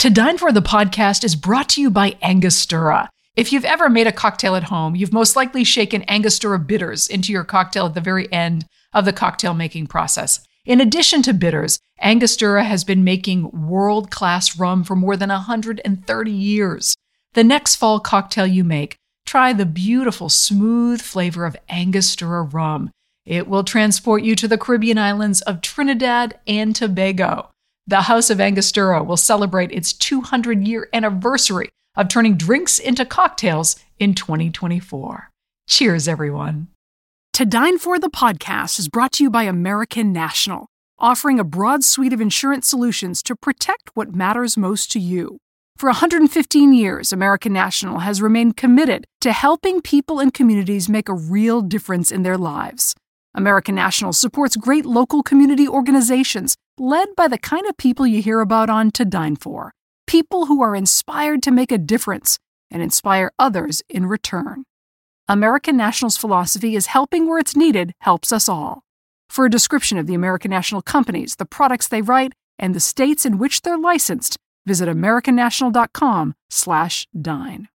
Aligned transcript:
To 0.00 0.08
Dine 0.08 0.38
For 0.38 0.50
the 0.50 0.62
podcast 0.62 1.24
is 1.24 1.36
brought 1.36 1.68
to 1.70 1.82
you 1.82 1.90
by 1.90 2.16
Angostura. 2.22 3.10
If 3.36 3.52
you've 3.52 3.66
ever 3.66 3.90
made 3.90 4.06
a 4.06 4.12
cocktail 4.12 4.56
at 4.56 4.64
home, 4.64 4.96
you've 4.96 5.12
most 5.12 5.36
likely 5.36 5.62
shaken 5.62 6.08
Angostura 6.08 6.58
bitters 6.58 7.06
into 7.06 7.32
your 7.32 7.44
cocktail 7.44 7.84
at 7.84 7.92
the 7.92 8.00
very 8.00 8.32
end 8.32 8.64
of 8.94 9.04
the 9.04 9.12
cocktail 9.12 9.52
making 9.52 9.88
process. 9.88 10.40
In 10.64 10.80
addition 10.80 11.20
to 11.24 11.34
bitters, 11.34 11.80
Angostura 12.00 12.64
has 12.64 12.82
been 12.82 13.04
making 13.04 13.50
world 13.50 14.10
class 14.10 14.58
rum 14.58 14.84
for 14.84 14.96
more 14.96 15.18
than 15.18 15.28
130 15.28 16.30
years. 16.30 16.96
The 17.34 17.44
next 17.44 17.76
fall 17.76 18.00
cocktail 18.00 18.46
you 18.46 18.64
make, 18.64 18.96
try 19.26 19.52
the 19.52 19.66
beautiful, 19.66 20.30
smooth 20.30 21.02
flavor 21.02 21.44
of 21.44 21.58
Angostura 21.68 22.42
rum. 22.42 22.90
It 23.26 23.48
will 23.48 23.64
transport 23.64 24.22
you 24.22 24.34
to 24.36 24.48
the 24.48 24.56
Caribbean 24.56 24.96
islands 24.96 25.42
of 25.42 25.60
Trinidad 25.60 26.38
and 26.46 26.74
Tobago. 26.74 27.50
The 27.90 28.02
House 28.02 28.30
of 28.30 28.40
Angostura 28.40 29.02
will 29.02 29.16
celebrate 29.16 29.72
its 29.72 29.92
200 29.92 30.64
year 30.64 30.88
anniversary 30.92 31.70
of 31.96 32.06
turning 32.06 32.36
drinks 32.36 32.78
into 32.78 33.04
cocktails 33.04 33.74
in 33.98 34.14
2024. 34.14 35.28
Cheers, 35.68 36.06
everyone. 36.06 36.68
To 37.32 37.44
Dine 37.44 37.78
For 37.78 37.98
the 37.98 38.08
podcast 38.08 38.78
is 38.78 38.88
brought 38.88 39.10
to 39.14 39.24
you 39.24 39.28
by 39.28 39.42
American 39.42 40.12
National, 40.12 40.68
offering 41.00 41.40
a 41.40 41.44
broad 41.44 41.82
suite 41.82 42.12
of 42.12 42.20
insurance 42.20 42.68
solutions 42.68 43.24
to 43.24 43.34
protect 43.34 43.90
what 43.94 44.14
matters 44.14 44.56
most 44.56 44.92
to 44.92 45.00
you. 45.00 45.38
For 45.76 45.88
115 45.88 46.72
years, 46.72 47.12
American 47.12 47.52
National 47.52 47.98
has 47.98 48.22
remained 48.22 48.56
committed 48.56 49.04
to 49.20 49.32
helping 49.32 49.80
people 49.80 50.20
and 50.20 50.32
communities 50.32 50.88
make 50.88 51.08
a 51.08 51.14
real 51.14 51.60
difference 51.60 52.12
in 52.12 52.22
their 52.22 52.38
lives. 52.38 52.94
American 53.34 53.74
National 53.74 54.12
supports 54.12 54.56
great 54.56 54.84
local 54.84 55.22
community 55.22 55.68
organizations 55.68 56.56
led 56.78 57.08
by 57.16 57.28
the 57.28 57.38
kind 57.38 57.66
of 57.66 57.76
people 57.76 58.06
you 58.06 58.22
hear 58.22 58.40
about 58.40 58.68
on 58.68 58.90
To 58.92 59.04
Dine 59.04 59.36
For 59.36 59.72
people 60.10 60.46
who 60.46 60.60
are 60.60 60.74
inspired 60.74 61.40
to 61.40 61.52
make 61.52 61.70
a 61.70 61.78
difference 61.78 62.36
and 62.68 62.82
inspire 62.82 63.30
others 63.38 63.80
in 63.88 64.06
return. 64.06 64.64
American 65.28 65.76
National's 65.76 66.16
philosophy 66.16 66.74
is 66.74 66.86
helping 66.86 67.28
where 67.28 67.38
it's 67.38 67.54
needed 67.54 67.92
helps 68.00 68.32
us 68.32 68.48
all. 68.48 68.82
For 69.28 69.44
a 69.44 69.50
description 69.50 69.98
of 69.98 70.08
the 70.08 70.14
American 70.14 70.50
National 70.50 70.82
companies, 70.82 71.36
the 71.36 71.46
products 71.46 71.86
they 71.86 72.02
write, 72.02 72.32
and 72.58 72.74
the 72.74 72.80
states 72.80 73.24
in 73.24 73.38
which 73.38 73.62
they're 73.62 73.78
licensed, 73.78 74.36
visit 74.66 74.88
americannational.com/dine. 74.88 77.68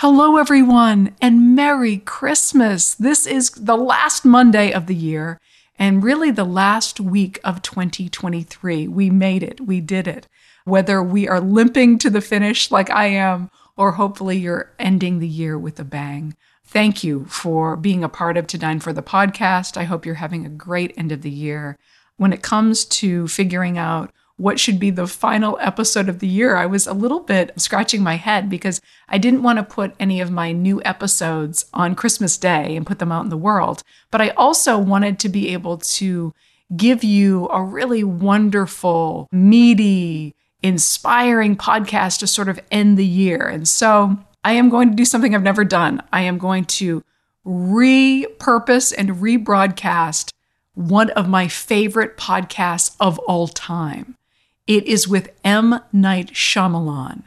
Hello 0.00 0.36
everyone 0.36 1.16
and 1.22 1.56
Merry 1.56 1.96
Christmas. 1.96 2.92
This 2.92 3.26
is 3.26 3.48
the 3.52 3.78
last 3.78 4.26
Monday 4.26 4.70
of 4.70 4.88
the 4.88 4.94
year 4.94 5.40
and 5.78 6.04
really 6.04 6.30
the 6.30 6.44
last 6.44 7.00
week 7.00 7.40
of 7.42 7.62
2023. 7.62 8.88
We 8.88 9.08
made 9.08 9.42
it. 9.42 9.58
We 9.62 9.80
did 9.80 10.06
it. 10.06 10.28
Whether 10.66 11.02
we 11.02 11.26
are 11.26 11.40
limping 11.40 11.96
to 12.00 12.10
the 12.10 12.20
finish 12.20 12.70
like 12.70 12.90
I 12.90 13.06
am 13.06 13.50
or 13.74 13.92
hopefully 13.92 14.36
you're 14.36 14.70
ending 14.78 15.18
the 15.18 15.26
year 15.26 15.58
with 15.58 15.80
a 15.80 15.84
bang. 15.84 16.36
Thank 16.62 17.02
you 17.02 17.24
for 17.24 17.74
being 17.74 18.04
a 18.04 18.10
part 18.10 18.36
of 18.36 18.46
To 18.48 18.58
Dine 18.58 18.80
for 18.80 18.92
the 18.92 19.02
podcast. 19.02 19.78
I 19.78 19.84
hope 19.84 20.04
you're 20.04 20.16
having 20.16 20.44
a 20.44 20.50
great 20.50 20.92
end 20.98 21.10
of 21.10 21.22
the 21.22 21.30
year. 21.30 21.78
When 22.18 22.34
it 22.34 22.42
comes 22.42 22.84
to 22.84 23.28
figuring 23.28 23.78
out 23.78 24.12
what 24.36 24.60
should 24.60 24.78
be 24.78 24.90
the 24.90 25.06
final 25.06 25.56
episode 25.60 26.08
of 26.08 26.18
the 26.18 26.26
year, 26.26 26.56
I 26.56 26.66
was 26.66 26.86
a 26.86 26.92
little 26.92 27.20
bit 27.20 27.58
scratching 27.58 28.02
my 28.02 28.16
head 28.16 28.50
because 28.50 28.80
I 29.08 29.16
didn't 29.16 29.42
want 29.42 29.58
to 29.58 29.62
put 29.62 29.94
any 29.98 30.20
of 30.20 30.30
my 30.30 30.52
new 30.52 30.82
episodes 30.84 31.64
on 31.72 31.94
Christmas 31.94 32.36
Day 32.36 32.76
and 32.76 32.86
put 32.86 32.98
them 32.98 33.10
out 33.10 33.24
in 33.24 33.30
the 33.30 33.36
world. 33.36 33.82
But 34.10 34.20
I 34.20 34.30
also 34.30 34.78
wanted 34.78 35.18
to 35.20 35.28
be 35.28 35.52
able 35.54 35.78
to 35.78 36.34
give 36.76 37.02
you 37.02 37.48
a 37.48 37.62
really 37.62 38.04
wonderful, 38.04 39.28
meaty, 39.32 40.34
inspiring 40.62 41.56
podcast 41.56 42.18
to 42.18 42.26
sort 42.26 42.48
of 42.48 42.60
end 42.70 42.98
the 42.98 43.06
year. 43.06 43.46
And 43.46 43.66
so 43.66 44.18
I 44.44 44.52
am 44.52 44.68
going 44.68 44.90
to 44.90 44.96
do 44.96 45.04
something 45.04 45.34
I've 45.34 45.42
never 45.42 45.64
done. 45.64 46.02
I 46.12 46.22
am 46.22 46.38
going 46.38 46.64
to 46.64 47.02
repurpose 47.46 48.92
and 48.96 49.10
rebroadcast 49.10 50.30
one 50.74 51.08
of 51.10 51.28
my 51.28 51.48
favorite 51.48 52.18
podcasts 52.18 52.96
of 53.00 53.18
all 53.20 53.48
time. 53.48 54.15
It 54.66 54.84
is 54.84 55.06
with 55.06 55.30
M. 55.44 55.80
Night 55.92 56.32
Shyamalan, 56.32 57.24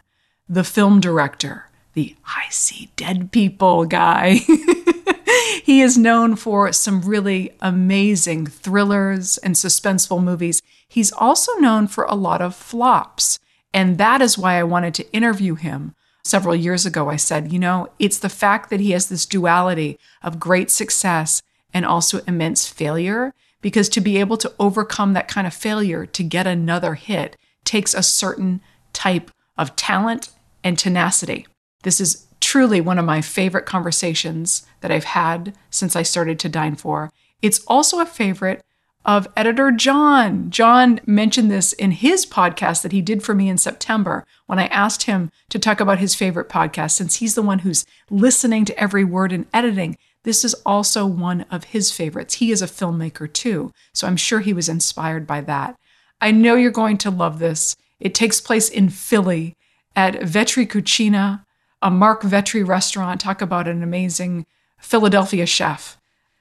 the 0.49 0.65
film 0.65 0.99
director, 0.99 1.69
the 1.93 2.17
I 2.25 2.49
see 2.49 2.91
dead 2.97 3.31
people 3.31 3.85
guy. 3.85 4.33
he 5.63 5.79
is 5.79 5.97
known 5.97 6.35
for 6.35 6.73
some 6.73 7.01
really 7.01 7.53
amazing 7.61 8.47
thrillers 8.47 9.37
and 9.37 9.55
suspenseful 9.55 10.21
movies. 10.21 10.61
He's 10.85 11.13
also 11.13 11.53
known 11.59 11.87
for 11.87 12.03
a 12.03 12.15
lot 12.15 12.41
of 12.41 12.55
flops. 12.55 13.39
And 13.73 13.97
that 13.97 14.21
is 14.21 14.37
why 14.37 14.59
I 14.59 14.63
wanted 14.63 14.93
to 14.95 15.13
interview 15.13 15.55
him. 15.55 15.95
Several 16.25 16.55
years 16.55 16.85
ago, 16.85 17.09
I 17.09 17.15
said, 17.15 17.53
you 17.53 17.59
know, 17.59 17.87
it's 17.99 18.19
the 18.19 18.27
fact 18.27 18.69
that 18.69 18.81
he 18.81 18.91
has 18.91 19.07
this 19.07 19.25
duality 19.25 19.97
of 20.21 20.41
great 20.41 20.69
success 20.69 21.41
and 21.73 21.85
also 21.85 22.19
immense 22.27 22.67
failure 22.67 23.33
because 23.61 23.89
to 23.89 24.01
be 24.01 24.17
able 24.17 24.37
to 24.37 24.53
overcome 24.59 25.13
that 25.13 25.27
kind 25.27 25.45
of 25.45 25.53
failure 25.53 26.05
to 26.05 26.23
get 26.23 26.47
another 26.47 26.95
hit 26.95 27.35
takes 27.63 27.93
a 27.93 28.03
certain 28.03 28.61
type 28.93 29.31
of 29.57 29.75
talent 29.75 30.29
and 30.63 30.77
tenacity. 30.77 31.45
This 31.83 31.99
is 31.99 32.27
truly 32.39 32.81
one 32.81 32.97
of 32.97 33.05
my 33.05 33.21
favorite 33.21 33.65
conversations 33.65 34.65
that 34.81 34.91
I've 34.91 35.03
had 35.03 35.55
since 35.69 35.95
I 35.95 36.03
started 36.03 36.39
to 36.39 36.49
Dine 36.49 36.75
For. 36.75 37.11
It's 37.41 37.63
also 37.67 37.99
a 37.99 38.05
favorite 38.05 38.63
of 39.05 39.27
editor 39.35 39.71
John. 39.71 40.49
John 40.49 40.99
mentioned 41.05 41.49
this 41.49 41.73
in 41.73 41.91
his 41.91 42.25
podcast 42.25 42.81
that 42.81 42.91
he 42.91 43.01
did 43.01 43.23
for 43.23 43.33
me 43.33 43.49
in 43.49 43.57
September 43.57 44.25
when 44.45 44.59
I 44.59 44.67
asked 44.67 45.03
him 45.03 45.31
to 45.49 45.59
talk 45.59 45.79
about 45.79 45.99
his 45.99 46.15
favorite 46.15 46.49
podcast, 46.49 46.91
since 46.91 47.15
he's 47.15 47.35
the 47.35 47.41
one 47.41 47.59
who's 47.59 47.85
listening 48.09 48.65
to 48.65 48.79
every 48.79 49.03
word 49.03 49.31
and 49.31 49.45
editing. 49.53 49.97
This 50.23 50.43
is 50.43 50.53
also 50.65 51.05
one 51.05 51.45
of 51.49 51.65
his 51.65 51.91
favorites. 51.91 52.35
He 52.35 52.51
is 52.51 52.61
a 52.61 52.67
filmmaker 52.67 53.31
too, 53.31 53.71
so 53.93 54.07
I'm 54.07 54.17
sure 54.17 54.41
he 54.41 54.53
was 54.53 54.69
inspired 54.69 55.25
by 55.25 55.41
that. 55.41 55.77
I 56.21 56.31
know 56.31 56.55
you're 56.55 56.71
going 56.71 56.97
to 56.99 57.09
love 57.09 57.39
this. 57.39 57.75
It 57.99 58.13
takes 58.13 58.41
place 58.41 58.69
in 58.69 58.89
Philly 58.89 59.55
at 59.95 60.15
Vetri 60.15 60.67
Cucina, 60.67 61.45
a 61.81 61.89
Marc 61.89 62.23
Vetri 62.23 62.67
restaurant. 62.67 63.21
Talk 63.21 63.41
about 63.41 63.67
an 63.67 63.81
amazing 63.81 64.45
Philadelphia 64.77 65.45
chef. 65.45 65.97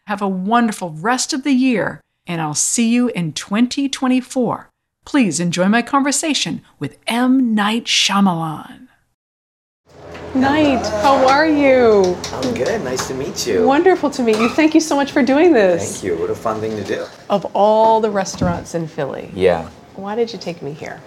Have 0.06 0.22
a 0.22 0.28
wonderful 0.28 0.90
rest 0.90 1.32
of 1.32 1.44
the 1.44 1.52
year, 1.52 2.02
and 2.26 2.40
I'll 2.40 2.54
see 2.54 2.88
you 2.88 3.08
in 3.08 3.32
2024. 3.32 4.70
Please 5.04 5.40
enjoy 5.40 5.68
my 5.68 5.82
conversation 5.82 6.62
with 6.78 6.98
M. 7.06 7.54
Night 7.54 7.84
Shyamalan. 7.84 8.87
Night, 10.38 10.86
how 11.02 11.26
are 11.28 11.48
you? 11.48 12.16
I'm 12.32 12.54
good. 12.54 12.84
Nice 12.84 13.08
to 13.08 13.14
meet 13.14 13.44
you. 13.44 13.66
Wonderful 13.66 14.08
to 14.10 14.22
meet 14.22 14.36
you. 14.38 14.48
Thank 14.50 14.72
you 14.72 14.80
so 14.80 14.94
much 14.94 15.10
for 15.10 15.20
doing 15.22 15.52
this. 15.52 15.94
Thank 16.00 16.04
you. 16.04 16.16
What 16.16 16.30
a 16.30 16.34
fun 16.36 16.60
thing 16.60 16.76
to 16.76 16.84
do. 16.84 17.06
Of 17.28 17.44
all 17.56 18.00
the 18.00 18.10
restaurants 18.10 18.76
in 18.76 18.86
Philly, 18.86 19.30
Yeah. 19.34 19.68
why 19.96 20.14
did 20.14 20.32
you 20.32 20.38
take 20.38 20.62
me 20.62 20.72
here? 20.72 21.00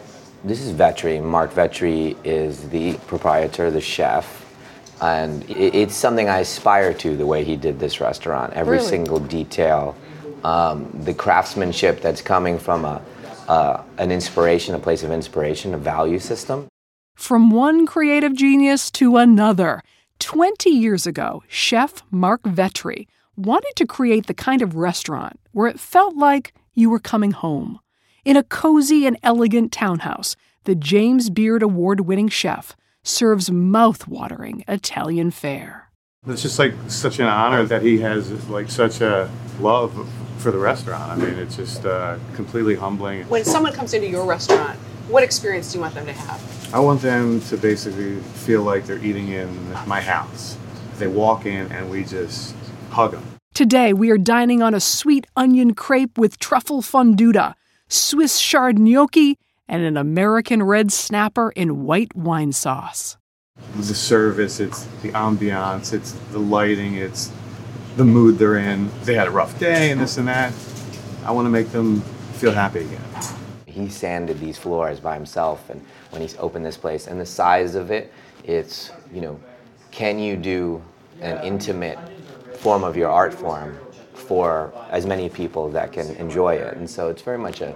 This 0.43 0.59
is 0.59 0.73
Vetri. 0.73 1.23
Marc 1.23 1.53
Vetri 1.53 2.17
is 2.25 2.67
the 2.69 2.95
proprietor, 3.07 3.71
the 3.71 3.79
chef. 3.79 4.45
And 5.01 5.45
it's 5.49 5.95
something 5.95 6.27
I 6.27 6.39
aspire 6.39 6.93
to 6.95 7.15
the 7.15 7.25
way 7.25 7.43
he 7.45 7.55
did 7.55 7.79
this 7.79 8.01
restaurant. 8.01 8.51
Every 8.53 8.77
Really? 8.77 8.89
single 8.89 9.19
detail, 9.19 9.95
um, 10.43 10.89
the 11.05 11.13
craftsmanship 11.13 12.01
that's 12.01 12.21
coming 12.21 12.59
from 12.59 12.83
a, 12.83 13.01
uh, 13.47 13.79
an 13.97 14.11
inspiration, 14.11 14.75
a 14.75 14.79
place 14.79 15.03
of 15.03 15.11
inspiration, 15.11 15.73
a 15.73 15.77
value 15.77 16.19
system. 16.19 16.67
From 17.21 17.51
one 17.51 17.85
creative 17.85 18.33
genius 18.33 18.89
to 18.91 19.17
another, 19.17 19.83
20 20.17 20.71
years 20.71 21.05
ago, 21.05 21.43
chef 21.47 22.01
Marc 22.09 22.41
Vetri 22.41 23.05
wanted 23.37 23.73
to 23.75 23.85
create 23.85 24.25
the 24.25 24.33
kind 24.33 24.63
of 24.63 24.73
restaurant 24.73 25.39
where 25.51 25.67
it 25.67 25.79
felt 25.79 26.15
like 26.15 26.51
you 26.73 26.89
were 26.89 26.97
coming 26.97 27.29
home. 27.29 27.79
In 28.25 28.37
a 28.37 28.43
cozy 28.43 29.05
and 29.05 29.19
elegant 29.21 29.71
townhouse, 29.71 30.35
the 30.63 30.73
James 30.73 31.29
Beard 31.29 31.61
Award 31.61 32.01
winning 32.01 32.27
chef 32.27 32.75
serves 33.03 33.51
mouth-watering 33.51 34.63
Italian 34.67 35.29
fare. 35.29 35.91
It's 36.25 36.41
just 36.41 36.57
like 36.57 36.73
such 36.87 37.19
an 37.19 37.27
honor 37.27 37.65
that 37.65 37.83
he 37.83 37.99
has 37.99 38.49
like 38.49 38.71
such 38.71 38.99
a 38.99 39.29
love 39.59 40.09
for 40.39 40.49
the 40.49 40.57
restaurant. 40.57 41.11
I 41.11 41.15
mean, 41.17 41.35
it's 41.35 41.55
just 41.55 41.85
uh, 41.85 42.17
completely 42.33 42.73
humbling. 42.73 43.29
When 43.29 43.45
someone 43.45 43.73
comes 43.73 43.93
into 43.93 44.07
your 44.07 44.25
restaurant, 44.25 44.79
what 45.11 45.23
experience 45.23 45.71
do 45.71 45.77
you 45.77 45.81
want 45.81 45.93
them 45.93 46.05
to 46.05 46.13
have? 46.13 46.73
I 46.73 46.79
want 46.79 47.01
them 47.01 47.41
to 47.41 47.57
basically 47.57 48.15
feel 48.15 48.63
like 48.63 48.85
they're 48.85 49.03
eating 49.03 49.27
in 49.27 49.71
my 49.85 49.99
house. 49.99 50.57
They 50.97 51.07
walk 51.07 51.45
in 51.45 51.71
and 51.71 51.91
we 51.91 52.05
just 52.05 52.55
hug 52.89 53.11
them. 53.11 53.23
Today, 53.53 53.91
we 53.91 54.09
are 54.09 54.17
dining 54.17 54.61
on 54.61 54.73
a 54.73 54.79
sweet 54.79 55.27
onion 55.35 55.73
crepe 55.73 56.17
with 56.17 56.39
truffle 56.39 56.81
fonduta, 56.81 57.53
Swiss 57.89 58.39
chard 58.39 58.79
gnocchi, 58.79 59.37
and 59.67 59.83
an 59.83 59.97
American 59.97 60.63
red 60.63 60.91
snapper 60.91 61.51
in 61.51 61.83
white 61.83 62.15
wine 62.15 62.53
sauce. 62.53 63.17
The 63.75 63.93
service, 63.93 64.61
it's 64.61 64.85
the 65.01 65.09
ambiance, 65.09 65.93
it's 65.93 66.13
the 66.31 66.39
lighting, 66.39 66.95
it's 66.95 67.31
the 67.97 68.05
mood 68.05 68.37
they're 68.37 68.57
in. 68.57 68.89
They 69.03 69.15
had 69.15 69.27
a 69.27 69.31
rough 69.31 69.59
day 69.59 69.91
and 69.91 69.99
this 69.99 70.17
and 70.17 70.29
that. 70.29 70.53
I 71.25 71.31
want 71.31 71.45
to 71.45 71.49
make 71.49 71.71
them 71.71 71.99
feel 72.33 72.53
happy 72.53 72.79
again. 72.79 73.10
He 73.71 73.89
sanded 73.89 74.39
these 74.39 74.57
floors 74.57 74.99
by 74.99 75.15
himself, 75.15 75.69
and 75.69 75.81
when 76.11 76.21
he's 76.21 76.37
opened 76.37 76.65
this 76.65 76.77
place, 76.77 77.07
and 77.07 77.19
the 77.19 77.25
size 77.25 77.75
of 77.75 77.89
it, 77.91 78.11
it's 78.43 78.91
you 79.13 79.21
know, 79.21 79.39
can 79.91 80.19
you 80.19 80.35
do 80.35 80.81
an 81.21 81.37
intimate 81.43 81.99
form 82.55 82.83
of 82.83 82.95
your 82.97 83.09
art 83.09 83.33
form 83.33 83.77
for 84.13 84.71
as 84.89 85.05
many 85.05 85.29
people 85.29 85.69
that 85.69 85.91
can 85.91 86.09
enjoy 86.17 86.55
it? 86.55 86.75
And 86.77 86.89
so 86.89 87.09
it's 87.09 87.21
very 87.21 87.37
much 87.37 87.61
a 87.61 87.73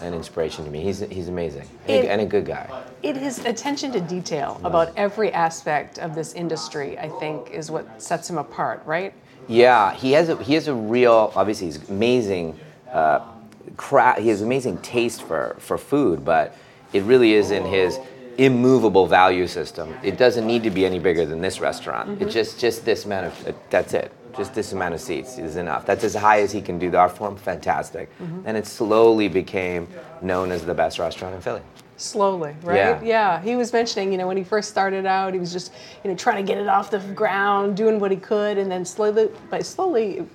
an 0.00 0.14
inspiration 0.14 0.64
to 0.64 0.70
me. 0.70 0.80
He's 0.80 1.00
he's 1.00 1.28
amazing 1.28 1.68
and, 1.88 2.04
It- 2.04 2.08
and 2.08 2.20
a 2.20 2.26
good 2.26 2.46
guy. 2.46 2.68
It 3.02 3.16
is 3.16 3.38
attention 3.44 3.92
to 3.92 4.00
detail 4.00 4.60
about 4.64 4.90
every 4.96 5.32
aspect 5.32 5.98
of 5.98 6.14
this 6.14 6.32
industry, 6.32 6.98
I 6.98 7.08
think, 7.08 7.50
is 7.50 7.70
what 7.70 8.02
sets 8.02 8.28
him 8.28 8.38
apart, 8.38 8.82
right? 8.84 9.12
Yeah, 9.48 9.92
he 9.94 10.12
has 10.12 10.28
a 10.28 10.36
he 10.42 10.54
has 10.54 10.66
a 10.66 10.74
real 10.74 11.32
obviously 11.36 11.66
he's 11.66 11.88
amazing. 11.88 12.58
Uh, 12.92 13.20
cra- 13.76 14.20
he 14.20 14.28
has 14.28 14.42
amazing 14.42 14.78
taste 14.78 15.22
for 15.22 15.56
for 15.58 15.78
food, 15.78 16.24
but 16.24 16.56
it 16.92 17.02
really 17.02 17.34
is 17.34 17.50
in 17.50 17.64
his 17.64 17.98
immovable 18.38 19.06
value 19.06 19.46
system. 19.46 19.94
It 20.02 20.18
doesn't 20.18 20.46
need 20.46 20.62
to 20.64 20.70
be 20.70 20.84
any 20.84 20.98
bigger 20.98 21.24
than 21.24 21.40
this 21.40 21.60
restaurant. 21.60 22.10
It's 22.10 22.20
mm-hmm. 22.20 22.30
just 22.30 22.60
just 22.60 22.84
this 22.84 23.04
amount 23.04 23.26
of 23.26 23.48
uh, 23.48 23.52
that's 23.70 23.94
it. 23.94 24.12
Just 24.36 24.54
this 24.54 24.72
amount 24.72 24.92
of 24.92 25.00
seats 25.00 25.38
is 25.38 25.56
enough. 25.56 25.86
That's 25.86 26.04
as 26.04 26.14
high 26.14 26.42
as 26.42 26.52
he 26.52 26.60
can 26.60 26.78
do 26.78 26.90
the 26.90 26.98
art 26.98 27.16
form. 27.16 27.36
Fantastic, 27.36 28.10
mm-hmm. 28.18 28.42
and 28.44 28.56
it 28.56 28.66
slowly 28.66 29.28
became 29.28 29.88
known 30.20 30.52
as 30.52 30.64
the 30.64 30.74
best 30.74 30.98
restaurant 30.98 31.34
in 31.34 31.40
Philly. 31.40 31.62
Slowly, 31.98 32.54
right? 32.62 33.02
Yeah. 33.02 33.40
He 33.40 33.56
was 33.56 33.72
mentioning, 33.72 34.12
you 34.12 34.18
know, 34.18 34.26
when 34.26 34.36
he 34.36 34.44
first 34.44 34.68
started 34.68 35.06
out, 35.06 35.32
he 35.32 35.40
was 35.40 35.52
just, 35.52 35.72
you 36.04 36.10
know, 36.10 36.16
trying 36.16 36.36
to 36.36 36.42
get 36.42 36.60
it 36.60 36.68
off 36.68 36.90
the 36.90 36.98
ground, 36.98 37.76
doing 37.76 37.98
what 37.98 38.10
he 38.10 38.18
could, 38.18 38.58
and 38.58 38.70
then 38.70 38.84
slowly, 38.84 39.30
but 39.48 39.64
slowly 39.64 40.18
it 40.18 40.28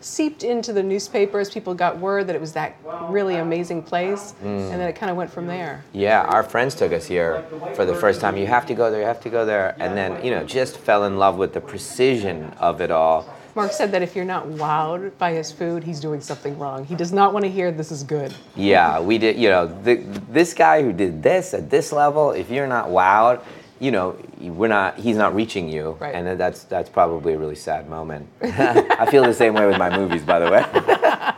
seeped 0.00 0.44
into 0.44 0.72
the 0.72 0.82
newspapers. 0.82 1.50
People 1.50 1.74
got 1.74 1.98
word 1.98 2.26
that 2.26 2.36
it 2.36 2.40
was 2.40 2.52
that 2.52 2.76
really 3.08 3.36
amazing 3.36 3.82
place, 3.82 4.34
mm. 4.42 4.70
and 4.70 4.80
then 4.80 4.88
it 4.88 4.94
kind 4.94 5.10
of 5.10 5.16
went 5.16 5.30
from 5.30 5.46
there. 5.46 5.82
Yeah, 5.92 6.22
our 6.22 6.42
friends 6.42 6.74
took 6.74 6.92
us 6.92 7.06
here 7.06 7.44
for 7.74 7.86
the 7.86 7.94
first 7.94 8.20
time. 8.20 8.36
You 8.36 8.46
have 8.46 8.66
to 8.66 8.74
go 8.74 8.90
there, 8.90 9.00
you 9.00 9.06
have 9.06 9.22
to 9.22 9.30
go 9.30 9.46
there. 9.46 9.74
And 9.78 9.96
then, 9.96 10.22
you 10.24 10.30
know, 10.30 10.44
just 10.44 10.76
fell 10.76 11.04
in 11.04 11.18
love 11.18 11.38
with 11.38 11.54
the 11.54 11.60
precision 11.60 12.52
of 12.58 12.80
it 12.80 12.90
all. 12.90 13.34
Marc 13.56 13.72
said 13.72 13.90
that 13.92 14.02
if 14.02 14.14
you're 14.14 14.26
not 14.26 14.46
wowed 14.46 15.16
by 15.16 15.32
his 15.32 15.50
food, 15.50 15.82
he's 15.82 15.98
doing 15.98 16.20
something 16.20 16.58
wrong. 16.58 16.84
He 16.84 16.94
does 16.94 17.10
not 17.10 17.32
want 17.32 17.46
to 17.46 17.50
hear 17.50 17.72
this 17.72 17.90
is 17.90 18.02
good. 18.02 18.34
Yeah, 18.54 19.00
we 19.00 19.16
did, 19.16 19.38
you 19.38 19.48
know, 19.48 19.66
the, 19.66 19.94
this 20.28 20.52
guy 20.52 20.82
who 20.82 20.92
did 20.92 21.22
this 21.22 21.54
at 21.54 21.70
this 21.70 21.90
level, 21.90 22.32
if 22.32 22.50
you're 22.50 22.66
not 22.66 22.88
wowed, 22.88 23.42
you 23.80 23.90
know, 23.90 24.16
we're 24.40 24.68
not, 24.68 24.98
he's 24.98 25.16
not 25.16 25.34
reaching 25.34 25.70
you. 25.70 25.96
Right. 26.00 26.14
And 26.14 26.38
that's, 26.38 26.64
that's 26.64 26.90
probably 26.90 27.32
a 27.32 27.38
really 27.38 27.54
sad 27.54 27.88
moment. 27.88 28.28
I 28.42 29.06
feel 29.10 29.24
the 29.24 29.34
same 29.34 29.54
way 29.54 29.66
with 29.66 29.78
my 29.78 29.94
movies, 29.96 30.22
by 30.22 30.38
the 30.38 30.50
way. 30.50 30.64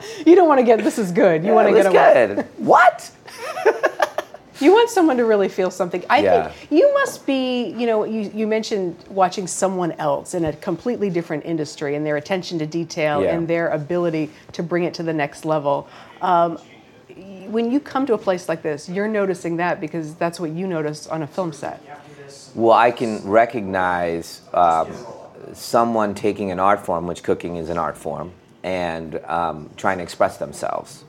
You 0.25 0.37
don't 0.37 0.47
want 0.47 0.61
to 0.61 0.65
get 0.65 0.85
this 0.85 0.97
is 0.97 1.11
good. 1.11 1.45
You 1.45 1.53
want 1.53 1.69
to 1.69 1.75
get 1.75 1.93
good. 1.93 2.47
What? 2.59 3.11
You 4.61 4.73
want 4.73 4.91
someone 4.91 5.17
to 5.19 5.25
really 5.25 5.49
feel 5.49 5.71
something. 5.71 6.05
I 6.11 6.19
Yeah. 6.19 6.49
think 6.49 6.73
you 6.73 6.93
must 6.95 7.27
be, 7.27 7.75
you 7.79 7.87
know, 7.87 8.05
you, 8.05 8.31
you 8.35 8.47
mentioned 8.47 8.97
watching 9.09 9.47
someone 9.47 9.93
else 9.93 10.35
in 10.35 10.45
a 10.45 10.53
completely 10.53 11.11
different 11.11 11.45
industry 11.45 11.95
and 11.95 12.05
their 12.05 12.17
attention 12.17 12.59
to 12.59 12.67
detail 12.67 13.23
Yeah. 13.23 13.35
and 13.35 13.47
their 13.47 13.69
ability 13.69 14.31
to 14.53 14.63
bring 14.63 14.85
it 14.85 14.95
to 14.95 15.03
the 15.03 15.13
next 15.13 15.45
level. 15.45 15.87
Um, 16.23 16.59
when 17.49 17.71
you 17.71 17.81
come 17.81 18.05
to 18.07 18.15
a 18.15 18.19
place 18.19 18.49
like 18.49 18.63
this, 18.63 18.89
you're 18.89 19.09
noticing 19.09 19.57
that 19.57 19.81
because 19.81 20.15
that's 20.15 20.39
what 20.39 20.51
you 20.51 20.67
notice 20.67 21.07
on 21.07 21.23
a 21.23 21.27
film 21.27 21.53
set. 21.53 21.81
Well, 22.55 22.77
I 22.77 22.91
can 22.91 23.23
recognize 23.29 24.43
um, 24.53 24.89
someone 25.53 26.15
taking 26.15 26.51
an 26.51 26.59
art 26.61 26.85
form, 26.85 27.07
which 27.07 27.23
cooking 27.23 27.57
is 27.57 27.71
an 27.71 27.79
art 27.79 27.97
form, 27.97 28.33
and 28.63 29.21
um, 29.25 29.71
trying 29.77 29.99
to 29.99 30.03
express 30.03 30.37
themselves, 30.37 31.05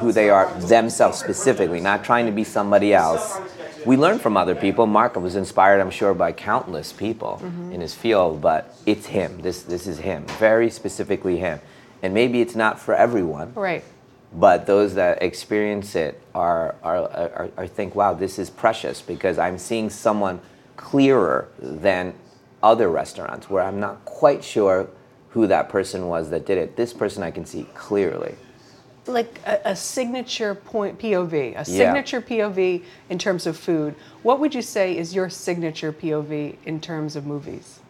who 0.00 0.12
they 0.12 0.30
are 0.30 0.52
themselves 0.60 1.18
specifically, 1.18 1.80
not 1.80 2.04
trying 2.04 2.26
to 2.26 2.32
be 2.32 2.44
somebody 2.44 2.92
else. 2.94 3.38
We 3.86 3.96
learn 3.96 4.18
from 4.18 4.36
other 4.36 4.54
people. 4.54 4.86
Marc 4.86 5.16
was 5.16 5.36
inspired, 5.36 5.80
I'm 5.80 5.90
sure, 5.90 6.12
by 6.12 6.32
countless 6.32 6.92
people 6.92 7.40
mm-hmm. 7.42 7.72
in 7.72 7.80
his 7.80 7.94
field, 7.94 8.40
but 8.40 8.74
it's 8.84 9.06
him. 9.06 9.40
This 9.40 9.62
this 9.62 9.86
is 9.86 9.98
him, 9.98 10.26
very 10.38 10.70
specifically 10.70 11.38
him. 11.38 11.60
And 12.02 12.12
maybe 12.14 12.40
it's 12.40 12.56
not 12.56 12.78
for 12.78 12.94
everyone, 12.94 13.52
Right. 13.54 13.84
but 14.32 14.66
those 14.66 14.94
that 14.94 15.22
experience 15.22 15.94
it 15.94 16.20
are, 16.34 16.74
are, 16.82 17.10
are, 17.10 17.50
are 17.58 17.66
think, 17.66 17.94
wow, 17.94 18.14
this 18.14 18.38
is 18.38 18.48
precious 18.48 19.02
because 19.02 19.38
I'm 19.38 19.58
seeing 19.58 19.90
someone 19.90 20.40
clearer 20.76 21.48
than 21.58 22.14
other 22.62 22.88
restaurants 22.88 23.50
where 23.50 23.62
I'm 23.62 23.80
not 23.80 24.04
quite 24.06 24.42
sure 24.42 24.88
who 25.30 25.46
that 25.46 25.68
person 25.68 26.08
was 26.08 26.30
that 26.30 26.46
did 26.46 26.58
it. 26.58 26.76
This 26.76 26.92
person 26.92 27.22
I 27.22 27.30
can 27.30 27.44
see 27.44 27.64
clearly. 27.74 28.34
Like 29.10 29.40
a, 29.46 29.60
a 29.66 29.76
signature 29.76 30.54
point 30.54 30.98
POV, 30.98 31.58
a 31.58 31.64
signature 31.64 32.20
POV 32.22 32.84
in 33.08 33.18
terms 33.18 33.46
of 33.46 33.56
food. 33.56 33.94
What 34.22 34.40
would 34.40 34.54
you 34.54 34.62
say 34.62 34.96
is 34.96 35.14
your 35.14 35.30
signature 35.30 35.92
POV 35.92 36.56
in 36.64 36.80
terms 36.80 37.16
of 37.16 37.26
movies? 37.26 37.80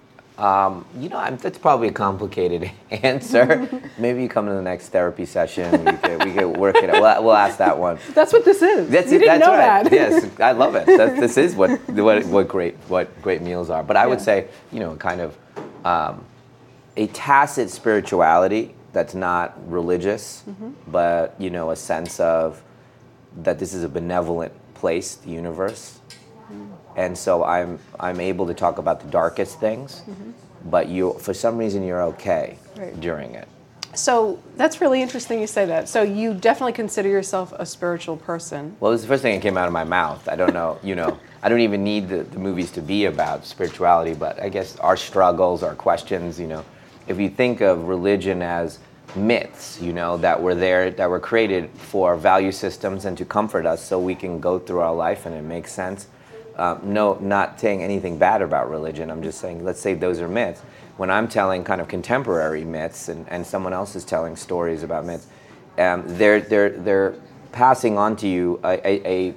You 0.98 1.08
know, 1.10 1.18
I'm, 1.18 1.36
that's 1.36 1.58
probably 1.58 1.88
a 1.88 1.92
complicated 1.92 2.70
answer. 2.90 3.68
Maybe 3.98 4.22
you 4.22 4.28
come 4.28 4.46
to 4.46 4.52
the 4.52 4.62
next 4.62 4.88
therapy 4.88 5.26
session. 5.26 5.84
We 5.84 5.92
could, 5.92 6.24
we 6.24 6.32
could 6.32 6.56
work 6.56 6.76
it 6.76 6.90
out. 6.90 7.02
We'll, 7.02 7.24
we'll 7.24 7.36
ask 7.36 7.58
that 7.58 7.78
one. 7.78 7.98
That's 8.14 8.32
what 8.32 8.44
this 8.44 8.62
is. 8.62 8.88
That's 8.88 9.10
you 9.10 9.16
it. 9.16 9.20
didn't 9.20 9.40
That's 9.40 9.46
know 9.46 9.58
right. 9.58 9.84
that. 9.84 9.92
yes, 9.92 10.40
I 10.40 10.52
love 10.52 10.74
it. 10.74 10.86
That, 10.86 11.16
this 11.16 11.36
is 11.36 11.54
what, 11.54 11.70
what 11.90 12.24
what 12.26 12.48
great 12.48 12.76
what 12.88 13.22
great 13.22 13.42
meals 13.42 13.70
are. 13.70 13.82
But 13.82 13.96
I 13.96 14.06
would 14.06 14.20
say, 14.20 14.48
you 14.72 14.80
know, 14.80 14.96
kind 14.96 15.20
of 15.20 15.36
um, 15.84 16.24
a 16.96 17.06
tacit 17.08 17.70
spirituality 17.70 18.74
that's 18.92 19.14
not 19.14 19.54
religious, 19.70 20.42
Mm-hmm. 20.48 20.70
but 20.90 21.34
you 21.38 21.50
know, 21.50 21.70
a 21.70 21.76
sense 21.76 22.18
of 22.20 22.62
that 23.42 23.58
this 23.58 23.72
is 23.74 23.84
a 23.84 23.88
benevolent 23.88 24.52
place, 24.74 25.14
the 25.16 25.30
universe, 25.30 26.00
and 26.96 27.16
so 27.16 27.44
I'm 27.44 27.78
I'm 27.98 28.20
able 28.20 28.46
to 28.46 28.54
talk 28.54 28.78
about 28.78 29.00
the 29.00 29.08
darkest 29.10 29.60
things, 29.60 30.02
but 30.64 30.88
you 30.88 31.12
for 31.14 31.32
some 31.34 31.56
reason 31.58 31.82
you're 31.84 32.02
okay 32.14 32.58
Mm-hmm. 32.58 32.80
Right. 32.80 33.00
during 33.00 33.34
it. 33.34 33.46
So 33.94 34.38
that's 34.56 34.80
really 34.80 35.02
interesting 35.02 35.40
you 35.40 35.46
say 35.48 35.66
that. 35.66 35.88
So 35.88 36.02
you 36.02 36.32
definitely 36.32 36.72
consider 36.72 37.08
yourself 37.08 37.52
a 37.58 37.66
spiritual 37.66 38.16
person. 38.16 38.76
Well, 38.80 38.92
it's 38.92 39.02
the 39.02 39.08
first 39.08 39.22
thing 39.22 39.34
that 39.34 39.42
came 39.42 39.56
out 39.58 39.66
of 39.66 39.72
my 39.72 39.82
mouth. 39.84 40.28
I 40.28 40.36
don't 40.36 40.54
know, 40.54 40.78
you 40.82 40.94
know, 40.94 41.18
I 41.42 41.48
don't 41.48 41.60
even 41.60 41.82
need 41.82 42.08
the, 42.08 42.22
the 42.22 42.38
movies 42.38 42.70
to 42.72 42.80
be 42.80 43.06
about 43.06 43.44
spirituality, 43.44 44.14
but 44.14 44.40
I 44.40 44.48
guess 44.48 44.76
our 44.78 44.96
struggles, 44.96 45.62
our 45.64 45.74
questions, 45.74 46.38
you 46.38 46.46
know, 46.46 46.64
if 47.10 47.18
you 47.18 47.28
think 47.28 47.60
of 47.60 47.88
religion 47.88 48.40
as 48.40 48.78
myths, 49.16 49.80
you 49.82 49.92
know, 49.92 50.16
that 50.18 50.40
were 50.40 50.54
there, 50.54 50.92
that 50.92 51.10
were 51.10 51.18
created 51.18 51.68
for 51.70 52.14
value 52.14 52.52
systems 52.52 53.04
and 53.04 53.18
to 53.18 53.24
comfort 53.24 53.66
us 53.66 53.84
so 53.84 53.98
we 53.98 54.14
can 54.14 54.38
go 54.38 54.60
through 54.60 54.78
our 54.78 54.94
life 54.94 55.26
and 55.26 55.34
it 55.34 55.42
makes 55.42 55.72
sense. 55.72 56.06
Um, 56.56 56.80
no, 56.84 57.14
not 57.14 57.58
saying 57.58 57.82
anything 57.82 58.16
bad 58.16 58.42
about 58.42 58.70
religion. 58.70 59.10
I'm 59.10 59.24
just 59.24 59.40
saying, 59.40 59.64
let's 59.64 59.80
say 59.80 59.94
those 59.94 60.20
are 60.20 60.28
myths. 60.28 60.60
When 60.98 61.10
I'm 61.10 61.26
telling 61.26 61.64
kind 61.64 61.80
of 61.80 61.88
contemporary 61.88 62.64
myths 62.64 63.08
and, 63.08 63.26
and 63.28 63.44
someone 63.44 63.72
else 63.72 63.96
is 63.96 64.04
telling 64.04 64.36
stories 64.36 64.84
about 64.84 65.04
myths, 65.04 65.26
um, 65.78 66.04
they're, 66.06 66.40
they're, 66.40 66.70
they're 66.70 67.14
passing 67.50 67.98
on 67.98 68.14
to 68.16 68.28
you 68.28 68.60
a, 68.62 68.86
a, 68.86 69.34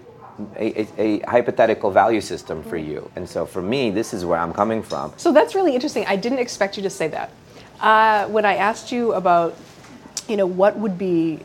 a, 0.59 0.87
a 0.99 1.19
hypothetical 1.21 1.89
value 1.89 2.21
system 2.21 2.61
for 2.61 2.77
you. 2.77 3.09
And 3.15 3.27
so 3.27 3.47
for 3.47 3.63
me, 3.63 3.89
this 3.89 4.13
is 4.13 4.25
where 4.25 4.37
I'm 4.37 4.53
coming 4.53 4.83
from. 4.83 5.13
So 5.17 5.31
that's 5.31 5.55
really 5.55 5.73
interesting. 5.73 6.05
I 6.05 6.17
didn't 6.17 6.39
expect 6.39 6.77
you 6.77 6.83
to 6.83 6.89
say 6.89 7.07
that. 7.07 7.31
Uh, 7.83 8.27
when 8.27 8.45
I 8.45 8.55
asked 8.55 8.93
you 8.93 9.11
about, 9.11 9.57
you 10.29 10.37
know, 10.37 10.45
what 10.45 10.77
would 10.79 10.97
be 10.97 11.39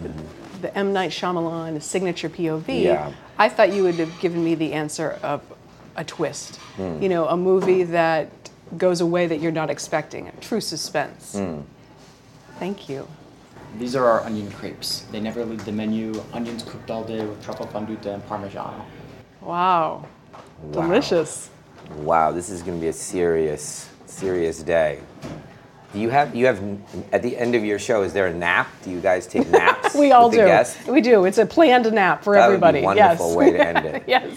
the 0.62 0.72
M. 0.78 0.92
Night 0.92 1.10
Shyamalan 1.10 1.82
signature 1.82 2.28
POV, 2.28 2.84
Yeah. 2.84 3.12
I 3.38 3.48
thought 3.48 3.72
you 3.72 3.82
would 3.82 3.96
have 3.96 4.18
given 4.20 4.44
me 4.44 4.54
the 4.54 4.72
answer 4.72 5.18
of 5.22 5.42
a 5.96 6.04
twist. 6.04 6.56
Hmm. 6.76 7.02
You 7.02 7.08
know, 7.08 7.26
a 7.26 7.36
movie 7.36 7.82
that 7.84 8.30
goes 8.76 9.00
away 9.00 9.26
that 9.26 9.40
you're 9.40 9.52
not 9.52 9.68
expecting. 9.68 10.30
True 10.40 10.60
suspense. 10.60 11.32
Hmm. 11.32 11.60
Thank 12.60 12.88
you. 12.88 13.08
These 13.76 13.96
are 13.96 14.06
our 14.06 14.20
onion 14.22 14.50
crepes. 14.52 15.00
They 15.10 15.20
never 15.20 15.44
leave 15.44 15.64
the 15.64 15.72
menu. 15.72 16.22
Onions 16.32 16.62
cooked 16.62 16.90
all 16.90 17.02
day 17.02 17.24
with 17.24 17.44
truffle 17.44 17.66
fondue 17.66 17.98
and 18.08 18.22
parmigiano. 18.28 18.84
Wow. 19.40 20.06
Wow. 20.62 20.82
Delicious. 20.82 21.50
Wow, 21.96 22.30
this 22.30 22.48
is 22.48 22.62
going 22.62 22.78
to 22.78 22.80
be 22.80 22.88
a 22.88 22.92
serious, 22.92 23.88
serious 24.06 24.62
day. 24.62 25.00
Do 25.92 26.00
you 26.00 26.10
have 26.10 26.34
you 26.34 26.46
have 26.46 26.62
at 27.12 27.22
the 27.22 27.36
end 27.36 27.54
of 27.54 27.64
your 27.64 27.78
show? 27.78 28.02
Is 28.02 28.12
there 28.12 28.26
a 28.26 28.34
nap? 28.34 28.68
Do 28.82 28.90
you 28.90 29.00
guys 29.00 29.26
take 29.26 29.48
naps? 29.48 29.94
We 29.98 30.12
all 30.12 30.28
with 30.28 30.36
the 30.36 30.42
do. 30.42 30.46
guests? 30.46 30.86
We 30.86 31.00
do. 31.00 31.24
It's 31.24 31.38
a 31.38 31.46
planned 31.46 31.90
nap 31.92 32.22
for 32.22 32.34
That 32.34 32.44
everybody. 32.44 32.84
would 32.84 32.94
be 32.94 33.00
a 33.00 33.06
wonderful 33.06 33.28
yes. 33.28 33.36
way 33.36 33.50
to 33.52 33.66
end 33.66 33.86
it. 33.96 34.04
yes. 34.06 34.36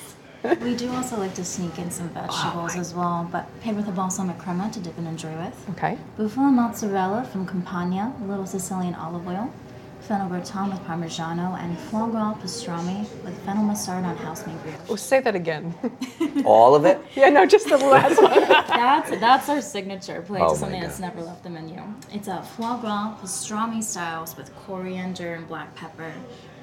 We 0.61 0.75
do 0.75 0.89
also 0.93 1.17
like 1.17 1.35
to 1.35 1.43
sneak 1.45 1.77
in 1.77 1.91
some 1.91 2.09
vegetables 2.09 2.71
oh, 2.75 2.79
as 2.79 2.93
well, 2.95 3.29
but 3.31 3.45
paired 3.61 3.75
with 3.75 3.87
a 3.89 3.91
balsamic 3.91 4.39
crema 4.39 4.71
to 4.71 4.79
dip 4.79 4.97
and 4.97 5.07
enjoy 5.07 5.35
with. 5.35 5.69
Okay. 5.71 5.97
Bufala 6.17 6.51
mozzarella 6.51 7.25
from 7.25 7.45
Campania, 7.45 8.11
a 8.23 8.25
little 8.25 8.47
Sicilian 8.47 8.95
olive 8.95 9.27
oil, 9.27 9.53
fennel 10.01 10.27
gratin 10.29 10.69
with 10.69 10.79
parmigiano, 10.81 11.57
and 11.59 11.77
foie 11.77 12.07
gras 12.07 12.33
pastrami 12.41 13.01
with 13.23 13.37
fennel 13.45 13.63
mustard 13.63 14.03
on 14.03 14.15
house-made 14.17 14.61
brioche. 14.63 14.79
Oh, 14.89 14.95
say 14.95 15.19
that 15.19 15.35
again. 15.35 15.73
All 16.45 16.75
of 16.75 16.85
it? 16.85 16.99
yeah, 17.15 17.29
no, 17.29 17.45
just 17.45 17.67
the 17.69 17.77
last 17.77 18.21
one. 18.21 18.31
That's 18.81 19.11
that's 19.19 19.47
our 19.49 19.61
signature 19.61 20.21
plate, 20.23 20.41
Oh 20.41 20.49
just 20.49 20.61
my 20.61 20.67
something 20.67 20.81
God. 20.81 20.89
that's 20.89 20.99
never 20.99 21.21
left 21.21 21.43
the 21.43 21.49
menu. 21.51 21.79
It's 22.11 22.27
a 22.27 22.41
foie 22.41 22.77
gras 22.77 23.15
pastrami 23.21 23.83
styles 23.83 24.35
with 24.35 24.53
coriander 24.65 25.35
and 25.35 25.47
black 25.47 25.75
pepper 25.75 26.11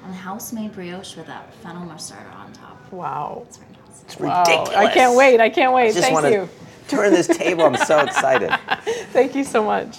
on 0.03 0.11
house-made 0.13 0.73
brioche 0.73 1.15
with 1.15 1.29
a 1.29 1.41
fennel 1.63 1.85
mustard 1.85 2.17
on 2.35 2.51
top. 2.53 2.91
wow. 2.91 3.43
It's 3.47 3.57
very 3.57 3.71
nice. 3.71 4.01
It's 4.03 4.19
Wow. 4.19 4.39
ridiculous. 4.43 4.75
I 4.77 4.93
can't 4.93 5.15
wait. 5.15 5.39
I 5.39 5.49
can't 5.49 5.73
wait. 5.73 5.83
I 5.89 5.91
just 5.91 5.99
Thank 6.01 6.13
want 6.13 6.25
to 6.25 6.31
you. 6.31 6.49
turn 6.89 7.13
this 7.13 7.27
table. 7.27 7.63
I'm 7.65 7.77
so 7.77 7.99
excited. 8.07 8.51
Thank 9.13 9.33
you 9.35 9.43
so 9.45 9.63
much. 9.63 9.97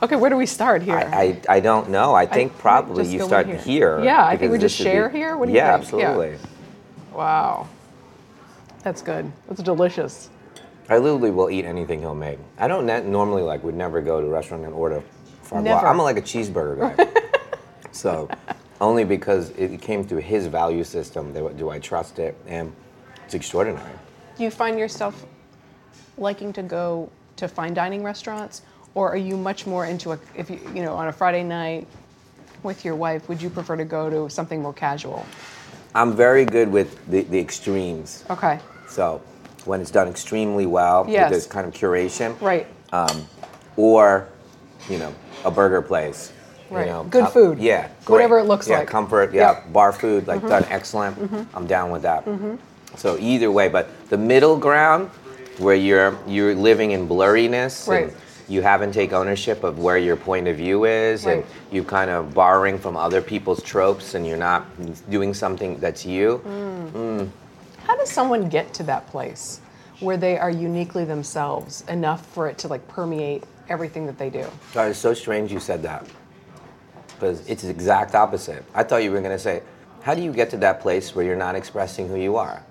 Okay, 0.00 0.16
where 0.16 0.30
do 0.30 0.36
we 0.36 0.46
start 0.46 0.82
here? 0.82 0.96
I, 0.96 1.02
I, 1.02 1.56
I 1.56 1.60
don't 1.60 1.90
know. 1.90 2.14
I 2.14 2.24
think 2.24 2.56
probably 2.58 3.06
you 3.06 3.24
start 3.24 3.46
here. 3.46 3.56
here. 3.56 4.04
Yeah, 4.04 4.24
I 4.24 4.36
think 4.36 4.52
we 4.52 4.58
just 4.58 4.78
this 4.78 4.86
would 4.86 4.90
be- 4.90 4.96
share 4.96 5.08
here? 5.08 5.36
What 5.36 5.46
do 5.46 5.52
you 5.52 5.56
yeah, 5.58 5.78
think? 5.78 5.92
Yeah. 6.00 6.08
absolutely. 6.10 6.38
wow. 7.12 7.68
That's 8.84 9.02
good. 9.02 9.30
That's 9.48 9.62
delicious. 9.62 10.30
I 10.88 10.98
literally 10.98 11.30
will 11.30 11.50
eat 11.50 11.64
anything 11.64 12.00
he'll 12.00 12.14
make. 12.14 12.38
I 12.58 12.68
don't 12.68 12.86
ne- 12.86 13.02
normally 13.02 13.42
like 13.42 13.62
would 13.64 13.74
never 13.74 14.00
go 14.00 14.20
to 14.20 14.26
a 14.26 14.30
restaurant 14.30 14.64
and 14.64 14.72
order 14.72 15.02
foie. 15.42 15.60
Never. 15.60 15.86
I'm 15.86 15.98
like 15.98 16.16
a 16.16 16.22
cheeseburger 16.22 16.96
guy. 16.96 17.22
so 17.92 18.28
only 18.80 19.04
because 19.04 19.50
it 19.50 19.80
came 19.82 20.04
through 20.04 20.20
his 20.20 20.46
value 20.46 20.84
system 20.84 21.32
do 21.32 21.52
do 21.56 21.70
I 21.70 21.78
trust 21.78 22.18
it, 22.18 22.36
and 22.46 22.72
it's 23.24 23.34
extraordinary. 23.34 23.90
Do 24.36 24.44
you 24.44 24.50
find 24.50 24.78
yourself 24.78 25.26
liking 26.16 26.52
to 26.54 26.62
go 26.62 27.10
to 27.36 27.48
fine 27.48 27.74
dining 27.74 28.02
restaurants, 28.02 28.62
or 28.98 29.12
are 29.12 29.16
you 29.30 29.36
much 29.36 29.64
more 29.64 29.86
into 29.86 30.10
a 30.12 30.18
if 30.34 30.50
you 30.50 30.58
you 30.74 30.82
know 30.82 30.94
on 30.94 31.06
a 31.08 31.12
Friday 31.12 31.44
night 31.44 31.86
with 32.64 32.84
your 32.84 32.96
wife? 32.96 33.28
Would 33.28 33.40
you 33.40 33.48
prefer 33.48 33.76
to 33.76 33.84
go 33.84 34.10
to 34.10 34.28
something 34.28 34.60
more 34.60 34.72
casual? 34.72 35.24
I'm 35.94 36.12
very 36.16 36.44
good 36.44 36.68
with 36.70 36.90
the, 37.08 37.22
the 37.22 37.38
extremes. 37.38 38.24
Okay. 38.28 38.58
So 38.88 39.22
when 39.64 39.80
it's 39.80 39.90
done 39.92 40.08
extremely 40.08 40.66
well, 40.66 41.06
Yes. 41.08 41.30
with 41.30 41.38
this 41.38 41.46
kind 41.46 41.66
of 41.66 41.72
curation, 41.74 42.30
Right. 42.40 42.66
Um, 42.92 43.26
or 43.76 44.28
you 44.90 44.98
know 44.98 45.14
a 45.44 45.50
burger 45.50 45.80
place. 45.82 46.32
Right. 46.70 46.86
You 46.86 46.92
know, 46.92 47.04
Good 47.04 47.24
com- 47.24 47.32
food. 47.32 47.58
Yeah. 47.60 47.88
Whatever 48.08 48.38
it 48.40 48.44
looks 48.44 48.66
like. 48.66 48.74
yeah, 48.74 48.78
like. 48.80 48.88
comfort. 48.88 49.32
Yeah. 49.32 49.40
Yep. 49.48 49.56
Mm-hmm. 49.62 49.72
Bar 49.72 49.92
food, 49.92 50.26
like 50.26 50.42
done 50.42 50.64
excellent. 50.68 51.14
I'm 51.54 51.66
down 51.66 51.90
with 51.94 52.02
that. 52.02 52.26
So 52.96 53.16
either 53.18 53.50
way, 53.52 53.68
but 53.68 53.86
the 54.10 54.18
middle 54.18 54.56
ground, 54.58 55.08
where 55.58 55.76
you're 55.76 56.18
you're 56.26 56.54
living 56.56 56.90
in 56.90 57.06
blurriness. 57.08 57.86
Right. 57.86 58.04
And 58.08 58.12
you 58.48 58.62
haven't 58.62 58.92
take 58.92 59.12
ownership 59.12 59.62
of 59.62 59.78
where 59.78 59.98
your 59.98 60.16
point 60.16 60.48
of 60.48 60.56
view 60.56 60.84
is, 60.84 61.24
Right. 61.24 61.38
and 61.38 61.44
you 61.70 61.84
kind 61.84 62.10
of 62.10 62.32
borrowing 62.34 62.78
from 62.78 62.96
other 62.96 63.20
people's 63.20 63.62
tropes, 63.62 64.14
and 64.14 64.26
you're 64.26 64.38
not 64.38 64.64
doing 65.10 65.34
something 65.34 65.78
that's 65.78 66.04
you. 66.06 66.40
Mm. 66.46 67.28
How 67.86 67.96
does 67.96 68.10
someone 68.10 68.48
get 68.48 68.72
to 68.74 68.82
that 68.84 69.06
place 69.08 69.60
where 70.00 70.16
they 70.16 70.38
are 70.38 70.50
uniquely 70.50 71.04
themselves 71.04 71.84
enough 71.88 72.24
for 72.26 72.48
it 72.48 72.58
to 72.58 72.68
like 72.68 72.86
permeate 72.88 73.44
everything 73.68 74.06
that 74.06 74.18
they 74.18 74.30
do? 74.30 74.46
God, 74.72 74.90
it's 74.90 74.98
so 74.98 75.14
strange 75.14 75.52
you 75.52 75.60
said 75.60 75.82
that. 75.82 76.06
Because 77.14 77.46
it's 77.48 77.62
the 77.62 77.70
exact 77.70 78.14
opposite. 78.14 78.64
I 78.74 78.84
thought 78.84 79.02
you 79.02 79.10
were 79.10 79.20
going 79.20 79.36
to 79.36 79.38
say, 79.38 79.62
how 80.02 80.14
do 80.14 80.22
you 80.22 80.32
get 80.32 80.50
to 80.50 80.56
that 80.58 80.80
place 80.80 81.14
where 81.14 81.24
you're 81.24 81.36
not 81.36 81.54
expressing 81.56 82.08
who 82.08 82.16
you 82.16 82.36
are? 82.36 82.62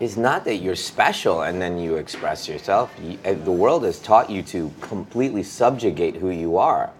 It's 0.00 0.16
not 0.16 0.44
that 0.46 0.56
you're 0.56 0.76
special 0.76 1.42
and 1.42 1.60
then 1.60 1.78
you 1.78 1.96
express 1.96 2.48
yourself. 2.48 2.90
You, 3.02 3.18
uh, 3.24 3.34
the 3.34 3.52
world 3.52 3.84
has 3.84 3.98
taught 3.98 4.30
you 4.30 4.42
to 4.44 4.72
completely 4.80 5.42
subjugate 5.42 6.16
who 6.16 6.30
you 6.30 6.56
are 6.56 6.90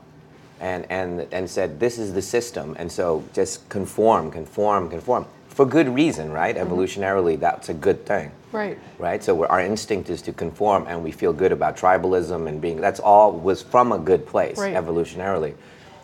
and, 0.61 0.87
and, 0.90 1.26
and 1.33 1.49
said, 1.49 1.80
this 1.80 1.99
is 1.99 2.12
the 2.12 2.21
system. 2.21 2.76
And 2.78 2.92
so 2.92 3.25
just 3.33 3.66
conform, 3.71 4.30
conform, 4.30 4.90
conform. 4.90 5.25
For 5.49 5.64
good 5.64 5.88
reason, 5.88 6.30
right? 6.30 6.54
Evolutionarily, 6.54 7.40
that's 7.40 7.71
a 7.71 7.75
good 7.75 8.04
thing 8.07 8.30
Right. 8.52 8.78
right? 8.99 9.23
So 9.23 9.35
we're, 9.35 9.47
our 9.47 9.61
instinct 9.61 10.11
is 10.11 10.21
to 10.23 10.33
conform, 10.33 10.87
and 10.87 11.02
we 11.02 11.11
feel 11.11 11.33
good 11.33 11.52
about 11.52 11.76
tribalism 11.76 12.49
and 12.49 12.61
being. 12.61 12.80
That's 12.80 13.00
all 13.00 13.33
was 13.33 13.62
from 13.62 13.92
a 13.92 13.99
good 13.99 14.26
place 14.26 14.59
Right. 14.59 14.75
evolutionarily, 14.75 15.54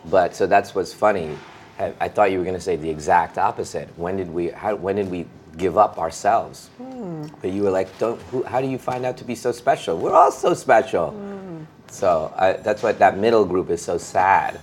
but 0.05 0.35
so 0.35 0.47
that's 0.47 0.73
what's 0.73 0.93
funny. 0.93 1.37
I, 1.79 1.93
I 1.99 2.07
thought 2.07 2.31
you 2.31 2.37
were 2.39 2.43
going 2.43 2.55
to 2.55 2.61
say 2.61 2.75
the 2.75 2.89
exact 2.89 3.37
opposite. 3.37 3.89
When 3.97 4.17
did 4.17 4.31
we? 4.31 4.49
How, 4.49 4.75
when 4.75 4.95
did 4.95 5.09
we 5.11 5.25
give 5.57 5.77
up 5.77 5.97
ourselves? 5.97 6.69
Mm. 7.17 7.31
But 7.41 7.51
you 7.51 7.63
were 7.63 7.71
like, 7.71 7.97
don't. 7.99 8.21
Who, 8.23 8.43
how 8.43 8.61
do 8.61 8.67
you 8.67 8.77
find 8.77 9.05
out 9.05 9.17
to 9.17 9.23
be 9.23 9.35
so 9.35 9.51
special? 9.51 9.97
We're 9.97 10.13
all 10.13 10.31
so 10.31 10.53
special. 10.53 11.11
Mm. 11.11 11.65
So 11.89 12.33
I, 12.35 12.53
that's 12.53 12.83
what 12.83 12.99
that 12.99 13.17
middle 13.17 13.45
group 13.45 13.69
is 13.69 13.81
so 13.81 13.97
sad 13.97 14.59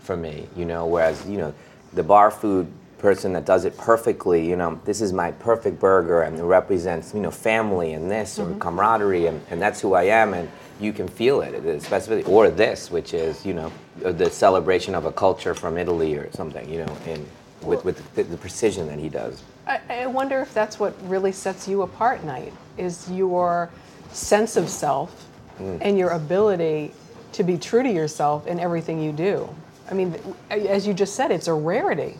for 0.00 0.16
me, 0.16 0.48
you 0.56 0.64
know. 0.64 0.86
Whereas 0.86 1.26
you 1.26 1.38
know, 1.38 1.54
the 1.92 2.02
bar 2.02 2.30
food 2.30 2.70
person 2.98 3.32
that 3.34 3.44
does 3.44 3.64
it 3.64 3.76
perfectly, 3.76 4.48
you 4.48 4.56
know, 4.56 4.80
this 4.84 5.00
is 5.00 5.12
my 5.12 5.30
perfect 5.32 5.78
burger 5.78 6.22
and 6.22 6.38
it 6.38 6.42
represents 6.42 7.12
you 7.12 7.20
know 7.20 7.30
family 7.30 7.92
and 7.92 8.10
this 8.10 8.38
or 8.38 8.46
mm-hmm. 8.46 8.58
camaraderie 8.58 9.26
and, 9.26 9.40
and 9.50 9.60
that's 9.60 9.80
who 9.80 9.94
I 9.94 10.04
am 10.04 10.32
and 10.32 10.48
you 10.80 10.92
can 10.92 11.08
feel 11.08 11.40
it, 11.40 11.52
the 11.62 11.74
specificity. 11.86 12.28
Or 12.28 12.50
this, 12.50 12.90
which 12.90 13.14
is 13.14 13.44
you 13.44 13.54
know 13.54 13.72
uh, 14.04 14.12
the 14.12 14.30
celebration 14.30 14.94
of 14.94 15.06
a 15.06 15.12
culture 15.12 15.54
from 15.54 15.78
Italy 15.78 16.16
or 16.16 16.30
something, 16.32 16.68
you 16.68 16.84
know, 16.84 16.96
in 17.06 17.26
with, 17.62 17.84
with 17.84 18.14
the, 18.14 18.22
the 18.22 18.36
precision 18.36 18.86
that 18.86 18.98
he 18.98 19.08
does. 19.08 19.42
I, 19.66 19.80
I 19.88 20.06
wonder 20.06 20.40
if 20.40 20.54
that's 20.54 20.78
what 20.78 20.94
really 21.08 21.32
sets 21.32 21.66
you 21.66 21.82
apart, 21.82 22.24
Night, 22.24 22.52
is 22.78 23.10
your 23.10 23.70
sense 24.12 24.56
of 24.56 24.68
self 24.68 25.28
mm. 25.58 25.78
and 25.80 25.98
your 25.98 26.10
ability 26.10 26.92
to 27.32 27.42
be 27.42 27.58
true 27.58 27.82
to 27.82 27.90
yourself 27.90 28.46
in 28.46 28.60
everything 28.60 29.00
you 29.00 29.12
do. 29.12 29.48
I 29.90 29.94
mean, 29.94 30.14
as 30.50 30.86
you 30.86 30.94
just 30.94 31.14
said, 31.14 31.30
it's 31.30 31.48
a 31.48 31.54
rarity. 31.54 32.14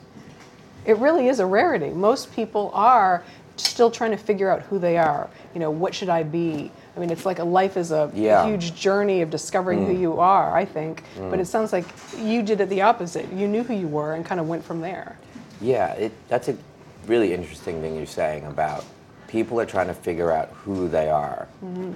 It 0.84 0.98
really 0.98 1.28
is 1.28 1.40
a 1.40 1.46
rarity. 1.46 1.90
Most 1.90 2.32
people 2.32 2.70
are 2.74 3.24
still 3.56 3.90
trying 3.90 4.10
to 4.10 4.16
figure 4.16 4.50
out 4.50 4.62
who 4.62 4.78
they 4.78 4.98
are. 4.98 5.28
You 5.54 5.60
know, 5.60 5.70
what 5.70 5.94
should 5.94 6.08
I 6.08 6.22
be? 6.22 6.70
I 6.96 7.00
mean, 7.00 7.10
it's 7.10 7.24
like 7.24 7.38
a 7.38 7.44
life 7.44 7.76
is 7.76 7.90
a 7.90 8.10
Yeah. 8.14 8.46
huge 8.46 8.74
journey 8.74 9.22
of 9.22 9.30
discovering 9.30 9.86
who 9.86 9.94
mm. 9.94 10.00
you 10.00 10.20
are, 10.20 10.56
I 10.56 10.64
think. 10.64 11.02
Mm. 11.18 11.30
But 11.30 11.40
it 11.40 11.46
sounds 11.46 11.72
like 11.72 11.86
you 12.18 12.42
did 12.42 12.60
it 12.60 12.68
the 12.68 12.82
opposite. 12.82 13.32
You 13.32 13.48
knew 13.48 13.62
who 13.62 13.74
you 13.74 13.88
were 13.88 14.14
and 14.14 14.24
kind 14.24 14.40
of 14.40 14.48
went 14.48 14.64
from 14.64 14.80
there. 14.80 15.16
Yeah, 15.60 15.92
it, 15.92 16.12
that's 16.28 16.48
a 16.48 16.56
really 17.06 17.32
interesting 17.32 17.80
thing 17.80 17.96
you're 17.96 18.06
saying 18.06 18.44
about 18.44 18.84
people 19.28 19.60
are 19.60 19.66
trying 19.66 19.88
to 19.88 19.94
figure 19.94 20.32
out 20.32 20.48
who 20.48 20.88
they 20.88 21.08
are. 21.08 21.48
Mm-hmm. 21.64 21.94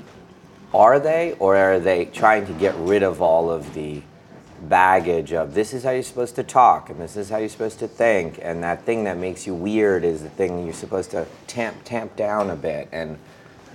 Are 0.74 1.00
they, 1.00 1.36
or 1.38 1.56
are 1.56 1.80
they 1.80 2.04
trying 2.06 2.46
to 2.46 2.52
get 2.52 2.74
rid 2.76 3.02
of 3.02 3.20
all 3.22 3.50
of 3.50 3.74
the 3.74 4.02
baggage 4.62 5.32
of 5.32 5.54
this 5.54 5.72
is 5.72 5.84
how 5.84 5.90
you're 5.90 6.02
supposed 6.02 6.36
to 6.36 6.42
talk 6.42 6.90
and 6.90 7.00
this 7.00 7.16
is 7.16 7.30
how 7.30 7.38
you're 7.38 7.48
supposed 7.48 7.78
to 7.78 7.88
think 7.88 8.38
and 8.42 8.62
that 8.62 8.84
thing 8.84 9.04
that 9.04 9.16
makes 9.16 9.46
you 9.46 9.54
weird 9.54 10.04
is 10.04 10.22
the 10.22 10.28
thing 10.28 10.64
you're 10.64 10.74
supposed 10.74 11.10
to 11.10 11.26
tamp 11.46 11.74
tamp 11.84 12.14
down 12.14 12.50
a 12.50 12.56
bit 12.56 12.86
and 12.92 13.18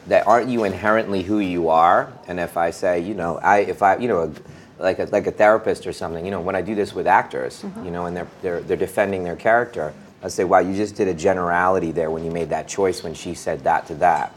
that 0.05 0.27
aren't 0.27 0.47
you 0.47 0.63
inherently 0.63 1.23
who 1.23 1.39
you 1.39 1.69
are? 1.69 2.13
And 2.27 2.39
if 2.39 2.55
i 2.55 2.69
say 2.69 2.99
you 2.99 3.15
know 3.15 3.37
i 3.37 3.59
if 3.59 3.81
i 3.81 3.97
you 3.97 4.07
know 4.07 4.31
like 4.77 4.99
a, 4.99 5.05
like 5.05 5.25
a 5.25 5.31
therapist 5.31 5.87
or 5.87 5.93
something 5.93 6.23
you 6.23 6.29
know 6.29 6.41
when 6.41 6.55
i 6.55 6.61
do 6.61 6.75
this 6.75 6.93
with 6.93 7.07
actors 7.07 7.63
mm-hmm. 7.63 7.85
you 7.85 7.91
know 7.91 8.05
and 8.05 8.15
they're, 8.15 8.27
they're 8.43 8.61
they're 8.61 8.77
defending 8.77 9.23
their 9.23 9.35
character 9.35 9.91
i 10.25 10.27
say 10.27 10.43
wow 10.43 10.59
you 10.59 10.75
just 10.75 10.95
did 10.95 11.07
a 11.07 11.13
generality 11.13 11.91
there 11.91 12.09
when 12.11 12.25
you 12.25 12.31
made 12.31 12.49
that 12.49 12.67
choice 12.67 13.03
when 13.03 13.13
she 13.13 13.33
said 13.33 13.63
that 13.63 13.85
to 13.87 13.95
that. 13.95 14.33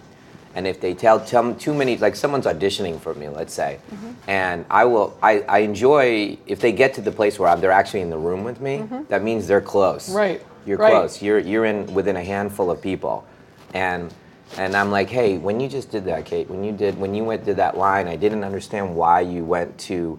And 0.55 0.67
if 0.67 0.81
they 0.81 0.95
tell 0.95 1.21
tell 1.21 1.55
too 1.55 1.73
many 1.73 1.97
like 1.99 2.17
someone's 2.17 2.47
auditioning 2.47 3.01
for 3.01 3.15
me 3.15 3.29
let's 3.29 3.55
say 3.55 3.79
mm-hmm. 3.93 4.11
and 4.27 4.65
i 4.71 4.85
will 4.85 5.17
I, 5.23 5.41
I 5.43 5.59
enjoy 5.59 6.37
if 6.47 6.61
they 6.61 6.73
get 6.73 6.95
to 6.95 7.01
the 7.01 7.13
place 7.13 7.39
where 7.39 7.55
they're 7.57 7.71
actually 7.71 8.01
in 8.01 8.11
the 8.11 8.19
room 8.19 8.43
with 8.45 8.61
me 8.61 8.79
mm-hmm. 8.79 9.03
that 9.09 9.23
means 9.23 9.47
they're 9.47 9.61
close. 9.61 10.11
Right, 10.11 10.45
you're 10.67 10.79
right. 10.79 10.91
close. 10.91 11.23
You're 11.23 11.39
you're 11.39 11.65
in 11.65 11.93
within 11.95 12.17
a 12.17 12.25
handful 12.25 12.71
of 12.71 12.83
people. 12.83 13.25
And 13.73 14.13
and 14.57 14.75
i'm 14.75 14.91
like 14.91 15.11
hey 15.11 15.37
when 15.37 15.61
you 15.61 15.69
just 15.69 15.91
did 15.91 16.05
that 16.07 16.25
kate 16.25 16.49
when 16.49 16.65
you 16.65 16.73
did 16.73 16.99
when 16.99 17.15
you 17.15 17.23
went 17.23 17.45
did 17.45 17.57
that 17.57 17.77
line 17.77 18.09
i 18.09 18.17
didn't 18.17 18.45
understand 18.45 18.95
why 18.95 19.21
you 19.21 19.45
went 19.45 19.77
to 19.79 20.19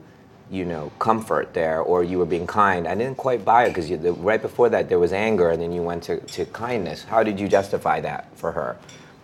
you 0.51 0.65
know 0.65 0.91
comfort 0.99 1.53
there 1.53 1.79
or 1.81 2.03
you 2.03 2.17
were 2.17 2.25
being 2.25 2.47
kind 2.47 2.87
i 2.87 2.95
didn't 2.95 3.17
quite 3.17 3.45
buy 3.45 3.65
it 3.65 3.69
because 3.73 3.91
right 4.17 4.41
before 4.41 4.67
that 4.69 4.89
there 4.89 4.97
was 4.99 5.13
anger 5.13 5.49
and 5.51 5.61
then 5.61 5.71
you 5.71 5.81
went 5.83 6.01
to, 6.01 6.19
to 6.21 6.43
kindness 6.47 7.03
how 7.03 7.21
did 7.21 7.39
you 7.39 7.47
justify 7.47 7.99
that 8.01 8.27
for 8.35 8.51
her 8.51 8.75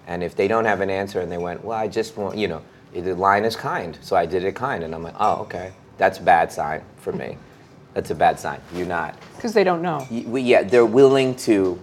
and 0.08 0.24
if 0.24 0.36
they 0.36 0.48
don't 0.48 0.65
have 0.65 0.82
an 0.82 0.89
answer 0.89 1.20
and 1.22 1.32
they 1.32 1.38
went 1.39 1.63
well 1.65 1.77
i 1.77 1.88
just 1.88 2.15
want 2.15 2.38
you 2.38 2.48
know 2.48 2.62
the 3.01 3.13
line 3.13 3.44
is 3.44 3.55
kind, 3.55 3.98
so 4.01 4.15
I 4.15 4.25
did 4.25 4.44
it 4.46 4.55
kind, 4.55 4.84
and 4.84 4.96
I'm 4.96 5.03
like, 5.03 5.15
oh, 5.20 5.41
okay, 5.41 5.74
that's 5.98 6.20
a 6.20 6.22
bad 6.22 6.51
sign 6.51 6.82
for 6.98 7.12
me. 7.12 7.38
That's 7.94 8.10
a 8.12 8.15
bad 8.15 8.39
sign. 8.39 8.62
You're 8.74 8.88
not. 8.88 9.15
Because 9.36 9.53
they 9.53 9.63
don't 9.63 9.82
know. 9.82 10.08
We- 10.10 10.41
Yeah, 10.41 10.63
they're 10.63 10.86
willing 10.86 11.36
to 11.38 11.79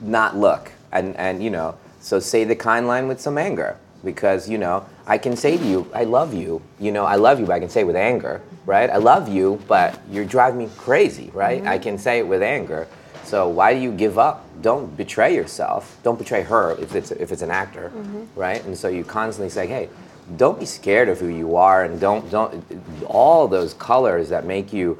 not 0.00 0.36
look, 0.36 0.72
and 0.92 1.16
and 1.16 1.42
you 1.42 1.50
know, 1.50 1.74
so 2.00 2.18
say 2.18 2.44
the 2.44 2.56
kind 2.56 2.86
line 2.86 3.08
with 3.08 3.20
some 3.20 3.36
anger, 3.36 3.76
because 4.04 4.48
you 4.48 4.58
know, 4.58 4.86
I 5.06 5.18
can 5.18 5.36
say 5.36 5.56
to 5.56 5.64
you, 5.64 5.90
I 5.94 6.04
love 6.04 6.34
you. 6.34 6.62
You 6.78 6.92
know, 6.92 7.04
I 7.04 7.16
love 7.16 7.40
you, 7.40 7.46
but 7.46 7.54
I 7.54 7.60
can 7.60 7.68
say 7.68 7.80
it 7.80 7.86
with 7.86 7.96
anger, 7.96 8.40
right? 8.66 8.88
I 8.90 8.96
love 8.96 9.28
you, 9.28 9.60
but 9.68 10.00
you're 10.10 10.24
driving 10.24 10.58
me 10.58 10.70
crazy, 10.76 11.30
right? 11.34 11.60
Mm-hmm. 11.60 11.68
I 11.68 11.78
can 11.78 11.98
say 11.98 12.18
it 12.18 12.26
with 12.26 12.42
anger. 12.42 12.86
So 13.24 13.48
why 13.48 13.74
do 13.74 13.80
you 13.80 13.92
give 13.92 14.18
up? 14.18 14.44
Don't 14.62 14.96
betray 14.96 15.34
yourself. 15.34 15.98
Don't 16.02 16.18
betray 16.18 16.42
her 16.42 16.76
if 16.80 16.94
it's 16.94 17.10
if 17.10 17.32
it's 17.32 17.42
an 17.42 17.50
actor, 17.50 17.92
mm-hmm. 17.94 18.24
right? 18.38 18.64
And 18.64 18.76
so 18.76 18.88
you 18.88 19.04
constantly 19.04 19.50
say, 19.50 19.66
hey, 19.66 19.88
don't 20.36 20.58
be 20.58 20.66
scared 20.66 21.08
of 21.08 21.18
who 21.18 21.28
you 21.28 21.56
are, 21.56 21.84
and 21.84 22.00
don't 22.00 22.30
don't 22.30 22.64
all 23.06 23.48
those 23.48 23.74
colors 23.74 24.28
that 24.30 24.44
make 24.44 24.72
you 24.72 24.98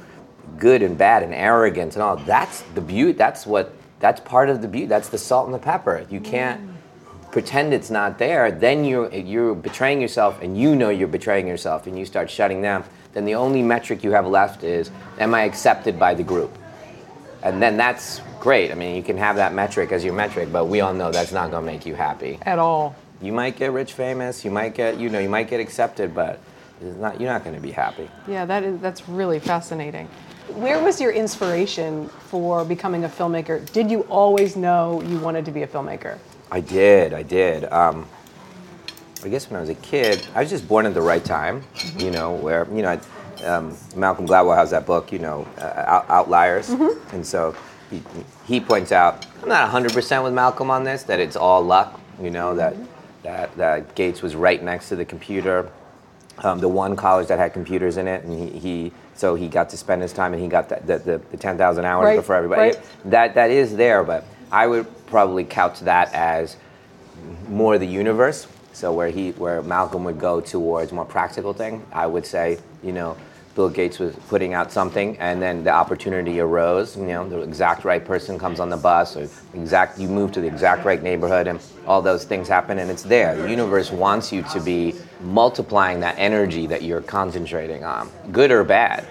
good 0.59 0.83
and 0.83 0.97
bad 0.99 1.23
and 1.23 1.35
arrogant 1.35 1.95
and 1.95 2.02
all. 2.02 2.16
That's 2.16 2.62
the 2.75 2.80
beauty. 2.80 3.12
That's 3.12 3.47
what. 3.47 3.73
That's 4.00 4.19
part 4.21 4.49
of 4.49 4.62
the 4.62 4.69
beauty. 4.69 4.87
That's 4.87 5.11
the 5.11 5.19
salt 5.19 5.45
and 5.45 5.54
the 5.54 5.59
pepper. 5.59 6.07
You 6.09 6.21
can't 6.21 6.69
pretend 7.32 7.72
it's 7.72 7.90
not 7.90 8.18
there. 8.18 8.50
Then 8.50 8.84
you're 8.84 9.12
you're 9.12 9.54
betraying 9.54 10.00
yourself, 10.00 10.40
and 10.42 10.58
you 10.58 10.75
know 10.75 10.90
you're 10.90 11.08
betraying 11.08 11.46
yourself, 11.46 11.87
and 11.87 11.99
you 11.99 12.04
start 12.04 12.30
shutting 12.30 12.62
down. 12.62 12.84
Then 13.12 13.25
the 13.25 13.34
only 13.34 13.62
metric 13.62 14.04
you 14.04 14.12
have 14.12 14.26
left 14.26 14.62
is, 14.62 14.90
am 15.18 15.34
I 15.34 15.42
accepted 15.42 15.99
by 15.99 16.14
the 16.14 16.22
group? 16.22 16.56
And 17.42 17.60
then 17.60 17.76
that's 17.76 18.20
great. 18.38 18.70
I 18.70 18.75
mean, 18.75 18.94
you 18.94 19.02
can 19.02 19.16
have 19.16 19.37
that 19.37 19.52
metric 19.52 19.92
as 19.92 20.04
your 20.04 20.14
metric, 20.14 20.50
but 20.52 20.66
we 20.66 20.80
all 20.80 20.94
know 20.94 21.10
that's 21.10 21.32
not 21.32 21.50
going 21.50 21.64
to 21.64 21.72
make 21.72 21.87
you 21.87 21.94
happy. 21.94 22.38
At 22.42 22.58
all. 22.58 22.94
You 23.20 23.32
might 23.32 23.56
get 23.56 23.72
rich, 23.72 23.94
famous. 23.94 24.44
You 24.44 24.50
might 24.50 24.75
get, 24.75 24.99
you 24.99 25.08
know, 25.08 25.18
you 25.18 25.28
might 25.28 25.49
get 25.49 25.60
accepted, 25.60 26.14
but 26.14 26.38
it's 26.80 26.96
not. 26.96 27.20
You're 27.20 27.30
not 27.30 27.44
going 27.44 27.56
to 27.56 27.60
be 27.60 27.72
happy. 27.72 28.08
Yeah, 28.26 28.44
that 28.46 28.62
is 28.62 28.80
that's 28.80 29.08
really 29.08 29.38
fascinating. 29.38 30.08
Where 30.54 30.82
was 30.82 31.00
your 31.00 31.12
inspiration 31.12 32.08
for 32.08 32.64
becoming 32.64 33.04
a 33.04 33.08
filmmaker? 33.08 33.70
Did 33.72 33.90
you 33.90 34.00
always 34.02 34.56
know 34.56 35.02
you 35.02 35.18
wanted 35.18 35.44
to 35.44 35.50
be 35.50 35.62
a 35.62 35.66
filmmaker? 35.66 36.18
I 36.50 36.61
did. 36.61 37.12
I 37.14 37.23
did. 37.23 37.64
Um, 37.73 38.07
I 39.25 39.28
guess 39.28 39.50
when 39.50 39.59
I 39.59 39.61
was 39.61 39.71
a 39.71 39.75
kid, 39.75 40.26
I 40.35 40.40
was 40.40 40.50
just 40.50 40.66
born 40.66 40.87
at 40.87 40.95
the 40.95 41.02
right 41.02 41.25
time. 41.25 41.62
You 41.99 42.11
know, 42.11 42.33
where 42.35 42.66
you 42.75 42.83
know, 42.83 42.99
um, 43.45 43.76
Malcolm 43.95 44.26
Gladwell 44.26 44.57
has 44.57 44.71
that 44.71 44.87
book. 44.87 45.12
You 45.12 45.19
know, 45.19 45.47
uh, 45.59 45.85
Out- 45.87 46.11
Outliers, 46.11 46.71
and 47.12 47.25
so 47.26 47.54
he, 47.90 48.02
he 48.47 48.61
points 48.61 48.92
out 48.92 49.26
I'm 49.42 49.49
not 49.49 49.71
100% 49.71 50.25
with 50.25 50.33
Malcolm 50.33 50.71
on 50.71 50.85
this. 50.85 51.02
That 51.04 51.21
it's 51.21 51.37
all 51.37 51.62
luck. 51.62 52.00
You 52.21 52.30
know 52.30 52.54
that 52.57 52.75
that 53.23 53.54
that 53.57 53.95
Gates 53.95 54.23
was 54.23 54.35
right 54.35 54.62
next 54.62 54.88
to 54.88 54.97
the 54.97 55.04
computer. 55.04 55.71
Um, 56.42 56.59
the 56.59 56.69
one 56.69 56.97
college 56.97 57.26
that 57.28 57.38
had 57.38 57.52
computers 57.52 57.99
in 57.99 58.09
it, 58.09 58.25
and 58.25 58.33
he, 58.54 58.59
he 58.59 58.92
so 59.14 59.35
he 59.35 59.47
got 59.49 59.69
to 59.71 59.76
spend 59.76 60.00
his 60.00 60.14
time, 60.14 60.33
and 60.33 60.40
he 60.42 60.49
got 60.49 60.71
the, 60.71 60.76
the, 60.87 60.99
the, 60.99 61.19
the 61.33 61.37
10,000 61.37 61.85
hours 61.85 62.04
Right, 62.07 62.16
before 62.16 62.35
everybody. 62.37 62.62
right. 62.62 62.78
That 63.04 63.35
that 63.35 63.50
is 63.50 63.76
there, 63.76 64.02
but 64.02 64.25
I 64.50 64.66
would 64.66 64.87
probably 65.10 65.44
couch 65.44 65.80
that 65.80 66.12
as 66.14 66.56
more 67.48 67.78
the 67.78 67.86
universe. 67.86 68.46
So 68.72 68.92
where 68.92 69.10
he, 69.10 69.32
where 69.32 69.62
Malcolm 69.62 70.04
would 70.04 70.18
go 70.18 70.40
towards 70.40 70.92
more 70.92 71.04
practical 71.04 71.52
thing, 71.52 71.84
I 71.92 72.06
would 72.06 72.24
say, 72.24 72.58
you 72.82 72.92
know, 72.92 73.16
Bill 73.56 73.68
Gates 73.68 73.98
was 73.98 74.14
putting 74.28 74.54
out 74.54 74.70
something, 74.70 75.18
and 75.18 75.42
then 75.42 75.64
the 75.64 75.70
opportunity 75.70 76.38
arose. 76.38 76.96
You 76.96 77.04
know, 77.06 77.28
the 77.28 77.40
exact 77.40 77.84
right 77.84 78.02
person 78.02 78.38
comes 78.38 78.60
on 78.60 78.70
the 78.70 78.76
bus, 78.76 79.16
or 79.16 79.28
exact 79.54 79.98
you 79.98 80.06
move 80.06 80.30
to 80.32 80.40
the 80.40 80.46
exact 80.46 80.84
right 80.84 81.02
neighborhood, 81.02 81.48
and 81.48 81.60
all 81.84 82.00
those 82.00 82.24
things 82.24 82.46
happen, 82.46 82.78
and 82.78 82.88
it's 82.90 83.02
there. 83.02 83.36
The 83.36 83.50
universe 83.50 83.90
wants 83.90 84.32
you 84.32 84.44
to 84.44 84.60
be 84.60 84.94
multiplying 85.20 85.98
that 86.00 86.16
energy 86.16 86.68
that 86.68 86.82
you're 86.82 87.02
concentrating 87.02 87.82
on, 87.82 88.08
good 88.30 88.52
or 88.52 88.62
bad 88.62 89.04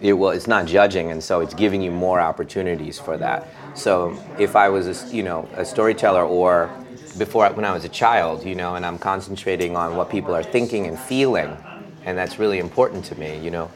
it 0.00 0.12
will 0.12 0.30
it's 0.30 0.46
not 0.46 0.66
judging 0.66 1.10
and 1.10 1.22
so 1.22 1.40
it's 1.40 1.54
giving 1.54 1.80
you 1.80 1.90
more 1.90 2.20
opportunities 2.20 2.98
for 2.98 3.16
that 3.16 3.48
so 3.74 4.22
if 4.38 4.56
i 4.56 4.68
was 4.68 4.86
a, 4.86 5.14
you 5.16 5.22
know 5.22 5.48
a 5.54 5.64
storyteller 5.64 6.24
or 6.24 6.70
before 7.18 7.48
when 7.52 7.64
i 7.64 7.72
was 7.72 7.84
a 7.84 7.88
child 7.88 8.44
you 8.44 8.54
know 8.54 8.74
and 8.74 8.84
i'm 8.86 8.98
concentrating 8.98 9.76
on 9.76 9.96
what 9.96 10.08
people 10.10 10.34
are 10.34 10.42
thinking 10.42 10.86
and 10.86 10.98
feeling 10.98 11.56
and 12.04 12.16
that's 12.18 12.38
really 12.38 12.58
important 12.58 13.04
to 13.04 13.14
me 13.18 13.38
you 13.44 13.50
know 13.50 13.70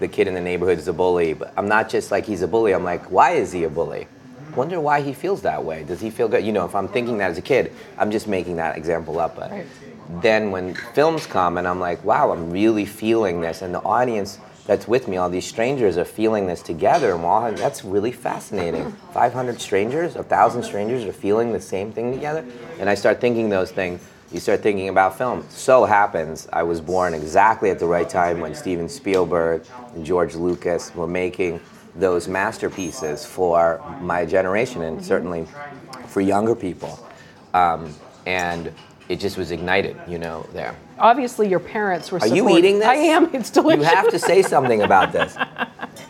the 0.00 0.08
kid 0.08 0.28
in 0.28 0.34
the 0.34 0.40
neighborhood 0.40 0.78
is 0.78 0.88
a 0.88 0.92
bully 0.92 1.32
but 1.34 1.52
i'm 1.56 1.68
not 1.68 1.88
just 1.88 2.10
like 2.10 2.24
he's 2.26 2.42
a 2.42 2.48
bully 2.48 2.72
i'm 2.72 2.84
like 2.84 3.10
why 3.10 3.30
is 3.32 3.52
he 3.52 3.64
a 3.64 3.70
bully? 3.70 4.06
Wonder 4.54 4.80
why 4.80 5.02
he 5.02 5.12
feels 5.12 5.42
that 5.42 5.62
way. 5.62 5.84
Does 5.84 6.00
he 6.00 6.10
feel 6.10 6.26
good? 6.26 6.44
You 6.44 6.52
know 6.52 6.64
if 6.64 6.74
i'm 6.74 6.88
thinking 6.88 7.18
that 7.18 7.30
as 7.30 7.38
a 7.38 7.42
kid 7.42 7.72
i'm 7.98 8.10
just 8.10 8.26
making 8.26 8.56
that 8.56 8.76
example 8.76 9.18
up 9.18 9.36
but 9.36 9.50
Right. 9.50 9.66
then 10.22 10.50
when 10.50 10.74
films 10.94 11.26
come 11.26 11.58
and 11.58 11.68
I'm 11.68 11.80
like, 11.80 12.02
wow, 12.04 12.32
I'm 12.32 12.50
really 12.50 12.86
feeling 12.86 13.40
this, 13.42 13.60
and 13.62 13.74
the 13.74 13.82
audience 13.82 14.38
that's 14.68 14.86
with 14.86 15.08
me, 15.08 15.16
all 15.16 15.30
these 15.30 15.46
strangers 15.46 15.96
are 15.96 16.04
feeling 16.04 16.46
this 16.46 16.60
together, 16.60 17.14
and 17.14 17.24
wow, 17.24 17.50
that's 17.50 17.86
really 17.86 18.12
fascinating. 18.12 18.92
500 19.14 19.58
strangers, 19.62 20.14
a 20.14 20.22
thousand 20.22 20.62
strangers 20.62 21.04
are 21.04 21.12
feeling 21.12 21.54
the 21.54 21.60
same 21.60 21.90
thing 21.90 22.12
together, 22.12 22.44
and 22.78 22.90
I 22.90 22.94
start 22.94 23.18
thinking 23.18 23.48
those 23.48 23.70
things. 23.70 24.06
You 24.30 24.40
start 24.40 24.60
thinking 24.60 24.90
about 24.90 25.16
film. 25.16 25.46
So 25.48 25.86
happens 25.86 26.46
I 26.52 26.64
was 26.64 26.82
born 26.82 27.14
exactly 27.14 27.70
at 27.70 27.78
the 27.78 27.86
right 27.86 28.06
time 28.06 28.40
when 28.40 28.54
Steven 28.54 28.90
Spielberg 28.90 29.64
and 29.94 30.04
George 30.04 30.34
Lucas 30.34 30.94
were 30.94 31.06
making 31.06 31.60
those 31.96 32.28
masterpieces 32.28 33.24
for 33.24 33.82
my 34.02 34.26
generation, 34.26 34.82
and 34.82 35.02
certainly 35.02 35.48
for 36.08 36.20
younger 36.20 36.54
people. 36.54 37.00
Um, 37.54 37.94
and 38.26 38.70
it 39.08 39.20
just 39.20 39.38
was 39.38 39.50
ignited, 39.50 39.96
you 40.06 40.18
know, 40.18 40.46
there. 40.52 40.76
Obviously, 40.98 41.48
your 41.48 41.60
parents 41.60 42.12
were. 42.12 42.18
Are 42.20 42.26
you 42.26 42.48
eating 42.50 42.78
this? 42.78 42.88
I 42.88 42.94
am. 42.94 43.34
It's 43.34 43.50
delicious. 43.50 43.84
You 43.88 43.94
have 43.96 44.10
to 44.10 44.18
say 44.18 44.42
something 44.42 44.82
about 44.82 45.12
this. 45.12 45.36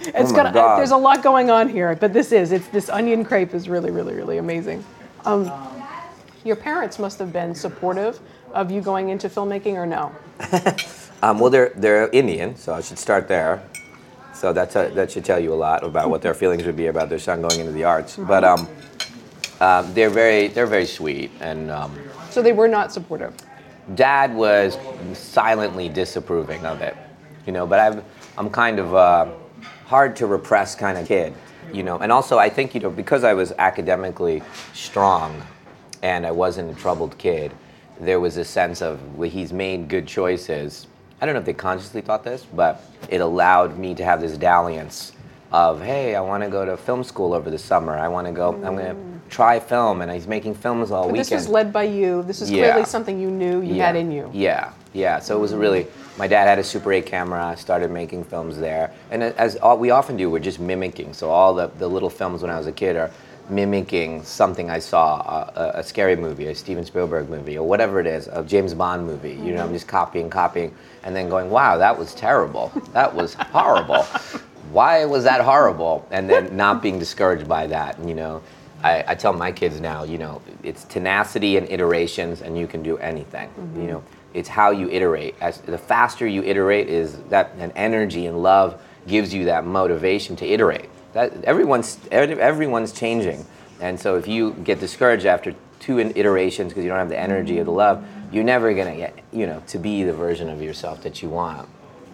It's 0.00 0.30
Oh 0.30 0.32
my 0.32 0.36
gonna, 0.36 0.52
God. 0.52 0.78
There's 0.78 0.92
a 0.92 0.96
lot 0.96 1.22
going 1.22 1.50
on 1.50 1.68
here, 1.68 1.94
but 1.94 2.12
this 2.12 2.32
is. 2.32 2.52
It's 2.52 2.66
this 2.68 2.88
onion 2.88 3.24
crepe 3.24 3.52
is 3.52 3.68
really, 3.68 3.90
really, 3.90 4.14
really 4.14 4.38
amazing. 4.38 4.84
Um, 5.24 5.50
your 6.44 6.56
parents 6.56 6.98
must 6.98 7.18
have 7.18 7.32
been 7.32 7.54
supportive 7.54 8.18
of 8.52 8.70
you 8.70 8.80
going 8.80 9.10
into 9.10 9.28
filmmaking, 9.28 9.74
or 9.74 9.86
no? 9.86 10.14
Um, 11.20 11.40
well, 11.40 11.50
they're 11.50 11.72
they're 11.74 12.08
Indian, 12.10 12.54
so 12.54 12.72
I 12.72 12.80
should 12.80 12.98
start 12.98 13.26
there. 13.26 13.60
So 14.34 14.52
that's 14.52 14.76
a, 14.76 14.88
that 14.94 15.10
should 15.10 15.24
tell 15.24 15.40
you 15.40 15.52
a 15.52 15.56
lot 15.56 15.82
about 15.82 16.10
what 16.10 16.22
their 16.22 16.32
feelings 16.34 16.64
would 16.64 16.76
be 16.76 16.86
about 16.86 17.08
their 17.08 17.18
son 17.18 17.42
going 17.42 17.58
into 17.58 17.72
the 17.72 17.82
arts. 17.82 18.16
But 18.16 18.44
um, 18.44 18.68
um, 19.60 19.92
they're 19.94 20.10
very 20.10 20.46
they're 20.46 20.66
very 20.66 20.86
sweet, 20.86 21.32
and 21.40 21.72
um, 21.72 21.92
So 22.30 22.42
they 22.42 22.52
were 22.52 22.68
not 22.68 22.92
supportive. 22.92 23.34
Dad 23.94 24.34
was 24.34 24.76
silently 25.14 25.88
disapproving 25.88 26.64
of 26.66 26.82
it, 26.82 26.96
you 27.46 27.52
know. 27.52 27.66
But 27.66 27.78
I've, 27.80 28.04
I'm 28.36 28.50
kind 28.50 28.78
of 28.78 28.94
a 28.94 29.34
hard 29.86 30.14
to 30.16 30.26
repress 30.26 30.74
kind 30.74 30.98
of 30.98 31.08
kid, 31.08 31.32
you 31.72 31.82
know. 31.82 31.98
And 31.98 32.12
also, 32.12 32.38
I 32.38 32.50
think 32.50 32.74
you 32.74 32.80
know 32.80 32.90
because 32.90 33.24
I 33.24 33.32
was 33.32 33.52
academically 33.58 34.42
strong, 34.74 35.42
and 36.02 36.26
I 36.26 36.30
wasn't 36.30 36.70
a 36.70 36.74
troubled 36.78 37.16
kid, 37.18 37.52
there 38.00 38.20
was 38.20 38.36
a 38.36 38.44
sense 38.44 38.82
of 38.82 39.16
well, 39.16 39.30
he's 39.30 39.52
made 39.52 39.88
good 39.88 40.06
choices. 40.06 40.86
I 41.20 41.26
don't 41.26 41.34
know 41.34 41.40
if 41.40 41.46
they 41.46 41.54
consciously 41.54 42.00
thought 42.00 42.22
this, 42.22 42.44
but 42.44 42.82
it 43.08 43.20
allowed 43.20 43.78
me 43.78 43.94
to 43.94 44.04
have 44.04 44.20
this 44.20 44.36
dalliance 44.36 45.12
of 45.50 45.80
hey, 45.80 46.14
I 46.14 46.20
want 46.20 46.44
to 46.44 46.50
go 46.50 46.64
to 46.64 46.76
film 46.76 47.02
school 47.02 47.32
over 47.32 47.50
the 47.50 47.58
summer. 47.58 47.96
I 47.96 48.08
want 48.08 48.26
to 48.26 48.32
go. 48.32 48.52
I'm 48.52 48.76
going 48.76 48.94
to 48.94 49.17
try 49.28 49.60
film, 49.60 50.00
and 50.02 50.10
he's 50.10 50.26
making 50.26 50.54
films 50.54 50.90
all 50.90 51.04
But 51.04 51.12
weekend. 51.12 51.26
this 51.26 51.32
was 51.32 51.48
led 51.48 51.72
by 51.72 51.84
you. 51.84 52.22
This 52.22 52.40
is 52.40 52.50
Yeah. 52.50 52.64
clearly 52.64 52.84
something 52.84 53.18
you 53.20 53.30
knew 53.30 53.60
you 53.60 53.80
had 53.80 53.96
in 53.96 54.10
you. 54.10 54.30
Yeah, 54.32 54.70
yeah. 54.92 55.18
So 55.18 55.36
it 55.36 55.40
was 55.40 55.54
really. 55.54 55.86
My 56.18 56.26
dad 56.26 56.46
had 56.46 56.58
a 56.58 56.64
Super 56.64 56.92
8 56.92 57.06
camera. 57.06 57.44
I 57.44 57.54
started 57.54 57.92
making 57.92 58.24
films 58.24 58.58
there, 58.58 58.90
and 59.10 59.22
as 59.22 59.56
all, 59.56 59.78
we 59.78 59.90
often 59.90 60.16
do, 60.16 60.30
we're 60.30 60.40
just 60.40 60.58
mimicking. 60.58 61.12
So 61.12 61.30
all 61.30 61.54
the, 61.54 61.70
the 61.78 61.88
little 61.88 62.10
films 62.10 62.42
when 62.42 62.50
I 62.50 62.58
was 62.58 62.66
a 62.66 62.72
kid 62.72 62.96
are 62.96 63.10
mimicking 63.50 64.22
something 64.24 64.70
I 64.70 64.78
saw, 64.78 65.20
a, 65.20 65.60
a, 65.60 65.78
a 65.78 65.82
scary 65.82 66.16
movie, 66.16 66.48
a 66.48 66.54
Steven 66.54 66.84
Spielberg 66.84 67.28
movie, 67.28 67.56
or 67.56 67.66
whatever 67.66 68.00
it 68.00 68.06
is, 68.06 68.28
a 68.28 68.42
James 68.44 68.74
Bond 68.74 69.06
movie. 69.06 69.32
You 69.32 69.54
know, 69.54 69.60
I'm 69.60 69.66
mm-hmm. 69.66 69.74
just 69.74 69.88
copying, 69.88 70.28
copying, 70.28 70.74
and 71.02 71.14
then 71.14 71.28
going, 71.28 71.50
"Wow, 71.50 71.78
that 71.78 71.98
was 71.98 72.14
terrible. 72.14 72.72
That 72.92 73.14
was 73.14 73.34
horrible. 73.34 74.02
Why 74.72 75.04
was 75.04 75.24
that 75.24 75.40
horrible?" 75.40 76.06
And 76.10 76.28
then 76.28 76.56
not 76.56 76.82
being 76.82 76.98
discouraged 76.98 77.48
by 77.48 77.66
that. 77.68 77.98
You 78.04 78.14
know. 78.14 78.42
I, 78.82 79.04
I 79.08 79.14
tell 79.14 79.32
my 79.32 79.50
kids 79.50 79.80
now, 79.80 80.04
you 80.04 80.18
know, 80.18 80.40
it's 80.62 80.84
tenacity 80.84 81.56
and 81.56 81.68
iterations, 81.70 82.42
and 82.42 82.56
you 82.56 82.66
can 82.66 82.82
do 82.82 82.96
anything. 82.98 83.50
You 83.56 83.62
mm-hmm. 83.62 83.86
know, 83.86 84.04
it's 84.34 84.48
how 84.48 84.70
you 84.70 84.88
iterate. 84.88 85.34
As 85.40 85.60
the 85.60 85.78
faster 85.78 86.26
you 86.26 86.42
iterate, 86.42 86.88
is 86.88 87.16
that 87.28 87.52
an 87.58 87.72
energy 87.74 88.26
and 88.26 88.42
love 88.42 88.80
gives 89.06 89.34
you 89.34 89.44
that 89.46 89.64
motivation 89.64 90.36
to 90.36 90.46
iterate. 90.46 90.88
That 91.12 91.44
everyone's 91.44 91.98
everyone's 92.10 92.92
changing, 92.92 93.44
and 93.80 93.98
so 93.98 94.16
if 94.16 94.28
you 94.28 94.52
get 94.64 94.78
discouraged 94.78 95.26
after 95.26 95.54
two 95.80 95.98
iterations 95.98 96.72
because 96.72 96.84
you 96.84 96.90
don't 96.90 96.98
have 96.98 97.08
the 97.08 97.18
energy 97.18 97.58
of 97.58 97.66
the 97.66 97.72
mm-hmm. 97.72 97.78
love, 97.78 98.04
you're 98.30 98.44
never 98.44 98.74
gonna 98.74 98.96
get, 98.96 99.18
you 99.32 99.46
know, 99.46 99.62
to 99.68 99.78
be 99.78 100.04
the 100.04 100.12
version 100.12 100.50
of 100.50 100.60
yourself 100.60 101.02
that 101.02 101.22
you 101.22 101.30
want. 101.30 101.68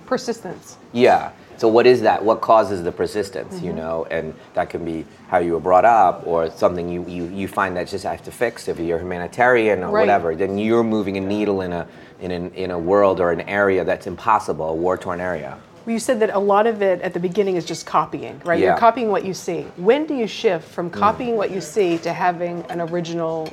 Persistence. 0.07 0.77
Yeah. 0.93 1.33
So 1.57 1.69
what 1.69 1.87
is 1.87 2.01
that? 2.03 2.25
What 2.25 2.41
causes 2.41 2.83
the 2.83 2.93
persistence? 2.93 3.55
Mm-hmm. 3.57 3.67
You 3.67 3.73
know, 3.75 4.07
and 4.11 4.35
that 4.55 4.71
can 4.71 4.85
be 4.85 5.05
how 5.29 5.39
you 5.39 5.53
were 5.53 5.61
brought 5.61 5.85
up, 5.85 6.27
or 6.27 6.51
something 6.51 6.89
you 6.89 7.05
you, 7.07 7.25
you 7.27 7.49
find 7.49 7.77
that 7.77 7.89
just 7.89 8.05
have 8.05 8.23
to 8.25 8.31
fix. 8.31 8.69
If 8.69 8.79
you're 8.79 8.99
humanitarian 8.99 9.83
or 9.85 9.91
Right. 9.91 10.01
whatever, 10.01 10.35
then 10.35 10.59
you're 10.59 10.83
moving 10.85 11.17
a 11.17 11.21
needle 11.21 11.61
in 11.61 11.73
a 11.73 11.87
in 12.21 12.31
an, 12.31 12.51
in 12.55 12.71
a 12.71 12.79
world 12.79 13.21
or 13.21 13.31
an 13.33 13.43
area 13.43 13.85
that's 13.85 14.07
impossible, 14.07 14.69
a 14.71 14.75
war 14.75 14.97
torn 14.97 15.21
area. 15.21 15.59
Well, 15.85 15.93
You 15.93 15.99
said 15.99 16.21
that 16.21 16.31
a 16.31 16.39
lot 16.39 16.67
of 16.67 16.81
it 16.81 17.03
at 17.03 17.13
the 17.13 17.21
beginning 17.21 17.57
is 17.57 17.65
just 17.67 17.85
copying, 17.87 18.41
right? 18.45 18.59
Yeah. 18.59 18.67
You're 18.69 18.77
Mm. 18.77 18.81
copying 18.81 19.11
what 19.11 19.25
you 19.25 19.35
see. 19.35 19.67
When 19.77 20.07
do 20.07 20.15
you 20.15 20.27
shift 20.27 20.67
from 20.69 20.89
copying 20.91 21.37
what 21.37 21.51
you 21.51 21.61
see 21.61 21.99
to 21.99 22.13
having 22.13 22.65
an 22.71 22.81
original 22.81 23.49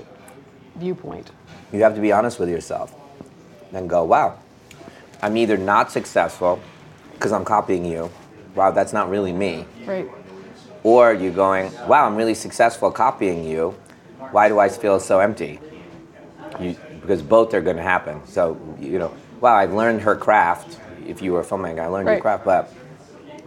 viewpoint? 0.77 1.31
You 1.73 1.83
have 1.83 1.95
to 1.95 2.01
be 2.01 2.11
honest 2.11 2.39
with 2.39 2.49
yourself, 2.49 2.93
and 3.73 3.89
go, 3.89 4.03
wow, 4.03 4.35
I'm 5.21 5.35
either 5.37 5.57
not 5.57 5.91
successful 5.91 6.59
because 7.21 7.31
I'm 7.31 7.45
copying 7.45 7.85
you. 7.85 8.09
Wow, 8.55 8.71
that's 8.71 8.93
not 8.93 9.07
really 9.07 9.31
me. 9.31 9.67
Right. 9.85 10.09
Or 10.81 11.13
you're 11.13 11.31
going, 11.31 11.71
wow, 11.87 12.07
I'm 12.07 12.15
really 12.15 12.33
successful 12.33 12.89
copying 12.89 13.43
you. 13.43 13.75
Why 14.31 14.49
do 14.49 14.57
I 14.57 14.69
feel 14.69 14.99
so 14.99 15.19
empty? 15.19 15.59
You, 16.59 16.75
because 16.99 17.21
both 17.21 17.53
are 17.53 17.61
going 17.61 17.77
to 17.77 17.83
happen. 17.83 18.25
So, 18.25 18.59
you 18.79 18.97
know, 18.97 19.13
wow, 19.39 19.53
I've 19.53 19.71
learned 19.73 20.01
her 20.01 20.15
craft. 20.15 20.79
If 21.05 21.21
you 21.21 21.33
were 21.33 21.41
a 21.41 21.45
filmmaker, 21.45 21.81
I 21.81 21.87
learned 21.87 22.09
your 22.09 22.19
craft, 22.19 22.43
but 22.43 22.73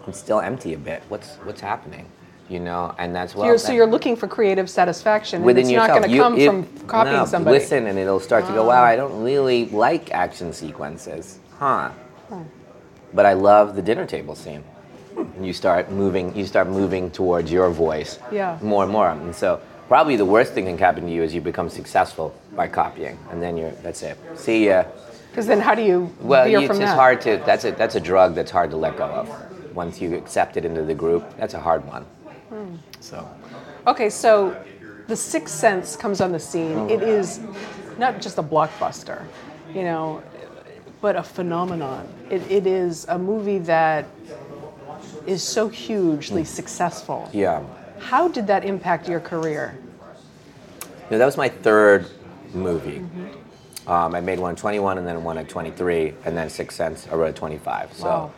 I'm 0.06 0.12
still 0.12 0.40
empty 0.40 0.74
a 0.74 0.78
bit. 0.78 1.02
What's 1.08 1.36
what's 1.38 1.60
happening? 1.60 2.06
You 2.48 2.60
know, 2.60 2.94
and 2.98 3.14
that's 3.14 3.34
well. 3.34 3.46
you're, 3.46 3.58
so 3.58 3.72
you're 3.72 3.86
looking 3.86 4.16
for 4.16 4.28
creative 4.28 4.68
satisfaction, 4.68 5.36
and 5.36 5.46
within 5.46 5.62
it's 5.64 5.70
yourself. 5.70 5.88
not 5.88 5.94
going 5.94 6.10
to 6.10 6.14
You- 6.14 6.22
come 6.22 6.38
it- 6.38 6.46
from 6.46 6.86
copying 6.86 7.16
no, 7.16 7.24
somebody. 7.24 7.56
Ah. 7.56 7.60
Listen, 7.60 7.86
and 7.86 7.98
it'll 7.98 8.20
start 8.20 8.46
to 8.46 8.52
go. 8.52 8.66
Wow, 8.66 8.82
I 8.82 8.96
don't 8.96 9.22
really 9.22 9.66
like 9.66 10.12
action 10.12 10.52
sequences, 10.52 11.38
huh? 11.58 11.90
But 13.14 13.26
I 13.26 13.32
love 13.32 13.76
the 13.76 13.82
dinner 13.82 14.06
table 14.06 14.34
scene. 14.34 14.64
And 15.16 15.46
you 15.46 15.52
start 15.52 15.90
moving. 15.90 16.36
You 16.36 16.44
start 16.44 16.68
moving 16.68 17.10
towards 17.10 17.50
your 17.50 17.70
voice. 17.70 18.18
Yeah. 18.32 18.58
More 18.60 18.82
and 18.82 18.92
more, 18.92 19.10
and 19.10 19.34
so 19.34 19.60
probably 19.86 20.16
the 20.16 20.24
worst 20.24 20.52
thing 20.54 20.64
that 20.64 20.72
can 20.72 20.78
happen 20.78 21.06
to 21.06 21.12
you 21.12 21.22
is 21.22 21.32
you 21.32 21.40
become 21.40 21.68
successful 21.70 22.34
by 22.56 22.66
copying, 22.66 23.16
and 23.30 23.40
then 23.40 23.56
you're 23.56 23.70
that's 23.82 24.02
it. 24.02 24.18
See 24.34 24.66
ya. 24.66 24.84
Because 25.30 25.46
then, 25.46 25.60
how 25.60 25.74
do 25.74 25.82
you 25.82 26.12
Well, 26.20 26.44
veer 26.46 26.60
it's 26.60 26.78
that? 26.78 26.96
hard 26.96 27.20
to. 27.22 27.42
That's 27.46 27.64
a 27.64 27.70
that's 27.72 27.94
a 27.94 28.00
drug 28.00 28.34
that's 28.34 28.50
hard 28.50 28.70
to 28.70 28.76
let 28.76 28.96
go 28.96 29.04
of. 29.04 29.74
Once 29.74 30.00
you 30.00 30.14
accept 30.16 30.56
it 30.56 30.64
into 30.64 30.82
the 30.82 30.94
group, 30.94 31.22
that's 31.36 31.54
a 31.54 31.60
hard 31.60 31.84
one. 31.86 32.02
Hmm. 32.48 32.74
So. 33.00 33.28
Okay, 33.86 34.10
so 34.10 34.56
The 35.08 35.16
Sixth 35.16 35.54
Sense 35.54 35.96
comes 35.96 36.20
on 36.20 36.32
the 36.32 36.38
scene. 36.38 36.88
It 36.90 37.02
is 37.02 37.40
not 37.98 38.20
just 38.20 38.38
a 38.38 38.42
blockbuster, 38.42 39.24
you 39.74 39.82
know, 39.82 40.22
but 41.00 41.16
a 41.16 41.22
phenomenon. 41.22 42.08
It, 42.30 42.50
it 42.50 42.66
is 42.66 43.06
a 43.08 43.18
movie 43.18 43.58
that 43.58 44.06
is 45.26 45.42
so 45.42 45.68
hugely 45.68 46.44
successful. 46.44 47.28
Yeah. 47.32 47.62
How 47.98 48.28
did 48.28 48.46
that 48.46 48.64
impact 48.64 49.08
your 49.08 49.20
career? 49.20 49.78
That 51.10 51.24
was 51.24 51.36
my 51.36 51.48
third 51.48 52.06
movie. 52.52 53.04
Um, 53.86 54.14
I 54.14 54.20
made 54.20 54.38
one 54.38 54.52
at 54.52 54.58
21 54.58 54.98
and 54.98 55.06
then 55.06 55.22
one 55.22 55.36
at 55.38 55.48
23, 55.48 56.14
and 56.24 56.36
then 56.36 56.48
Sixth 56.48 56.76
Sense, 56.76 57.06
I 57.10 57.14
wrote 57.14 57.28
at 57.28 57.36
25. 57.36 57.92
So, 57.94 58.04
Wow. 58.04 58.32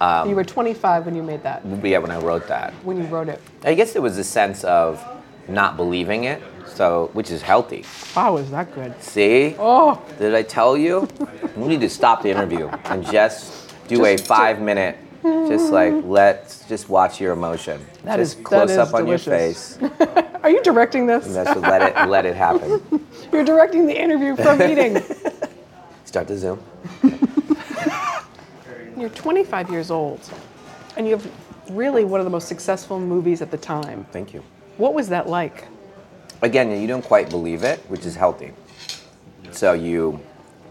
Um, 0.00 0.28
you 0.28 0.36
were 0.36 0.44
25 0.44 1.06
when 1.06 1.16
you 1.16 1.24
made 1.24 1.42
that, 1.42 1.62
yeah, 1.82 1.98
when 1.98 2.12
I 2.12 2.20
wrote 2.20 2.46
that. 2.46 2.72
when 2.84 2.98
you 2.98 3.04
wrote 3.04 3.28
it. 3.28 3.40
I 3.64 3.74
guess 3.74 3.96
it 3.96 4.02
was 4.02 4.16
a 4.16 4.22
sense 4.22 4.62
of 4.62 5.04
not 5.48 5.76
believing 5.76 6.24
it, 6.24 6.40
so 6.78 7.10
which 7.12 7.32
is 7.32 7.42
healthy. 7.42 7.84
Wow, 8.14 8.36
is 8.36 8.52
that 8.52 8.72
good? 8.72 8.94
See? 9.02 9.56
Oh, 9.58 10.00
Did 10.20 10.32
I 10.36 10.42
tell 10.42 10.76
you? 10.76 11.08
We 11.56 11.66
need 11.66 11.80
to 11.80 11.90
stop 11.90 12.22
the 12.22 12.30
interview 12.30 12.68
and 12.84 13.04
just 13.04 13.74
do 13.88 14.04
a 14.04 14.12
Just- 14.16 14.28
five 14.28 14.60
minute, 14.60 14.96
just 15.24 15.72
like 15.72 15.92
let's 16.04 16.64
just 16.68 16.88
watch 16.88 17.20
your 17.20 17.32
emotion. 17.32 17.84
That 18.04 18.18
just 18.18 18.32
is- 18.32 18.36
that 18.36 18.44
close 18.44 18.70
is 18.70 18.78
up 18.78 18.94
on 18.94 19.08
your 19.08 19.18
face. 19.18 19.76
are 20.44 20.50
you 20.50 20.62
directing 20.62 21.06
this? 21.08 21.26
And 21.26 21.34
that's 21.34 21.58
let 21.58 21.82
it 21.82 22.08
let 22.08 22.24
it 22.24 22.36
happen. 22.36 22.80
You're 23.32 23.44
directing 23.44 23.88
the 23.88 24.00
interview 24.00 24.36
from 24.36 24.58
meeting. 24.58 25.02
Start 26.04 26.28
the 26.28 26.38
Zoom. 26.38 26.62
You're 28.96 29.10
25 29.10 29.70
years 29.70 29.90
old, 29.90 30.20
and 30.96 31.06
you 31.08 31.16
have 31.16 31.26
really 31.70 32.04
one 32.04 32.20
of 32.20 32.24
the 32.24 32.30
most 32.30 32.46
successful 32.46 33.00
movies 33.00 33.42
at 33.42 33.50
the 33.50 33.58
time. 33.58 34.06
Thank 34.12 34.32
you. 34.32 34.44
What 34.76 34.94
was 34.94 35.08
that 35.08 35.28
like? 35.28 35.66
Again, 36.42 36.80
you 36.80 36.86
don't 36.86 37.04
quite 37.04 37.30
believe 37.30 37.62
it, 37.64 37.78
which 37.88 38.04
is 38.06 38.14
healthy. 38.14 38.52
So 39.50 39.72
you 39.72 40.20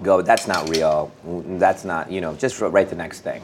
go, 0.03 0.21
that's 0.21 0.47
not 0.47 0.69
real. 0.69 1.11
That's 1.25 1.83
not, 1.83 2.11
you 2.11 2.21
know, 2.21 2.35
just 2.35 2.59
write 2.61 2.89
the 2.89 2.95
next 2.95 3.21
thing. 3.21 3.41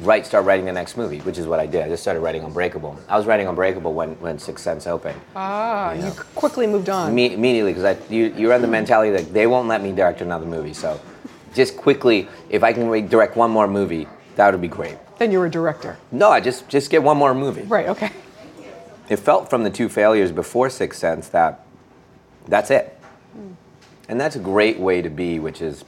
Write, 0.00 0.26
start 0.26 0.44
writing 0.44 0.66
the 0.66 0.72
next 0.72 0.96
movie, 0.96 1.18
which 1.20 1.38
is 1.38 1.46
what 1.46 1.60
I 1.60 1.66
did. 1.66 1.82
I 1.84 1.88
just 1.88 2.02
started 2.02 2.20
writing 2.20 2.42
Unbreakable. 2.42 2.98
I 3.08 3.16
was 3.16 3.26
writing 3.26 3.46
Unbreakable 3.46 3.92
when, 3.94 4.10
when 4.20 4.38
Sixth 4.38 4.64
Sense 4.64 4.86
opened. 4.86 5.20
Ah, 5.36 5.92
you 5.92 6.10
quickly 6.34 6.66
moved 6.66 6.88
on. 6.88 7.12
Imme- 7.12 7.32
immediately, 7.32 7.72
because 7.72 8.10
you, 8.10 8.34
you're 8.36 8.52
on 8.52 8.62
the 8.62 8.68
mentality 8.68 9.10
that 9.12 9.32
they 9.32 9.46
won't 9.46 9.68
let 9.68 9.82
me 9.82 9.92
direct 9.92 10.20
another 10.20 10.46
movie. 10.46 10.74
So 10.74 11.00
just 11.54 11.76
quickly, 11.76 12.28
if 12.50 12.64
I 12.64 12.72
can 12.72 12.88
re- 12.88 13.00
direct 13.02 13.36
one 13.36 13.50
more 13.52 13.68
movie, 13.68 14.08
that 14.36 14.50
would 14.50 14.60
be 14.60 14.68
great. 14.68 14.96
Then 15.18 15.30
you 15.30 15.38
were 15.38 15.46
a 15.46 15.50
director. 15.50 15.96
No, 16.10 16.30
I 16.30 16.40
just, 16.40 16.68
just 16.68 16.90
get 16.90 17.00
one 17.02 17.16
more 17.16 17.32
movie. 17.32 17.62
Right, 17.62 17.86
okay. 17.88 18.10
It 19.12 19.18
felt 19.18 19.50
from 19.50 19.62
the 19.62 19.70
two 19.70 19.88
failures 19.88 20.32
before 20.32 20.70
Sixth 20.70 20.98
Sense 20.98 21.28
that 21.28 21.64
that's 22.46 22.70
it. 22.70 22.98
Hmm. 23.32 23.52
And 24.08 24.20
that's 24.20 24.36
a 24.36 24.40
great 24.40 24.78
way 24.78 25.02
to 25.02 25.10
be, 25.10 25.38
which 25.38 25.60
is 25.60 25.84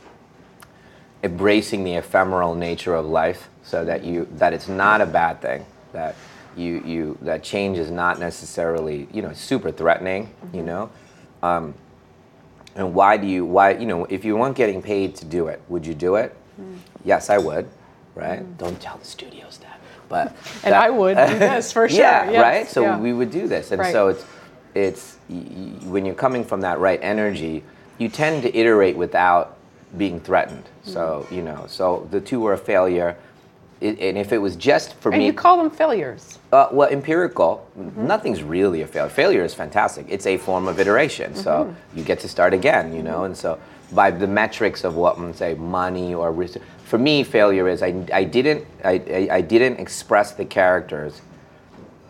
embracing 1.22 1.84
the 1.84 1.94
ephemeral 1.94 2.54
nature 2.54 2.94
of 2.94 3.06
life 3.06 3.48
so 3.62 3.84
that 3.84 4.04
you 4.04 4.28
that 4.36 4.52
it's 4.52 4.68
not 4.68 5.00
a 5.00 5.06
bad 5.06 5.40
thing. 5.40 5.64
That 5.92 6.14
you, 6.56 6.82
you 6.84 7.18
that 7.22 7.42
change 7.42 7.78
is 7.78 7.90
not 7.90 8.18
necessarily, 8.18 9.08
you 9.12 9.22
know, 9.22 9.32
super 9.32 9.72
threatening, 9.72 10.30
you 10.52 10.58
mm-hmm. 10.58 10.66
know? 10.66 10.90
Um, 11.42 11.74
and 12.76 12.94
why 12.94 13.16
do 13.16 13.26
you 13.26 13.44
why 13.44 13.72
you 13.72 13.86
know, 13.86 14.04
if 14.04 14.24
you 14.24 14.36
weren't 14.36 14.56
getting 14.56 14.82
paid 14.82 15.16
to 15.16 15.24
do 15.24 15.48
it, 15.48 15.62
would 15.68 15.86
you 15.86 15.94
do 15.94 16.16
it? 16.16 16.36
Hmm. 16.56 16.76
Yes, 17.04 17.30
I 17.30 17.38
would, 17.38 17.68
right? 18.14 18.42
Don't 18.58 18.80
tell 18.80 18.96
the 18.98 19.04
studios 19.04 19.58
that. 19.58 19.78
But 20.08 20.28
And 20.64 20.72
that- 20.72 20.82
I 20.82 20.90
would 20.90 21.16
do 21.28 21.38
this 21.38 21.72
for 21.72 21.88
sure. 21.88 21.98
yeah, 21.98 22.30
yes, 22.30 22.42
right. 22.42 22.68
So 22.68 22.82
yeah. 22.82 22.98
we 22.98 23.12
would 23.12 23.30
do 23.30 23.46
this, 23.48 23.70
and 23.72 23.80
Right. 23.80 23.92
so 23.92 24.08
it's 24.08 24.24
it's 24.74 25.16
when 25.86 26.04
you're 26.04 26.14
coming 26.16 26.44
from 26.44 26.60
that 26.62 26.78
right 26.80 26.98
energy, 27.02 27.62
you 27.98 28.08
tend 28.08 28.42
to 28.42 28.56
iterate 28.56 28.96
without 28.96 29.56
being 29.96 30.20
threatened. 30.20 30.64
So 30.82 31.00
Mm-hmm. 31.26 31.34
you 31.34 31.42
know, 31.42 31.64
so 31.68 32.06
the 32.10 32.20
two 32.20 32.40
were 32.40 32.52
a 32.54 32.58
failure, 32.58 33.16
it, 33.80 33.98
and 34.00 34.18
if 34.18 34.32
it 34.32 34.38
was 34.38 34.56
just 34.56 34.94
for 34.94 35.10
me. 35.10 35.16
And 35.16 35.22
me, 35.22 35.26
you 35.26 35.32
call 35.32 35.56
them 35.58 35.70
failures. 35.70 36.38
uh, 36.52 36.68
well, 36.72 36.88
empirical, 36.90 37.66
Mm-hmm. 37.78 38.06
nothing's 38.06 38.42
really 38.42 38.82
a 38.82 38.86
failure. 38.86 39.10
Failure 39.10 39.44
is 39.44 39.54
fantastic. 39.54 40.06
It's 40.08 40.26
a 40.26 40.36
form 40.38 40.66
of 40.68 40.78
iteration. 40.80 41.34
So 41.34 41.50
Mm-hmm. 41.64 41.98
you 41.98 42.04
get 42.04 42.18
to 42.20 42.28
start 42.28 42.52
again, 42.52 42.94
you 42.94 43.02
know. 43.02 43.24
And 43.24 43.36
so 43.36 43.58
by 43.92 44.10
the 44.10 44.26
metrics 44.26 44.82
of 44.84 44.96
what, 44.96 45.16
mm, 45.16 45.34
say, 45.34 45.54
money 45.54 46.14
or 46.14 46.32
res- 46.32 46.58
for 46.84 46.98
me, 46.98 47.24
failure 47.24 47.68
is 47.68 47.82
I, 47.82 48.04
I 48.12 48.24
didn't 48.24 48.66
I, 48.84 48.92
I, 48.92 49.28
I 49.36 49.40
didn't 49.40 49.80
express 49.80 50.32
the 50.32 50.44
characters 50.44 51.20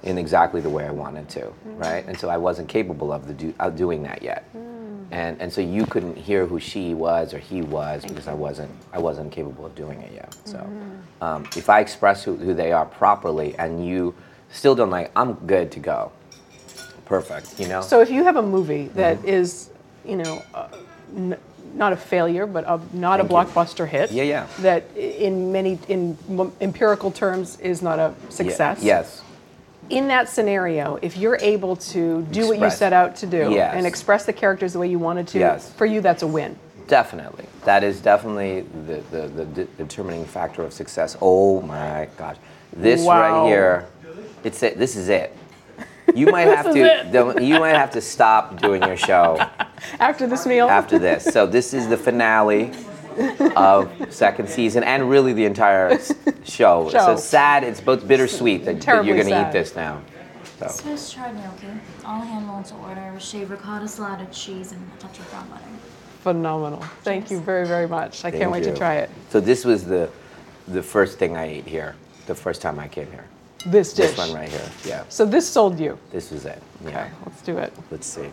in 0.03 0.19
exactly 0.19 0.61
the 0.61 0.69
way 0.71 0.87
I 0.87 0.91
wanted 0.91 1.29
to, 1.31 1.53
right? 1.77 2.05
And 2.07 2.19
so 2.19 2.29
I 2.29 2.37
wasn't 2.37 2.69
capable 2.69 3.13
of 3.13 3.27
the 3.27 3.33
do, 3.33 3.55
of 3.59 3.75
doing 3.77 4.03
that 4.03 4.23
yet. 4.23 4.45
And, 5.11 5.41
and 5.41 5.53
so 5.53 5.61
you 5.61 5.87
couldn't 5.87 6.17
hear 6.17 6.45
who 6.47 6.59
she 6.59 6.93
was 6.95 7.33
or 7.35 7.39
he 7.39 7.63
was 7.63 8.05
because 8.05 8.27
I 8.27 8.35
wasn't 8.35 8.71
I 8.93 8.99
wasn't 8.99 9.33
capable 9.33 9.65
of 9.67 9.75
doing 9.75 10.01
it 10.03 10.13
yet. 10.13 10.33
So 10.45 10.59
um, 11.21 11.45
if 11.57 11.69
I 11.71 11.81
express 11.81 12.25
who, 12.25 12.37
who 12.37 12.53
they 12.53 12.73
are 12.73 12.85
properly 12.85 13.55
and 13.59 13.87
you 13.87 14.15
still 14.51 14.75
don't 14.75 14.91
like, 14.91 15.11
I'm 15.17 15.35
good 15.47 15.71
to 15.73 15.81
go. 15.81 16.13
Perfect, 17.07 17.59
you 17.61 17.69
know. 17.69 17.81
So 17.81 18.01
if 18.01 18.11
you 18.11 18.25
have 18.25 18.37
a 18.37 18.43
movie 18.43 18.89
that 18.89 19.19
Mm-hmm. 19.19 19.29
is, 19.29 19.71
you 20.05 20.17
know, 20.17 20.43
uh, 20.55 20.69
n- 21.15 21.39
not 21.75 21.93
a 21.93 21.97
failure, 21.97 22.47
but 22.47 22.65
a, 22.65 22.81
not 22.93 23.19
Thank 23.19 23.31
a 23.31 23.35
you. 23.35 23.39
blockbuster 23.39 23.87
hit. 23.87 24.11
Yeah, 24.13 24.23
yeah. 24.23 24.47
That 24.61 24.85
in 24.97 25.53
many, 25.53 25.79
in 25.89 26.17
m- 26.29 26.53
empirical 26.61 27.11
terms, 27.11 27.59
is 27.61 27.83
not 27.83 27.99
a 27.99 28.15
Yeah, 28.23 28.29
success. 28.31 28.83
yes. 28.83 29.23
In 29.91 30.09
that 30.09 30.29
scenario, 30.29 30.99
if 31.03 31.17
you're 31.19 31.39
able 31.43 31.77
to 31.77 32.23
do 32.31 32.49
what 32.49 32.59
you 32.59 32.71
set 32.71 32.93
out 32.95 33.17
to 33.17 33.27
do 33.27 33.51
Yes. 33.51 33.75
and 33.77 33.87
express 33.87 34.25
the 34.25 34.33
characters 34.33 34.73
the 34.73 34.79
way 34.79 34.89
you 34.89 34.99
wanted 34.99 35.27
to, 35.29 35.39
Yes. 35.39 35.71
for 35.73 35.85
you, 35.85 36.01
that's 36.01 36.23
a 36.23 36.27
win. 36.27 36.57
Definitely. 36.87 37.45
That 37.65 37.83
is 37.85 38.01
definitely 38.01 38.63
the, 38.87 39.03
the, 39.11 39.29
the 39.29 39.45
de- 39.45 39.65
determining 39.77 40.25
factor 40.25 40.63
of 40.63 40.73
success. 40.73 41.17
Oh 41.21 41.61
my 41.63 42.09
gosh. 42.17 42.37
This 42.73 43.03
Wow. 43.03 43.43
right 43.43 43.49
here, 43.49 43.87
it's 44.43 44.63
it. 44.63 44.79
This 44.79 44.97
is 44.97 45.09
it. 45.09 45.37
You 46.15 46.27
might 46.29 46.47
have 46.49 46.73
to 46.73 47.05
don't- 47.13 47.43
you 47.43 47.59
might 47.59 47.75
have 47.77 47.91
to 47.93 48.01
stop 48.01 48.61
doing 48.61 48.83
your 48.83 48.97
show 48.97 49.39
After 49.99 50.27
this 50.27 50.47
meal, 50.47 50.69
after 50.69 50.99
this. 50.99 51.25
So 51.25 51.47
this 51.47 51.75
is 51.75 51.89
the 51.89 51.97
finale 51.97 52.71
of 53.57 53.91
second 54.11 54.49
season 54.49 54.83
and 54.85 55.09
really 55.09 55.33
the 55.33 55.45
entire 55.45 55.91
s- 55.91 56.13
show. 56.45 56.89
So 56.91 57.17
sad, 57.17 57.63
it's 57.65 57.81
both 57.81 58.07
bittersweet 58.07 58.65
that, 58.65 58.81
that 58.81 59.05
you're 59.05 59.17
going 59.17 59.29
to 59.29 59.49
eat 59.49 59.53
this 59.53 59.77
now. 59.77 60.01
So 60.59 60.69
Swiss 60.69 61.13
chard 61.13 61.35
gnocchi, 61.35 61.67
all 62.05 62.21
handle 62.21 62.63
to 62.63 62.75
order, 62.77 63.13
shaved 63.19 63.51
ricotta, 63.51 63.89
salad, 63.89 64.31
cheese, 64.33 64.73
and 64.73 64.81
a 64.97 65.01
touch 65.03 65.19
of 65.19 65.29
brown 65.31 65.49
butter. 65.49 65.63
phenomenal. 66.23 66.81
Thank 67.03 67.31
you 67.31 67.41
very, 67.41 67.67
very 67.67 67.89
much. 67.89 68.25
I 68.25 68.31
can't 68.31 68.51
wait 68.51 68.65
you. 68.65 68.71
to 68.71 68.77
try 68.77 68.95
it. 68.97 69.11
So 69.31 69.41
this 69.41 69.65
was 69.65 69.85
the 69.85 70.09
the 70.69 70.83
first 70.83 71.19
thing 71.19 71.37
I 71.37 71.45
ate 71.45 71.67
here, 71.67 71.95
the 72.27 72.35
first 72.35 72.63
time 72.63 72.79
I 72.79 72.89
came 72.89 73.11
here. 73.11 73.27
This 73.67 73.93
dish. 73.95 74.11
This 74.11 74.19
one 74.19 74.33
right 74.35 74.49
here. 74.49 74.71
Yeah. 74.85 75.05
So 75.09 75.25
this 75.25 75.49
sold 75.49 75.79
you. 75.81 75.99
This 76.11 76.31
was 76.31 76.45
it. 76.45 76.63
Okay, 76.85 76.93
Yeah. 76.93 77.09
let's 77.25 77.43
do 77.43 77.59
it. 77.59 77.73
Let's 77.91 78.07
see. 78.07 78.29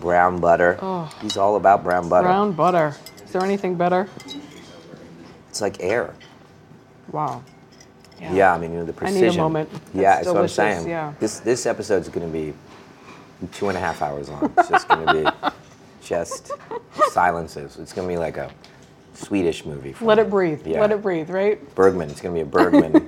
Brown 0.00 0.38
butter. 0.40 0.78
Oh. 0.80 1.12
He's 1.20 1.36
all 1.36 1.56
about 1.56 1.82
brown 1.82 2.08
butter. 2.08 2.26
Brown 2.28 2.52
butter. 2.52 2.94
Is 3.24 3.32
there 3.32 3.42
anything 3.42 3.74
better? 3.74 4.08
It's 5.48 5.60
like 5.60 5.82
air. 5.82 6.14
Wow. 7.10 7.42
Yeah, 8.20 8.52
I 8.52 8.58
mean, 8.58 8.72
you 8.72 8.78
know, 8.80 8.84
the 8.84 8.92
precision. 8.92 9.24
I 9.24 9.30
need 9.30 9.34
a 9.36 9.42
moment. 9.42 9.68
yeah, 9.94 10.02
That's 10.02 10.26
that's 10.26 10.34
what 10.34 10.42
I'm 10.42 10.48
saying. 10.48 10.88
yeah. 10.88 11.12
This 11.20 11.38
this 11.40 11.66
episode's 11.66 12.08
going 12.08 12.26
to 12.26 12.32
be 12.32 12.52
two 13.52 13.68
and 13.68 13.78
a 13.78 13.80
half 13.80 14.02
hours 14.02 14.28
long. 14.28 14.52
It's 14.58 14.68
just 14.68 14.88
going 14.88 15.06
to 15.06 15.14
be 15.14 15.48
just 16.04 16.50
silences. 17.10 17.76
It's 17.78 17.92
going 17.92 18.08
to 18.08 18.12
be 18.12 18.18
like 18.18 18.36
a 18.36 18.50
Swedish 19.14 19.64
movie. 19.64 19.92
for 19.92 20.04
Let 20.04 20.18
me. 20.18 20.24
it 20.24 20.30
breathe. 20.30 20.66
Yeah. 20.66 20.80
Let 20.80 20.90
it 20.90 21.00
breathe, 21.02 21.30
right? 21.30 21.74
Bergman. 21.76 22.10
It's 22.10 22.20
going 22.20 22.34
to 22.34 22.38
be 22.38 22.42
a 22.42 22.46
Bergman. 22.50 23.07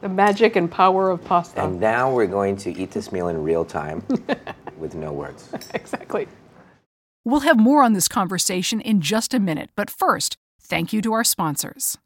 The 0.00 0.08
magic 0.08 0.56
and 0.56 0.70
power 0.70 1.10
of 1.10 1.22
pasta. 1.24 1.62
and 1.62 1.78
now 1.80 2.12
we're 2.12 2.26
going 2.26 2.56
to 2.58 2.72
eat 2.72 2.90
this 2.92 3.12
meal 3.12 3.28
in 3.28 3.42
real 3.42 3.64
time 3.64 4.02
with 4.78 4.94
no 4.94 5.12
words. 5.12 5.50
exactly. 5.74 6.26
We'll 7.24 7.40
have 7.40 7.58
more 7.58 7.82
on 7.82 7.92
this 7.92 8.08
conversation 8.08 8.80
in 8.80 9.02
just 9.02 9.34
a 9.34 9.38
minute, 9.38 9.70
but 9.76 9.90
first, 9.90 10.38
thank 10.60 10.92
you 10.94 11.02
to 11.02 11.12
our 11.12 11.24
sponsors. 11.24 11.98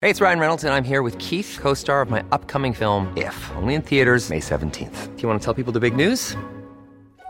Hey, 0.00 0.10
it's 0.10 0.20
Ryan 0.20 0.38
Reynolds, 0.38 0.64
and 0.64 0.72
I'm 0.74 0.84
here 0.84 1.02
with 1.02 1.18
Keith, 1.18 1.58
co 1.60 1.74
star 1.74 2.00
of 2.02 2.10
my 2.10 2.22
upcoming 2.30 2.72
film, 2.74 3.12
If, 3.16 3.50
only 3.56 3.74
in 3.74 3.82
theaters, 3.82 4.30
May 4.30 4.38
17th. 4.40 5.16
Do 5.16 5.22
you 5.22 5.26
want 5.28 5.40
to 5.40 5.44
tell 5.44 5.54
people 5.54 5.72
the 5.72 5.80
big 5.80 5.96
news? 5.96 6.36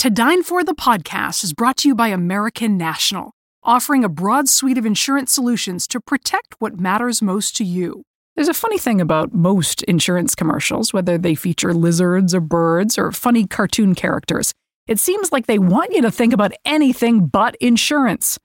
To 0.00 0.08
Dine 0.08 0.42
For 0.42 0.64
the 0.64 0.72
podcast 0.72 1.44
is 1.44 1.52
brought 1.52 1.76
to 1.76 1.88
you 1.88 1.94
by 1.94 2.08
American 2.08 2.78
National, 2.78 3.32
offering 3.62 4.02
a 4.02 4.08
broad 4.08 4.48
suite 4.48 4.78
of 4.78 4.86
insurance 4.86 5.30
solutions 5.30 5.86
to 5.88 6.00
protect 6.00 6.54
what 6.58 6.80
matters 6.80 7.20
most 7.20 7.54
to 7.56 7.64
you. 7.64 8.04
There's 8.34 8.48
a 8.48 8.54
funny 8.54 8.78
thing 8.78 8.98
about 8.98 9.34
most 9.34 9.82
insurance 9.82 10.34
commercials, 10.34 10.94
whether 10.94 11.18
they 11.18 11.34
feature 11.34 11.74
lizards 11.74 12.34
or 12.34 12.40
birds 12.40 12.96
or 12.96 13.12
funny 13.12 13.46
cartoon 13.46 13.94
characters. 13.94 14.54
It 14.86 14.98
seems 14.98 15.32
like 15.32 15.44
they 15.44 15.58
want 15.58 15.92
you 15.92 16.00
to 16.00 16.10
think 16.10 16.32
about 16.32 16.54
anything 16.64 17.26
but 17.26 17.54
insurance. 17.56 18.38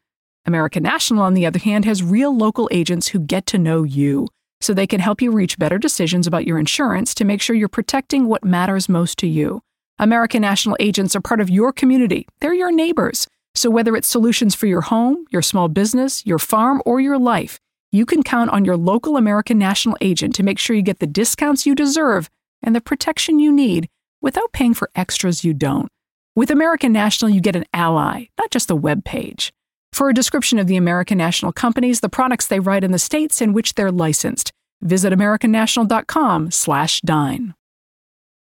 American 0.45 0.83
National, 0.83 1.23
on 1.23 1.35
the 1.35 1.45
other 1.45 1.59
hand, 1.59 1.85
has 1.85 2.03
real 2.03 2.35
local 2.35 2.67
agents 2.69 3.07
who 3.07 3.19
get 3.21 3.45
to 3.45 3.57
know 3.57 3.83
you, 3.83 4.27
so 4.59 4.73
they 4.73 4.85
can 4.85 4.99
help 4.99 5.21
you 5.21 5.31
reach 5.31 5.57
better 5.57 5.77
decisions 5.77 6.27
about 6.27 6.45
your 6.45 6.59
insurance 6.59 7.15
to 7.15 7.23
make 7.23 7.41
sure 7.41 7.55
you're 7.55 7.69
protecting 7.69 8.27
what 8.27 8.43
matters 8.43 8.89
most 8.89 9.17
to 9.19 9.27
you. 9.27 9.61
American 9.97 10.41
National 10.41 10.75
agents 10.79 11.15
are 11.15 11.21
part 11.21 11.39
of 11.39 11.49
your 11.49 11.71
community. 11.71 12.27
They're 12.41 12.53
your 12.53 12.71
neighbors. 12.71 13.27
So 13.53 13.69
whether 13.69 13.95
it's 13.95 14.09
solutions 14.09 14.53
for 14.53 14.67
your 14.67 14.81
home, 14.81 15.23
your 15.29 15.41
small 15.41 15.69
business, 15.69 16.25
your 16.25 16.39
farm, 16.39 16.81
or 16.85 16.99
your 16.99 17.17
life, 17.17 17.61
you 17.93 18.05
can 18.05 18.21
count 18.21 18.49
on 18.49 18.65
your 18.65 18.75
local 18.75 19.15
American 19.15 19.57
National 19.57 19.95
agent 20.01 20.35
to 20.35 20.43
make 20.43 20.59
sure 20.59 20.75
you 20.75 20.81
get 20.81 20.99
the 20.99 21.07
discounts 21.07 21.65
you 21.65 21.73
deserve 21.73 22.29
and 22.61 22.75
the 22.75 22.81
protection 22.81 23.39
you 23.39 23.53
need 23.53 23.87
without 24.21 24.51
paying 24.51 24.73
for 24.73 24.89
extras 24.95 25.45
you 25.45 25.53
don't. 25.53 25.87
With 26.35 26.51
American 26.51 26.91
National, 26.91 27.31
you 27.31 27.39
get 27.39 27.55
an 27.55 27.63
ally, 27.73 28.25
not 28.37 28.51
just 28.51 28.69
a 28.69 28.75
web 28.75 29.05
page. 29.05 29.53
For 29.93 30.09
a 30.09 30.13
description 30.13 30.59
of 30.59 30.67
the 30.67 30.75
American 30.75 31.17
National 31.17 31.53
companies, 31.53 32.01
the 32.01 32.09
products 32.09 32.47
they 32.47 32.59
write 32.59 32.83
in 32.83 32.91
the 32.91 32.99
states 32.99 33.41
in 33.41 33.53
which 33.53 33.75
they're 33.75 33.93
licensed, 33.93 34.51
visit 34.81 35.13
americannational.com/dine. 35.13 37.53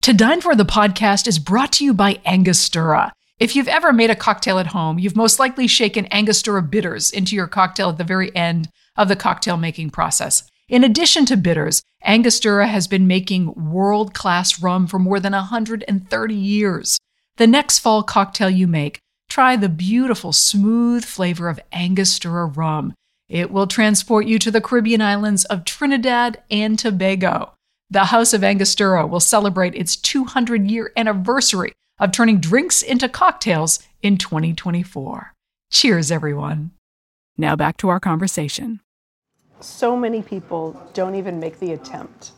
To 0.07 0.13
Dine 0.13 0.39
For 0.39 0.55
the 0.55 0.63
podcast 0.63 1.27
is 1.27 1.37
brought 1.37 1.73
to 1.73 1.83
you 1.83 1.93
by 1.93 2.21
Angostura. 2.25 3.11
If 3.41 3.57
you've 3.57 3.67
ever 3.67 3.91
made 3.91 4.09
a 4.09 4.15
cocktail 4.15 4.57
at 4.57 4.67
home, 4.67 4.97
you've 4.97 5.17
most 5.17 5.37
likely 5.37 5.67
shaken 5.67 6.07
Angostura 6.13 6.63
bitters 6.63 7.11
into 7.11 7.35
your 7.35 7.47
cocktail 7.47 7.89
at 7.89 7.97
the 7.97 8.05
very 8.05 8.33
end 8.33 8.69
of 8.95 9.09
the 9.09 9.17
cocktail 9.17 9.57
making 9.57 9.89
process. 9.89 10.49
In 10.69 10.85
addition 10.85 11.25
to 11.25 11.35
bitters, 11.35 11.81
Angostura 12.05 12.67
has 12.67 12.87
been 12.87 13.05
making 13.05 13.53
world 13.69 14.13
class 14.13 14.63
rum 14.63 14.87
for 14.87 14.97
more 14.97 15.19
than 15.19 15.33
130 15.33 16.33
years. 16.33 16.97
The 17.35 17.45
next 17.45 17.79
fall 17.79 18.01
cocktail 18.01 18.49
you 18.49 18.65
make, 18.65 18.99
try 19.27 19.57
the 19.57 19.67
beautiful, 19.67 20.31
smooth 20.31 21.03
flavor 21.03 21.49
of 21.49 21.59
Angostura 21.73 22.45
rum. 22.45 22.93
It 23.27 23.51
will 23.51 23.67
transport 23.67 24.25
you 24.25 24.39
to 24.39 24.51
the 24.51 24.61
Caribbean 24.61 25.01
islands 25.01 25.43
of 25.43 25.65
Trinidad 25.65 26.41
and 26.49 26.79
Tobago. 26.79 27.56
The 27.89 28.05
House 28.05 28.33
of 28.33 28.43
Angostura 28.43 29.07
will 29.07 29.21
celebrate 29.21 29.73
its 29.73 29.95
200 29.95 30.69
year 30.69 30.91
anniversary 30.97 31.71
of 31.99 32.11
turning 32.11 32.39
drinks 32.39 32.81
into 32.81 33.07
cocktails 33.07 33.79
in 34.01 34.17
2024. 34.17 35.33
Cheers, 35.71 36.11
everyone. 36.11 36.71
Now 37.37 37.55
back 37.55 37.77
to 37.77 37.89
our 37.89 37.99
conversation. 37.99 38.81
So 39.61 39.95
many 39.95 40.21
people 40.21 40.79
don't 40.93 41.15
even 41.15 41.39
make 41.39 41.59
the 41.59 41.71
attempt 41.73 42.31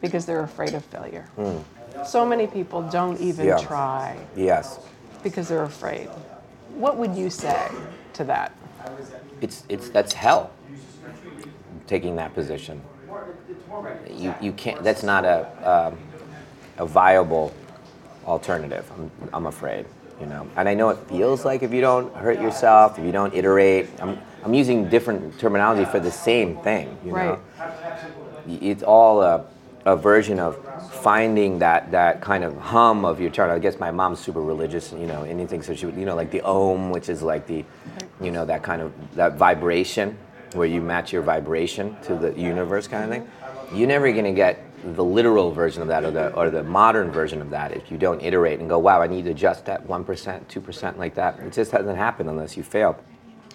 because 0.00 0.24
they're 0.24 0.42
afraid 0.44 0.72
of 0.74 0.84
failure. 0.84 1.28
Hmm. 1.36 1.58
So 2.04 2.24
many 2.24 2.46
people 2.46 2.82
don't 2.82 3.20
even 3.20 3.46
Yeah. 3.46 3.58
try 3.58 4.16
Yes. 4.36 4.78
because 5.22 5.48
they're 5.48 5.64
afraid. 5.64 6.08
What 6.76 6.96
would 6.96 7.14
you 7.14 7.28
say 7.28 7.70
to 8.14 8.24
that? 8.24 8.52
It's 9.40 9.64
it's 9.68 9.88
that's 9.90 10.12
hell. 10.12 10.50
Taking 11.88 12.16
that 12.16 12.34
position. 12.34 12.80
You 14.10 14.34
you 14.40 14.52
can't. 14.52 14.82
That's 14.82 15.02
not 15.02 15.24
a 15.24 15.46
um, 15.68 15.98
a 16.78 16.86
viable 16.86 17.52
alternative. 18.26 18.90
I'm, 18.96 19.10
I'm 19.32 19.46
afraid. 19.46 19.86
You 20.20 20.26
know, 20.26 20.46
and 20.56 20.68
I 20.68 20.74
know 20.74 20.90
it 20.90 20.98
feels 21.08 21.44
like 21.44 21.62
if 21.62 21.72
you 21.72 21.80
don't 21.80 22.14
hurt 22.14 22.38
yourself, 22.38 22.98
if 22.98 23.04
you 23.04 23.12
don't 23.12 23.34
iterate. 23.34 23.88
I'm 24.00 24.18
I'm 24.44 24.54
using 24.54 24.88
different 24.88 25.38
terminology 25.38 25.84
for 25.84 26.00
the 26.00 26.10
same 26.10 26.56
thing. 26.58 26.96
You 27.04 27.12
Right. 27.12 27.38
know, 27.58 28.58
it's 28.60 28.82
all 28.82 29.22
a, 29.22 29.44
a 29.84 29.96
version 29.96 30.38
of 30.38 30.58
finding 30.90 31.58
that 31.60 31.90
that 31.92 32.20
kind 32.20 32.44
of 32.44 32.56
hum 32.56 33.04
of 33.04 33.20
your 33.20 33.30
turn. 33.30 33.50
I 33.50 33.58
guess 33.58 33.78
my 33.78 33.90
mom's 33.90 34.20
super 34.20 34.42
religious, 34.42 34.92
you 34.92 35.06
know, 35.06 35.22
anything. 35.22 35.62
So 35.62 35.74
she 35.74 35.86
would, 35.86 35.96
you 35.96 36.04
know, 36.04 36.14
like 36.14 36.30
the 36.30 36.42
om, 36.42 36.90
which 36.90 37.08
is 37.08 37.22
like 37.22 37.46
the, 37.46 37.64
you 38.20 38.30
know, 38.30 38.44
that 38.44 38.62
kind 38.62 38.82
of 38.82 38.92
that 39.14 39.34
vibration 39.36 40.16
where 40.54 40.66
you 40.66 40.80
match 40.82 41.12
your 41.12 41.22
vibration 41.22 41.96
to 42.02 42.14
the 42.14 42.32
universe 42.38 42.86
kind 42.86 43.04
of 43.04 43.10
thing. 43.10 43.30
You're 43.72 43.88
never 43.88 44.10
gonna 44.12 44.32
get 44.32 44.58
the 44.96 45.04
literal 45.04 45.52
version 45.52 45.80
of 45.82 45.88
that 45.88 46.04
or 46.04 46.10
the 46.10 46.34
or 46.34 46.50
the 46.50 46.62
modern 46.62 47.10
version 47.10 47.40
of 47.40 47.50
that 47.50 47.72
if 47.72 47.90
you 47.90 47.96
don't 47.96 48.20
iterate 48.20 48.60
and 48.60 48.68
go, 48.68 48.78
wow, 48.78 49.00
I 49.00 49.06
need 49.06 49.24
to 49.24 49.30
adjust 49.30 49.64
that 49.66 49.86
one 49.86 50.04
percent, 50.04 50.48
two 50.48 50.60
percent 50.60 50.98
like 50.98 51.14
that. 51.14 51.38
It 51.40 51.52
just 51.52 51.72
doesn't 51.72 51.96
happen 51.96 52.28
unless 52.28 52.56
you 52.56 52.62
fail. 52.62 52.98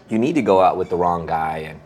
You 0.10 0.20
need 0.20 0.36
to 0.36 0.42
go 0.42 0.62
out 0.62 0.78
with 0.78 0.90
the 0.90 0.96
wrong 0.96 1.26
guy 1.26 1.58
and 1.58 1.80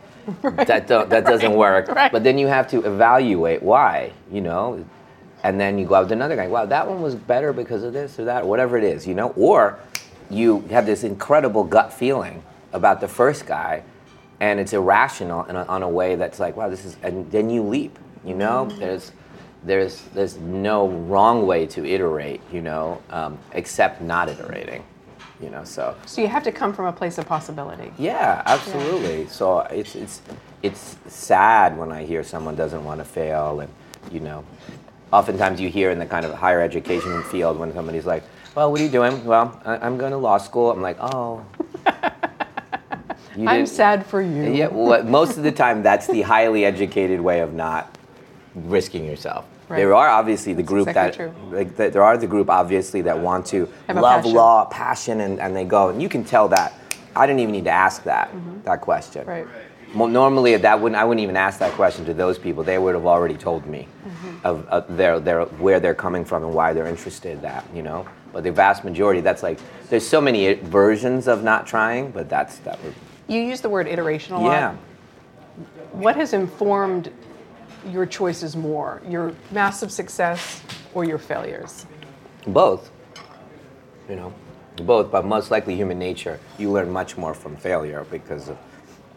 that 0.66 0.86
don't, 0.86 1.10
that 1.10 1.24
doesn't 1.24 1.54
work. 1.54 1.88
Right. 1.88 2.12
But 2.12 2.22
then 2.22 2.38
you 2.38 2.46
have 2.46 2.68
to 2.68 2.84
evaluate 2.84 3.62
why, 3.62 4.12
you 4.30 4.40
know, 4.40 4.84
and 5.42 5.60
then 5.60 5.78
you 5.78 5.86
go 5.86 5.96
out 5.96 6.04
with 6.04 6.12
another 6.12 6.36
guy. 6.36 6.46
Wow, 6.46 6.66
that 6.66 6.86
one 6.86 7.02
was 7.02 7.14
better 7.14 7.52
because 7.52 7.82
of 7.82 7.92
this 7.92 8.18
or 8.18 8.24
that, 8.26 8.44
or 8.44 8.46
whatever 8.46 8.78
it 8.78 8.84
is, 8.84 9.06
you 9.06 9.14
know. 9.14 9.30
Or 9.30 9.80
you 10.30 10.60
have 10.70 10.86
this 10.86 11.02
incredible 11.04 11.64
gut 11.64 11.92
feeling 11.92 12.42
about 12.72 13.00
the 13.00 13.08
first 13.08 13.46
guy, 13.46 13.82
and 14.40 14.60
it's 14.60 14.72
irrational 14.72 15.44
in 15.44 15.56
a, 15.56 15.64
on 15.64 15.82
a 15.82 15.88
way 15.88 16.14
that's 16.14 16.38
like, 16.38 16.56
wow, 16.56 16.68
this 16.68 16.84
is, 16.84 16.96
and 17.02 17.30
then 17.32 17.50
you 17.50 17.62
leap, 17.62 17.98
you 18.24 18.34
know. 18.34 18.66
There's 18.78 19.12
there's 19.64 20.00
there's 20.14 20.36
no 20.38 20.88
wrong 20.88 21.46
way 21.46 21.66
to 21.66 21.84
iterate, 21.86 22.40
you 22.52 22.60
know, 22.62 23.00
um, 23.10 23.38
except 23.52 24.00
not 24.02 24.28
iterating, 24.28 24.82
you 25.40 25.50
know. 25.50 25.64
So 25.64 25.94
So 26.06 26.20
you 26.20 26.28
have 26.28 26.42
to 26.44 26.52
come 26.52 26.72
from 26.72 26.86
a 26.86 26.92
place 26.92 27.18
of 27.18 27.26
possibility. 27.26 27.92
yeah, 27.98 28.42
absolutely. 28.46 29.26
So 29.28 29.60
it's 29.60 29.94
it's 29.94 30.20
it's 30.62 30.96
sad 31.08 31.76
when 31.78 31.90
I 31.92 32.04
hear 32.04 32.22
someone 32.24 32.54
doesn't 32.56 32.84
want 32.84 32.98
to 33.00 33.04
fail 33.04 33.60
and 33.60 33.70
you 34.10 34.20
know. 34.20 34.44
Oftentimes 35.12 35.60
you 35.60 35.68
hear 35.68 35.90
in 35.90 35.98
the 35.98 36.06
kind 36.06 36.24
of 36.24 36.32
higher 36.32 36.62
education 36.62 37.22
field 37.24 37.58
when 37.58 37.70
somebody's 37.74 38.06
like, 38.06 38.22
well, 38.54 38.70
what 38.70 38.80
are 38.80 38.84
you 38.84 38.88
doing? 38.90 39.22
Well, 39.26 39.60
I, 39.62 39.76
I'm 39.76 39.98
going 39.98 40.12
to 40.12 40.16
law 40.16 40.38
school. 40.38 40.70
I'm 40.70 40.80
like, 40.80 40.96
oh. 41.00 41.44
I'm 43.46 43.66
sad 43.66 44.06
for 44.06 44.20
you. 44.22 44.52
Yeah, 44.52 44.68
well, 44.68 45.02
most 45.04 45.36
of 45.36 45.42
the 45.42 45.52
time 45.52 45.82
that's 45.82 46.06
the 46.06 46.22
highly 46.22 46.64
educated 46.64 47.20
way 47.20 47.40
of 47.40 47.52
not 47.54 47.94
risking 48.54 49.04
yourself. 49.04 49.44
Right. 49.68 49.78
There 49.78 49.94
are 49.94 50.08
obviously 50.08 50.52
the 50.52 50.62
group 50.62 50.88
exactly 50.88 51.26
that, 51.26 51.52
like, 51.52 51.76
the, 51.76 51.90
there 51.90 52.02
are 52.02 52.16
the 52.18 52.26
group 52.26 52.50
obviously 52.50 53.00
that 53.02 53.18
want 53.18 53.46
to 53.46 53.68
Have 53.86 53.96
love 53.96 54.22
passion. 54.22 54.34
law, 54.36 54.64
passion, 54.66 55.20
and, 55.20 55.40
and 55.40 55.56
they 55.56 55.64
go, 55.64 55.88
and 55.88 56.02
you 56.02 56.08
can 56.08 56.24
tell 56.24 56.48
that. 56.48 56.74
I 57.14 57.26
didn't 57.26 57.40
even 57.40 57.52
need 57.52 57.64
to 57.64 57.70
ask 57.70 58.04
that 58.04 58.30
that 58.64 58.80
question. 58.80 59.22
Mm-hmm. 59.22 59.30
Right. 59.30 59.46
Well, 59.94 60.08
normally 60.08 60.56
that 60.56 60.80
wouldn't 60.80 60.98
I 60.98 61.04
wouldn't 61.04 61.22
even 61.22 61.36
ask 61.36 61.58
that 61.58 61.72
question 61.72 62.04
to 62.06 62.14
those 62.14 62.38
people. 62.38 62.64
They 62.64 62.78
would 62.78 62.94
have 62.94 63.06
already 63.06 63.34
told 63.36 63.66
me 63.66 63.86
Mm-hmm. 64.06 64.46
of, 64.46 64.66
of 64.68 64.96
their, 64.96 65.20
their 65.20 65.44
where 65.44 65.78
they're 65.80 65.94
coming 65.94 66.24
from 66.24 66.42
and 66.44 66.54
why 66.54 66.72
they're 66.72 66.86
interested. 66.86 67.32
in 67.32 67.42
That 67.42 67.64
you 67.74 67.82
know, 67.82 68.06
but 68.32 68.42
the 68.44 68.52
vast 68.52 68.82
majority, 68.84 69.20
that's 69.20 69.42
like 69.42 69.58
there's 69.90 70.06
so 70.06 70.20
many 70.20 70.54
versions 70.54 71.28
of 71.28 71.42
not 71.44 71.66
trying, 71.66 72.10
but 72.10 72.28
that's 72.28 72.58
that 72.60 72.82
would 72.82 72.94
You 73.28 73.40
use 73.40 73.60
the 73.60 73.68
word 73.68 73.86
iteration 73.86 74.34
a 74.34 74.40
lot. 74.40 74.52
yeah. 74.52 74.76
What 75.92 76.16
has 76.16 76.32
informed 76.32 77.10
your 77.90 78.06
choices 78.06 78.56
more, 78.56 79.02
your 79.08 79.34
massive 79.50 79.90
success 79.90 80.62
or 80.94 81.04
your 81.04 81.18
failures? 81.18 81.86
Both. 82.46 82.90
You 84.08 84.16
know, 84.16 84.34
both, 84.76 85.10
but 85.10 85.24
most 85.24 85.50
likely 85.50 85.74
human 85.76 85.98
nature. 85.98 86.38
You 86.58 86.70
learn 86.70 86.90
much 86.90 87.16
more 87.16 87.34
from 87.34 87.56
failure 87.56 88.04
because 88.10 88.48
of, 88.48 88.58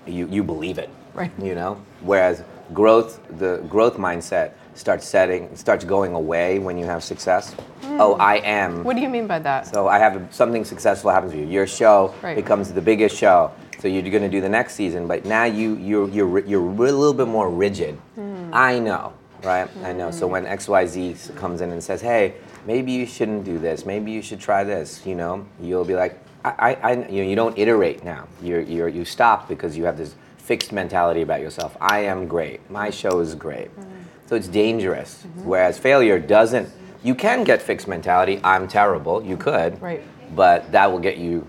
you, 0.06 0.28
you 0.28 0.43
believe 0.43 0.78
it. 0.78 0.89
Right. 1.13 1.32
You 1.41 1.56
know? 1.56 1.82
Whereas 2.01 2.43
growth, 2.73 3.19
the 3.39 3.58
growth 3.69 3.97
mindset 3.97 4.51
starts 4.75 5.08
setting, 5.08 5.56
starts 5.56 5.86
going 5.86 6.13
away 6.13 6.60
when 6.60 6.78
you 6.78 6.86
have 6.86 7.04
success. 7.04 7.54
Hmm. 7.82 8.01
Oh, 8.01 8.13
I 8.15 8.38
am. 8.38 8.84
What 8.84 8.95
do 8.95 9.01
you 9.01 9.10
mean 9.10 9.25
by 9.25 9.39
that? 9.39 9.67
So 9.67 9.88
I 9.88 9.97
have 9.99 10.15
a, 10.17 10.34
something 10.34 10.65
successful 10.65 11.12
happens 11.12 11.32
to 11.32 11.39
you. 11.39 11.45
Your 11.45 11.65
show 11.65 12.13
Right. 12.21 12.36
becomes 12.36 12.71
the 12.73 12.82
biggest 12.82 13.15
show. 13.15 13.51
So 13.80 13.88
you're 13.88 14.01
going 14.04 14.23
to 14.23 14.30
do 14.30 14.41
the 14.41 14.49
next 14.49 14.73
season, 14.75 15.08
but 15.08 15.25
now 15.25 15.43
you 15.43 15.75
you're 15.75 16.10
you're 16.10 16.39
you're 16.45 16.62
a 16.67 16.91
little 16.91 17.13
bit 17.13 17.28
more 17.28 17.49
rigid. 17.49 17.95
Hmm. 18.15 18.35
I 18.53 18.79
know, 18.79 19.13
right? 19.43 19.69
I 19.84 19.93
know. 19.93 20.12
So 20.12 20.27
mm-hmm. 20.27 20.45
when 20.45 20.45
XYZ 20.45 21.36
comes 21.36 21.62
in 21.62 21.71
and 21.71 21.84
says, 21.84 22.01
"Hey, 22.01 22.36
maybe 22.65 22.91
you 22.91 23.05
shouldn't 23.05 23.43
do 23.43 23.58
this. 23.60 23.86
Maybe 23.86 24.12
you 24.12 24.21
should 24.21 24.39
try 24.39 24.63
this," 24.63 25.05
you 25.05 25.15
know, 25.15 25.45
you'll 25.62 25.86
be 25.86 25.95
like, 25.95 26.19
"I, 26.43 26.49
I, 26.49 26.73
I 26.73 26.91
you, 27.10 27.23
know, 27.23 27.29
you 27.29 27.36
don't 27.36 27.58
iterate 27.58 28.03
now. 28.03 28.27
You're 28.41 28.62
you're 28.62 28.88
you 28.88 29.05
stop 29.05 29.47
because 29.47 29.77
you 29.77 29.86
have 29.86 29.97
this 29.97 30.15
fixed 30.38 30.71
mentality 30.71 31.21
about 31.21 31.41
yourself. 31.41 31.75
I 31.81 31.99
am 32.01 32.27
great. 32.27 32.69
My 32.69 32.89
show 32.89 33.19
is 33.19 33.34
great. 33.36 33.75
Mm-hmm. 33.75 33.91
So 34.27 34.36
it's 34.36 34.47
dangerous. 34.47 35.23
Mm-hmm. 35.23 35.45
Whereas 35.45 35.77
failure 35.79 36.19
doesn't. 36.19 36.69
You 37.03 37.13
can 37.15 37.43
get 37.43 37.62
fixed 37.62 37.88
mentality. 37.88 38.39
I'm 38.43 38.67
terrible. 38.67 39.23
You 39.23 39.38
could 39.38 39.79
Right. 39.81 40.01
but 40.36 40.71
that 40.71 40.91
will 40.91 40.99
get 40.99 41.17
you 41.17 41.45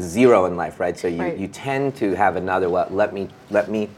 zero 0.00 0.46
in 0.46 0.56
life, 0.56 0.80
right? 0.80 0.98
So 0.98 1.06
you, 1.08 1.22
Right. 1.22 1.36
you 1.38 1.48
tend 1.48 1.94
to 1.96 2.14
have 2.14 2.36
another. 2.36 2.68
Well, 2.68 2.88
let 2.90 3.12
me 3.12 3.28
let 3.50 3.70
me 3.70 3.88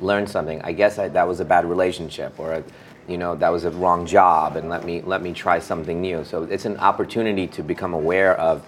learn 0.00 0.26
something. 0.26 0.60
I 0.62 0.72
guess 0.72 0.98
I, 0.98 1.08
that 1.08 1.26
was 1.26 1.40
a 1.40 1.44
bad 1.44 1.64
relationship, 1.64 2.38
or 2.38 2.64
you 3.06 3.18
know 3.18 3.34
that 3.36 3.48
was 3.48 3.64
a 3.64 3.70
wrong 3.70 4.06
job, 4.06 4.56
and 4.56 4.68
let 4.68 4.84
me 4.84 5.02
let 5.02 5.22
me 5.22 5.32
try 5.32 5.58
something 5.58 6.00
new. 6.00 6.24
So 6.24 6.44
it's 6.44 6.64
an 6.64 6.76
opportunity 6.78 7.46
to 7.48 7.62
become 7.62 7.94
aware 7.94 8.36
of 8.38 8.64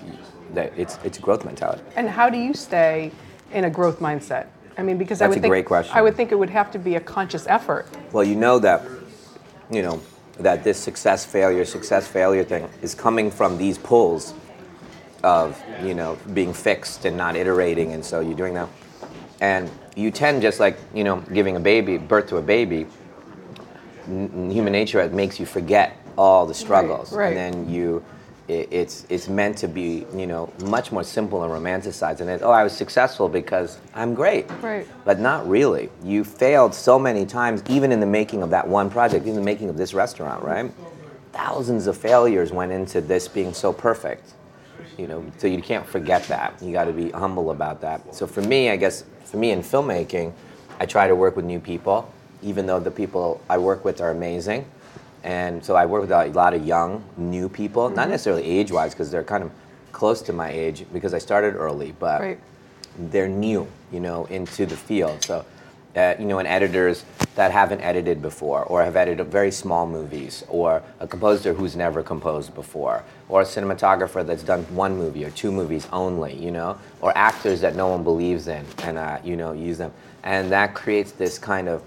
that. 0.55 0.73
It's 0.77 0.99
it's 1.05 1.19
growth 1.19 1.45
mentality. 1.45 1.83
And 1.97 2.09
how 2.09 2.31
do 2.31 2.38
you 2.38 2.55
stay 2.55 3.12
in 3.53 3.64
a 3.64 3.71
growth 3.71 4.01
mindset? 4.01 4.47
I 4.79 4.83
mean, 4.83 4.99
because 4.99 5.21
I 5.21 5.27
That's 5.27 5.37
would 5.37 5.38
a 5.38 5.43
think 5.43 5.51
great 5.51 5.66
question. 5.66 5.97
I 5.97 6.03
would 6.03 6.16
think 6.16 6.33
it 6.33 6.38
would 6.38 6.51
have 6.51 6.71
to 6.73 6.79
be 6.79 6.95
a 6.95 7.01
conscious 7.01 7.47
effort. 7.47 7.87
Well, 8.12 8.25
you 8.25 8.37
know 8.37 8.59
that, 8.61 8.83
you 9.71 9.83
know, 9.83 10.01
that 10.38 10.64
this 10.64 10.79
success 10.79 11.27
failure, 11.27 11.64
success 11.64 12.07
failure 12.07 12.45
thing 12.45 12.69
is 12.81 12.95
coming 12.95 13.31
from 13.31 13.59
these 13.59 13.77
pulls 13.77 14.33
of, 15.23 15.62
you 15.83 15.93
know, 15.93 16.16
being 16.33 16.55
fixed 16.55 17.05
and 17.05 17.16
not 17.16 17.37
iterating, 17.37 17.93
and 17.93 18.03
so 18.03 18.21
you're 18.21 18.37
doing 18.37 18.55
that. 18.55 18.69
And 19.40 19.70
you 19.96 20.11
tend, 20.11 20.42
just 20.42 20.61
like, 20.61 20.76
you 20.94 21.03
know, 21.05 21.20
giving 21.33 21.57
a 21.57 21.61
baby, 21.61 21.96
birth 21.98 22.29
to 22.29 22.37
a 22.37 22.42
baby, 22.42 22.87
n- 24.07 24.50
human 24.50 24.72
nature 24.72 25.00
it 25.00 25.12
makes 25.12 25.40
you 25.40 25.46
forget 25.46 25.96
all 26.18 26.46
the 26.46 26.55
struggles. 26.55 27.12
right. 27.12 27.29
And 27.29 27.37
then 27.37 27.70
you, 27.70 28.05
it, 28.48 28.68
it's, 28.70 29.07
it's 29.09 29.29
meant 29.29 29.57
to 29.59 29.68
be, 29.68 30.07
you 30.14 30.26
know, 30.26 30.53
much 30.64 30.92
more 30.92 31.05
simple 31.05 31.42
and 31.42 31.53
romanticized. 31.53 32.20
And 32.20 32.29
it's, 32.29 32.42
oh, 32.42 32.50
I 32.50 32.62
was 32.64 32.76
successful 32.76 33.29
because 33.29 33.79
I'm 33.94 34.12
great. 34.14 34.50
Right. 34.61 34.87
But 35.05 35.20
not 35.20 35.48
really. 35.48 35.88
You 36.03 36.24
failed 36.24 36.74
so 36.74 36.98
many 36.98 37.24
times, 37.24 37.62
even 37.68 37.92
in 37.92 38.00
the 38.00 38.07
making 38.07 38.42
of 38.42 38.50
that 38.50 38.66
one 38.68 38.90
project, 38.90 39.24
even 39.24 39.37
the 39.37 39.42
making 39.42 39.70
of 39.70 39.76
this 39.76 39.94
restaurant, 39.94 40.42
right? 40.44 40.70
Thousands 41.33 41.87
of 41.87 41.96
failures 41.96 42.53
went 42.53 42.72
into 42.72 43.00
this 43.00 43.29
being 43.29 43.55
so 43.55 43.72
perfect. 43.72 44.33
You 44.98 45.07
know, 45.07 45.24
so 45.38 45.46
you 45.46 45.62
can't 45.62 45.87
forget 45.87 46.24
that. 46.24 46.61
You 46.61 46.72
got 46.72 46.85
to 46.85 46.92
be 46.92 47.11
humble 47.11 47.53
about 47.53 47.81
that. 47.81 48.14
So 48.14 48.26
for 48.26 48.42
me, 48.42 48.68
I 48.68 48.76
guess, 48.76 49.05
for 49.31 49.37
me 49.37 49.53
in 49.53 49.62
filmmaking, 49.62 50.33
I 50.81 50.87
try 50.87 51.07
to 51.07 51.14
work 51.14 51.37
with 51.37 51.45
new 51.45 51.61
people, 51.61 52.12
even 52.43 52.66
though 52.66 52.81
the 52.81 52.90
people 52.90 53.40
I 53.49 53.59
work 53.59 53.85
with 53.85 54.01
are 54.01 54.11
amazing. 54.11 54.66
And 55.23 55.64
so 55.64 55.77
I 55.77 55.87
work 55.87 56.03
with 56.03 56.11
a 56.11 56.27
lot 56.27 56.55
of 56.55 56.66
young, 56.66 57.05
new 57.16 57.49
people, 57.49 57.90
not 57.90 58.09
necessarily 58.09 58.45
age-wise, 58.45 58.93
because 58.93 59.11
they're 59.11 59.23
kind 59.23 59.45
of 59.45 59.51
close 59.93 60.23
to 60.23 60.33
my 60.33 60.51
age 60.51 60.87
because 60.93 61.14
I 61.14 61.19
started 61.19 61.55
early, 61.55 61.93
but 61.99 62.21
Right. 62.21 62.38
they're 62.99 63.29
new, 63.29 63.66
you 63.93 64.01
know, 64.01 64.25
into 64.27 64.66
the 64.66 64.77
field. 64.77 65.23
So, 65.23 65.45
uh, 65.95 66.14
you 66.19 66.25
know, 66.25 66.38
and 66.38 66.49
editors 66.49 67.05
that 67.35 67.51
haven't 67.51 67.83
edited 67.83 68.23
before, 68.23 68.64
or 68.64 68.83
have 68.83 68.97
edited 68.97 69.27
very 69.27 69.51
small 69.51 69.87
movies, 69.87 70.43
or 70.49 70.83
a 70.99 71.07
composer 71.07 71.53
who's 71.53 71.77
never 71.77 72.03
composed 72.03 72.55
before, 72.55 73.03
or 73.31 73.43
a 73.43 73.45
cinematographer 73.45 74.27
that's 74.27 74.43
done 74.43 74.62
one 74.75 74.97
movie 74.97 75.25
or 75.25 75.31
two 75.31 75.53
movies 75.53 75.88
only, 75.93 76.35
you 76.35 76.51
know, 76.51 76.77
or 77.01 77.16
actors 77.16 77.61
that 77.61 77.77
no 77.77 77.88
one 77.88 78.03
believes 78.03 78.49
in, 78.49 78.66
and 78.83 78.99
uh, 78.99 79.19
you 79.25 79.37
know, 79.37 79.53
use 79.53 79.79
them, 79.79 79.93
and 80.23 80.51
that 80.53 80.75
creates 80.75 81.12
this 81.12 81.38
kind 81.38 81.69
of 81.69 81.83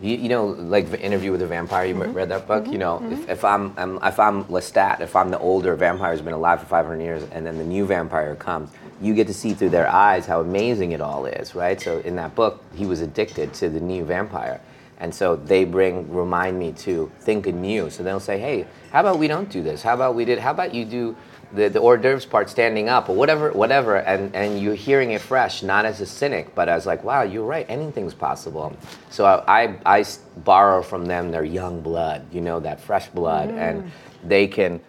you, 0.00 0.16
you 0.16 0.28
know, 0.28 0.46
like 0.46 0.90
the 0.90 1.00
interview 1.00 1.30
with 1.30 1.40
the 1.40 1.46
vampire. 1.46 1.86
You 1.86 1.94
mm-hmm. 1.94 2.12
read 2.12 2.28
that 2.28 2.46
book. 2.46 2.64
Mm-hmm. 2.64 2.72
You 2.72 2.78
know, 2.78 2.96
if, 2.96 3.18
mm-hmm. 3.18 3.30
if 3.30 3.44
I'm, 3.44 3.74
I'm 3.76 3.96
if 4.02 4.18
I'm 4.18 4.44
Lestat, 4.44 5.00
if 5.00 5.16
I'm 5.16 5.30
the 5.30 5.38
older 5.38 5.74
vampire 5.76 6.12
who's 6.12 6.20
been 6.20 6.34
alive 6.34 6.60
for 6.60 6.66
500 6.66 7.00
years, 7.00 7.22
and 7.32 7.46
then 7.46 7.58
the 7.58 7.64
new 7.64 7.86
vampire 7.86 8.34
comes, 8.34 8.70
you 9.00 9.14
get 9.14 9.26
to 9.28 9.34
see 9.34 9.54
through 9.54 9.70
their 9.70 9.88
eyes 9.88 10.26
how 10.26 10.40
amazing 10.40 10.92
it 10.92 11.00
all 11.00 11.26
is, 11.26 11.54
right? 11.54 11.80
So 11.80 11.98
in 12.00 12.16
that 12.16 12.34
book, 12.34 12.62
he 12.74 12.86
was 12.86 13.00
addicted 13.00 13.54
to 13.54 13.68
the 13.68 13.80
new 13.80 14.04
vampire, 14.04 14.60
and 14.98 15.14
so 15.14 15.36
they 15.36 15.64
bring 15.64 16.12
remind 16.12 16.58
me 16.58 16.72
to 16.72 17.10
think 17.20 17.46
anew. 17.46 17.90
So 17.90 18.02
they'll 18.02 18.20
say, 18.20 18.38
hey, 18.38 18.66
how 18.92 19.00
about 19.00 19.18
we 19.18 19.28
don't 19.28 19.50
do 19.50 19.62
this? 19.62 19.82
How 19.82 19.94
about 19.94 20.14
we 20.14 20.24
did? 20.24 20.38
How 20.38 20.50
about 20.50 20.74
you 20.74 20.84
do? 20.84 21.16
The, 21.52 21.68
the 21.68 21.78
hors 21.78 21.98
d'oeuvres 21.98 22.26
part 22.26 22.50
standing 22.50 22.88
up 22.88 23.08
or 23.08 23.14
whatever 23.14 23.52
whatever 23.52 23.94
and, 23.98 24.34
and 24.34 24.58
you're 24.58 24.74
hearing 24.74 25.12
it 25.12 25.20
fresh 25.20 25.62
not 25.62 25.84
as 25.84 26.00
a 26.00 26.06
cynic 26.06 26.52
but 26.56 26.68
as 26.68 26.84
like 26.84 27.04
wow 27.04 27.22
you're 27.22 27.44
right 27.44 27.64
anything's 27.68 28.12
possible 28.12 28.76
so 29.08 29.24
I 29.24 29.78
I 29.86 30.04
borrow 30.38 30.82
from 30.82 31.06
them 31.06 31.30
their 31.30 31.44
young 31.44 31.80
blood 31.80 32.26
you 32.32 32.40
know 32.40 32.58
that 32.58 32.80
fresh 32.80 33.06
blood 33.06 33.50
and 33.50 33.84
mm. 33.84 33.90
they 34.24 34.48
can 34.48 34.80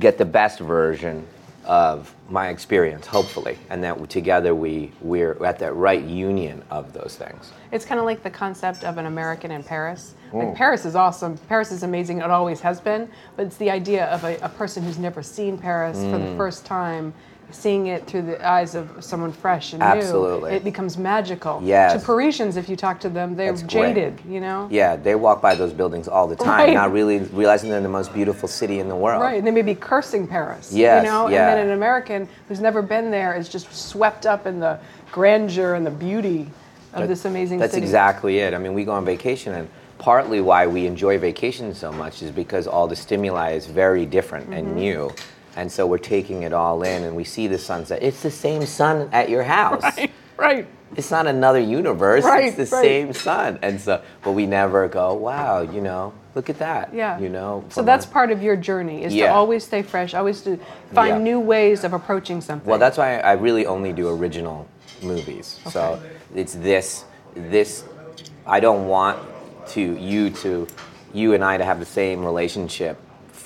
get 0.00 0.18
the 0.18 0.24
best 0.24 0.58
version 0.58 1.24
of 1.64 2.14
my 2.28 2.48
experience 2.48 3.06
hopefully 3.06 3.58
and 3.68 3.84
that 3.84 4.08
together 4.08 4.54
we 4.54 4.90
we're 5.02 5.42
at 5.44 5.58
that 5.58 5.74
right 5.74 6.02
union 6.04 6.62
of 6.70 6.92
those 6.92 7.16
things 7.16 7.52
It's 7.72 7.84
kind 7.84 7.98
of 7.98 8.06
like 8.06 8.22
the 8.22 8.30
concept 8.30 8.82
of 8.84 8.98
an 8.98 9.06
American 9.06 9.50
in 9.50 9.62
Paris. 9.62 10.14
Mm. 10.32 10.44
Like 10.46 10.54
Paris 10.56 10.84
is 10.84 10.96
awesome. 10.96 11.36
Paris 11.48 11.70
is 11.70 11.82
amazing. 11.84 12.18
It 12.18 12.30
always 12.30 12.60
has 12.60 12.80
been. 12.80 13.08
But 13.36 13.46
it's 13.46 13.56
the 13.58 13.70
idea 13.70 14.06
of 14.06 14.24
a, 14.24 14.36
a 14.38 14.48
person 14.48 14.82
who's 14.82 14.98
never 14.98 15.22
seen 15.22 15.56
Paris 15.58 15.96
for 15.98 16.18
Mm. 16.18 16.30
the 16.30 16.36
first 16.36 16.64
time, 16.66 17.12
seeing 17.52 17.86
it 17.88 18.06
through 18.06 18.22
the 18.22 18.46
eyes 18.46 18.74
of 18.74 19.02
someone 19.04 19.32
fresh 19.32 19.72
and 19.72 19.82
Absolutely. 19.82 20.50
new. 20.50 20.56
It 20.56 20.64
becomes 20.64 20.96
magical. 20.98 21.60
Yes. 21.64 21.92
To 22.00 22.04
Parisians, 22.06 22.56
if 22.56 22.68
you 22.68 22.76
talk 22.76 23.00
to 23.00 23.08
them, 23.08 23.36
they're 23.36 23.52
That's 23.52 23.62
great. 23.62 23.94
jaded. 23.94 24.20
You 24.28 24.40
know. 24.40 24.68
yeah 24.70 24.96
they 24.96 25.14
walk 25.14 25.40
by 25.42 25.54
those 25.54 25.72
buildings 25.72 26.08
all 26.08 26.26
the 26.26 26.36
time 26.36 26.66
Right. 26.66 26.74
not 26.74 26.92
really 26.92 27.18
realizing 27.18 27.70
they're 27.70 27.80
the 27.80 27.88
most 27.88 28.12
beautiful 28.12 28.48
city 28.48 28.78
in 28.80 28.88
the 28.88 28.96
world 28.96 29.22
Right, 29.22 29.38
and 29.38 29.46
they 29.46 29.50
may 29.50 29.62
be 29.62 29.74
cursing 29.74 30.26
Paris. 30.26 30.72
Yes, 30.72 31.04
you 31.04 31.10
know, 31.10 31.28
yeah. 31.28 31.50
and 31.50 31.58
then 31.58 31.66
an 31.68 31.72
American 31.72 32.28
who's 32.48 32.60
never 32.60 32.82
been 32.82 33.10
there 33.10 33.34
is 33.34 33.48
just 33.48 33.72
swept 33.74 34.26
up 34.26 34.46
in 34.46 34.60
the 34.60 34.78
grandeur 35.12 35.74
and 35.74 35.84
the 35.86 35.90
beauty 35.90 36.48
of 36.92 37.00
That- 37.00 37.08
this 37.08 37.24
amazing 37.24 37.58
That's 37.58 37.72
city. 37.74 37.84
exactly 37.84 38.38
it. 38.38 38.54
I 38.54 38.58
mean, 38.58 38.74
we 38.74 38.84
go 38.84 38.92
on 38.92 39.04
vacation, 39.04 39.54
and 39.54 39.68
partly 39.98 40.40
why 40.40 40.66
we 40.66 40.86
enjoy 40.86 41.18
vacation 41.18 41.74
so 41.74 41.92
much 41.92 42.22
is 42.22 42.30
because 42.30 42.66
all 42.66 42.86
the 42.86 42.96
stimuli 42.96 43.52
is 43.52 43.66
very 43.66 44.06
different 44.06 44.44
Mm-hmm. 44.50 44.58
and 44.58 44.76
new. 44.76 45.10
And 45.56 45.70
so 45.70 45.86
we're 45.86 45.98
taking 45.98 46.42
it 46.42 46.52
all 46.52 46.82
in, 46.82 47.02
and 47.02 47.16
we 47.16 47.24
see 47.24 47.46
the 47.48 47.58
sunset. 47.58 48.02
It's 48.02 48.22
the 48.22 48.30
same 48.30 48.64
sun 48.66 49.08
at 49.12 49.28
your 49.28 49.42
house. 49.42 49.82
Right, 50.40 50.56
right. 50.56 50.66
It's 50.96 51.10
not 51.10 51.26
another 51.26 51.60
universe. 51.60 52.24
Right, 52.24 52.44
it's 52.44 52.56
the 52.56 52.76
right. 52.76 52.82
same 52.82 53.12
sun. 53.12 53.58
And 53.60 53.78
so, 53.78 54.02
but 54.22 54.32
we 54.32 54.46
never 54.46 54.88
go, 54.88 55.12
wow, 55.12 55.60
you 55.60 55.82
know, 55.82 56.14
look 56.34 56.48
at 56.48 56.58
that. 56.60 56.94
Yeah. 56.94 57.18
You 57.18 57.28
know. 57.28 57.62
So 57.68 57.82
that's 57.82 58.06
a- 58.06 58.08
part 58.08 58.30
of 58.30 58.42
your 58.42 58.56
journey 58.56 59.04
is 59.04 59.12
to 59.12 59.26
always 59.26 59.64
stay 59.64 59.82
fresh, 59.82 60.14
always 60.14 60.40
to 60.42 60.58
find 60.94 61.08
Yeah. 61.16 61.18
new 61.18 61.40
ways 61.40 61.84
of 61.84 61.92
approaching 61.92 62.40
something. 62.40 62.68
Well, 62.68 62.78
that's 62.78 62.96
why 62.96 63.18
I 63.18 63.32
really 63.32 63.66
only 63.66 63.92
do 63.92 64.08
original 64.08 64.66
movies. 65.02 65.60
Okay. 65.62 65.70
So 65.70 66.02
it's 66.34 66.54
this, 66.54 67.04
this. 67.34 67.84
I 68.46 68.60
don't 68.60 68.88
want 68.88 69.18
to 69.68 69.80
you 69.80 70.30
to 70.30 70.66
you 71.12 71.34
and 71.34 71.44
I 71.44 71.58
to 71.58 71.64
have 71.64 71.78
the 71.80 71.86
same 71.86 72.24
relationship 72.24 72.98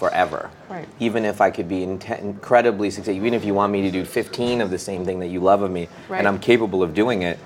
forever. 0.08 0.50
Right. 0.68 0.86
Even 1.00 1.24
if 1.24 1.40
I 1.40 1.50
could 1.50 1.68
be 1.68 1.80
inte- 1.80 2.20
incredibly 2.20 2.90
successful, 2.90 3.16
even 3.16 3.32
if 3.32 3.44
you 3.44 3.54
want 3.54 3.72
me 3.72 3.80
to 3.82 3.90
do 3.90 4.04
15 4.04 4.60
of 4.60 4.70
the 4.70 4.78
same 4.78 5.04
thing 5.04 5.18
that 5.20 5.28
you 5.28 5.40
love 5.40 5.62
of 5.62 5.70
me, 5.70 5.88
Right. 6.08 6.18
and 6.18 6.28
I'm 6.28 6.38
capable 6.38 6.82
of 6.82 6.92
doing 6.92 7.22
it, 7.22 7.38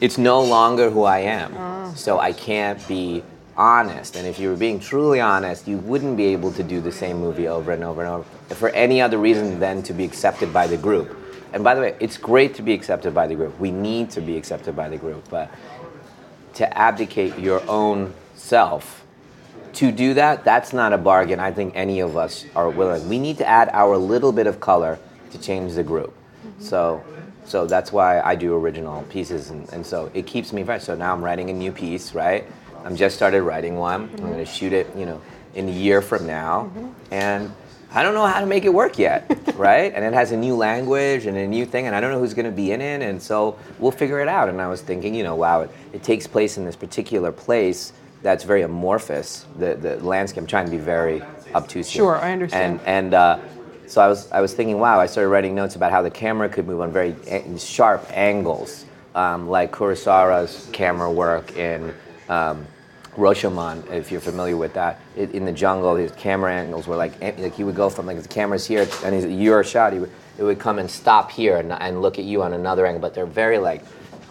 it's 0.00 0.18
no 0.18 0.42
longer 0.42 0.90
who 0.90 1.04
I 1.04 1.20
am. 1.20 1.54
Oh. 1.56 1.92
So 1.96 2.18
I 2.18 2.32
can't 2.32 2.86
be 2.86 3.22
honest. 3.56 4.14
And 4.16 4.26
if 4.26 4.38
you 4.38 4.50
were 4.50 4.56
being 4.56 4.78
truly 4.78 5.20
honest, 5.20 5.66
you 5.66 5.78
wouldn't 5.78 6.16
be 6.18 6.26
able 6.26 6.52
to 6.52 6.62
do 6.62 6.80
the 6.80 6.92
same 6.92 7.18
movie 7.18 7.48
over 7.48 7.72
and 7.72 7.82
over 7.82 8.02
and 8.04 8.10
over 8.10 8.54
for 8.54 8.68
any 8.70 9.00
other 9.00 9.16
reason 9.18 9.58
than 9.58 9.82
to 9.84 9.92
be 9.94 10.04
accepted 10.04 10.52
by 10.52 10.66
the 10.66 10.76
group. 10.76 11.16
And 11.52 11.64
by 11.64 11.74
the 11.74 11.80
way, 11.80 11.96
it's 11.98 12.16
great 12.18 12.54
to 12.56 12.62
be 12.62 12.74
accepted 12.74 13.14
by 13.14 13.26
the 13.26 13.34
group. 13.34 13.58
We 13.58 13.70
need 13.70 14.10
to 14.10 14.20
be 14.20 14.36
accepted 14.36 14.76
by 14.76 14.88
the 14.88 14.98
group, 14.98 15.28
but 15.30 15.50
to 16.54 16.78
abdicate 16.78 17.38
your 17.38 17.62
own 17.68 18.12
self 18.34 18.99
to 19.74 19.92
do 19.92 20.14
that, 20.14 20.44
that's 20.44 20.72
not 20.72 20.92
a 20.92 20.98
bargain 20.98 21.40
I 21.40 21.52
think 21.52 21.74
any 21.76 22.00
of 22.00 22.16
us 22.16 22.44
are 22.54 22.70
willing. 22.70 23.08
We 23.08 23.18
need 23.18 23.38
to 23.38 23.46
add 23.46 23.70
our 23.72 23.96
little 23.96 24.32
bit 24.32 24.46
of 24.46 24.60
color 24.60 24.98
to 25.30 25.38
change 25.38 25.74
the 25.74 25.82
group. 25.82 26.14
So 26.58 27.02
so 27.44 27.66
that's 27.66 27.90
why 27.90 28.20
I 28.20 28.36
do 28.36 28.54
original 28.54 29.02
pieces 29.04 29.50
and, 29.50 29.68
and 29.72 29.84
so 29.84 30.10
it 30.14 30.26
keeps 30.26 30.52
me 30.52 30.62
fresh. 30.62 30.84
So 30.84 30.94
now 30.94 31.12
I'm 31.12 31.24
writing 31.24 31.50
a 31.50 31.52
new 31.52 31.72
piece, 31.72 32.14
right? 32.14 32.46
I'm 32.84 32.96
just 32.96 33.16
started 33.16 33.42
writing 33.42 33.76
one. 33.76 34.10
I'm 34.18 34.30
gonna 34.30 34.44
shoot 34.44 34.72
it, 34.72 34.86
you 34.96 35.06
know, 35.06 35.20
in 35.54 35.68
a 35.68 35.72
year 35.72 36.00
from 36.00 36.26
now. 36.26 36.70
And 37.10 37.52
I 37.92 38.04
don't 38.04 38.14
know 38.14 38.24
how 38.24 38.38
to 38.38 38.46
make 38.46 38.64
it 38.64 38.72
work 38.72 38.98
yet, 38.98 39.28
right? 39.56 39.92
And 39.92 40.04
it 40.04 40.12
has 40.12 40.30
a 40.30 40.36
new 40.36 40.54
language 40.54 41.26
and 41.26 41.36
a 41.36 41.46
new 41.46 41.66
thing, 41.66 41.86
and 41.86 41.96
I 41.96 42.00
don't 42.00 42.12
know 42.12 42.20
who's 42.20 42.34
going 42.34 42.46
to 42.46 42.52
be 42.52 42.70
in 42.70 42.80
it, 42.80 43.02
and 43.02 43.20
so 43.20 43.58
we'll 43.80 43.90
figure 43.90 44.20
it 44.20 44.28
out. 44.28 44.48
And 44.48 44.60
I 44.60 44.68
was 44.68 44.80
thinking, 44.80 45.12
you 45.12 45.24
know, 45.24 45.34
wow, 45.34 45.62
it, 45.62 45.70
it 45.92 46.02
takes 46.04 46.26
place 46.28 46.56
in 46.56 46.64
this 46.64 46.76
particular 46.76 47.32
place 47.32 47.92
that's 48.22 48.44
very 48.44 48.62
amorphous. 48.62 49.46
The 49.58 49.74
the 49.74 49.96
landscape. 50.04 50.42
I'm 50.42 50.46
trying 50.46 50.66
to 50.66 50.70
be 50.70 50.78
very 50.78 51.22
obtuse. 51.54 51.88
here. 51.90 52.00
Sure, 52.02 52.16
I 52.16 52.32
understand. 52.32 52.80
And 52.80 53.04
and 53.04 53.14
uh, 53.14 53.38
so 53.86 54.00
I 54.00 54.08
was 54.08 54.30
I 54.30 54.40
was 54.40 54.54
thinking, 54.54 54.78
wow, 54.78 55.00
I 55.00 55.06
started 55.06 55.28
writing 55.30 55.54
notes 55.54 55.76
about 55.76 55.90
how 55.90 56.02
the 56.02 56.10
camera 56.10 56.48
could 56.48 56.66
move 56.66 56.80
on 56.80 56.92
very 56.92 57.14
a- 57.26 57.58
sharp 57.58 58.06
angles, 58.10 58.84
um, 59.14 59.48
like 59.48 59.72
Kurosawa's 59.72 60.68
camera 60.72 61.10
work 61.10 61.56
in. 61.56 61.94
Um, 62.28 62.66
Rashomon, 63.16 63.90
if 63.90 64.12
you're 64.12 64.20
familiar 64.20 64.56
with 64.56 64.72
that, 64.74 65.00
it, 65.16 65.32
in 65.32 65.44
the 65.44 65.52
jungle, 65.52 65.96
his 65.96 66.12
camera 66.12 66.54
angles 66.54 66.86
were 66.86 66.94
like, 66.94 67.12
eh, 67.20 67.32
like 67.38 67.54
he 67.54 67.64
would 67.64 67.74
go 67.74 67.90
from 67.90 68.06
like 68.06 68.22
the 68.22 68.28
camera's 68.28 68.64
here 68.64 68.86
and 69.04 69.14
he's, 69.14 69.24
you're 69.26 69.64
shot. 69.64 69.92
He 69.92 69.98
would, 69.98 70.12
it 70.38 70.44
would 70.44 70.60
come 70.60 70.78
and 70.78 70.88
stop 70.88 71.30
here 71.30 71.56
and, 71.56 71.72
and 71.72 72.02
look 72.02 72.20
at 72.20 72.24
you 72.24 72.42
on 72.42 72.52
another 72.52 72.86
angle, 72.86 73.00
but 73.00 73.12
they're 73.12 73.26
very 73.26 73.58
like, 73.58 73.84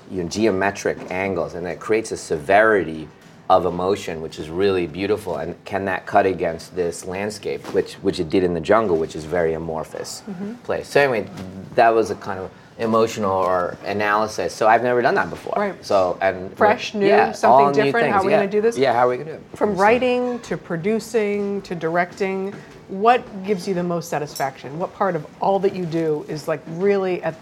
you 0.10 0.24
know, 0.24 0.30
geometric 0.30 0.98
angles, 1.12 1.54
and 1.54 1.68
it 1.68 1.80
creates 1.80 2.12
a 2.12 2.18
severity 2.18 3.08
of 3.50 3.66
emotion, 3.66 4.22
which 4.22 4.38
is 4.38 4.50
really 4.50 4.86
beautiful. 4.86 5.38
And 5.38 5.56
can 5.66 5.86
that 5.86 6.06
cut 6.06 6.26
against 6.26 6.76
this 6.76 7.06
landscape, 7.06 7.62
which 7.74 7.96
which 7.96 8.20
it 8.20 8.30
did 8.30 8.44
in 8.44 8.54
the 8.54 8.62
jungle, 8.62 8.98
which 8.98 9.16
is 9.16 9.26
very 9.26 9.54
amorphous 9.54 10.22
mm-hmm. 10.30 10.54
place. 10.56 10.88
So 10.88 11.02
anyway, 11.02 11.28
that 11.76 11.90
was 11.90 12.12
a 12.12 12.16
kind 12.16 12.40
of 12.40 12.52
emotional 12.78 13.32
or 13.32 13.78
analysis. 13.86 14.54
So 14.54 14.68
I've 14.68 14.84
never 14.84 15.02
done 15.02 15.16
that 15.16 15.30
before. 15.30 15.54
Right. 15.58 15.86
So 15.86 16.18
and 16.22 16.56
Fresh, 16.56 16.94
new, 16.94 17.08
yeah, 17.08 17.32
something 17.32 17.66
all 17.66 17.72
new 17.72 17.84
different? 17.84 18.12
How 18.12 18.22
are 18.22 18.26
we 18.26 18.32
yeah. 18.32 18.40
gonna 18.40 18.52
do 18.52 18.62
this? 18.62 18.78
Yeah, 18.78 18.94
how 18.94 19.08
are 19.08 19.10
we 19.10 19.18
gonna 19.18 19.32
do 19.32 19.38
it? 19.38 19.58
From 19.58 19.76
writing 19.76 20.40
to 20.42 20.56
producing 20.56 21.62
to 21.64 21.76
directing, 21.76 22.54
what 22.88 23.22
gives 23.44 23.68
you 23.68 23.74
the 23.74 23.84
most 23.84 24.10
satisfaction? 24.10 24.78
What 24.78 24.94
part 24.94 25.16
of 25.16 25.26
all 25.42 25.60
that 25.60 25.76
you 25.76 25.86
do 25.86 26.26
is 26.28 26.48
like 26.48 26.62
really 26.68 27.22
at 27.24 27.36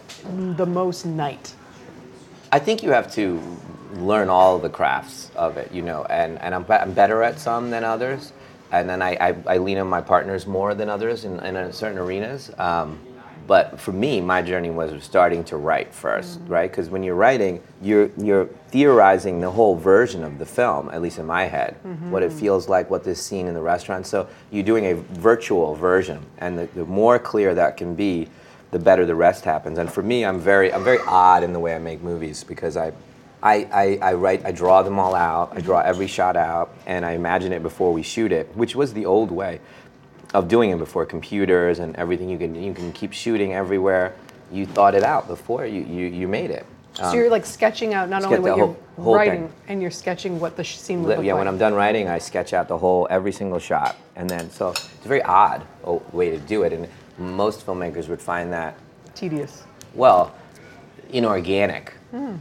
the 0.57 0.65
most 0.65 1.05
night? 1.05 1.53
I 2.51 2.59
think 2.59 2.81
you 2.81 2.91
have 2.91 3.13
to 3.15 3.41
learn 3.93 4.29
all 4.29 4.59
the 4.59 4.69
crafts 4.69 5.31
of 5.35 5.57
it, 5.57 5.71
you 5.71 5.81
know, 5.81 6.05
and, 6.05 6.39
and 6.39 6.53
I'm, 6.53 6.65
I'm 6.69 6.93
better 6.93 7.23
at 7.23 7.39
some 7.39 7.69
than 7.69 7.83
others. 7.83 8.33
And 8.71 8.89
then 8.89 9.01
I, 9.01 9.15
I, 9.15 9.35
I 9.47 9.57
lean 9.57 9.77
on 9.77 9.87
my 9.87 10.01
partners 10.01 10.45
more 10.45 10.73
than 10.73 10.89
others 10.89 11.23
in, 11.23 11.39
in 11.39 11.55
uh, 11.55 11.71
certain 11.71 11.97
arenas. 11.97 12.51
Um, 12.57 12.99
but 13.47 13.79
for 13.79 13.93
me, 13.93 14.19
my 14.19 14.41
journey 14.41 14.71
was 14.71 15.01
starting 15.01 15.41
to 15.45 15.55
write 15.55 15.93
1st 15.93 16.37
mm-hmm. 16.37 16.47
right? 16.47 16.69
Because 16.69 16.89
when 16.89 17.01
you're 17.01 17.15
writing, 17.15 17.63
you're, 17.81 18.11
you're 18.17 18.47
theorizing 18.67 19.39
the 19.39 19.49
whole 19.49 19.77
version 19.77 20.25
of 20.25 20.37
the 20.37 20.45
film, 20.45 20.89
at 20.89 21.01
least 21.01 21.17
in 21.17 21.25
my 21.25 21.45
head, 21.45 21.77
mm-hmm. 21.85 22.11
what 22.11 22.23
it 22.23 22.29
mm-hmm. 22.29 22.39
feels 22.39 22.67
like, 22.67 22.89
what 22.89 23.05
this 23.05 23.23
scene 23.23 23.47
in 23.47 23.53
the 23.53 23.61
restaurant. 23.61 24.05
So 24.05 24.27
you're 24.51 24.63
doing 24.63 24.87
a 24.87 24.95
virtual 24.95 25.75
version, 25.75 26.25
and 26.39 26.59
the, 26.59 26.65
the 26.75 26.83
more 26.83 27.17
clear 27.19 27.55
that 27.55 27.77
can 27.77 27.95
be, 27.95 28.27
the 28.71 28.79
better 28.79 29.05
the 29.05 29.15
rest 29.15 29.45
happens. 29.45 29.77
And 29.77 29.91
for 29.91 30.03
me, 30.03 30.25
I'm 30.25 30.39
very 30.39 30.73
I'm 30.73 30.83
very 30.83 30.99
odd 31.07 31.43
in 31.43 31.53
the 31.53 31.59
way 31.59 31.73
I 31.73 31.79
make 31.79 32.01
movies 32.01 32.43
because 32.43 32.75
I 32.75 32.91
I, 33.43 33.55
I, 33.71 33.99
I 34.01 34.13
write 34.13 34.45
I 34.45 34.51
draw 34.51 34.81
them 34.81 34.97
all 34.99 35.13
out. 35.15 35.53
I 35.55 35.61
draw 35.61 35.79
every 35.79 36.07
shot 36.07 36.35
out 36.35 36.75
and 36.85 37.05
I 37.05 37.11
imagine 37.11 37.51
it 37.53 37.61
before 37.61 37.93
we 37.93 38.01
shoot 38.03 38.31
it, 38.31 38.47
which 38.55 38.75
was 38.75 38.93
the 38.93 39.05
old 39.05 39.31
way 39.31 39.59
of 40.33 40.47
doing 40.47 40.71
it 40.71 40.77
before 40.77 41.05
computers 41.05 41.79
and 41.79 41.95
everything 41.95 42.29
you 42.29 42.37
can 42.37 42.55
you 42.55 42.73
can 42.73 42.91
keep 42.91 43.13
shooting 43.13 43.53
everywhere. 43.53 44.13
You 44.51 44.65
thought 44.65 44.95
it 44.95 45.03
out 45.03 45.27
before 45.27 45.65
you, 45.65 45.81
you, 45.81 46.07
you 46.07 46.27
made 46.27 46.51
it. 46.51 46.65
so 46.93 47.13
you're 47.13 47.29
like 47.29 47.45
sketching 47.45 47.93
out 47.93 48.09
not 48.09 48.23
only 48.23 48.39
what 48.39 48.57
you're 48.57 48.75
whole- 48.97 49.15
writing, 49.15 49.49
thing. 49.49 49.55
and 49.67 49.81
you're 49.81 49.91
sketching 49.91 50.39
what 50.39 50.55
the 50.55 50.63
sh- 50.63 50.77
scene 50.77 51.03
would 51.03 51.17
look 51.17 51.25
yeah, 51.25 51.33
like. 51.33 51.39
when 51.39 51.47
I'm 51.47 51.57
done 51.57 51.73
writing, 51.73 52.07
I 52.07 52.17
sketch 52.17 52.53
out 52.53 52.67
the 52.69 52.77
whole, 52.77 53.07
every 53.09 53.33
single 53.33 53.59
shot, 53.59 53.97
and 54.15 54.29
then 54.29 54.49
so 54.49 54.69
it's 54.69 55.05
a 55.05 55.07
very 55.07 55.21
odd 55.21 55.65
oh, 55.83 56.01
way 56.13 56.29
to 56.29 56.39
do 56.39 56.63
it, 56.63 56.71
and 56.73 56.87
most 57.17 57.65
filmmakers 57.65 58.07
would 58.07 58.21
find 58.21 58.51
that 58.53 58.77
Tedious. 59.13 59.63
well, 59.93 60.33
inorganic. 61.11 61.93
Hmm. 62.11 62.35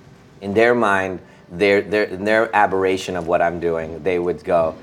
In 0.46 0.54
their 0.54 0.76
mind, 0.76 1.18
their, 1.50 1.82
their, 1.82 2.04
in 2.04 2.22
their 2.22 2.54
aberration 2.54 3.16
of 3.16 3.26
what 3.26 3.42
I'm 3.42 3.58
doing, 3.58 4.00
they 4.04 4.20
would 4.20 4.44
go, 4.44 4.76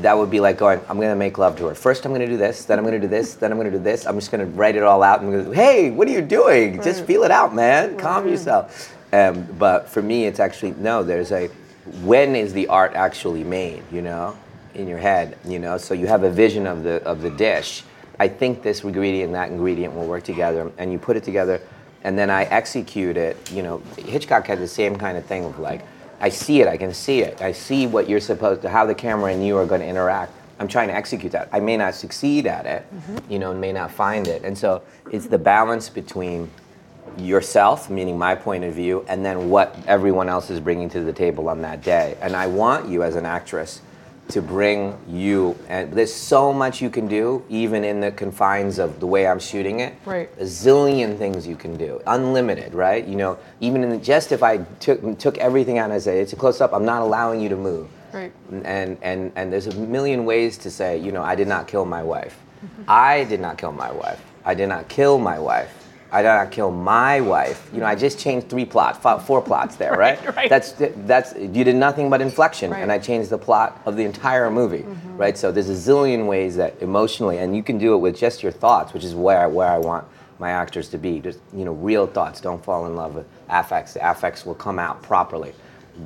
that 0.00 0.16
would 0.16 0.30
be 0.30 0.40
like 0.40 0.56
going, 0.56 0.80
I'm 0.88 0.98
gonna 0.98 1.14
make 1.14 1.36
love 1.36 1.58
to 1.58 1.66
her. 1.66 1.74
First, 1.74 2.06
I'm 2.06 2.12
gonna 2.12 2.26
do 2.26 2.38
this, 2.38 2.64
then 2.64 2.78
I'm 2.78 2.84
gonna 2.86 2.98
do 2.98 3.08
this, 3.08 3.34
then 3.34 3.52
I'm 3.52 3.58
gonna 3.58 3.70
do 3.70 3.78
this. 3.78 4.06
I'm 4.06 4.18
just 4.18 4.30
gonna 4.30 4.46
write 4.46 4.74
it 4.74 4.82
all 4.82 5.02
out 5.02 5.20
and 5.20 5.34
I'm 5.34 5.52
hey, 5.52 5.90
what 5.90 6.08
are 6.08 6.12
you 6.12 6.22
doing? 6.22 6.80
Just 6.82 7.04
feel 7.04 7.24
it 7.24 7.30
out, 7.30 7.54
man. 7.54 7.98
Calm 7.98 8.26
yourself. 8.26 8.96
Um, 9.12 9.46
but 9.58 9.86
for 9.86 10.00
me, 10.00 10.24
it's 10.24 10.40
actually, 10.40 10.70
no, 10.78 11.02
there's 11.02 11.30
a, 11.30 11.48
when 12.02 12.34
is 12.34 12.54
the 12.54 12.68
art 12.68 12.94
actually 12.94 13.44
made, 13.44 13.82
you 13.92 14.00
know, 14.00 14.34
in 14.72 14.88
your 14.88 14.96
head, 14.96 15.36
you 15.44 15.58
know? 15.58 15.76
So 15.76 15.92
you 15.92 16.06
have 16.06 16.22
a 16.22 16.30
vision 16.30 16.66
of 16.66 16.84
the, 16.84 17.02
of 17.04 17.20
the 17.20 17.28
dish. 17.28 17.84
I 18.18 18.28
think 18.28 18.62
this 18.62 18.82
ingredient 18.82 19.26
and 19.26 19.34
that 19.34 19.50
ingredient 19.50 19.94
will 19.94 20.06
work 20.06 20.24
together, 20.24 20.72
and 20.78 20.90
you 20.90 20.98
put 20.98 21.18
it 21.18 21.22
together, 21.22 21.60
and 22.04 22.18
then 22.18 22.30
I 22.30 22.44
execute 22.44 23.16
it. 23.16 23.50
You 23.52 23.62
know, 23.62 23.78
Hitchcock 23.96 24.46
had 24.46 24.58
the 24.58 24.68
same 24.68 24.96
kind 24.96 25.16
of 25.16 25.24
thing 25.24 25.44
of 25.44 25.58
like, 25.58 25.84
I 26.20 26.28
see 26.28 26.60
it, 26.60 26.68
I 26.68 26.76
can 26.76 26.94
see 26.94 27.20
it, 27.20 27.42
I 27.42 27.52
see 27.52 27.86
what 27.86 28.08
you're 28.08 28.20
supposed 28.20 28.62
to, 28.62 28.68
how 28.68 28.86
the 28.86 28.94
camera 28.94 29.32
and 29.32 29.44
you 29.44 29.56
are 29.56 29.66
going 29.66 29.80
to 29.80 29.86
interact. 29.86 30.32
I'm 30.58 30.68
trying 30.68 30.88
to 30.88 30.94
execute 30.94 31.32
that. 31.32 31.48
I 31.50 31.58
may 31.58 31.76
not 31.76 31.94
succeed 31.94 32.46
at 32.46 32.66
it, 32.66 32.84
mm-hmm. 32.94 33.32
you 33.32 33.38
know, 33.40 33.50
and 33.50 33.60
may 33.60 33.72
not 33.72 33.90
find 33.90 34.28
it, 34.28 34.44
and 34.44 34.56
so 34.56 34.82
it's 35.10 35.26
the 35.26 35.38
balance 35.38 35.88
between 35.88 36.48
yourself, 37.18 37.90
meaning 37.90 38.16
my 38.16 38.34
point 38.34 38.64
of 38.64 38.74
view, 38.74 39.04
and 39.08 39.24
then 39.24 39.50
what 39.50 39.76
everyone 39.86 40.28
else 40.28 40.50
is 40.50 40.60
bringing 40.60 40.88
to 40.90 41.00
the 41.00 41.12
table 41.12 41.48
on 41.48 41.62
that 41.62 41.82
day. 41.82 42.16
And 42.20 42.36
I 42.36 42.46
want 42.46 42.88
you 42.88 43.02
as 43.02 43.16
an 43.16 43.26
actress 43.26 43.82
to 44.28 44.40
bring 44.40 44.96
you, 45.08 45.56
and 45.68 45.92
there's 45.92 46.12
so 46.12 46.52
much 46.52 46.80
you 46.80 46.88
can 46.88 47.06
do, 47.06 47.44
even 47.48 47.84
in 47.84 48.00
the 48.00 48.10
confines 48.12 48.78
of 48.78 49.00
the 49.00 49.06
way 49.06 49.26
I'm 49.26 49.38
shooting 49.38 49.80
it. 49.80 49.94
Right. 50.04 50.30
A 50.38 50.44
zillion 50.44 51.18
things 51.18 51.46
you 51.46 51.56
can 51.56 51.76
do, 51.76 52.00
unlimited, 52.06 52.72
right? 52.74 53.04
You 53.04 53.16
know, 53.16 53.38
even 53.60 53.82
in 53.82 53.90
the, 53.90 53.98
just 53.98 54.32
if 54.32 54.42
I 54.42 54.58
took 54.80 55.18
took 55.18 55.38
everything 55.38 55.78
out 55.78 55.84
and 55.84 55.92
I 55.92 55.98
say 55.98 56.20
it's 56.20 56.32
a 56.32 56.36
close 56.36 56.60
up, 56.60 56.72
I'm 56.72 56.84
not 56.84 57.02
allowing 57.02 57.40
you 57.40 57.48
to 57.50 57.56
move. 57.56 57.88
Right. 58.12 58.32
And 58.64 58.96
and 59.02 59.32
and 59.36 59.52
there's 59.52 59.66
a 59.66 59.74
million 59.74 60.24
ways 60.24 60.56
to 60.58 60.70
say, 60.70 60.98
you 60.98 61.12
know, 61.12 61.22
I 61.22 61.34
did 61.34 61.48
not 61.48 61.68
kill 61.68 61.84
my 61.84 62.02
wife. 62.02 62.38
I 62.86 63.24
did 63.24 63.40
not 63.40 63.58
kill 63.58 63.72
my 63.72 63.90
wife. 63.90 64.22
I 64.44 64.54
did 64.54 64.68
not 64.68 64.88
kill 64.88 65.18
my 65.18 65.38
wife. 65.38 65.81
I 66.12 66.20
did 66.20 66.28
not 66.28 66.50
kill 66.50 66.70
my 66.70 67.20
wife. 67.22 67.70
You 67.72 67.80
know, 67.80 67.86
I 67.86 67.94
just 67.94 68.18
changed 68.18 68.50
three 68.50 68.66
plots, 68.66 68.98
fo- 68.98 69.18
four 69.18 69.40
plots 69.40 69.76
there, 69.76 69.94
right? 69.94 70.36
right. 70.36 70.50
That's 70.50 70.74
that's 71.06 71.34
you 71.34 71.64
did 71.64 71.74
nothing 71.74 72.10
but 72.10 72.20
inflection, 72.20 72.70
Right. 72.70 72.82
and 72.82 72.92
I 72.92 72.98
changed 72.98 73.30
the 73.30 73.38
plot 73.38 73.80
of 73.86 73.96
the 73.96 74.04
entire 74.04 74.50
movie, 74.50 74.80
mm-hmm. 74.80 75.16
right? 75.16 75.36
So 75.38 75.50
there's 75.50 75.70
a 75.70 75.90
zillion 75.90 76.26
ways 76.26 76.56
that 76.56 76.80
emotionally, 76.82 77.38
and 77.38 77.56
you 77.56 77.62
can 77.62 77.78
do 77.78 77.94
it 77.94 77.98
with 77.98 78.16
just 78.16 78.42
your 78.42 78.52
thoughts, 78.52 78.92
which 78.92 79.04
is 79.04 79.14
where 79.14 79.48
where 79.48 79.68
I 79.68 79.78
want 79.78 80.06
my 80.38 80.50
actors 80.50 80.88
to 80.90 80.98
be. 80.98 81.18
Just 81.20 81.40
you 81.54 81.64
know, 81.64 81.72
real 81.72 82.06
thoughts. 82.06 82.40
Don't 82.40 82.62
fall 82.62 82.86
in 82.86 82.94
love 82.94 83.14
with 83.14 83.26
affects. 83.48 83.94
The 83.94 84.10
affects 84.10 84.44
will 84.44 84.54
come 84.54 84.78
out 84.78 85.02
properly. 85.02 85.54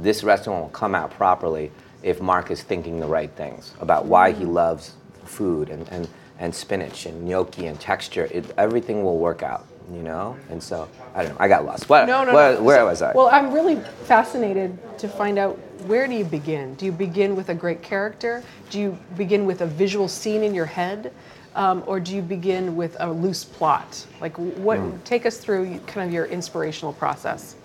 This 0.02 0.22
restaurant 0.22 0.62
will 0.62 0.68
come 0.70 0.94
out 0.94 1.10
properly 1.10 1.70
if 2.02 2.20
Marc 2.20 2.50
is 2.50 2.62
thinking 2.62 3.00
the 3.00 3.06
right 3.06 3.30
things 3.32 3.74
about 3.80 4.06
why 4.06 4.30
he 4.30 4.44
mm-hmm. 4.44 4.52
loves 4.52 4.94
food 5.24 5.68
and, 5.68 5.88
and, 5.88 6.08
and 6.38 6.54
spinach 6.54 7.06
and 7.06 7.24
gnocchi 7.26 7.66
and 7.66 7.80
texture. 7.80 8.28
It, 8.30 8.52
everything 8.56 9.02
will 9.02 9.18
work 9.18 9.42
out, 9.42 9.66
you 9.92 10.02
know? 10.02 10.36
And 10.50 10.62
so, 10.62 10.88
I 11.14 11.22
don't 11.22 11.32
know, 11.32 11.36
I 11.40 11.48
got 11.48 11.64
lost. 11.64 11.88
What, 11.88 12.06
No, 12.06 12.24
no, 12.24 12.34
where, 12.34 12.54
no. 12.54 12.62
where 12.62 12.76
So- 12.78 12.86
was 12.86 13.02
I? 13.02 13.12
Well, 13.12 13.28
I'm 13.28 13.52
really 13.52 13.76
fascinated 14.04 14.76
to 14.98 15.08
find 15.08 15.38
out 15.38 15.58
where 15.86 16.06
do 16.08 16.14
you 16.14 16.24
begin? 16.24 16.74
Do 16.74 16.84
you 16.84 16.92
begin 16.92 17.36
with 17.36 17.48
a 17.50 17.54
great 17.54 17.82
character? 17.82 18.42
Do 18.70 18.80
you 18.80 18.98
begin 19.16 19.46
with 19.46 19.60
a 19.60 19.66
visual 19.66 20.08
scene 20.08 20.42
in 20.42 20.54
your 20.54 20.66
head? 20.66 21.12
Um, 21.54 21.82
or 21.86 22.00
do 22.00 22.14
you 22.14 22.20
begin 22.20 22.76
with 22.76 22.96
a 23.00 23.10
loose 23.10 23.42
plot? 23.44 24.06
Like, 24.20 24.36
what? 24.36 24.78
Hmm. 24.78 24.98
Take 25.04 25.24
us 25.24 25.38
through 25.38 25.78
kind 25.86 26.06
of 26.06 26.12
your 26.12 26.26
inspirational 26.26 26.92
process. 26.92 27.56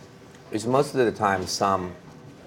There's 0.49 0.65
most 0.65 0.95
of 0.95 1.05
the 1.05 1.11
time 1.11 1.45
some 1.45 1.93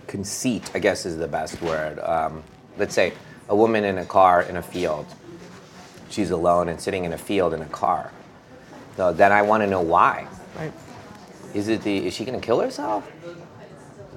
conceit, 0.07 0.71
I 0.75 0.79
guess 0.79 1.05
is 1.05 1.19
the 1.19 1.29
best 1.29 1.61
word. 1.61 1.99
Um, 1.99 2.43
let's 2.79 2.95
say 2.95 3.13
a 3.49 3.57
woman 3.57 3.85
in 3.85 3.99
a 3.99 4.07
car 4.07 4.43
in 4.43 4.57
a 4.57 4.63
field. 4.63 5.07
She's 6.09 6.31
alone 6.31 6.69
and 6.69 6.81
sitting 6.81 7.05
in 7.05 7.13
a 7.13 7.19
field 7.19 7.53
in 7.53 7.61
a 7.61 7.67
car. 7.67 8.11
So 8.97 9.13
then 9.13 9.33
I 9.33 9.43
want 9.43 9.63
to 9.63 9.67
know 9.67 9.81
why. 9.81 10.27
Right. 10.57 10.73
Is 11.55 11.69
it 11.69 11.83
the? 11.83 12.07
Is 12.07 12.15
she 12.15 12.25
gonna 12.25 12.41
kill 12.41 12.61
herself? 12.61 13.11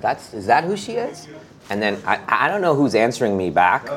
That's 0.02 0.34
is 0.34 0.46
that 0.48 0.64
who 0.64 0.78
she 0.78 0.94
is? 0.94 1.28
And 1.70 1.82
then 1.82 2.02
I 2.06 2.20
I 2.28 2.48
don't 2.48 2.62
know 2.62 2.76
who's 2.76 2.96
answering 2.96 3.38
me 3.38 3.50
back, 3.50 3.90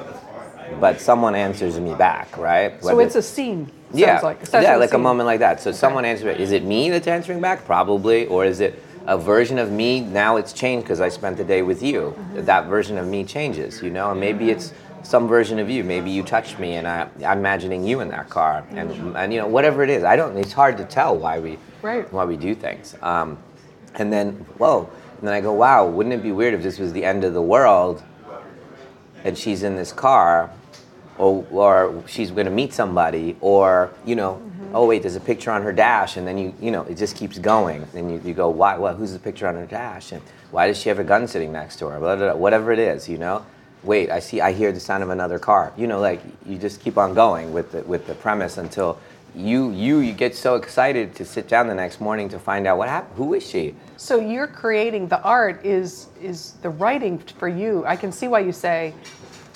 but 0.78 1.00
someone 1.00 1.34
answers 1.34 1.78
me 1.78 1.94
back, 1.94 2.36
right? 2.36 2.82
So 2.82 2.98
it's 3.00 3.16
a 3.16 3.22
scene. 3.22 3.70
yeah, 3.92 4.20
like. 4.20 4.46
Sounds 4.46 4.64
yeah, 4.64 4.76
a 4.76 4.78
like 4.78 4.92
a 4.92 4.98
moment 4.98 5.26
like 5.26 5.40
that. 5.40 5.60
So 5.60 5.72
someone 5.72 6.04
answers. 6.04 6.38
Is 6.38 6.52
it 6.52 6.64
me 6.64 6.90
that's 6.90 7.06
answering 7.06 7.40
back? 7.40 7.64
Probably, 7.64 8.26
or 8.26 8.44
is 8.44 8.60
it 8.60 8.82
a 9.06 9.18
version 9.18 9.58
of 9.58 9.70
me? 9.70 10.00
Now 10.00 10.36
it's 10.36 10.52
changed 10.52 10.84
because 10.84 11.00
I 11.00 11.08
spent 11.08 11.36
the 11.36 11.44
day 11.44 11.62
with 11.62 11.82
you. 11.82 12.14
Mm-hmm. 12.16 12.44
That 12.44 12.66
version 12.66 12.98
of 12.98 13.06
me 13.06 13.24
changes, 13.24 13.82
you 13.82 13.90
know. 13.90 14.10
And 14.10 14.20
maybe 14.20 14.50
it's 14.50 14.72
some 15.02 15.28
version 15.28 15.58
of 15.58 15.70
you. 15.70 15.82
Maybe 15.84 16.10
you 16.10 16.22
touched 16.22 16.58
me, 16.58 16.74
and 16.76 16.86
I, 16.86 17.08
I'm 17.24 17.38
imagining 17.38 17.84
you 17.86 18.00
in 18.00 18.08
that 18.08 18.28
car, 18.28 18.64
and 18.70 18.90
and 19.16 19.32
you 19.32 19.40
know 19.40 19.46
whatever 19.46 19.82
it 19.82 19.90
is. 19.90 20.04
I 20.04 20.16
don't. 20.16 20.36
It's 20.36 20.52
hard 20.52 20.76
to 20.78 20.84
tell 20.84 21.16
why 21.16 21.38
we 21.40 21.58
Right. 21.82 22.10
why 22.12 22.24
we 22.24 22.36
do 22.36 22.54
things. 22.54 22.94
Um, 23.02 23.38
and 23.94 24.12
then 24.12 24.32
whoa, 24.58 24.88
and 25.18 25.26
then 25.26 25.34
I 25.34 25.40
go, 25.40 25.52
wow, 25.52 25.86
wouldn't 25.86 26.14
it 26.14 26.22
be 26.22 26.32
weird 26.32 26.54
if 26.54 26.62
this 26.62 26.78
was 26.78 26.92
the 26.92 27.04
end 27.04 27.24
of 27.24 27.34
the 27.34 27.42
world, 27.42 28.02
and 29.24 29.36
she's 29.36 29.62
in 29.62 29.76
this 29.76 29.92
car, 29.92 30.50
or, 31.18 31.46
or 31.50 32.02
she's 32.06 32.30
going 32.30 32.46
to 32.46 32.52
meet 32.52 32.72
somebody, 32.72 33.36
or 33.40 33.90
you 34.04 34.14
know, 34.16 34.40
oh 34.74 34.86
wait, 34.86 35.02
there's 35.02 35.16
a 35.16 35.20
picture 35.20 35.50
on 35.50 35.62
her 35.62 35.72
dash, 35.72 36.16
and 36.16 36.26
then 36.26 36.38
you 36.38 36.54
you 36.60 36.70
know 36.70 36.82
it 36.82 36.96
just 36.96 37.16
keeps 37.16 37.38
going, 37.38 37.86
and 37.94 38.10
you, 38.10 38.20
you 38.24 38.34
go, 38.34 38.50
why? 38.50 38.76
What? 38.76 38.96
Who's 38.96 39.12
the 39.12 39.18
picture 39.18 39.46
on 39.46 39.54
her 39.56 39.66
dash? 39.66 40.12
And 40.12 40.22
why 40.50 40.66
does 40.66 40.78
she 40.80 40.88
have 40.88 40.98
a 40.98 41.04
gun 41.04 41.26
sitting 41.26 41.52
next 41.52 41.76
to 41.78 41.86
her? 41.88 41.98
Blah, 41.98 42.16
blah, 42.16 42.32
blah, 42.32 42.36
whatever 42.40 42.72
it 42.72 42.78
is, 42.78 43.08
you 43.08 43.18
know. 43.18 43.44
Wait, 43.82 44.10
I 44.10 44.18
see. 44.20 44.40
I 44.40 44.52
hear 44.52 44.72
the 44.72 44.80
sound 44.80 45.02
of 45.02 45.10
another 45.10 45.38
car. 45.38 45.72
You 45.76 45.86
know, 45.86 46.00
like 46.00 46.20
you 46.46 46.58
just 46.58 46.80
keep 46.80 46.98
on 46.98 47.14
going 47.14 47.52
with 47.52 47.72
the 47.72 47.82
with 47.82 48.06
the 48.06 48.14
premise 48.14 48.58
until 48.58 48.98
you 49.34 49.70
you 49.70 50.00
you 50.00 50.12
get 50.12 50.34
so 50.36 50.56
excited 50.56 51.14
to 51.14 51.24
sit 51.24 51.48
down 51.48 51.66
the 51.68 51.74
next 51.74 52.00
morning 52.00 52.28
to 52.30 52.38
find 52.38 52.66
out 52.66 52.78
what 52.78 52.88
happened. 52.88 53.16
Who 53.16 53.34
is 53.34 53.46
she? 53.48 53.74
So 53.96 54.20
you're 54.20 54.46
creating 54.46 55.08
the 55.08 55.22
art 55.22 55.64
is 55.64 56.08
is 56.20 56.52
the 56.62 56.70
writing 56.70 57.18
for 57.18 57.48
you. 57.48 57.84
I 57.86 57.96
can 57.96 58.12
see 58.12 58.28
why 58.28 58.40
you 58.40 58.52
say 58.52 58.92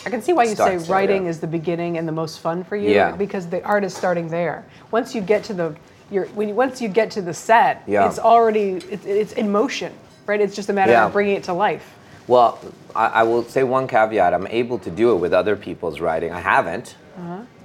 I 0.07 0.11
can 0.11 0.23
see 0.23 0.33
why 0.33 0.45
you 0.45 0.55
say 0.55 0.77
there, 0.77 0.91
writing 0.91 1.25
yeah. 1.25 1.31
is 1.31 1.41
the 1.41 1.47
beginning 1.47 1.99
and 1.99 2.07
the 2.07 2.13
most 2.13 2.41
fun 2.41 2.63
for 2.65 2.77
you 2.77 2.91
Yeah. 2.91 3.13
because 3.13 3.47
the 3.47 3.63
art 3.65 3.85
is 3.85 3.95
starting 3.95 4.29
there. 4.29 4.65
Once 4.91 5.15
you 5.15 5.21
get 5.23 5.45
to 5.45 5.55
the 5.55 5.75
you're, 6.11 6.27
when 6.29 6.49
you, 6.49 6.55
once 6.55 6.83
you 6.83 6.89
get 6.89 7.11
to 7.13 7.23
the 7.23 7.33
set, 7.35 7.83
Yeah. 7.87 8.07
it's 8.07 8.19
already 8.19 8.75
it's, 8.91 9.05
it's 9.07 9.33
in 9.33 9.51
motion, 9.51 9.93
right? 10.27 10.41
It's 10.41 10.55
just 10.55 10.69
a 10.69 10.73
matter 10.73 10.93
Yeah. 10.93 11.07
of 11.07 11.13
bringing 11.13 11.37
it 11.37 11.45
to 11.45 11.53
life. 11.55 11.95
Well, 12.27 12.59
I, 12.97 13.07
I 13.07 13.23
will 13.25 13.45
say 13.45 13.63
one 13.65 13.87
caveat. 13.89 14.33
I'm 14.35 14.47
able 14.49 14.79
to 14.81 14.91
do 14.91 15.13
it 15.13 15.17
with 15.17 15.33
other 15.33 15.57
people's 15.57 16.01
writing. 16.01 16.33
I 16.33 16.41
haven't, 16.41 16.97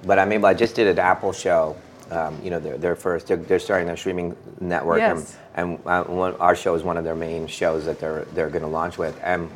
but 0.06 0.20
I'm 0.20 0.32
able. 0.32 0.48
I 0.48 0.54
just 0.54 0.76
did 0.76 0.88
an 0.88 1.00
Apple 1.00 1.34
show. 1.34 1.76
Um, 2.12 2.40
you 2.44 2.50
know, 2.50 2.60
their, 2.60 2.76
their 2.80 2.96
first. 2.96 3.28
They're, 3.28 3.38
they're 3.38 3.60
starting 3.60 3.86
their 3.86 3.96
streaming 3.98 4.36
network, 4.60 4.98
Yes. 4.98 5.38
and, 5.54 5.78
and 5.78 5.88
uh, 5.88 6.04
one, 6.06 6.34
our 6.38 6.56
show 6.56 6.74
is 6.74 6.82
one 6.82 6.98
of 6.98 7.04
their 7.04 7.14
main 7.14 7.46
shows 7.46 7.86
that 7.86 8.00
they're 8.00 8.26
they're 8.34 8.50
going 8.50 8.64
to 8.64 8.68
launch 8.68 8.98
with. 8.98 9.20
And 9.24 9.48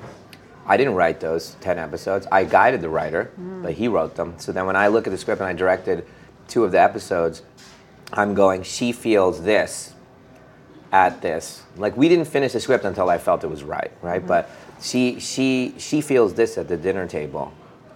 I 0.68 0.78
didn't 0.78 0.94
write 0.94 1.20
those 1.20 1.56
ten 1.62 1.80
episodes. 1.80 2.28
I 2.32 2.44
guided 2.44 2.82
the 2.82 2.90
writer, 2.90 3.32
but 3.64 3.74
he 3.74 3.88
wrote 3.88 4.14
them. 4.16 4.36
So 4.38 4.52
then 4.52 4.68
when 4.68 4.76
I 4.76 4.88
look 4.90 5.08
at 5.08 5.10
the 5.10 5.18
script 5.18 5.42
and 5.42 5.48
I 5.50 5.54
directed 5.54 6.06
two 6.48 6.64
of 6.64 6.72
the 6.72 6.80
episodes, 6.80 7.42
I'm 8.12 8.36
going. 8.36 8.62
She 8.62 8.92
feels 8.92 9.42
this 9.42 9.94
at 10.92 11.24
this. 11.24 11.64
Like 11.76 11.98
we 11.98 12.08
didn't 12.08 12.26
finish 12.26 12.54
the 12.54 12.60
script 12.60 12.86
until 12.86 13.10
I 13.10 13.18
felt 13.18 13.44
it 13.44 13.48
was 13.48 13.64
right, 13.64 13.92
right? 14.04 14.26
But 14.26 14.48
she 14.84 15.20
she 15.20 15.74
she 15.78 16.02
feels 16.02 16.34
this 16.34 16.58
at 16.58 16.68
the 16.68 16.76
dinner 16.76 17.08
table 17.08 17.54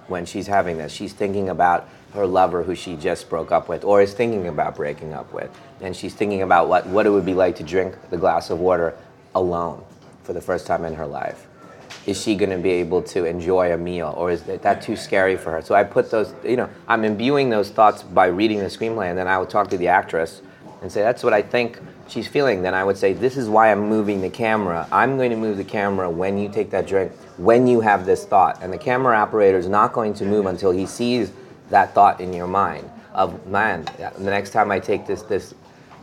when 0.08 0.26
she's 0.26 0.48
having 0.48 0.78
this. 0.78 0.92
She's 0.92 1.14
thinking 1.14 1.50
about 1.50 1.88
her 2.14 2.26
lover 2.26 2.64
who 2.64 2.76
she 2.76 2.96
just 2.96 3.30
broke 3.30 3.52
up 3.52 3.68
with 3.68 3.84
or 3.84 4.02
is 4.02 4.14
thinking 4.14 4.48
about 4.48 4.76
breaking 4.76 5.14
up 5.14 5.34
with. 5.34 5.52
And 5.82 5.96
she's 5.96 6.16
thinking 6.16 6.42
about 6.42 6.70
what, 6.70 6.88
what 6.88 7.06
it 7.06 7.10
would 7.10 7.26
be 7.26 7.34
like 7.34 7.58
to 7.58 7.64
drink 7.64 7.96
the 8.10 8.18
glass 8.18 8.50
of 8.50 8.60
water 8.60 8.98
alone 9.36 9.84
for 10.24 10.32
the 10.32 10.42
first 10.42 10.66
time 10.66 10.86
in 10.86 10.94
her 10.96 11.06
life. 11.06 11.46
Is 12.06 12.22
she 12.22 12.36
going 12.36 12.52
to 12.52 12.58
be 12.58 12.72
able 12.72 13.02
to 13.04 13.26
enjoy 13.26 13.74
a 13.74 13.78
meal 13.78 14.14
or 14.16 14.32
is 14.32 14.44
that, 14.44 14.82
too 14.82 14.96
scary 14.96 15.36
for 15.36 15.52
her? 15.52 15.62
So 15.62 15.76
I 15.76 15.84
put 15.84 16.10
those, 16.10 16.34
you 16.44 16.56
know, 16.56 16.70
I'm 16.88 17.04
imbuing 17.04 17.50
those 17.50 17.70
thoughts 17.70 18.02
by 18.02 18.28
reading 18.28 18.60
the 18.60 18.66
screenplay 18.66 19.10
and 19.10 19.18
then 19.18 19.28
I 19.28 19.38
would 19.38 19.50
talk 19.50 19.70
to 19.72 19.78
the 19.78 19.90
actress 19.90 20.42
and 20.82 20.92
say, 20.92 21.02
that's 21.02 21.24
what 21.24 21.34
I 21.34 21.42
think 21.42 21.80
she's 22.08 22.28
feeling. 22.28 22.62
Then 22.62 22.74
I 22.74 22.84
would 22.84 22.98
say, 22.98 23.14
this 23.14 23.38
is 23.38 23.50
why 23.50 23.72
I'm 23.72 23.88
moving 23.90 24.22
the 24.22 24.30
camera. 24.30 24.88
I'm 24.92 25.18
going 25.18 25.32
to 25.32 25.38
move 25.38 25.58
the 25.58 25.64
camera 25.64 26.10
when 26.10 26.38
you 26.38 26.50
take 26.50 26.70
that 26.72 26.88
drink, 26.88 27.12
when 27.38 27.68
you 27.68 27.82
have 27.82 28.06
this 28.06 28.26
thought. 28.26 28.62
And 28.62 28.72
the 28.72 28.78
camera 28.78 29.18
operator 29.18 29.58
is 29.58 29.68
not 29.68 29.94
going 29.94 30.14
to 30.16 30.26
move 30.26 30.46
until 30.46 30.72
he 30.72 30.86
sees 30.86 31.32
that 31.70 31.94
thought 31.94 32.22
in 32.22 32.32
your 32.34 32.48
mind 32.48 32.90
of, 33.14 33.48
man, 33.48 33.86
the 33.98 34.30
next 34.30 34.52
time 34.52 34.72
I 34.72 34.80
take 34.80 35.08
this, 35.08 35.24
this, 35.24 35.54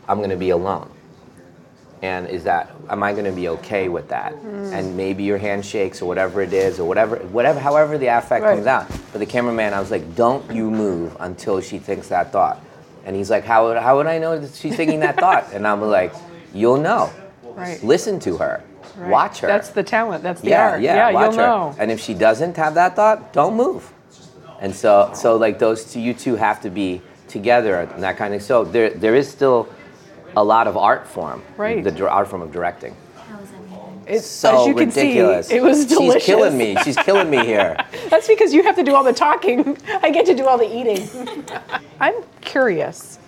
I'm 0.08 0.18
going 0.18 0.30
to 0.30 0.36
be 0.36 0.50
alone. 0.50 0.90
And 2.02 2.28
is 2.28 2.44
that, 2.44 2.70
am 2.90 3.02
I 3.02 3.12
going 3.12 3.24
to 3.24 3.32
be 3.32 3.48
okay 3.48 3.88
with 3.88 4.08
that? 4.08 4.34
Mm-hmm. 4.34 4.74
And 4.74 4.94
maybe 4.96 5.22
your 5.22 5.38
hand 5.38 5.64
shakes 5.64 6.02
or 6.02 6.06
whatever 6.06 6.42
it 6.42 6.52
is 6.52 6.78
or 6.78 6.86
whatever, 6.86 7.16
whatever, 7.16 7.58
however 7.58 7.96
the 7.96 8.08
affect 8.08 8.44
Right. 8.44 8.54
comes 8.56 8.66
out. 8.66 8.88
But 9.10 9.20
the 9.20 9.26
cameraman, 9.26 9.72
I 9.72 9.80
was 9.80 9.90
like, 9.90 10.14
don't 10.14 10.50
you 10.52 10.70
move 10.70 11.16
until 11.20 11.62
she 11.62 11.78
thinks 11.78 12.08
that 12.08 12.30
thought. 12.30 12.62
And 13.04 13.14
he's 13.14 13.30
like, 13.30 13.44
how 13.44 13.66
would, 13.66 13.76
how 13.76 13.96
would 13.96 14.06
I 14.06 14.18
know 14.18 14.38
that 14.38 14.54
she's 14.54 14.76
thinking 14.76 15.00
that 15.00 15.18
thought? 15.18 15.52
And 15.52 15.66
I'm 15.66 15.80
like, 15.80 16.14
you'll 16.52 16.78
know. 16.78 17.10
Right. 17.42 17.82
Listen 17.82 18.18
to 18.20 18.36
her. 18.38 18.62
Right. 18.96 19.10
Watch 19.10 19.40
her. 19.40 19.46
That's 19.46 19.70
the 19.70 19.82
talent. 19.82 20.22
That's 20.22 20.40
the 20.40 20.50
yeah, 20.50 20.70
art. 20.70 20.80
yeah, 20.80 21.10
watch 21.12 21.32
you'll 21.32 21.40
her. 21.40 21.46
know. 21.46 21.76
And 21.78 21.90
if 21.90 22.00
she 22.00 22.14
doesn't 22.14 22.56
have 22.56 22.74
that 22.74 22.96
thought, 22.96 23.32
don't 23.32 23.56
move. 23.56 23.92
And 24.60 24.74
so, 24.74 25.10
so 25.14 25.36
like 25.36 25.58
those 25.58 25.92
two, 25.92 26.00
you 26.00 26.14
two 26.14 26.36
have 26.36 26.60
to 26.62 26.70
be 26.70 27.02
together 27.28 27.80
and 27.80 28.02
that 28.02 28.16
kind 28.16 28.34
of. 28.34 28.42
So 28.42 28.64
there, 28.64 28.90
there 28.90 29.14
is 29.14 29.28
still 29.28 29.68
a 30.36 30.42
lot 30.42 30.66
of 30.66 30.76
art 30.76 31.06
form. 31.06 31.42
Right. 31.56 31.82
The 31.82 32.08
art 32.08 32.28
form 32.28 32.42
of 32.42 32.52
directing. 32.52 32.96
How 34.06 34.12
was 34.12 34.16
everything? 34.16 34.16
It's 34.16 34.26
So 34.26 34.60
as 34.60 34.66
you 34.68 34.74
can 34.74 34.88
ridiculous. 34.88 35.48
see, 35.48 35.54
it 35.56 35.62
was 35.62 35.86
delicious. 35.86 36.22
She's 36.22 36.26
killing 36.26 36.58
me. 36.58 36.76
She's 36.84 36.96
killing 36.96 37.30
me 37.30 37.44
here. 37.44 37.76
That's 38.10 38.28
because 38.28 38.52
you 38.52 38.62
have 38.62 38.76
to 38.76 38.82
do 38.82 38.94
all 38.94 39.04
the 39.04 39.12
talking. 39.12 39.76
I 40.02 40.10
get 40.10 40.26
to 40.26 40.34
do 40.34 40.46
all 40.46 40.58
the 40.58 40.74
eating. 40.74 41.08
I'm 42.00 42.14
curious. 42.40 43.18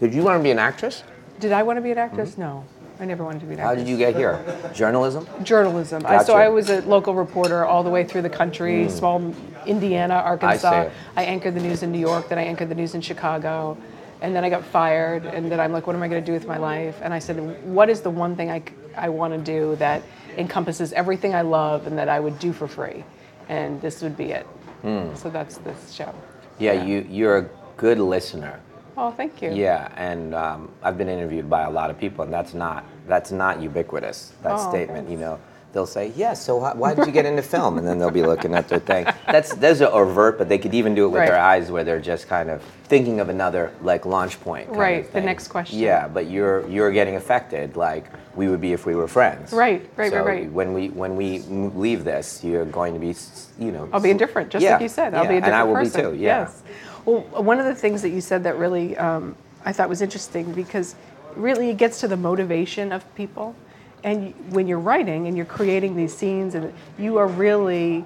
Did 0.00 0.14
you 0.14 0.22
want 0.22 0.38
to 0.38 0.42
be 0.42 0.50
an 0.50 0.58
actress? 0.58 1.02
Did 1.40 1.52
I 1.52 1.62
want 1.62 1.76
to 1.78 1.80
be 1.80 1.90
an 1.90 1.98
actress? 1.98 2.32
Mm-hmm. 2.32 2.40
No, 2.42 2.64
I 3.00 3.04
never 3.04 3.24
wanted 3.24 3.40
to 3.40 3.46
be 3.46 3.54
an 3.54 3.60
How 3.60 3.74
did 3.74 3.88
you 3.88 3.96
get 3.96 4.14
here? 4.14 4.42
Journalism? 4.74 5.26
Journalism. 5.42 6.04
I, 6.06 6.22
so 6.22 6.34
I 6.34 6.48
was 6.48 6.70
a 6.70 6.80
local 6.82 7.14
reporter 7.14 7.64
all 7.64 7.82
the 7.82 7.90
way 7.90 8.04
through 8.04 8.22
the 8.22 8.30
country, 8.30 8.86
mm. 8.86 8.90
small 8.90 9.34
Indiana, 9.66 10.14
Arkansas. 10.14 10.84
see. 10.84 10.90
I 11.16 11.24
anchored 11.24 11.54
the 11.54 11.60
news 11.60 11.82
in 11.82 11.92
New 11.92 11.98
York, 11.98 12.28
then 12.28 12.38
I 12.38 12.42
anchored 12.42 12.68
the 12.68 12.74
news 12.74 12.94
in 12.94 13.00
Chicago, 13.00 13.76
and 14.20 14.34
then 14.34 14.44
I 14.44 14.50
got 14.50 14.64
fired. 14.64 15.26
And 15.26 15.50
then 15.50 15.60
I'm 15.60 15.72
like, 15.72 15.86
what 15.86 15.96
am 15.96 16.02
I 16.02 16.08
going 16.08 16.22
to 16.22 16.26
do 16.26 16.32
with 16.32 16.46
my 16.46 16.56
life? 16.56 16.98
And 17.02 17.12
I 17.12 17.18
said, 17.18 17.36
what 17.64 17.90
is 17.90 18.00
the 18.00 18.10
one 18.10 18.34
thing 18.36 18.50
I, 18.50 18.62
I 18.96 19.08
want 19.08 19.34
to 19.34 19.38
do 19.38 19.76
that 19.76 20.02
encompasses 20.36 20.92
everything 20.92 21.34
I 21.34 21.42
love 21.42 21.86
and 21.86 21.98
that 21.98 22.08
I 22.08 22.20
would 22.20 22.38
do 22.38 22.52
for 22.52 22.66
free? 22.68 23.04
And 23.48 23.80
this 23.80 24.02
would 24.02 24.16
be 24.16 24.32
it. 24.32 24.46
So 25.16 25.30
that's 25.30 25.56
this 25.58 25.92
show. 25.92 26.14
Yeah, 26.58 26.84
you 26.84 27.04
you're 27.10 27.38
a 27.38 27.48
good 27.76 27.98
listener. 27.98 28.60
Oh, 28.96 29.10
thank 29.10 29.42
you. 29.42 29.50
Yeah, 29.52 29.88
and 29.96 30.32
um, 30.34 30.70
I've 30.82 30.96
been 30.96 31.08
interviewed 31.08 31.50
by 31.50 31.62
a 31.64 31.70
lot 31.70 31.90
of 31.90 31.98
people, 31.98 32.24
and 32.24 32.32
that's 32.32 32.54
not 32.54 32.84
that's 33.08 33.32
not 33.32 33.60
ubiquitous. 33.60 34.32
That 34.42 34.52
Oh, 34.58 34.70
statement, 34.70 35.10
you 35.10 35.16
know, 35.18 35.38
they'll 35.72 35.86
say, 35.86 36.12
"Yeah, 36.16 36.34
so 36.34 36.56
why, 36.58 36.72
why 36.74 36.94
did 36.94 37.04
you 37.06 37.12
get 37.12 37.26
into 37.26 37.42
film?" 37.42 37.78
And 37.78 37.86
then 37.86 37.98
they'll 37.98 38.12
be 38.12 38.22
looking 38.22 38.54
at 38.54 38.68
their 38.68 38.78
thing. 38.78 39.06
That's 39.26 39.54
those 39.56 39.82
are 39.82 39.92
overt, 39.92 40.38
but 40.38 40.48
they 40.48 40.56
could 40.58 40.72
even 40.72 40.94
do 40.94 41.04
it 41.06 41.08
with 41.08 41.18
Right. 41.20 41.26
their 41.30 41.40
eyes, 41.40 41.70
where 41.70 41.82
they're 41.84 42.00
just 42.00 42.28
kind 42.28 42.48
of 42.48 42.62
thinking 42.84 43.18
of 43.20 43.28
another 43.28 43.72
like 43.82 44.06
launch 44.06 44.40
point. 44.40 44.66
kind 44.66 44.76
of 44.76 44.80
Right, 44.80 45.12
the 45.12 45.20
next 45.20 45.48
question. 45.48 45.78
Yeah, 45.80 46.06
but 46.08 46.30
you're 46.30 46.66
you're 46.68 46.92
getting 46.92 47.16
affected 47.16 47.76
like 47.76 48.04
we 48.36 48.48
would 48.48 48.60
be 48.60 48.72
if 48.72 48.86
we 48.86 48.94
were 48.94 49.08
friends. 49.08 49.52
Right, 49.52 49.80
right, 49.96 49.98
right, 49.98 50.12
So 50.12 50.24
right. 50.24 50.50
When 50.52 50.72
we 50.74 50.88
when 50.90 51.16
we 51.16 51.38
leave 51.40 52.04
this, 52.04 52.44
you're 52.44 52.64
going 52.66 52.94
to 52.94 53.00
be, 53.00 53.14
you 53.58 53.72
know. 53.72 53.88
I'll 53.92 54.00
be 54.00 54.10
indifferent, 54.10 54.50
just 54.50 54.62
Yeah, 54.62 54.72
like 54.74 54.82
you 54.82 54.88
said. 54.88 55.14
I'll 55.14 55.24
yeah, 55.24 55.30
be 55.30 55.36
a 55.36 55.40
different 55.40 55.54
and 55.54 55.56
I 55.56 55.64
will 55.64 55.74
person. 55.74 56.10
be 56.12 56.16
too. 56.18 56.22
Yeah. 56.22 56.40
Yes. 56.40 56.62
Well, 57.04 57.20
one 57.42 57.58
of 57.58 57.64
the 57.66 57.74
things 57.74 58.02
that 58.02 58.10
you 58.10 58.20
said 58.20 58.44
that 58.44 58.56
really 58.58 58.96
um, 58.96 59.34
I 59.64 59.72
thought 59.72 59.88
was 59.88 60.02
interesting 60.02 60.52
because 60.52 60.94
really 61.34 61.70
it 61.70 61.76
gets 61.78 62.00
to 62.00 62.08
the 62.08 62.16
motivation 62.16 62.92
of 62.92 63.02
people, 63.14 63.54
and 64.04 64.34
when 64.52 64.66
you're 64.66 64.78
writing 64.80 65.26
and 65.26 65.36
you're 65.36 65.46
creating 65.46 65.96
these 65.96 66.14
scenes, 66.16 66.54
and 66.54 66.72
you 66.98 67.16
are 67.16 67.26
really 67.28 68.04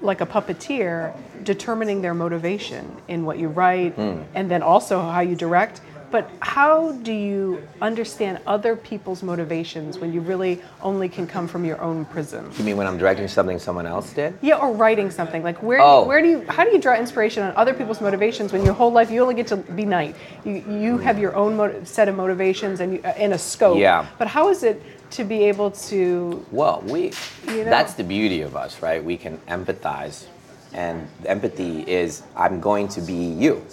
like 0.00 0.20
a 0.20 0.26
puppeteer 0.26 1.12
determining 1.42 2.00
their 2.02 2.14
motivation 2.14 2.96
in 3.08 3.24
what 3.24 3.36
you 3.36 3.48
write 3.48 3.94
Hmm. 3.94 4.22
and 4.34 4.48
then 4.48 4.62
also 4.62 5.00
how 5.00 5.20
you 5.20 5.34
direct 5.34 5.80
but 6.10 6.30
how 6.40 6.92
do 7.02 7.12
you 7.12 7.62
understand 7.82 8.38
other 8.46 8.74
people's 8.76 9.22
motivations 9.22 9.98
when 9.98 10.12
you 10.12 10.20
really 10.20 10.62
only 10.82 11.08
can 11.08 11.26
come 11.26 11.46
from 11.46 11.64
your 11.64 11.80
own 11.80 12.04
prism 12.06 12.50
You 12.58 12.64
mean 12.64 12.76
when 12.76 12.86
I'm 12.86 12.98
directing 12.98 13.28
something 13.28 13.58
someone 13.58 13.86
else 13.86 14.12
did? 14.12 14.34
yeah, 14.40 14.56
or 14.56 14.72
writing 14.72 15.10
something. 15.10 15.42
Like 15.42 15.62
where, 15.62 15.80
Oh. 15.80 16.04
where 16.06 16.20
do 16.22 16.28
you, 16.28 16.44
how 16.48 16.64
do 16.64 16.70
you 16.70 16.78
draw 16.80 16.94
inspiration 16.94 17.42
on 17.42 17.52
other 17.56 17.74
people's 17.74 18.00
motivations 18.00 18.52
when 18.52 18.64
your 18.64 18.74
whole 18.74 18.90
life 18.92 19.10
you 19.10 19.20
only 19.22 19.34
get 19.34 19.46
to 19.48 19.56
be 19.56 19.84
night? 19.84 20.14
You, 20.44 20.64
you 20.68 20.98
have 20.98 21.18
your 21.18 21.34
own 21.36 21.84
set 21.84 22.08
of 22.08 22.16
motivations 22.16 22.80
and 22.80 22.94
you, 22.94 23.00
uh, 23.04 23.12
in 23.18 23.32
a 23.32 23.38
scope. 23.38 23.78
Yeah. 23.78 24.06
But 24.18 24.28
how 24.28 24.48
is 24.50 24.62
it 24.62 24.82
to 25.12 25.24
be 25.24 25.44
able 25.44 25.70
to? 25.70 26.44
Well, 26.52 26.82
we 26.86 27.12
You 27.46 27.64
know? 27.64 27.70
that's 27.70 27.94
the 27.94 28.04
beauty 28.04 28.42
of 28.42 28.56
us, 28.56 28.82
right? 28.82 29.02
We 29.02 29.16
can 29.16 29.38
empathize 29.48 30.26
and 30.74 31.08
empathy 31.24 31.80
is 31.90 32.22
I'm 32.36 32.60
going 32.60 32.88
to 32.88 33.00
be 33.00 33.14
you. 33.14 33.64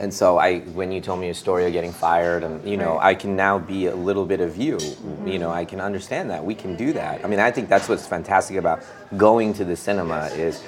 And 0.00 0.12
so 0.12 0.38
I, 0.38 0.60
when 0.60 0.90
you 0.90 1.00
told 1.00 1.20
me 1.20 1.28
a 1.28 1.34
story 1.34 1.66
of 1.66 1.72
getting 1.72 1.92
fired, 1.92 2.42
and 2.42 2.66
you 2.68 2.76
know, 2.76 2.94
Right. 2.96 3.10
I 3.10 3.14
can 3.14 3.36
now 3.36 3.58
be 3.58 3.86
a 3.86 3.94
little 3.94 4.26
bit 4.26 4.40
of 4.40 4.56
you. 4.56 4.76
Mm-hmm. 4.76 5.28
You 5.28 5.38
know, 5.38 5.50
I 5.50 5.64
can 5.64 5.80
understand 5.80 6.30
that. 6.30 6.44
We 6.44 6.54
can 6.54 6.76
do 6.76 6.92
that. 6.92 7.24
I 7.24 7.28
mean, 7.28 7.40
I 7.40 7.50
think 7.50 7.68
that's 7.68 7.88
what's 7.88 8.06
fantastic 8.06 8.56
about 8.56 8.82
going 9.16 9.54
to 9.54 9.64
the 9.64 9.76
cinema 9.76 10.26
is 10.34 10.62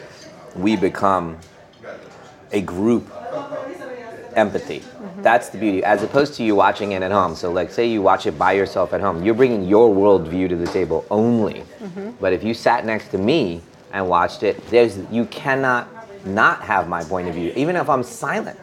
we 0.55 0.77
become 0.77 1.39
a 2.53 2.61
group 2.61 3.11
empathy. 4.35 4.81
Mm-hmm. 4.81 5.23
That's 5.23 5.49
the 5.49 5.59
beauty, 5.59 5.83
as 5.83 6.03
opposed 6.03 6.35
to 6.35 6.45
you 6.45 6.55
watching 6.55 6.93
it 6.93 7.03
at 7.03 7.11
home. 7.11 7.35
So, 7.35 7.51
like, 7.51 7.71
say 7.71 7.87
you 7.87 8.03
watch 8.03 8.27
it 8.27 8.39
by 8.39 8.53
yourself 8.53 8.93
at 8.93 9.01
home, 9.01 9.25
you're 9.25 9.35
bringing 9.35 9.65
your 9.65 9.95
worldview 9.95 10.49
to 10.51 10.57
the 10.57 10.67
table 10.67 11.05
only. 11.11 11.65
Mm-hmm. 11.81 12.11
But 12.21 12.33
if 12.33 12.45
you 12.45 12.55
sat 12.55 12.85
next 12.85 13.09
to 13.09 13.19
me 13.19 13.63
and 13.93 14.09
watched 14.09 14.43
it, 14.43 14.65
there's 14.69 14.99
you 15.11 15.25
cannot 15.27 15.89
not 16.27 16.61
have 16.63 16.89
my 16.89 17.03
point 17.05 17.29
of 17.29 17.35
view, 17.35 17.53
even 17.57 17.77
if 17.77 17.89
I'm 17.89 18.03
silent. 18.03 18.59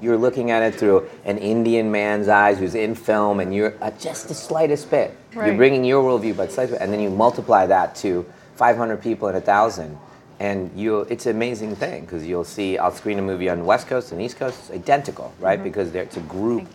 You're 0.00 0.16
looking 0.16 0.50
at 0.50 0.62
it 0.62 0.74
through 0.74 1.08
an 1.24 1.38
Indian 1.38 1.90
man's 1.90 2.28
eyes 2.28 2.58
who's 2.58 2.74
in 2.74 2.94
film, 2.94 3.40
and 3.40 3.54
you're 3.54 3.74
uh, 3.80 3.90
just 3.92 4.28
the 4.28 4.34
slightest 4.34 4.90
bit. 4.90 5.16
You're 5.34 5.56
bringing 5.56 5.84
your 5.84 6.02
worldview, 6.02 6.36
but 6.36 6.52
slightest 6.52 6.74
bit, 6.74 6.82
and 6.82 6.92
then 6.92 7.00
you 7.00 7.10
multiply 7.10 7.66
that 7.66 7.94
to 7.96 8.26
500 8.56 9.00
people 9.00 9.28
and 9.28 9.36
a 9.36 9.40
thousand, 9.40 9.96
and 10.40 10.70
you 10.78 11.00
it's 11.02 11.26
an 11.26 11.36
amazing 11.36 11.76
thing 11.76 12.02
because 12.02 12.26
you'll 12.26 12.44
see 12.44 12.78
I'll 12.78 12.92
screen 12.92 13.18
a 13.18 13.22
movie 13.22 13.48
on 13.48 13.58
the 13.58 13.64
West 13.64 13.86
Coast 13.86 14.12
and 14.12 14.20
East 14.20 14.36
Coast, 14.36 14.58
it's 14.58 14.70
identical, 14.70 15.32
right? 15.38 15.62
Because 15.62 15.92
there, 15.92 16.02
it's 16.02 16.16
a 16.16 16.20
group, 16.20 16.66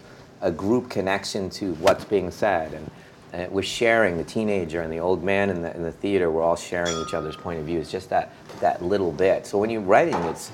a 0.42 0.52
group 0.52 0.90
connection 0.90 1.50
to 1.52 1.74
what's 1.76 2.06
being 2.06 2.32
said, 2.32 2.74
and, 2.74 2.92
and 3.34 3.52
we're 3.52 3.64
sharing 3.64 4.18
the 4.18 4.24
teenager 4.24 4.82
and 4.82 4.92
the 4.92 5.00
old 5.00 5.24
man 5.24 5.50
in 5.50 5.62
the, 5.62 5.76
in 5.76 5.84
the 5.84 5.92
theater. 5.92 6.30
We're 6.32 6.44
all 6.44 6.56
sharing 6.56 6.98
each 7.02 7.14
other's 7.14 7.36
point 7.36 7.60
of 7.60 7.66
view. 7.66 7.80
It's 7.80 7.92
just 7.92 8.10
that 8.10 8.34
that 8.60 8.82
little 8.82 9.12
bit. 9.12 9.46
So 9.46 9.58
when 9.58 9.70
you're 9.70 9.82
writing, 9.82 10.16
it's 10.24 10.52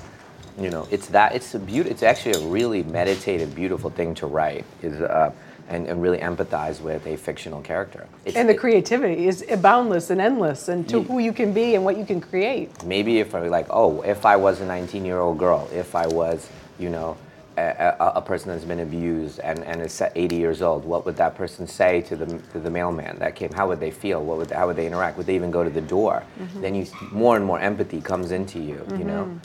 you 0.58 0.70
know, 0.70 0.86
it's 0.90 1.08
that 1.08 1.34
it's 1.34 1.54
a 1.54 1.58
beauty. 1.58 1.90
It's 1.90 2.02
actually 2.02 2.32
a 2.32 2.40
really 2.48 2.82
meditative, 2.82 3.54
beautiful 3.54 3.90
thing 3.90 4.14
to 4.16 4.26
write. 4.26 4.64
Is 4.82 5.00
uh, 5.00 5.32
and, 5.68 5.86
and 5.86 6.02
really 6.02 6.18
empathize 6.18 6.80
with 6.80 7.06
a 7.06 7.16
fictional 7.16 7.62
character. 7.62 8.08
It's, 8.24 8.36
And 8.36 8.48
the 8.48 8.54
it- 8.54 8.58
creativity 8.58 9.28
is 9.28 9.44
boundless 9.62 10.10
and 10.10 10.20
endless, 10.20 10.68
and 10.68 10.88
to 10.88 10.98
Ye- 10.98 11.04
who 11.04 11.18
you 11.20 11.32
can 11.32 11.52
be 11.52 11.76
and 11.76 11.84
what 11.84 11.96
you 11.96 12.04
can 12.04 12.20
create. 12.20 12.82
maybe 12.84 13.20
if 13.20 13.36
I 13.36 13.46
like, 13.46 13.66
oh, 13.70 14.00
if 14.02 14.26
I 14.26 14.34
was 14.34 14.60
a 14.60 14.66
19-year-old 14.66 15.38
girl, 15.38 15.68
if 15.72 15.94
I 15.94 16.08
was, 16.08 16.48
you 16.80 16.90
know, 16.90 17.16
a, 17.56 17.94
a, 18.00 18.12
a 18.16 18.20
person 18.22 18.48
that's 18.50 18.64
been 18.64 18.80
abused 18.80 19.38
and, 19.40 19.62
and 19.62 19.80
is 19.80 20.02
80 20.16 20.34
years 20.34 20.60
old, 20.60 20.84
what 20.84 21.06
would 21.06 21.16
that 21.18 21.36
person 21.36 21.68
say 21.68 22.00
to 22.02 22.16
the, 22.16 22.26
to 22.52 22.58
the 22.58 22.70
mailman 22.70 23.20
that 23.20 23.36
came? 23.36 23.52
How 23.52 23.68
would 23.68 23.78
they 23.78 23.92
feel? 23.92 24.24
What 24.24 24.38
would 24.38 24.50
how 24.50 24.66
would 24.66 24.74
they 24.76 24.88
interact? 24.88 25.16
Would 25.18 25.26
they 25.26 25.36
even 25.36 25.52
go 25.52 25.62
to 25.62 25.70
the 25.70 25.80
door? 25.82 26.24
Then 26.60 26.74
you 26.74 26.86
more 27.12 27.36
and 27.36 27.44
more 27.44 27.60
empathy 27.60 28.00
comes 28.00 28.32
into 28.32 28.58
you, 28.58 28.84
you 28.98 29.04
know. 29.04 29.38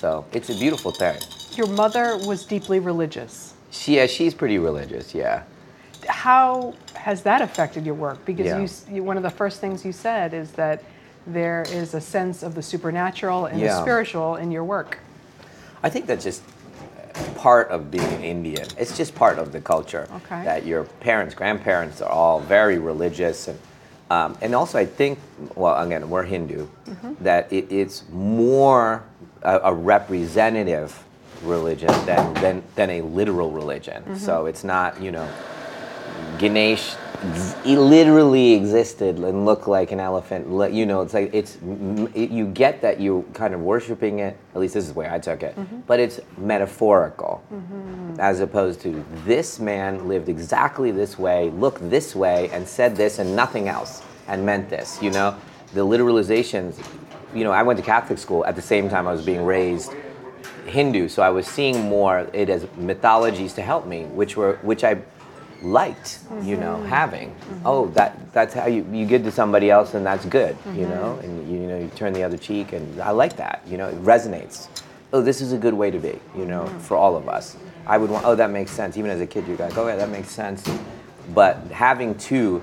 So 0.00 0.24
it's 0.32 0.48
a 0.48 0.54
beautiful 0.54 0.92
thing. 0.92 1.18
Your 1.56 1.66
mother 1.66 2.16
was 2.16 2.46
deeply 2.46 2.80
religious. 2.80 3.52
She, 3.70 3.96
yeah, 3.96 4.06
she's 4.06 4.32
pretty 4.32 4.58
religious, 4.58 5.14
yeah. 5.14 5.42
How 6.08 6.74
has 6.94 7.22
that 7.24 7.42
affected 7.42 7.84
your 7.84 7.94
work? 7.94 8.24
Because 8.24 8.46
Yeah. 8.46 8.60
you, 8.60 8.96
you, 8.96 9.02
one 9.04 9.18
of 9.18 9.22
the 9.22 9.30
first 9.30 9.60
things 9.60 9.84
you 9.84 9.92
said 9.92 10.32
is 10.32 10.52
that 10.52 10.82
there 11.26 11.66
is 11.68 11.92
a 11.92 12.00
sense 12.00 12.42
of 12.42 12.54
the 12.54 12.62
supernatural 12.62 13.44
and 13.44 13.60
the 13.60 13.78
spiritual 13.82 14.36
in 14.36 14.50
your 14.50 14.64
work. 14.64 14.98
I 15.82 15.90
think 15.90 16.06
that's 16.06 16.24
just 16.24 16.42
part 17.36 17.68
of 17.68 17.90
being 17.90 18.04
an 18.04 18.24
Indian. 18.24 18.66
It's 18.78 18.96
just 18.96 19.14
part 19.14 19.38
of 19.38 19.52
the 19.52 19.60
culture 19.60 20.08
Okay. 20.16 20.44
that 20.44 20.64
your 20.64 20.84
parents, 20.84 21.34
grandparents 21.34 22.00
are 22.00 22.10
all 22.10 22.40
very 22.40 22.78
religious, 22.78 23.48
and 23.48 23.58
um, 24.10 24.36
and 24.40 24.56
also 24.56 24.76
I 24.78 24.86
think, 24.86 25.20
well, 25.54 25.80
again, 25.80 26.10
we're 26.10 26.24
Hindu, 26.24 26.66
that 27.20 27.52
it, 27.52 27.70
it's 27.70 28.02
more 28.10 29.04
a, 29.42 29.60
a 29.64 29.74
representative 29.74 31.04
religion 31.42 31.88
than, 32.04 32.34
than 32.34 32.62
than 32.74 32.90
a 32.90 33.00
literal 33.00 33.50
religion. 33.50 34.02
Mm-hmm. 34.02 34.16
So 34.16 34.46
it's 34.46 34.64
not, 34.64 35.00
you 35.00 35.10
know, 35.10 35.28
Ganesh 36.38 36.94
literally 37.64 38.52
existed 38.52 39.18
and 39.18 39.44
looked 39.44 39.68
like 39.68 39.92
an 39.92 40.00
elephant. 40.00 40.46
You 40.72 40.86
know, 40.86 41.02
it's 41.02 41.14
like 41.14 41.32
it's 41.34 41.58
it, 42.14 42.30
you 42.30 42.46
get 42.46 42.80
that 42.82 43.00
you 43.00 43.26
kind 43.34 43.54
of 43.54 43.60
worshiping 43.60 44.20
it. 44.20 44.36
At 44.54 44.60
least 44.60 44.74
this 44.74 44.84
is 44.84 44.92
the 44.92 44.98
way 44.98 45.08
I 45.10 45.18
took 45.18 45.42
it. 45.42 45.56
Mm-hmm. 45.56 45.80
But 45.86 46.00
it's 46.00 46.20
metaphorical, 46.38 47.42
mm-hmm. 47.52 48.18
as 48.18 48.40
opposed 48.40 48.80
to 48.82 49.04
this 49.24 49.58
man 49.58 50.08
lived 50.08 50.28
exactly 50.28 50.90
this 50.90 51.18
way, 51.18 51.50
looked 51.50 51.88
this 51.90 52.14
way, 52.14 52.48
and 52.50 52.66
said 52.66 52.96
this 52.96 53.18
and 53.18 53.36
nothing 53.36 53.68
else, 53.68 54.02
and 54.28 54.44
meant 54.44 54.70
this. 54.70 55.00
You 55.02 55.10
know, 55.10 55.36
the 55.74 55.84
literalizations. 55.84 56.84
You 57.34 57.44
know, 57.44 57.52
I 57.52 57.62
went 57.62 57.78
to 57.78 57.84
Catholic 57.84 58.18
school 58.18 58.44
at 58.44 58.56
the 58.56 58.62
same 58.62 58.88
time 58.88 59.06
I 59.06 59.12
was 59.12 59.24
being 59.24 59.44
raised 59.44 59.92
Hindu, 60.66 61.08
so 61.08 61.22
I 61.22 61.30
was 61.30 61.46
seeing 61.46 61.88
more 61.88 62.28
it 62.32 62.48
as 62.48 62.66
mythologies 62.76 63.52
to 63.54 63.62
help 63.62 63.86
me, 63.86 64.04
which 64.04 64.36
were 64.36 64.58
which 64.62 64.84
I 64.84 65.00
liked, 65.62 66.20
you 66.42 66.56
know, 66.56 66.76
mm-hmm. 66.76 66.86
having. 66.86 67.30
Mm-hmm. 67.30 67.66
Oh, 67.66 67.86
that 67.88 68.32
that's 68.32 68.54
how 68.54 68.66
you 68.66 68.86
you 68.92 69.06
good 69.06 69.24
to 69.24 69.32
somebody 69.32 69.70
else, 69.70 69.94
and 69.94 70.04
that's 70.04 70.24
good, 70.24 70.56
you 70.66 70.84
mm-hmm. 70.84 70.90
know, 70.90 71.18
and 71.22 71.50
you, 71.50 71.60
you 71.60 71.66
know 71.66 71.78
you 71.78 71.88
turn 71.96 72.12
the 72.12 72.22
other 72.22 72.38
cheek, 72.38 72.72
and 72.72 73.00
I 73.00 73.10
like 73.10 73.36
that, 73.36 73.62
you 73.66 73.76
know, 73.76 73.88
it 73.88 74.02
resonates. 74.02 74.68
Oh, 75.12 75.20
this 75.20 75.40
is 75.40 75.52
a 75.52 75.58
good 75.58 75.74
way 75.74 75.90
to 75.90 75.98
be, 75.98 76.20
you 76.36 76.46
know, 76.46 76.66
for 76.80 76.96
all 76.96 77.16
of 77.16 77.28
us. 77.28 77.56
I 77.86 77.98
would 77.98 78.10
want. 78.10 78.24
Oh, 78.24 78.36
that 78.36 78.50
makes 78.50 78.70
sense. 78.70 78.96
Even 78.96 79.10
as 79.10 79.20
a 79.20 79.26
kid, 79.26 79.46
you're 79.48 79.56
like, 79.56 79.76
oh 79.76 79.88
yeah, 79.88 79.96
that 79.96 80.10
makes 80.10 80.30
sense. 80.30 80.68
But 81.34 81.56
having 81.72 82.16
two 82.16 82.62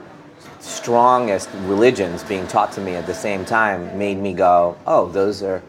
strongest 0.59 1.49
religions 1.65 2.23
being 2.23 2.47
taught 2.47 2.71
to 2.73 2.81
me 2.81 2.95
at 2.95 3.05
the 3.05 3.13
same 3.13 3.45
time 3.45 3.97
made 3.97 4.17
me 4.17 4.33
go, 4.33 4.77
oh, 4.85 5.07
those 5.09 5.43
are 5.43 5.61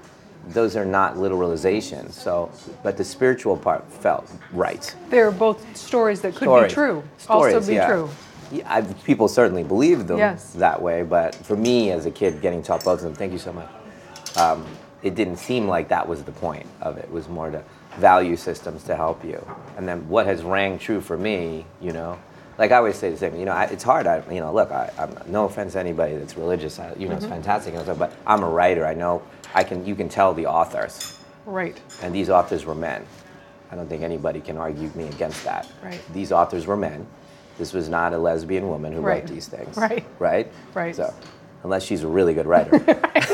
those 0.49 0.77
are 0.77 0.85
not 0.85 1.17
literalizations. 1.17 2.13
So, 2.13 2.51
but 2.83 2.97
the 2.97 3.05
spiritual 3.05 3.57
part 3.57 3.91
felt 3.93 4.31
right. 4.53 4.95
They're 5.11 5.31
both 5.31 5.77
stories 5.77 6.23
that 6.23 6.35
could 6.35 6.47
Stories. 6.47 6.71
be 6.73 6.75
true, 6.75 7.03
Stories, 7.19 7.55
also 7.55 7.67
be 7.69 7.75
yeah. 7.75 7.87
true. 7.87 8.11
Yeah, 8.51 8.73
I, 8.73 8.81
people 8.81 9.29
certainly 9.29 9.63
believe 9.63 10.07
them 10.07 10.17
Yes. 10.17 10.53
that 10.55 10.81
way, 10.81 11.03
but 11.03 11.35
for 11.35 11.55
me 11.55 11.91
as 11.91 12.07
a 12.07 12.11
kid, 12.11 12.41
getting 12.41 12.63
taught 12.63 12.83
both 12.83 13.01
of 13.01 13.05
them, 13.05 13.15
thank 13.15 13.33
you 13.33 13.39
so 13.39 13.53
much. 13.53 13.69
Um, 14.39 14.65
it 15.03 15.15
didn't 15.15 15.37
seem 15.37 15.69
like 15.69 15.89
that 15.89 16.09
was 16.09 16.23
the 16.23 16.33
point 16.33 16.67
of 16.81 16.97
it. 16.97 17.05
It 17.05 17.11
was 17.11 17.29
more 17.29 17.51
to 17.51 17.63
value 17.99 18.37
systems 18.37 18.85
to 18.85 18.97
help 18.97 19.23
you. 19.25 19.45
And 19.77 19.87
then 19.87 20.09
what 20.09 20.25
has 20.27 20.43
rang 20.43 20.79
true 20.79 21.01
for 21.03 21.19
me, 21.19 21.67
you 21.81 21.93
know, 21.93 22.19
like 22.59 22.73
I 22.73 22.77
always 22.77 22.97
say 22.97 23.11
the 23.11 23.17
same, 23.17 23.37
you 23.37 23.45
know, 23.45 23.53
I, 23.53 23.65
it's 23.65 23.85
hard. 23.85 24.07
I, 24.07 24.23
you 24.31 24.41
know, 24.41 24.53
look, 24.53 24.73
I, 24.73 24.93
I'm 24.99 25.17
no 25.31 25.45
offense 25.45 25.75
to 25.75 25.81
anybody 25.81 26.17
that's 26.17 26.37
religious. 26.37 26.79
I, 26.79 26.93
you 26.95 27.09
know, 27.09 27.15
it's 27.15 27.25
mm-hmm. 27.25 27.35
fantastic, 27.35 27.75
and 27.75 27.85
stuff, 27.85 27.99
but 27.99 28.13
I'm 28.27 28.43
a 28.43 28.49
writer. 28.49 28.85
I 28.85 28.95
know 28.95 29.23
I 29.55 29.63
can. 29.65 29.87
You 29.87 29.95
can 29.95 30.09
tell 30.09 30.35
the 30.35 30.47
authors, 30.47 31.19
Right. 31.47 31.81
and 32.03 32.15
these 32.15 32.29
authors 32.29 32.65
were 32.65 32.75
men. 32.75 33.07
I 33.71 33.77
don't 33.77 33.89
think 33.89 34.03
anybody 34.03 34.41
can 34.41 34.57
argue 34.57 34.91
me 34.95 35.05
against 35.09 35.45
that. 35.45 35.69
Right. 35.83 36.01
These 36.13 36.33
authors 36.33 36.67
were 36.67 36.77
men. 36.77 37.07
This 37.59 37.73
was 37.73 37.89
not 37.89 38.13
a 38.13 38.19
lesbian 38.19 38.69
woman 38.69 38.93
who 38.93 39.01
Right. 39.01 39.23
wrote 39.23 39.31
these 39.31 39.47
things. 39.47 39.77
Right. 39.77 40.05
Right. 40.19 40.51
Right. 40.75 40.97
So, 40.97 41.13
unless 41.63 41.85
she's 41.85 42.03
a 42.03 42.09
really 42.09 42.35
good 42.35 42.47
writer. 42.47 42.79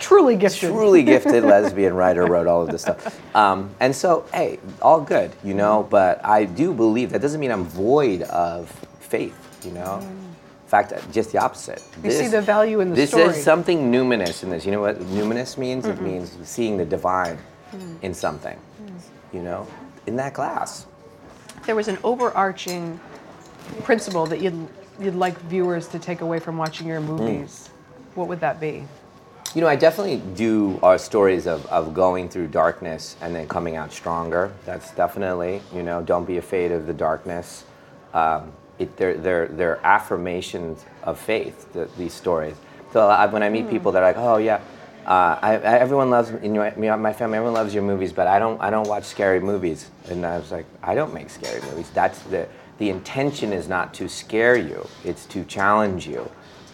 Truly 0.00 0.36
gifted. 0.36 0.70
truly 0.70 1.02
gifted 1.02 1.44
lesbian 1.44 1.94
writer 1.94 2.24
wrote 2.26 2.46
all 2.46 2.62
of 2.62 2.68
this 2.70 2.82
stuff. 2.82 3.20
Um, 3.34 3.70
and 3.80 3.94
so, 3.94 4.24
hey, 4.32 4.58
all 4.82 5.00
good, 5.00 5.32
you 5.44 5.54
know, 5.54 5.86
but 5.90 6.24
I 6.24 6.44
do 6.44 6.72
believe 6.72 7.10
that 7.10 7.20
doesn't 7.22 7.40
mean 7.40 7.50
I'm 7.50 7.64
void 7.64 8.22
of 8.22 8.68
faith, 9.00 9.36
you 9.64 9.72
know? 9.72 9.98
In 9.98 10.68
fact, 10.68 10.92
uh, 10.92 11.00
just 11.12 11.30
the 11.32 11.38
opposite. 11.38 11.82
You 12.02 12.10
see 12.10 12.26
the 12.28 12.40
value 12.42 12.80
in 12.80 12.90
the 12.90 12.96
this 12.96 13.10
story. 13.10 13.24
is 13.26 13.42
something 13.42 13.92
numinous 13.92 14.42
in 14.42 14.50
this. 14.50 14.64
You 14.66 14.72
know 14.72 14.80
what 14.80 14.98
numinous 15.00 15.56
means? 15.56 15.86
It 15.86 16.00
means 16.00 16.36
seeing 16.42 16.76
the 16.76 16.84
divine 16.84 17.38
Mm. 17.74 17.96
in 18.02 18.14
something, 18.14 18.56
you 19.32 19.42
know, 19.42 19.66
in 20.06 20.14
that 20.16 20.34
glass. 20.34 20.86
there 21.66 21.74
was 21.74 21.88
an 21.88 21.98
overarching 22.04 23.00
principle 23.82 24.24
that 24.26 24.40
you'd, 24.40 24.68
you'd 25.00 25.16
like 25.16 25.36
viewers 25.42 25.88
to 25.88 25.98
take 25.98 26.20
away 26.20 26.38
from 26.38 26.56
watching 26.56 26.86
your 26.86 27.00
movies, 27.00 27.68
what 28.14 28.28
would 28.28 28.38
that 28.38 28.60
be? 28.60 28.84
You 29.54 29.62
know, 29.62 29.68
I 29.68 29.76
definitely 29.76 30.18
do 30.34 30.78
our 30.82 30.98
stories 30.98 31.46
of, 31.46 31.64
of 31.66 31.94
going 31.94 32.28
through 32.28 32.48
darkness 32.48 33.16
and 33.22 33.34
then 33.34 33.48
coming 33.48 33.76
out 33.76 33.92
stronger. 33.92 34.52
That's 34.66 34.90
definitely, 34.92 35.62
you 35.74 35.82
know, 35.82 36.02
don't 36.02 36.26
be 36.26 36.36
afraid 36.36 36.72
of 36.72 36.86
the 36.86 36.92
darkness. 36.92 37.64
Um, 38.12 38.52
it, 38.78 38.96
they're, 38.96 39.16
they're, 39.16 39.48
they're 39.48 39.80
affirmations 39.86 40.84
of 41.02 41.18
faith, 41.18 41.72
the, 41.72 41.88
these 41.96 42.12
stories. 42.12 42.54
So 42.92 43.08
I, 43.08 43.26
when 43.26 43.42
I 43.42 43.48
meet 43.48 43.70
people 43.70 43.92
they're 43.92 44.02
like, 44.02 44.18
oh, 44.18 44.36
yeah, 44.36 44.60
uh, 45.06 45.38
I, 45.40 45.52
I, 45.52 45.78
everyone 45.78 46.10
loves, 46.10 46.30
in 46.30 46.54
your, 46.54 46.74
my 46.76 47.12
family, 47.12 47.38
everyone 47.38 47.54
loves 47.54 47.72
your 47.72 47.82
movies, 47.82 48.12
but 48.12 48.26
I 48.26 48.38
don't, 48.38 48.60
I 48.60 48.68
don't 48.68 48.88
watch 48.88 49.04
scary 49.04 49.40
movies. 49.40 49.90
And 50.10 50.26
I 50.26 50.38
was 50.38 50.50
like, 50.50 50.66
I 50.82 50.94
don't 50.94 51.14
make 51.14 51.30
scary 51.30 51.62
movies. 51.62 51.88
That's 51.94 52.18
the, 52.24 52.46
the 52.78 52.90
intention 52.90 53.52
is 53.52 53.68
not 53.68 53.94
to 53.94 54.08
scare 54.08 54.56
you, 54.56 54.86
it's 55.04 55.24
to 55.26 55.44
challenge 55.44 56.06
you 56.06 56.30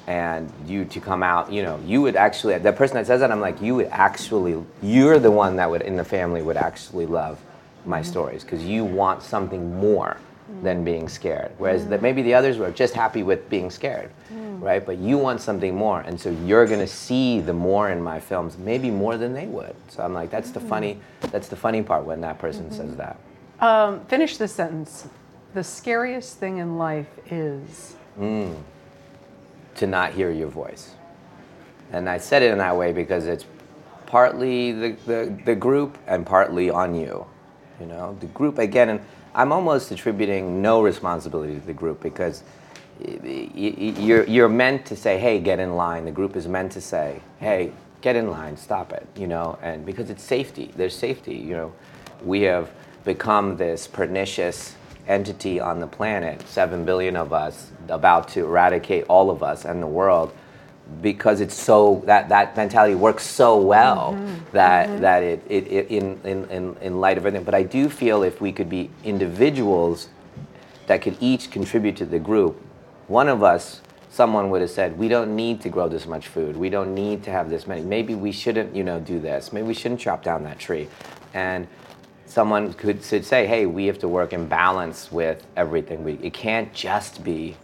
and 0.06 0.52
you 0.66 0.84
to 0.86 1.00
come 1.00 1.22
out, 1.22 1.52
you 1.52 1.62
know, 1.62 1.78
you 1.86 2.02
would 2.02 2.16
actually, 2.16 2.58
that 2.58 2.76
person 2.76 2.96
that 2.96 3.06
says 3.06 3.20
that, 3.20 3.30
I'm 3.30 3.40
like, 3.40 3.60
you 3.60 3.74
would 3.76 3.88
actually, 3.88 4.62
you're 4.82 5.18
the 5.18 5.30
one 5.30 5.56
that 5.56 5.70
would, 5.70 5.82
in 5.82 5.96
the 5.96 6.04
family, 6.04 6.42
would 6.42 6.56
actually 6.56 7.06
love 7.06 7.40
my 7.84 8.00
mm-hmm. 8.00 8.10
stories 8.10 8.42
because 8.42 8.64
you 8.64 8.84
want 8.84 9.22
something 9.22 9.76
more 9.76 10.16
mm. 10.50 10.62
than 10.62 10.84
being 10.84 11.08
scared. 11.08 11.52
Whereas 11.58 11.86
that 11.88 12.00
mm. 12.00 12.02
maybe 12.02 12.22
the 12.22 12.34
others 12.34 12.58
were 12.58 12.70
just 12.70 12.94
happy 12.94 13.22
with 13.22 13.48
being 13.48 13.70
scared, 13.70 14.10
mm. 14.32 14.60
right? 14.60 14.84
But 14.84 14.98
you 14.98 15.18
want 15.18 15.40
something 15.40 15.74
more, 15.74 16.00
and 16.00 16.20
so 16.20 16.30
you're 16.30 16.66
gonna 16.66 16.86
see 16.86 17.40
the 17.40 17.52
more 17.52 17.90
in 17.90 18.02
my 18.02 18.20
films, 18.20 18.58
maybe 18.58 18.90
more 18.90 19.16
than 19.16 19.32
they 19.32 19.46
would. 19.46 19.74
So 19.88 20.02
I'm 20.02 20.14
like, 20.14 20.30
that's 20.30 20.50
the 20.50 20.60
mm-hmm. 20.60 20.68
funny, 20.68 21.00
that's 21.20 21.48
the 21.48 21.56
funny 21.56 21.82
part 21.82 22.04
when 22.04 22.20
that 22.22 22.38
person 22.38 22.66
mm-hmm. 22.66 22.76
says 22.76 22.96
that. 22.96 23.18
Um, 23.60 24.04
finish 24.06 24.36
this 24.36 24.52
sentence. 24.52 25.08
The 25.54 25.62
scariest 25.62 26.38
thing 26.38 26.58
in 26.58 26.78
life 26.78 27.10
is. 27.30 27.94
To 29.76 29.86
not 29.86 30.12
hear 30.12 30.30
your 30.30 30.48
voice. 30.48 30.94
And 31.92 32.08
I 32.08 32.18
said 32.18 32.42
it 32.42 32.52
in 32.52 32.58
that 32.58 32.76
way 32.76 32.92
because 32.92 33.26
it's 33.26 33.44
partly 34.06 34.72
the, 34.72 34.96
the, 35.06 35.38
the 35.44 35.54
group 35.54 35.98
and 36.06 36.24
partly 36.26 36.70
on 36.70 36.94
you. 36.94 37.26
You 37.80 37.86
know, 37.86 38.16
the 38.20 38.26
group, 38.26 38.58
again, 38.58 38.88
and 38.88 39.00
I'm 39.34 39.52
almost 39.52 39.90
attributing 39.90 40.62
no 40.62 40.82
responsibility 40.82 41.54
to 41.54 41.66
the 41.66 41.72
group 41.72 42.00
because 42.00 42.42
you're, 43.24 44.24
you're 44.24 44.48
meant 44.48 44.86
to 44.86 44.96
say, 44.96 45.18
hey, 45.18 45.40
get 45.40 45.58
in 45.58 45.74
line. 45.74 46.04
The 46.04 46.12
group 46.12 46.36
is 46.36 46.46
meant 46.46 46.72
to 46.72 46.80
say, 46.80 47.20
hey, 47.40 47.72
get 48.00 48.16
in 48.16 48.30
line, 48.30 48.56
stop 48.56 48.92
it, 48.92 49.06
you 49.16 49.26
know, 49.26 49.58
and 49.62 49.86
because 49.86 50.10
it's 50.10 50.22
safety, 50.22 50.70
there's 50.76 50.94
safety, 50.94 51.36
you 51.36 51.54
know. 51.54 51.72
We 52.22 52.42
have 52.42 52.70
become 53.04 53.56
this 53.56 53.86
pernicious 53.86 54.76
entity 55.08 55.60
on 55.60 55.80
the 55.80 55.86
planet, 55.86 56.42
seven 56.48 56.84
billion 56.84 57.16
of 57.16 57.32
us, 57.32 57.70
about 57.88 58.28
to 58.28 58.44
eradicate 58.44 59.04
all 59.08 59.30
of 59.30 59.42
us 59.42 59.64
and 59.64 59.82
the 59.82 59.86
world 59.86 60.32
because 61.00 61.40
it's 61.40 61.54
so 61.54 62.02
that 62.06 62.28
that 62.28 62.56
mentality 62.56 62.94
works 62.94 63.24
so 63.24 63.60
well 63.60 64.12
mm-hmm. 64.12 64.34
that 64.52 64.88
mm-hmm. 64.88 65.00
that 65.00 65.22
it, 65.22 65.42
it, 65.48 65.66
it 65.68 65.86
in, 65.88 66.20
in, 66.24 66.44
in, 66.50 66.76
in 66.80 67.00
light 67.00 67.16
of 67.16 67.24
everything. 67.24 67.44
But 67.44 67.54
I 67.54 67.62
do 67.62 67.88
feel 67.88 68.22
if 68.22 68.40
we 68.40 68.52
could 68.52 68.68
be 68.68 68.90
individuals 69.04 70.08
that 70.86 71.02
could 71.02 71.16
each 71.20 71.50
contribute 71.50 71.96
to 71.96 72.04
the 72.06 72.18
group, 72.18 72.60
one 73.06 73.28
of 73.28 73.42
us, 73.42 73.80
someone 74.10 74.50
would 74.50 74.60
have 74.60 74.70
said, 74.70 74.98
we 74.98 75.08
don't 75.08 75.34
need 75.34 75.60
to 75.62 75.68
grow 75.68 75.88
this 75.88 76.06
much 76.06 76.28
food. 76.28 76.56
We 76.56 76.68
don't 76.68 76.94
need 76.94 77.22
to 77.24 77.30
have 77.30 77.48
this 77.48 77.66
many. 77.66 77.82
Maybe 77.82 78.14
we 78.14 78.32
shouldn't, 78.32 78.74
you 78.74 78.84
know, 78.84 79.00
do 79.00 79.18
this. 79.20 79.52
Maybe 79.52 79.66
we 79.66 79.74
shouldn't 79.74 80.00
chop 80.00 80.22
down 80.22 80.42
that 80.44 80.58
tree. 80.58 80.88
And 81.32 81.66
someone 82.32 82.72
could, 82.72 83.04
say, 83.04 83.46
hey, 83.46 83.66
we 83.66 83.86
have 83.86 83.98
to 83.98 84.08
work 84.08 84.32
in 84.32 84.48
balance 84.48 85.12
with 85.12 85.46
everything. 85.56 86.02
We, 86.02 86.14
it 86.14 86.32
can't 86.32 86.72
just 86.72 87.22
be 87.22 87.56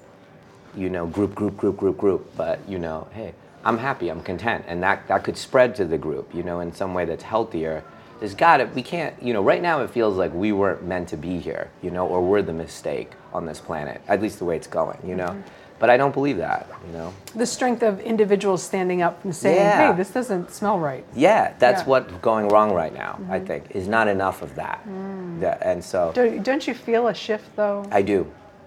you 0.76 0.88
know, 0.90 1.06
group, 1.06 1.34
group, 1.34 1.56
group, 1.56 1.76
group, 1.76 1.98
group. 1.98 2.36
But 2.36 2.60
you 2.68 2.78
know, 2.78 3.08
hey, 3.12 3.34
I'm 3.64 3.78
happy, 3.78 4.08
I'm 4.08 4.22
content, 4.22 4.64
and 4.68 4.82
that 4.82 5.06
that 5.08 5.24
could 5.24 5.36
spread 5.36 5.74
to 5.76 5.84
the 5.84 5.98
group, 5.98 6.34
you 6.34 6.42
know, 6.42 6.60
in 6.60 6.72
some 6.72 6.94
way 6.94 7.04
that's 7.04 7.22
healthier. 7.24 7.84
There's 8.20 8.34
got 8.34 8.56
to, 8.56 8.64
we 8.64 8.82
can't, 8.82 9.14
you 9.22 9.32
know, 9.32 9.42
right 9.42 9.62
now 9.62 9.80
it 9.82 9.90
feels 9.90 10.16
like 10.16 10.34
we 10.34 10.50
weren't 10.50 10.84
meant 10.84 11.08
to 11.10 11.16
be 11.16 11.38
here, 11.38 11.70
you 11.82 11.92
know, 11.92 12.04
or 12.04 12.20
we're 12.20 12.42
the 12.42 12.52
mistake 12.52 13.12
on 13.32 13.46
this 13.46 13.60
planet, 13.60 14.02
at 14.08 14.20
least 14.20 14.40
the 14.40 14.44
way 14.44 14.56
it's 14.56 14.66
going, 14.66 14.98
you 15.06 15.14
know. 15.14 15.28
Mm-hmm. 15.28 15.48
But 15.78 15.90
I 15.90 15.96
don't 15.96 16.12
believe 16.12 16.38
that, 16.38 16.66
you 16.86 16.92
know. 16.92 17.14
The 17.36 17.46
strength 17.46 17.82
of 17.82 18.00
individuals 18.00 18.62
standing 18.62 19.00
up 19.02 19.22
and 19.24 19.34
saying, 19.34 19.56
Yeah. 19.56 19.92
hey, 19.92 19.96
this 19.96 20.10
doesn't 20.10 20.50
smell 20.50 20.78
right. 20.78 21.04
Yeah, 21.14 21.54
that's 21.58 21.78
Yeah. 21.78 21.82
Mm-hmm. 21.82 21.90
what's 21.90 22.12
going 22.22 22.48
wrong 22.48 22.72
right 22.74 22.92
now. 22.92 23.18
I 23.30 23.38
think 23.38 23.70
is 23.70 23.86
not 23.86 24.08
enough 24.08 24.42
of 24.42 24.54
that. 24.56 24.84
Mm. 24.88 25.40
That- 25.40 25.62
and 25.62 25.84
so 25.84 26.10
Don't, 26.14 26.42
don't 26.42 26.66
you 26.66 26.74
feel 26.74 27.06
a 27.08 27.14
shift 27.14 27.54
though? 27.54 27.84
I 27.92 28.02
do, 28.02 28.26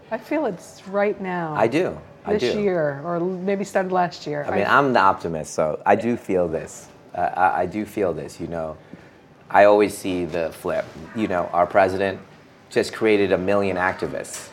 I 0.10 0.18
feel 0.18 0.46
it's 0.46 0.82
right 0.88 1.20
now. 1.20 1.54
I 1.56 1.68
do, 1.68 1.98
I 2.26 2.38
This 2.38 2.54
do. 2.54 2.62
year, 2.62 3.02
or 3.04 3.20
maybe 3.20 3.64
started 3.66 3.92
last 3.92 4.26
year. 4.26 4.46
I 4.48 4.56
mean, 4.56 4.66
I'm 4.68 4.94
the 4.94 5.00
optimist, 5.02 5.54
so 5.54 5.82
I 5.86 5.96
do 5.96 6.16
feel 6.16 6.48
this. 6.48 6.88
Uh, 7.14 7.22
I, 7.36 7.62
I 7.64 7.66
do 7.66 7.84
feel 7.86 8.14
this. 8.14 8.40
You 8.40 8.48
know, 8.48 8.78
I 9.50 9.66
always 9.66 9.98
see 9.98 10.24
the 10.24 10.52
flip. 10.54 10.86
You 11.16 11.28
know, 11.28 11.50
our 11.52 11.66
president 11.68 12.20
just 12.70 12.94
created 12.94 13.34
a 13.34 13.38
million 13.38 13.76
activists, 13.76 14.48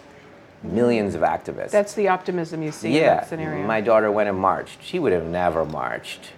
millions 0.63 1.15
of 1.15 1.23
activists. 1.23 1.71
That's 1.71 1.95
the 1.95 2.09
optimism 2.09 2.63
you 2.63 2.73
see 2.73 2.89
in 2.89 2.95
yeah. 2.95 3.15
that 3.15 3.29
scenario. 3.29 3.67
My 3.67 3.81
daughter 3.81 4.11
went 4.11 4.29
and 4.29 4.39
marched. 4.39 4.83
She 4.83 4.99
would 4.99 5.13
have 5.13 5.25
never 5.25 5.65
marched, 5.65 6.33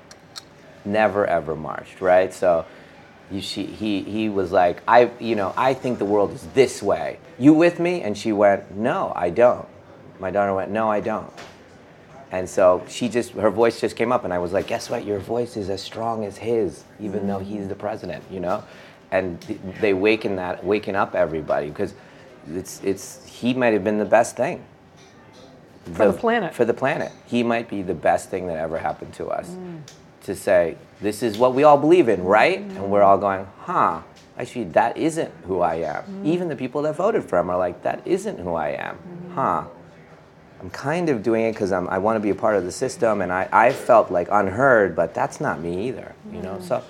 never 0.85 1.27
ever 1.27 1.55
marched, 1.57 2.01
right? 2.01 2.33
So. 2.33 2.67
You, 3.33 3.41
she, 3.41 3.65
he, 3.65 4.03
he 4.03 4.29
was 4.29 4.51
like, 4.51 4.83
I, 4.89 5.09
you 5.21 5.37
know, 5.37 5.55
I 5.57 5.73
think 5.73 6.01
the 6.01 6.05
world 6.05 6.33
is 6.33 6.43
this 6.49 6.83
way. 6.83 7.21
You 7.39 7.55
with 7.55 7.79
me? 7.79 8.03
And 8.03 8.19
she 8.19 8.33
went, 8.33 8.75
No, 8.77 9.13
I 9.15 9.31
don't. 9.31 9.69
My 10.19 10.33
daughter 10.33 10.53
went, 10.53 10.73
No, 10.73 10.91
I 10.91 10.99
don't. 10.99 11.33
And 12.33 12.49
so 12.49 12.85
she 12.89 13.09
just, 13.09 13.33
her 13.33 13.51
voice 13.51 13.81
just 13.81 13.97
came 13.97 14.13
up, 14.13 14.25
and 14.25 14.33
I 14.33 14.39
was 14.39 14.53
like, 14.53 14.69
guess 14.69 14.89
what? 14.89 15.05
Your 15.05 15.19
voice 15.19 15.57
is 15.57 15.69
as 15.69 15.83
strong 15.83 16.25
as 16.25 16.37
his, 16.37 16.85
even 17.01 17.27
though 17.27 17.41
he's 17.41 17.67
the 17.69 17.75
president, 17.75 18.23
you 18.31 18.41
know? 18.41 18.63
And 19.11 19.41
th- 19.41 19.59
they 19.81 19.95
waken 19.95 20.37
that, 20.37 20.65
waken 20.65 20.95
up 20.95 21.17
everybody 21.17 21.69
because 21.69 21.95
it's, 22.49 22.81
it's, 22.85 23.27
he 23.41 23.55
might 23.55 23.73
have 23.73 23.85
been 23.85 23.99
the 23.99 24.05
best 24.05 24.37
thing. 24.37 24.65
For 25.95 26.07
the 26.07 26.13
planet. 26.13 26.55
For 26.55 26.65
the 26.65 26.75
planet. 26.75 27.11
He 27.27 27.43
might 27.43 27.69
be 27.69 27.83
the 27.83 27.95
best 27.95 28.31
thing 28.31 28.47
that 28.49 28.57
ever 28.57 28.79
happened 28.79 29.15
to 29.15 29.29
us. 29.29 29.57
To 30.25 30.37
say, 30.37 30.77
this 31.01 31.23
is 31.23 31.39
what 31.39 31.55
we 31.55 31.65
all 31.65 31.79
believe 31.79 32.09
in, 32.09 32.23
right? 32.23 32.61
Mm. 32.61 32.77
And 32.77 32.91
we're 32.91 33.03
all 33.03 33.17
going, 33.17 33.47
huh, 33.61 34.03
actually, 34.39 34.65
that 34.65 34.97
isn't 34.97 35.33
who 35.47 35.61
I 35.61 35.77
am. 35.77 36.05
Mm. 36.05 36.27
Even 36.27 36.49
the 36.49 36.57
people 36.57 36.83
that 36.83 36.97
voted 36.97 37.25
for 37.25 37.39
him 37.39 37.49
are 37.49 37.57
like, 37.57 37.83
that 37.83 38.07
isn't 38.07 38.39
who 38.39 38.53
I 38.53 38.69
am, 38.69 38.97
mm-hmm. 38.97 39.35
huh? 39.35 39.65
I'm 40.61 40.69
kind 40.71 41.09
of 41.09 41.23
doing 41.23 41.47
it 41.47 41.53
because 41.53 41.73
I 41.73 41.97
want 41.97 42.17
to 42.17 42.21
be 42.21 42.29
a 42.29 42.35
part 42.35 42.55
of 42.55 42.65
the 42.65 42.73
system, 42.73 43.23
and 43.23 43.33
I, 43.33 43.49
I 43.51 43.73
felt 43.73 44.11
like 44.11 44.29
unheard, 44.31 44.95
but 44.95 45.15
that's 45.15 45.41
not 45.41 45.61
me 45.61 45.89
either, 45.89 46.15
you 46.31 46.43
know. 46.43 46.57
Mm. 46.57 46.69
So 46.69 46.85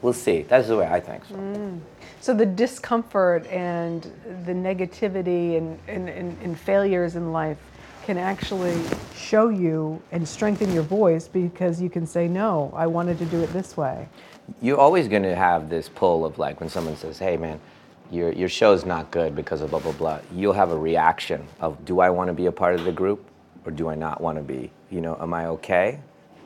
we'll 0.00 0.12
see. 0.12 0.42
That's 0.42 0.68
the 0.68 0.76
way 0.76 0.86
I 0.86 1.00
think. 1.00 1.24
So. 1.24 1.80
So 2.26 2.34
the 2.34 2.44
discomfort 2.44 3.46
and 3.46 4.02
the 4.44 4.52
negativity 4.52 5.58
and, 5.58 5.78
and, 5.86 6.08
and, 6.08 6.36
and 6.42 6.58
failures 6.58 7.14
in 7.14 7.30
life 7.30 7.56
can 8.02 8.18
actually 8.18 8.82
show 9.14 9.48
you 9.48 10.02
and 10.10 10.26
strengthen 10.26 10.72
your 10.72 10.82
voice 10.82 11.28
because 11.28 11.80
you 11.80 11.88
can 11.88 12.04
say, 12.04 12.26
no, 12.26 12.72
I 12.74 12.88
wanted 12.88 13.20
to 13.20 13.26
do 13.26 13.44
it 13.44 13.52
this 13.52 13.76
way. 13.76 14.08
You're 14.60 14.76
always 14.76 15.06
going 15.06 15.22
to 15.22 15.36
have 15.36 15.70
this 15.70 15.88
pull 15.88 16.24
of 16.24 16.36
like 16.36 16.58
when 16.58 16.68
someone 16.68 16.96
says, 16.96 17.20
"Hey, 17.20 17.36
man." 17.36 17.60
Your, 18.10 18.32
your 18.32 18.48
show's 18.48 18.84
not 18.84 19.12
good 19.12 19.36
because 19.36 19.60
of 19.60 19.70
blah 19.70 19.78
blah 19.78 19.92
blah. 19.92 20.18
You'll 20.34 20.52
have 20.52 20.72
a 20.72 20.76
reaction 20.76 21.46
of, 21.60 21.84
do 21.84 22.00
I 22.00 22.10
want 22.10 22.26
to 22.26 22.34
be 22.34 22.46
a 22.46 22.52
part 22.52 22.74
of 22.74 22.84
the 22.84 22.92
group, 22.92 23.24
or 23.64 23.70
do 23.70 23.88
I 23.88 23.94
not 23.94 24.20
want 24.20 24.36
to 24.38 24.42
be? 24.42 24.72
You 24.90 25.00
know, 25.00 25.16
am 25.20 25.32
I 25.32 25.46
okay? 25.46 26.00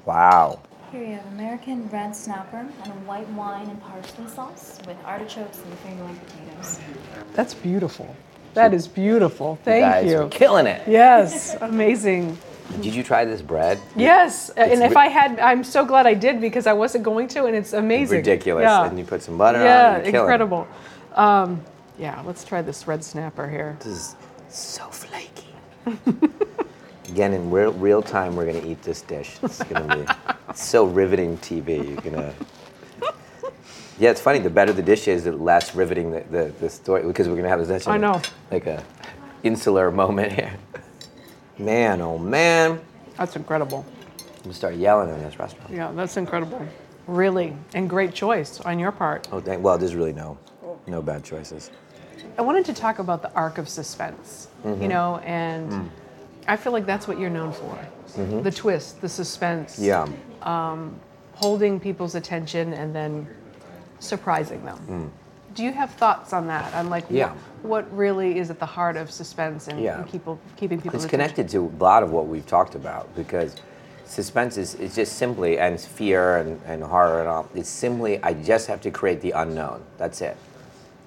Wow. 0.04 0.60
Here 0.92 1.02
you 1.04 1.14
have 1.14 1.26
American 1.34 1.88
red 1.90 2.16
snapper 2.16 2.56
and 2.82 2.86
a 2.92 2.96
white 3.06 3.28
wine 3.30 3.68
and 3.68 3.80
parsley 3.80 4.26
sauce 4.28 4.78
with 4.86 4.96
artichokes 5.04 5.58
and 5.62 5.72
fingerling 5.84 6.18
potatoes. 6.26 6.80
That's 7.34 7.54
beautiful. 7.54 8.14
That 8.54 8.74
is 8.74 8.88
beautiful. 8.88 9.58
Thank 9.64 9.84
guys 9.84 10.10
you. 10.10 10.18
are 10.22 10.28
killing 10.28 10.66
it. 10.66 10.82
Yes, 10.88 11.56
amazing. 11.60 12.36
Did 12.80 12.94
you 12.94 13.02
try 13.04 13.24
this 13.24 13.40
bread? 13.42 13.80
Yes, 13.94 14.50
and 14.50 14.82
if 14.82 14.90
ri- 14.90 14.96
I 14.96 15.06
had, 15.08 15.38
I'm 15.38 15.62
so 15.62 15.84
glad 15.84 16.06
I 16.06 16.14
did 16.14 16.40
because 16.40 16.66
I 16.66 16.72
wasn't 16.72 17.04
going 17.04 17.28
to, 17.28 17.44
and 17.46 17.54
it's 17.54 17.72
amazing. 17.72 18.18
Ridiculous. 18.18 18.62
Yeah, 18.62 18.86
And 18.86 18.98
you 18.98 19.04
put 19.04 19.22
some 19.22 19.38
butter 19.38 19.58
on 19.58 19.64
yeah, 19.64 19.96
it. 19.96 20.04
you're 20.04 20.12
killing 20.12 20.14
it. 20.14 20.18
incredible. 20.22 20.68
Um, 21.14 21.62
yeah, 21.98 22.20
let's 22.26 22.44
try 22.44 22.62
this 22.62 22.86
red 22.88 23.04
snapper 23.04 23.48
here. 23.48 23.76
This 23.80 23.86
is 23.86 24.16
so 24.48 24.84
flaky. 24.90 25.46
Again, 27.10 27.32
in 27.34 27.50
real, 27.50 27.72
real 27.72 28.02
time, 28.02 28.36
we're 28.36 28.46
gonna 28.46 28.64
eat 28.64 28.82
this 28.82 29.02
dish. 29.02 29.36
It's 29.42 29.62
gonna 29.64 29.96
be 30.06 30.54
so 30.54 30.84
riveting 30.84 31.38
TV. 31.38 31.88
You're 31.88 31.96
gonna. 32.00 32.32
Yeah, 33.98 34.10
it's 34.10 34.20
funny. 34.20 34.38
The 34.38 34.48
better 34.48 34.72
the 34.72 34.82
dish 34.82 35.08
is, 35.08 35.24
the 35.24 35.32
less 35.32 35.74
riveting 35.74 36.12
the, 36.12 36.20
the, 36.30 36.52
the 36.60 36.70
story 36.70 37.02
because 37.02 37.28
we're 37.28 37.34
gonna 37.36 37.48
have 37.48 37.66
this 37.66 37.86
I 37.88 37.96
know. 37.96 38.22
like 38.52 38.66
a 38.66 38.82
insular 39.42 39.90
moment 39.90 40.32
here. 40.32 40.52
Man, 41.58 42.00
oh 42.00 42.16
man, 42.16 42.80
That's 43.16 43.34
incredible. 43.36 43.84
I'm 44.36 44.42
gonna 44.44 44.54
start 44.54 44.76
yelling 44.76 45.10
in 45.12 45.20
this 45.20 45.38
restaurant. 45.38 45.70
Yeah, 45.70 45.90
that's 45.92 46.16
incredible. 46.16 46.64
Really, 47.08 47.54
and 47.74 47.90
great 47.90 48.14
choice 48.14 48.60
on 48.60 48.78
your 48.78 48.92
part. 48.92 49.28
Oh, 49.32 49.40
thank, 49.40 49.62
well, 49.64 49.76
there's 49.76 49.94
really 49.96 50.12
no, 50.12 50.38
no 50.86 51.02
bad 51.02 51.24
choices. 51.24 51.70
I 52.38 52.42
wanted 52.42 52.64
to 52.66 52.72
talk 52.72 53.00
about 53.00 53.20
the 53.20 53.32
arc 53.34 53.58
of 53.58 53.68
suspense, 53.68 54.46
Mm-hmm. 54.64 54.82
you 54.82 54.88
know, 54.88 55.18
and 55.24 55.70
Mm. 55.72 55.88
I 56.50 56.56
feel 56.56 56.72
like 56.72 56.84
that's 56.84 57.06
what 57.06 57.18
you're 57.18 57.30
known 57.30 57.52
for 57.52 57.78
the 58.42 58.50
twist, 58.50 59.00
the 59.00 59.08
suspense, 59.08 59.78
Mm-hmm. 59.78 60.12
Yeah. 60.44 60.88
holding 61.34 61.78
people's 61.80 62.14
attention 62.16 62.72
and 62.74 62.94
then 62.94 63.26
surprising 64.00 64.64
them. 64.64 65.12
Do 65.54 65.62
you 65.64 65.72
have 65.72 65.90
thoughts 65.94 66.32
on 66.32 66.46
that? 66.48 66.74
On 66.74 66.90
like 66.90 67.06
Mm. 67.08 67.16
Yeah. 67.16 67.28
what, 67.62 67.86
what 67.86 67.96
really 67.96 68.38
is 68.38 68.50
at 68.50 68.58
the 68.58 68.66
heart 68.66 68.96
of 68.96 69.10
suspense 69.10 69.68
and, 69.68 69.80
Yeah. 69.80 69.98
and 70.00 70.10
people, 70.10 70.38
keeping 70.56 70.78
people's 70.80 71.04
It's 71.04 71.12
attention? 71.12 71.34
connected 71.34 71.48
to 71.50 71.58
a 71.66 71.82
lot 71.82 72.02
of 72.02 72.10
what 72.12 72.26
we've 72.26 72.46
talked 72.46 72.74
about 72.74 73.14
because 73.14 73.54
suspense 74.06 74.56
is, 74.56 74.74
is 74.74 74.94
just 74.96 75.12
simply, 75.16 75.58
and 75.60 75.80
fear 75.80 76.38
and, 76.38 76.60
and 76.66 76.82
horror 76.82 77.20
and 77.20 77.28
all, 77.28 77.48
it's 77.54 77.68
simply, 77.68 78.20
I 78.24 78.32
just 78.34 78.66
have 78.66 78.80
to 78.82 78.90
create 78.90 79.20
the 79.20 79.30
unknown. 79.32 79.82
That's 79.98 80.20
it. 80.20 80.36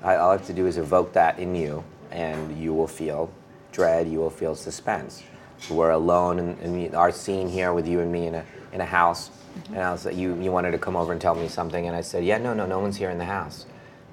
I, 0.04 0.16
all 0.16 0.30
I 0.30 0.34
have 0.38 0.48
to 0.48 0.54
do 0.54 0.68
is 0.68 0.78
evoke 0.78 1.12
that 1.14 1.38
in 1.38 1.54
you, 1.56 1.84
and 2.12 2.58
you 2.58 2.74
will 2.74 2.88
feel 2.88 3.30
dread, 3.74 4.08
you 4.08 4.20
will 4.20 4.30
feel 4.30 4.56
suspense. 4.56 5.24
We're 5.70 5.91
alone 5.91 6.39
in 6.39 6.95
our 6.95 7.11
scene 7.11 7.49
here 7.49 7.74
with 7.74 7.88
you 7.88 8.01
and 8.01 8.11
me 8.11 8.28
in 8.28 8.36
a, 8.36 8.45
in 8.74 8.82
a 8.82 8.86
house, 8.86 9.32
and 9.70 9.80
I 9.80 9.91
was 9.91 10.05
like, 10.05 10.16
you, 10.18 10.39
you 10.41 10.51
wanted 10.51 10.72
to 10.72 10.78
come 10.80 10.95
over 10.95 11.11
and 11.14 11.22
tell 11.22 11.36
me 11.36 11.47
something, 11.47 11.88
and 11.88 11.95
I 11.95 12.01
said, 12.01 12.26
yeah, 12.26 12.38
no, 12.38 12.53
no, 12.53 12.66
no 12.66 12.80
one's 12.80 12.97
here 12.97 13.09
in 13.11 13.18
the 13.20 13.26
house. 13.26 13.66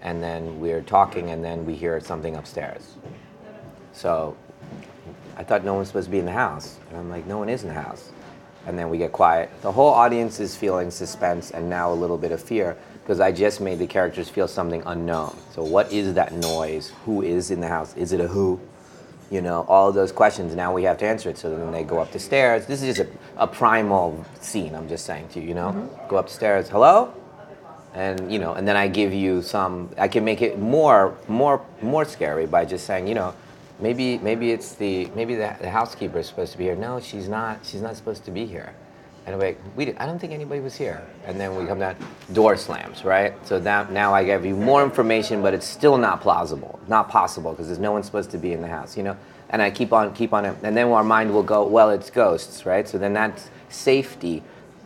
And 0.02 0.22
then 0.22 0.60
we're 0.60 0.82
talking, 0.82 1.30
and 1.30 1.44
then 1.44 1.66
we 1.66 1.74
hear 1.76 2.00
something 2.00 2.36
upstairs 2.36 2.96
So 3.92 4.36
I 5.36 5.44
thought 5.44 5.64
no 5.64 5.74
one's 5.74 5.88
supposed 5.88 6.06
to 6.06 6.12
be 6.12 6.20
in 6.20 6.26
the 6.26 6.32
house. 6.32 6.78
And 6.90 6.98
I'm 6.98 7.10
like, 7.10 7.26
no 7.26 7.38
one 7.38 7.48
is 7.48 7.62
in 7.62 7.68
the 7.68 7.74
house. 7.74 8.10
And 8.66 8.78
then 8.78 8.90
we 8.90 8.98
get 8.98 9.12
quiet. 9.12 9.50
The 9.62 9.72
whole 9.72 9.90
audience 9.90 10.40
is 10.40 10.56
feeling 10.56 10.90
suspense 10.90 11.52
and 11.52 11.70
now 11.70 11.92
a 11.92 11.94
little 11.94 12.18
bit 12.18 12.32
of 12.32 12.42
fear 12.42 12.76
because 13.02 13.20
I 13.20 13.32
just 13.32 13.60
made 13.60 13.78
the 13.80 13.86
characters 13.88 14.28
feel 14.28 14.48
something 14.48 14.82
unknown. 14.86 15.36
So 15.54 15.64
what 15.64 15.92
is 15.92 16.14
that 16.14 16.32
noise? 16.34 16.92
Who 17.06 17.22
is 17.22 17.50
in 17.50 17.60
the 17.60 17.68
house? 17.68 17.96
Is 17.96 18.12
it 18.12 18.20
a 18.20 18.28
who? 18.28 18.60
You 19.30 19.40
know, 19.40 19.64
all 19.68 19.92
those 19.92 20.10
questions. 20.10 20.56
Now 20.56 20.74
we 20.74 20.82
have 20.82 20.98
to 20.98 21.06
answer 21.06 21.30
it. 21.30 21.38
So 21.38 21.56
then 21.56 21.70
they 21.70 21.84
go 21.84 22.00
up 22.00 22.10
the 22.10 22.18
stairs. 22.18 22.66
This 22.66 22.82
is 22.82 22.96
just 22.96 23.08
a, 23.08 23.42
a 23.44 23.46
primal 23.46 24.24
scene. 24.40 24.74
I'm 24.74 24.88
just 24.88 25.06
saying 25.06 25.28
to 25.28 25.40
you. 25.40 25.48
You 25.48 25.54
know, 25.54 25.68
mm-hmm. 25.68 26.08
go 26.08 26.16
up 26.16 26.26
the 26.26 26.34
stairs. 26.34 26.68
Hello, 26.68 27.14
and 27.94 28.32
you 28.32 28.38
know, 28.38 28.54
and 28.54 28.66
then 28.66 28.76
I 28.76 28.88
give 28.88 29.12
you 29.12 29.42
some. 29.42 29.90
I 29.96 30.08
can 30.08 30.24
make 30.24 30.42
it 30.42 30.58
more, 30.58 31.16
more, 31.28 31.64
more 31.80 32.04
scary 32.04 32.46
by 32.46 32.64
just 32.64 32.86
saying, 32.86 33.06
you 33.06 33.14
know, 33.14 33.34
maybe, 33.80 34.18
maybe 34.18 34.50
it's 34.50 34.74
the 34.74 35.06
maybe 35.14 35.34
the, 35.34 35.56
the 35.60 35.70
housekeeper 35.70 36.18
is 36.18 36.26
supposed 36.26 36.52
to 36.52 36.58
be 36.58 36.64
here. 36.64 36.76
No, 36.76 37.00
she's 37.00 37.28
not. 37.28 37.60
She's 37.64 37.82
not 37.82 37.96
supposed 37.96 38.24
to 38.24 38.30
be 38.30 38.46
here. 38.46 38.74
And 39.26 39.34
I'm 39.34 39.40
like, 39.40 39.58
we 39.76 39.84
did, 39.84 39.98
I 39.98 40.06
don't 40.06 40.18
think 40.18 40.32
anybody 40.32 40.60
was 40.60 40.74
here. 40.74 41.06
And 41.26 41.38
then 41.38 41.54
we 41.54 41.66
come 41.66 41.78
down, 41.78 41.96
door 42.32 42.56
slams, 42.56 43.04
right? 43.04 43.34
So 43.46 43.60
that, 43.60 43.92
now 43.92 44.14
I 44.14 44.24
give 44.24 44.44
you 44.44 44.56
more 44.56 44.82
information, 44.82 45.42
but 45.42 45.54
it's 45.54 45.66
still 45.66 45.98
not 45.98 46.20
plausible, 46.20 46.80
not 46.88 47.08
possible, 47.08 47.52
because 47.52 47.66
there's 47.66 47.78
no 47.78 47.92
one 47.92 48.02
supposed 48.02 48.30
to 48.30 48.38
be 48.38 48.52
in 48.52 48.62
the 48.62 48.68
house, 48.68 48.96
you 48.96 49.02
know? 49.02 49.16
And 49.50 49.60
I 49.60 49.70
keep 49.70 49.92
on, 49.92 50.14
keep 50.14 50.32
on, 50.32 50.46
and 50.46 50.76
then 50.76 50.88
our 50.88 51.04
mind 51.04 51.32
will 51.32 51.42
go, 51.42 51.66
well, 51.66 51.90
it's 51.90 52.08
ghosts, 52.10 52.64
right? 52.64 52.88
So 52.88 52.98
then 52.98 53.12
that's 53.12 53.50
safety, 53.68 54.42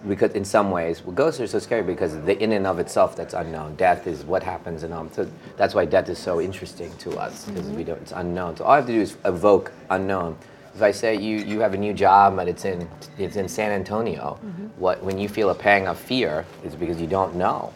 because 0.09 0.32
in 0.32 0.45
some 0.45 0.70
ways, 0.70 1.03
well, 1.03 1.14
ghosts 1.14 1.41
are 1.41 1.47
so 1.47 1.59
scary 1.59 1.82
because 1.82 2.20
the 2.22 2.39
in 2.43 2.53
and 2.53 2.66
of 2.66 2.78
itself 2.78 3.16
that's 3.16 3.35
unknown. 3.35 3.76
Death 3.76 4.07
is 4.07 4.24
what 4.24 4.43
happens, 4.43 4.82
and 4.82 4.93
um, 4.93 5.11
so 5.12 5.28
that's 5.57 5.74
why 5.74 5.85
death 5.85 6.09
is 6.09 6.18
so 6.18 6.41
interesting 6.41 6.95
to 6.99 7.16
us 7.18 7.47
because 7.47 7.66
we 7.68 7.85
don't, 7.85 8.01
it's 8.03 8.12
unknown. 8.12 8.57
So 8.57 8.64
all 8.64 8.72
I 8.72 8.76
have 8.76 8.87
to 8.87 8.93
do 8.93 9.01
is 9.01 9.16
evoke 9.24 9.72
unknown 9.91 10.37
if 10.75 10.83
I 10.83 10.91
say 10.91 11.16
you, 11.16 11.39
you 11.39 11.61
have 11.61 11.75
a 11.75 11.77
new 11.77 11.95
job 11.95 12.37
but 12.37 12.49
it's 12.49 12.64
in 12.64 12.89
it's 13.18 13.37
in 13.37 13.49
San 13.49 13.70
Antonio, 13.70 14.39
mm-hmm. 14.45 14.66
what 14.81 15.03
when 15.03 15.18
you 15.18 15.29
feel 15.29 15.51
a 15.51 15.55
pang 15.55 15.87
of 15.87 15.99
fear 15.99 16.45
is 16.64 16.75
because 16.75 17.01
you 17.01 17.07
don't 17.07 17.37
know 17.37 17.72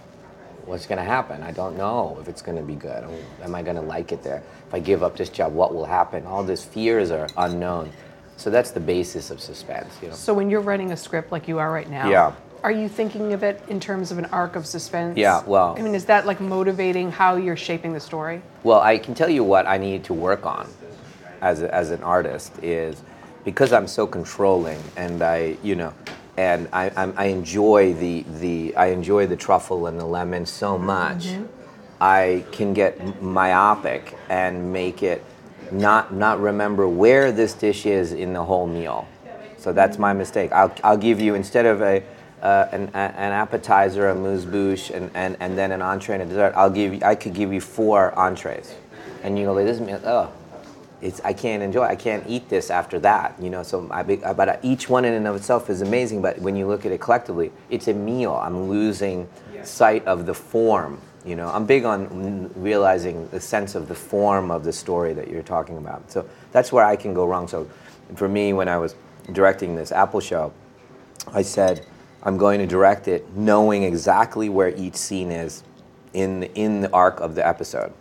what's 0.65 0.87
going 0.87 0.99
to 0.99 1.05
happen. 1.05 1.43
I 1.43 1.51
don't 1.51 1.77
know 1.79 2.19
if 2.21 2.29
it's 2.29 2.43
going 2.43 2.59
to 2.59 2.63
be 2.63 2.75
good. 2.75 3.05
Oh, 3.05 3.43
am 3.43 3.55
I 3.55 3.63
going 3.63 3.77
to 3.77 3.83
like 3.83 4.13
it 4.13 4.23
there? 4.23 4.43
If 4.67 4.75
I 4.75 4.81
give 4.81 5.03
up 5.03 5.17
this 5.17 5.31
job, 5.31 5.55
what 5.55 5.75
will 5.75 5.87
happen? 5.87 6.27
All 6.27 6.45
these 6.45 6.63
fears 6.63 7.11
are 7.11 7.27
unknown. 7.39 7.91
So 8.37 8.51
that's 8.51 8.71
the 8.71 8.81
basis 8.81 9.31
of 9.31 9.41
suspense. 9.41 9.97
You 10.03 10.09
know. 10.09 10.15
So 10.15 10.35
when 10.35 10.51
you're 10.51 10.61
writing 10.61 10.93
a 10.93 10.97
script 10.97 11.33
like 11.33 11.49
you 11.49 11.59
are 11.59 11.73
right 11.73 11.89
now, 11.89 12.11
Yeah. 12.11 12.33
are 12.63 12.71
you 12.71 12.89
thinking 12.89 13.33
of 13.33 13.43
it 13.43 13.63
in 13.69 13.81
terms 13.81 14.13
of 14.13 14.19
an 14.19 14.27
arc 14.27 14.57
of 14.57 14.67
suspense? 14.67 15.17
Yeah, 15.17 15.43
well- 15.47 15.75
I 15.79 15.83
mean, 15.83 15.95
is 15.95 16.05
that 16.05 16.27
like 16.27 16.41
motivating 16.41 17.11
how 17.11 17.37
you're 17.37 17.57
shaping 17.57 17.95
the 17.95 18.01
story? 18.01 18.43
Well, 18.63 18.81
I 18.81 18.99
can 18.99 19.15
tell 19.15 19.31
you 19.31 19.43
what 19.43 19.67
I 19.67 19.79
need 19.79 20.05
to 20.05 20.15
work 20.15 20.45
on 20.45 20.69
as, 21.41 21.63
a, 21.63 21.75
as 21.75 21.91
an 21.91 22.03
artist 22.03 22.53
is 22.63 23.03
because 23.45 23.73
I'm 23.73 23.87
so 23.87 24.07
controlling 24.07 24.81
and 24.97 25.23
I, 25.23 25.57
you 25.63 25.75
know, 25.75 25.93
and 26.37 26.69
I, 26.73 26.91
I'm, 26.97 27.15
I 27.17 27.27
enjoy 27.27 27.95
the, 27.95 28.25
the 28.41 28.77
I 28.77 28.87
enjoy 28.89 29.27
the 29.27 29.37
truffle 29.37 29.87
and 29.87 29.99
the 29.99 30.05
lemon 30.07 30.47
so 30.47 30.79
much. 30.79 31.27
I 32.01 32.45
can 32.53 32.75
get 32.75 33.21
myopic 33.23 34.17
and 34.29 34.73
make 34.73 35.03
it 35.03 35.25
not 35.73 36.15
not 36.15 36.41
remember 36.41 36.89
where 36.89 37.33
this 37.33 37.55
dish 37.55 37.87
is 37.87 38.13
in 38.13 38.33
the 38.33 38.45
whole 38.45 38.67
meal. 38.67 39.09
So 39.59 39.73
that's 39.73 39.99
my 39.99 40.13
mistake. 40.13 40.53
I'll, 40.53 40.73
I'll 40.85 40.97
give 40.97 41.21
you 41.21 41.35
instead 41.35 41.67
of 41.67 41.83
a 41.83 42.03
uh, 42.41 42.69
an, 42.71 42.89
a- 42.95 42.97
an 42.97 43.33
appetizer, 43.33 44.09
a 44.11 44.15
mousse 44.15 44.45
bouche, 44.45 44.91
and, 44.95 45.11
and, 45.15 45.37
and 45.41 45.59
then 45.59 45.73
an 45.73 45.83
entree 45.83 46.15
and 46.15 46.23
a 46.23 46.27
dessert. 46.27 46.53
I'll 46.55 46.71
give 46.71 46.95
you, 46.95 47.01
I 47.05 47.17
could 47.17 47.35
give 47.35 47.53
you 47.53 47.61
four 47.61 48.17
entrees, 48.17 48.77
and 49.25 49.37
you 49.37 49.45
go 49.47 49.55
like 49.55 49.67
this. 49.67 49.81
meal- 49.81 50.01
Oh, 50.05 50.31
it's 51.01 51.21
I 51.25 51.33
can't 51.33 51.63
enjoy. 51.63 51.85
I 51.85 51.97
can't 51.97 52.25
eat 52.29 52.49
this 52.49 52.71
after 52.71 52.99
that. 53.01 53.35
You 53.41 53.51
know. 53.51 53.63
So 53.63 53.89
I, 53.91 54.03
be- 54.03 54.23
uh, 54.25 54.35
but 54.35 54.49
uh, 54.49 54.57
each 54.63 54.89
one 54.89 55.05
in 55.05 55.15
and 55.15 55.27
of 55.27 55.37
itself 55.37 55.71
is 55.71 55.83
amazing. 55.83 56.23
But 56.23 56.39
when 56.41 56.57
you 56.57 56.67
look 56.67 56.87
at 56.87 56.93
it 56.93 57.01
collectively, 57.01 57.53
it's 57.71 57.89
a 57.89 57.95
meal. 57.95 58.35
I'm 58.35 58.69
losing 58.69 59.29
sight 59.65 60.05
of 60.07 60.27
the 60.27 60.35
form. 60.35 61.01
You 61.25 61.37
know, 61.37 61.49
I'm 61.49 61.67
big 61.67 61.85
on 61.85 62.51
realizing 62.55 63.29
the 63.29 63.41
sense 63.41 63.75
of 63.75 63.89
the 63.89 63.95
form 63.95 64.51
of 64.51 64.65
the 64.65 64.73
story 64.73 65.13
that 65.15 65.29
you're 65.29 65.43
talking 65.43 65.77
about. 65.77 66.11
So 66.11 66.27
that's 66.53 66.73
where 66.73 66.85
I 66.85 66.97
can 66.97 67.13
go 67.13 67.27
wrong. 67.27 67.49
So 67.49 67.69
for 68.15 68.29
me, 68.29 68.53
when 68.53 68.69
I 68.69 68.79
was 68.79 68.95
directing 69.33 69.75
this 69.77 69.93
Apple 69.93 70.21
show, 70.21 70.53
I 71.33 71.43
said, 71.43 71.85
I'm 72.23 72.39
going 72.39 72.61
to 72.61 72.67
direct 72.67 73.09
it 73.09 73.31
knowing 73.35 73.83
exactly 73.83 74.49
where 74.49 74.75
each 74.75 74.97
scene 74.97 75.31
is 75.31 75.63
in, 76.15 76.45
in 76.45 76.81
the 76.81 76.93
arc 76.93 77.21
of 77.21 77.35
the 77.35 77.47
episode. 77.47 77.93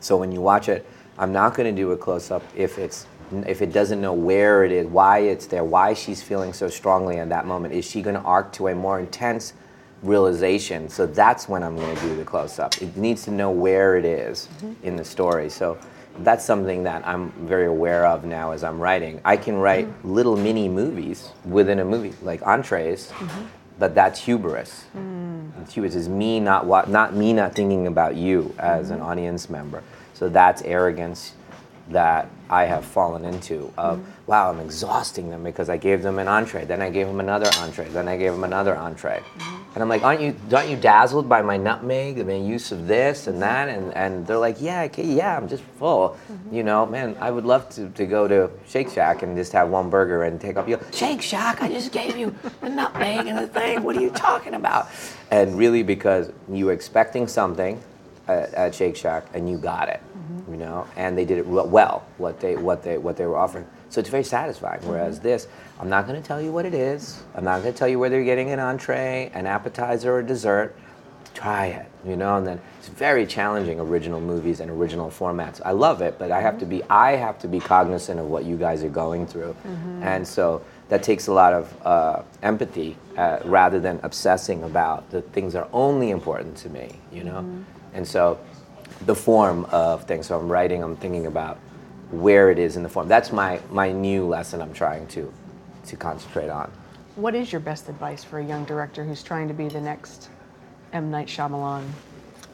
So 0.00 0.16
when 0.16 0.30
you 0.30 0.40
watch 0.40 0.68
it, 0.68 0.86
I'm 1.18 1.32
not 1.32 1.54
going 1.54 1.74
to 1.74 1.82
do 1.82 1.92
a 1.92 1.96
close 1.96 2.30
up 2.30 2.42
if 2.54 2.78
it's 2.78 3.06
if 3.44 3.60
it 3.60 3.72
doesn't 3.72 4.00
know 4.00 4.12
where 4.12 4.64
it 4.64 4.70
is, 4.70 4.86
why 4.86 5.18
it's 5.18 5.46
there, 5.46 5.64
why 5.64 5.94
she's 5.94 6.22
feeling 6.22 6.52
so 6.52 6.68
strongly 6.68 7.16
in 7.16 7.28
that 7.30 7.44
moment. 7.44 7.74
Is 7.74 7.84
she 7.84 8.00
going 8.00 8.14
to 8.14 8.22
arc 8.22 8.52
to 8.52 8.68
a 8.68 8.74
more 8.74 9.00
intense 9.00 9.52
realization? 10.02 10.88
So 10.88 11.06
that's 11.06 11.48
when 11.48 11.62
I'm 11.62 11.76
going 11.76 11.96
to 11.96 12.02
do 12.02 12.14
the 12.14 12.24
close 12.24 12.58
up. 12.58 12.80
It 12.80 12.96
needs 12.96 13.24
to 13.24 13.32
know 13.32 13.50
where 13.50 13.96
it 13.96 14.04
is 14.04 14.48
mm-hmm. 14.58 14.86
in 14.86 14.94
the 14.94 15.04
story. 15.04 15.50
So 15.50 15.76
that's 16.20 16.44
something 16.44 16.84
that 16.84 17.06
I'm 17.06 17.32
very 17.46 17.66
aware 17.66 18.06
of 18.06 18.24
now 18.24 18.52
as 18.52 18.62
I'm 18.62 18.78
writing. 18.78 19.20
I 19.24 19.36
can 19.36 19.56
write 19.56 19.86
mm-hmm. 19.86 20.12
little 20.12 20.36
mini 20.36 20.68
movies 20.68 21.30
within 21.44 21.80
a 21.80 21.84
movie, 21.84 22.14
like 22.22 22.42
entrees, 22.42 23.08
mm-hmm. 23.08 23.46
but 23.78 23.94
that's 23.94 24.20
hubris. 24.20 24.84
Mm. 24.96 25.62
It's 25.62 25.74
hubris 25.74 25.94
is 25.94 26.08
me 26.08 26.40
not 26.40 26.64
wa- 26.64 26.84
not 26.86 27.14
me 27.14 27.32
not 27.32 27.54
thinking 27.54 27.86
about 27.86 28.14
you 28.16 28.54
as 28.58 28.90
an 28.90 29.00
audience 29.00 29.50
member. 29.50 29.82
So 30.16 30.30
that's 30.30 30.62
arrogance 30.62 31.34
that 31.90 32.28
I 32.48 32.64
have 32.64 32.84
fallen 32.84 33.24
into 33.24 33.72
of 33.76 33.98
mm-hmm. 33.98 34.10
wow, 34.26 34.50
I'm 34.50 34.60
exhausting 34.60 35.30
them 35.30 35.44
because 35.44 35.68
I 35.68 35.76
gave 35.76 36.02
them 36.02 36.18
an 36.18 36.26
entree, 36.26 36.64
then 36.64 36.80
I 36.80 36.90
gave 36.90 37.06
them 37.06 37.20
another 37.20 37.48
entree, 37.58 37.88
then 37.88 38.08
I 38.08 38.16
gave 38.16 38.32
them 38.32 38.42
another 38.42 38.76
entree. 38.76 39.20
Mm-hmm. 39.20 39.62
And 39.74 39.82
I'm 39.82 39.88
like, 39.90 40.02
aren't 40.02 40.22
you 40.22 40.34
aren't 40.52 40.70
you 40.70 40.76
dazzled 40.76 41.28
by 41.28 41.42
my 41.42 41.58
nutmeg 41.58 42.18
and 42.18 42.30
the 42.30 42.38
use 42.38 42.72
of 42.72 42.86
this 42.86 43.26
and 43.26 43.34
mm-hmm. 43.34 43.40
that? 43.42 43.68
And, 43.68 43.94
and 43.94 44.26
they're 44.26 44.38
like, 44.38 44.56
yeah, 44.58 44.84
okay, 44.84 45.04
yeah, 45.04 45.36
I'm 45.36 45.48
just 45.48 45.62
full. 45.78 46.16
You 46.50 46.62
know, 46.62 46.86
man, 46.86 47.14
I 47.20 47.30
would 47.30 47.44
love 47.44 47.68
to, 47.70 47.90
to 47.90 48.06
go 48.06 48.26
to 48.26 48.50
Shake 48.66 48.88
Shack 48.88 49.22
and 49.22 49.36
just 49.36 49.52
have 49.52 49.68
one 49.68 49.90
burger 49.90 50.22
and 50.24 50.40
take 50.40 50.56
off. 50.56 50.66
You 50.66 50.80
Shake 50.92 51.20
Shack, 51.20 51.62
I 51.62 51.68
just 51.68 51.92
gave 51.92 52.16
you 52.16 52.34
the 52.62 52.70
nutmeg 52.70 53.26
and 53.26 53.36
the 53.36 53.48
thing. 53.48 53.82
What 53.82 53.96
are 53.98 54.00
you 54.00 54.10
talking 54.10 54.54
about? 54.54 54.88
And 55.30 55.58
really, 55.58 55.82
because 55.82 56.32
you 56.50 56.66
were 56.66 56.72
expecting 56.72 57.28
something 57.28 57.80
at, 58.28 58.54
at 58.54 58.74
Shake 58.74 58.96
Shack 58.96 59.26
and 59.34 59.48
you 59.48 59.58
got 59.58 59.88
it, 59.88 60.00
you 60.56 60.64
know, 60.64 60.86
and 60.96 61.18
they 61.18 61.26
did 61.26 61.36
it 61.36 61.46
well. 61.46 62.06
What 62.16 62.40
they 62.40 62.56
what 62.56 62.82
they 62.82 62.96
what 62.96 63.18
they 63.18 63.26
were 63.26 63.36
offering. 63.36 63.66
So 63.90 64.00
it's 64.00 64.08
very 64.08 64.24
satisfying. 64.24 64.80
Whereas 64.88 65.20
this, 65.20 65.48
I'm 65.78 65.90
not 65.90 66.06
going 66.06 66.20
to 66.20 66.26
tell 66.26 66.40
you 66.40 66.50
what 66.50 66.64
it 66.64 66.72
is. 66.72 67.22
I'm 67.34 67.44
not 67.44 67.60
going 67.60 67.72
to 67.72 67.78
tell 67.78 67.88
you 67.88 67.98
whether 67.98 68.16
you're 68.16 68.24
getting 68.24 68.50
an 68.50 68.58
entree, 68.58 69.30
an 69.34 69.46
appetizer, 69.46 70.14
or 70.14 70.22
dessert. 70.22 70.74
Try 71.34 71.66
it, 71.66 71.86
you 72.06 72.16
know. 72.16 72.38
And 72.38 72.46
then 72.46 72.60
it's 72.78 72.88
very 72.88 73.26
challenging 73.26 73.78
original 73.78 74.18
movies 74.18 74.60
and 74.60 74.70
original 74.70 75.10
formats. 75.10 75.60
I 75.62 75.72
love 75.72 76.00
it, 76.00 76.18
but 76.18 76.30
I 76.30 76.40
have 76.40 76.58
to 76.60 76.64
be 76.64 76.82
I 76.84 77.16
have 77.16 77.38
to 77.40 77.48
be 77.48 77.60
cognizant 77.60 78.18
of 78.18 78.26
what 78.26 78.46
you 78.46 78.56
guys 78.56 78.82
are 78.82 78.88
going 78.88 79.26
through, 79.26 79.54
and 80.00 80.26
so 80.26 80.62
that 80.88 81.02
takes 81.02 81.26
a 81.26 81.32
lot 81.32 81.52
of 81.52 81.86
uh, 81.86 82.22
empathy 82.42 82.96
uh, 83.18 83.40
rather 83.44 83.78
than 83.78 84.00
obsessing 84.02 84.62
about 84.62 85.10
the 85.10 85.20
things 85.20 85.52
that 85.52 85.64
are 85.64 85.68
only 85.74 86.10
important 86.10 86.56
to 86.56 86.70
me, 86.70 86.98
you 87.12 87.24
know. 87.24 87.44
And 87.92 88.06
so 88.08 88.38
the 89.04 89.14
form 89.14 89.64
of 89.66 90.04
things. 90.04 90.26
So 90.26 90.38
I'm 90.38 90.48
writing, 90.50 90.82
I'm 90.82 90.96
thinking 90.96 91.26
about 91.26 91.58
where 92.10 92.50
it 92.50 92.58
is 92.58 92.76
in 92.76 92.82
the 92.82 92.88
form. 92.88 93.08
That's 93.08 93.32
my, 93.32 93.60
my 93.70 93.92
new 93.92 94.26
lesson 94.26 94.62
I'm 94.62 94.72
trying 94.72 95.06
to, 95.08 95.32
to 95.86 95.96
concentrate 95.96 96.48
on. 96.48 96.70
What 97.16 97.34
is 97.34 97.50
your 97.52 97.60
best 97.60 97.88
advice 97.88 98.22
for 98.22 98.38
a 98.38 98.44
young 98.44 98.64
director 98.64 99.04
who's 99.04 99.22
trying 99.22 99.48
to 99.48 99.54
be 99.54 99.68
the 99.68 99.80
next 99.80 100.28
M. 100.92 101.10
Night 101.10 101.28
Shyamalan? 101.28 101.84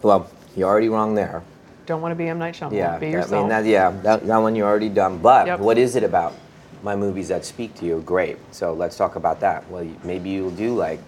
Well, 0.03 0.31
you're 0.57 0.69
already 0.69 0.89
wrong 0.89 1.15
there. 1.15 1.43
Don't 1.87 2.01
want 2.01 2.13
to 2.13 2.17
be 2.17 2.29
M. 2.29 2.39
Night 2.39 2.55
Shyamalan. 2.55 2.73
Yeah, 2.73 2.99
be 2.99 3.07
I 3.09 3.11
yourself. 3.11 3.33
mean, 3.33 3.49
that, 3.49 3.65
yeah, 3.65 3.91
that, 4.03 4.27
that 4.27 4.37
one 4.39 4.55
you're 4.57 4.69
already 4.69 4.89
done. 4.89 5.19
But 5.19 5.47
Yep. 5.47 5.61
what 5.61 5.79
is 5.79 5.97
it 5.97 6.05
about 6.05 6.35
my 6.83 6.95
movies 6.97 7.29
that 7.29 7.45
speak 7.45 7.75
to 7.77 7.85
you? 7.85 8.03
Great. 8.07 8.39
So 8.53 8.73
let's 8.73 8.97
talk 8.97 9.17
about 9.17 9.41
that. 9.41 9.69
Well, 9.71 9.87
maybe 10.05 10.31
you'll 10.31 10.51
do 10.51 10.75
like 10.75 11.01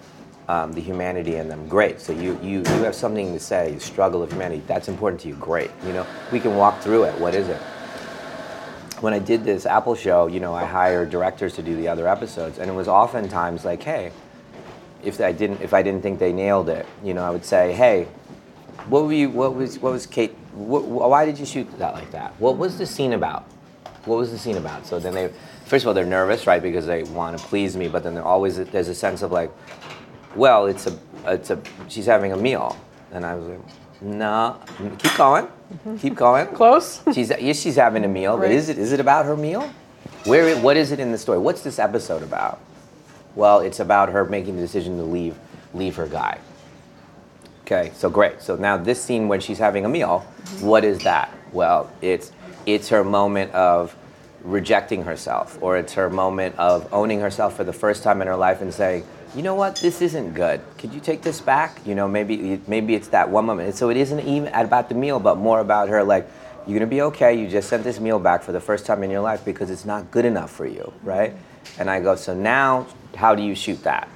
um, 0.49 0.72
the 0.72 0.80
humanity 0.80 1.36
in 1.36 1.49
them. 1.49 1.68
Great. 1.68 2.01
So 2.01 2.12
you, 2.12 2.38
you, 2.42 2.59
you 2.59 2.82
have 2.84 2.95
something 2.95 3.32
to 3.32 3.40
say, 3.40 3.72
you 3.72 3.80
struggle 3.80 4.22
of 4.22 4.30
humanity. 4.30 4.62
That's 4.66 4.88
important 4.88 5.20
to 5.22 5.28
you. 5.28 5.34
Great. 5.36 5.70
You 5.86 5.92
know, 5.92 6.07
we 6.32 6.40
can 6.40 6.57
walk 6.57 6.80
through 6.80 7.05
it. 7.05 7.18
What 7.18 7.34
is 7.34 7.49
it? 7.49 7.61
when 9.05 9.12
I 9.12 9.18
did 9.18 9.45
this 9.45 9.66
Apple 9.66 9.95
show, 9.95 10.28
you 10.28 10.40
know, 10.40 10.55
I 10.55 10.64
hired 10.64 11.11
directors 11.11 11.55
to 11.57 11.62
do 11.62 11.76
the 11.76 11.88
other 11.88 12.09
episodes, 12.09 12.59
and 12.59 12.70
it 12.70 12.72
was 12.72 12.88
oftentimes 12.88 13.64
like, 13.64 13.82
hey, 13.82 14.11
if 15.03 15.20
I 15.20 15.30
didn't, 15.30 15.61
if 15.61 15.74
I 15.74 15.82
didn't 15.82 16.01
think 16.01 16.18
they 16.18 16.32
nailed 16.32 16.70
it, 16.70 16.86
you 17.03 17.12
know, 17.12 17.22
I 17.22 17.30
would 17.30 17.45
say, 17.45 17.72
hey, 17.72 18.09
what 18.88 19.05
were 19.05 19.12
you, 19.12 19.28
what 19.28 19.55
was, 19.55 19.78
what 19.78 19.92
was 19.92 20.07
Kate, 20.07 20.32
wh- 20.55 20.80
wh- 20.80 21.09
why 21.11 21.26
did 21.26 21.38
you 21.38 21.45
shoot 21.45 21.70
that 21.78 21.92
like 21.92 22.11
that? 22.12 22.32
What 22.38 22.57
was 22.57 22.78
the 22.78 22.86
scene 22.86 23.12
about? 23.12 23.42
What 24.07 24.16
was 24.16 24.30
the 24.30 24.38
scene 24.38 24.57
about? 24.57 24.86
So 24.86 24.99
then 24.99 25.12
they, 25.12 25.30
first 25.66 25.84
of 25.84 25.88
all, 25.88 25.95
they're 25.95 26.07
nervous, 26.07 26.47
right, 26.47 26.62
because 26.62 26.86
they 26.86 27.03
want 27.03 27.38
to 27.38 27.45
please 27.45 27.76
me, 27.76 27.88
but 27.88 28.03
then 28.03 28.14
they're 28.14 28.24
always, 28.24 28.57
there's 28.57 28.88
a 28.88 28.95
sense 28.95 29.20
of 29.20 29.32
like, 29.32 29.51
well, 30.37 30.66
it's 30.66 30.87
a, 30.87 30.99
it's 31.26 31.51
a, 31.51 31.61
she's 31.89 32.07
having 32.07 32.32
a 32.32 32.37
meal, 32.37 32.76
and 33.12 33.24
I 33.24 33.35
was 33.35 33.47
like, 33.47 33.61
No, 34.03 34.61
keep 34.99 35.16
going. 35.16 35.49
Keep 35.99 36.14
going. 36.14 36.47
Close. 36.55 37.03
She's 37.12 37.30
yes, 37.30 37.61
she's 37.61 37.76
having 37.76 38.05
a 38.05 38.09
meal, 38.09 38.37
but 38.37 38.51
is 38.51 38.68
it 38.68 38.78
is 38.78 38.93
it 38.93 39.01
about 39.01 39.24
her 39.24 39.37
meal? 39.37 39.70
Where 40.24 40.57
what 40.59 40.76
is 40.76 40.93
it 40.93 41.01
in 41.01 41.12
the 41.12 41.18
story? 41.18 41.39
What's 41.39 41.62
this 41.62 41.78
episode 41.78 42.22
about? 42.22 42.61
Well, 43.35 43.61
it's 43.61 43.80
about 43.80 44.11
her 44.11 44.24
making 44.24 44.57
the 44.57 44.62
decision 44.62 44.97
to 44.99 45.03
leave 45.03 45.37
leave 45.72 45.97
her 45.97 46.07
guy. 46.07 46.39
Okay, 47.62 47.93
so 47.95 48.11
great. 48.11 48.43
So 48.43 48.57
now 48.57 48.76
this 48.76 49.03
scene 49.03 49.26
when 49.28 49.41
she's 49.41 49.59
having 49.59 49.85
a 49.85 49.89
meal, 49.89 50.20
what 50.61 50.85
is 50.85 50.99
that? 51.05 51.32
Well, 51.53 51.91
it's 52.03 52.30
it's 52.66 52.89
her 52.91 53.03
moment 53.03 53.53
of 53.53 53.97
rejecting 54.43 55.05
herself, 55.05 55.59
or 55.62 55.78
it's 55.78 55.95
her 55.95 56.11
moment 56.11 56.57
of 56.59 56.93
owning 56.93 57.20
herself 57.20 57.57
for 57.57 57.64
the 57.64 57.72
first 57.72 58.03
time 58.03 58.20
in 58.20 58.28
her 58.28 58.37
life 58.37 58.61
and 58.61 58.72
saying, 58.72 59.05
you 59.35 59.43
know 59.43 59.55
what, 59.55 59.76
this 59.76 60.01
isn't 60.01 60.35
good. 60.35 60.61
Could 60.78 60.93
you 60.93 61.01
take 61.01 61.22
this 61.22 61.41
back? 61.41 61.80
You 61.85 61.95
know, 61.95 62.07
maybe 62.07 62.61
maybe 62.66 62.95
it's 62.95 63.09
that 63.09 63.28
one 63.28 63.45
moment. 63.45 63.74
So 63.74 63.91
it 63.91 63.97
isn't 63.97 64.20
even 64.20 64.53
about 64.55 64.89
the 64.89 64.95
meal, 64.95 65.18
but 65.18 65.37
more 65.37 65.61
about 65.61 65.89
her 65.89 66.05
like, 66.05 66.28
you're 66.66 66.78
gonna 66.78 66.89
be 66.89 67.03
okay. 67.03 67.39
You 67.39 67.49
just 67.49 67.68
sent 67.68 67.85
this 67.85 67.99
meal 67.99 68.18
back 68.18 68.43
for 68.43 68.53
the 68.53 68.61
first 68.61 68.87
time 68.87 69.03
in 69.03 69.11
your 69.11 69.20
life 69.20 69.45
because 69.45 69.70
it's 69.70 69.85
not 69.85 70.11
good 70.11 70.24
enough 70.24 70.51
for 70.51 70.66
you, 70.66 70.93
right? 71.03 71.35
And 71.78 71.91
I 71.91 72.01
go, 72.01 72.14
so 72.14 72.35
now, 72.35 72.87
how 73.16 73.35
do 73.35 73.43
you 73.43 73.55
shoot 73.55 73.82
that? 73.82 74.09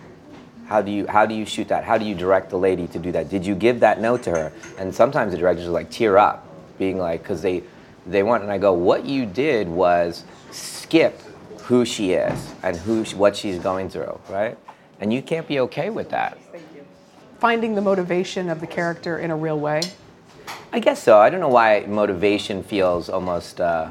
How 0.66 0.83
do 0.83 0.91
you 0.91 1.07
how 1.07 1.27
do 1.27 1.35
you 1.35 1.47
shoot 1.47 1.69
that? 1.69 1.85
How 1.85 1.99
do 1.99 2.05
you 2.05 2.14
direct 2.14 2.51
the 2.51 2.59
lady 2.59 2.87
to 2.89 2.99
do 2.99 3.11
that? 3.12 3.29
Did 3.29 3.45
you 3.45 3.55
give 3.55 3.81
that 3.81 4.01
note 4.01 4.23
to 4.25 4.31
her? 4.31 4.53
And 4.79 4.95
sometimes 4.95 5.33
the 5.33 5.39
directors 5.39 5.66
are 5.66 5.71
like 5.71 5.91
tear 5.91 6.16
up, 6.16 6.47
being 6.79 6.99
like, 6.99 7.23
because 7.23 7.43
they 7.43 7.64
they 8.07 8.23
want, 8.23 8.43
and 8.43 8.53
I 8.53 8.59
go, 8.59 8.73
what 8.73 9.05
you 9.05 9.27
did 9.27 9.69
was 9.69 10.25
skip 10.51 11.21
who 11.62 11.85
she 11.85 12.12
is 12.12 12.55
and 12.62 12.77
who 12.77 13.05
she, 13.05 13.14
what 13.16 13.37
she's 13.37 13.59
going 13.59 13.91
through, 13.91 14.19
right? 14.31 14.57
And 15.01 15.12
you 15.12 15.22
can't 15.22 15.46
be 15.46 15.61
okay 15.61 15.90
with 15.90 16.11
that. 16.11 16.38
Finding 17.38 17.74
the 17.74 17.80
motivation 17.80 18.49
of 18.49 18.61
the 18.61 18.66
character 18.66 19.18
in 19.18 19.30
a 19.30 19.36
real 19.36 19.59
way. 19.59 19.82
I 20.72 20.80
guess 20.80 21.03
so. 21.03 21.18
I 21.18 21.30
don't 21.30 21.40
know 21.40 21.49
why 21.49 21.84
motivation 21.86 22.62
feels 22.62 23.09
almost. 23.09 23.61
Uh, 23.61 23.90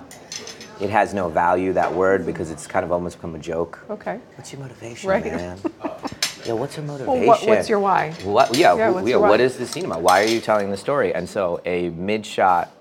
it 0.80 0.90
has 0.90 1.14
no 1.14 1.28
value 1.30 1.74
that 1.74 1.92
word 1.94 2.26
because 2.26 2.52
it's 2.52 2.68
kind 2.68 2.86
of 2.86 2.92
almost 2.92 3.18
become 3.18 3.34
a 3.36 3.40
joke. 3.40 3.80
Okay. 3.90 4.20
What's 4.36 4.52
your 4.54 4.62
motivation, 4.62 5.10
Right. 5.10 5.26
man? 5.26 5.58
yeah, 6.46 6.54
what's 6.54 6.78
your 6.78 6.86
Well, 6.86 6.98
motivation? 7.00 7.28
what, 7.28 7.48
what's 7.48 7.70
your 7.70 7.80
why? 7.80 8.12
What, 8.24 8.56
yeah, 8.56 8.76
Yeah, 8.76 8.92
yeah, 8.92 9.06
your 9.06 9.20
what 9.20 9.40
why? 9.40 9.46
is 9.46 9.58
the 9.58 9.66
scene 9.66 9.86
about? 9.86 10.02
Why 10.02 10.22
are 10.22 10.28
you 10.28 10.40
telling 10.40 10.70
the 10.70 10.78
story? 10.78 11.14
And 11.16 11.28
so 11.28 11.62
a 11.66 11.90
mid 11.90 12.26
shot 12.26 12.72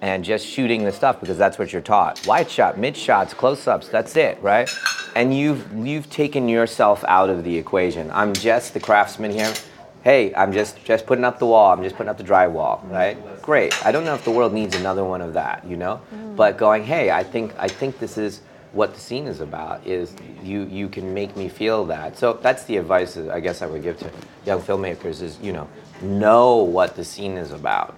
and 0.00 0.24
just 0.24 0.46
shooting 0.46 0.84
the 0.84 0.92
stuff 0.92 1.20
because 1.20 1.38
that's 1.38 1.58
what 1.58 1.72
you're 1.72 1.82
taught. 1.82 2.26
Wide 2.26 2.50
shot, 2.50 2.78
mid 2.78 2.96
shots, 2.96 3.32
close 3.34 3.66
ups, 3.66 3.88
that's 3.88 4.16
it, 4.16 4.40
right? 4.42 4.70
And 5.16 5.36
you've 5.36 5.66
you've 5.74 6.10
taken 6.10 6.48
yourself 6.48 7.04
out 7.08 7.30
of 7.30 7.44
the 7.44 7.56
equation. 7.56 8.10
I'm 8.10 8.32
just 8.32 8.74
the 8.74 8.80
craftsman 8.80 9.30
here. 9.30 9.52
Hey, 10.02 10.34
I'm 10.34 10.52
just 10.52 10.84
just 10.84 11.06
putting 11.06 11.24
up 11.24 11.38
the 11.38 11.46
wall. 11.46 11.72
I'm 11.72 11.82
just 11.82 11.96
putting 11.96 12.10
up 12.10 12.18
the 12.18 12.24
drywall, 12.24 12.86
right? 12.90 13.16
Great. 13.40 13.74
I 13.86 13.92
don't 13.92 14.04
know 14.04 14.14
if 14.14 14.24
the 14.24 14.30
world 14.30 14.52
needs 14.52 14.76
another 14.76 15.04
one 15.04 15.22
of 15.22 15.32
that, 15.34 15.64
you 15.66 15.76
know? 15.76 16.00
Mm. 16.14 16.36
But 16.36 16.58
going, 16.58 16.84
hey, 16.84 17.10
I 17.10 17.22
think 17.22 17.54
I 17.58 17.68
think 17.68 17.98
this 17.98 18.18
is 18.18 18.42
what 18.74 18.92
the 18.92 19.00
scene 19.00 19.26
is 19.26 19.40
about 19.40 19.86
is 19.86 20.14
you 20.42 20.64
you 20.64 20.88
can 20.88 21.14
make 21.14 21.36
me 21.36 21.48
feel 21.48 21.84
that. 21.86 22.18
So 22.18 22.34
that's 22.42 22.64
the 22.64 22.76
advice 22.76 23.14
that 23.14 23.30
I 23.30 23.40
guess 23.40 23.62
I 23.62 23.66
would 23.66 23.82
give 23.82 23.98
to 24.00 24.10
young 24.44 24.60
filmmakers 24.60 25.22
is, 25.22 25.38
you 25.40 25.52
know, 25.52 25.68
know 26.02 26.56
what 26.56 26.96
the 26.96 27.04
scene 27.04 27.38
is 27.38 27.52
about. 27.52 27.96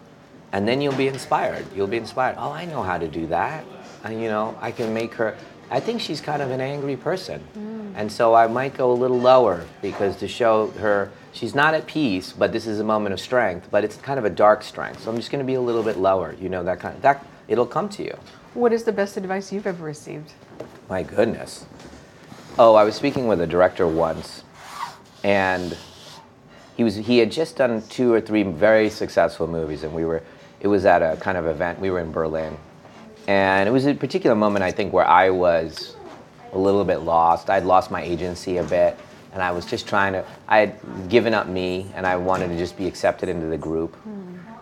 And 0.57 0.67
then 0.67 0.81
you'll 0.81 0.97
be 0.97 1.07
inspired. 1.07 1.67
You'll 1.77 1.87
be 1.87 1.99
inspired. 1.99 2.37
Oh, 2.39 2.51
I 2.51 2.65
know 2.65 2.83
how 2.83 2.97
to 2.97 3.07
do 3.07 3.27
that. 3.27 3.67
And 4.05 4.23
you 4.23 4.29
know, 4.29 4.57
I 4.59 4.73
can 4.73 4.95
make 4.95 5.13
her 5.17 5.37
I 5.71 5.81
think 5.81 6.01
she's 6.01 6.23
kind 6.23 6.41
of 6.41 6.51
an 6.51 6.63
angry 6.63 6.97
person. 6.97 7.41
Hmm. 7.41 7.93
And 7.95 8.11
so 8.11 8.35
I 8.35 8.47
might 8.47 8.73
go 8.73 8.91
a 8.91 8.95
little 8.95 9.19
lower 9.19 9.67
because 9.83 10.17
to 10.17 10.29
show 10.29 10.69
her 10.79 11.11
she's 11.33 11.55
not 11.55 11.75
at 11.75 11.87
peace, 11.87 12.33
but 12.33 12.53
this 12.53 12.67
is 12.67 12.81
a 12.81 12.85
moment 12.85 13.13
of 13.13 13.21
strength, 13.21 13.69
but 13.71 13.85
it's 13.85 13.97
kind 13.97 14.19
of 14.19 14.25
a 14.25 14.31
dark 14.31 14.63
strength. 14.63 15.03
So 15.03 15.11
I'm 15.11 15.17
just 15.17 15.31
going 15.31 15.41
to 15.41 15.47
be 15.47 15.55
a 15.55 15.61
little 15.61 15.83
bit 15.83 15.99
lower, 15.99 16.35
you 16.41 16.49
know, 16.49 16.65
that 16.65 16.81
kind 16.81 16.97
of 16.97 17.03
that 17.03 17.27
it'll 17.49 17.67
come 17.67 17.91
to 17.91 18.03
you. 18.03 18.17
What 18.55 18.73
is 18.73 18.85
the 18.85 18.93
best 18.93 19.19
advice 19.19 19.53
you've 19.53 19.67
ever 19.67 19.85
received? 19.85 20.33
My 20.89 21.03
goodness. 21.03 21.67
Oh, 22.59 22.77
I 22.77 22.85
was 22.85 22.95
speaking 22.95 23.27
with 23.27 23.43
a 23.43 23.47
director 23.47 23.87
once, 23.87 24.43
and 25.23 25.77
he 26.79 26.85
was 26.85 26.97
he 26.97 27.19
had 27.19 27.31
just 27.31 27.57
done 27.57 27.83
two 27.91 28.11
or 28.11 28.23
three 28.23 28.43
very 28.43 28.89
successful 28.89 29.47
movies, 29.47 29.83
and 29.83 29.93
we 29.93 30.07
were 30.07 30.23
it 30.61 30.69
was 30.69 30.85
at 30.85 31.03
a 31.03 31.17
kind 31.21 31.37
of 31.39 31.47
event. 31.47 31.81
We 31.81 31.91
were 31.91 32.01
in 32.01 32.13
Berlin, 32.13 32.57
and 33.27 33.69
it 33.69 33.73
was 33.73 33.87
a 33.87 33.95
particular 33.95 34.37
moment 34.37 34.63
I 34.63 34.73
think 34.73 34.93
where 34.93 35.07
I 35.07 35.31
was 35.31 35.97
a 36.53 36.59
little 36.59 36.85
bit 36.85 36.99
lost. 36.99 37.51
I'd 37.51 37.65
lost 37.65 37.91
my 37.91 38.03
agency 38.03 38.57
a 38.59 38.65
bit, 38.65 38.99
and 39.33 39.43
I 39.43 39.53
was 39.53 39.67
just 39.67 39.87
trying 39.87 40.13
to. 40.15 40.25
I 40.49 40.59
had 40.59 41.09
given 41.09 41.35
up 41.35 41.47
me, 41.47 41.91
and 41.95 42.07
I 42.07 42.17
wanted 42.17 42.49
to 42.49 42.57
just 42.59 42.77
be 42.77 42.87
accepted 42.87 43.29
into 43.29 43.47
the 43.47 43.59
group. 43.59 43.97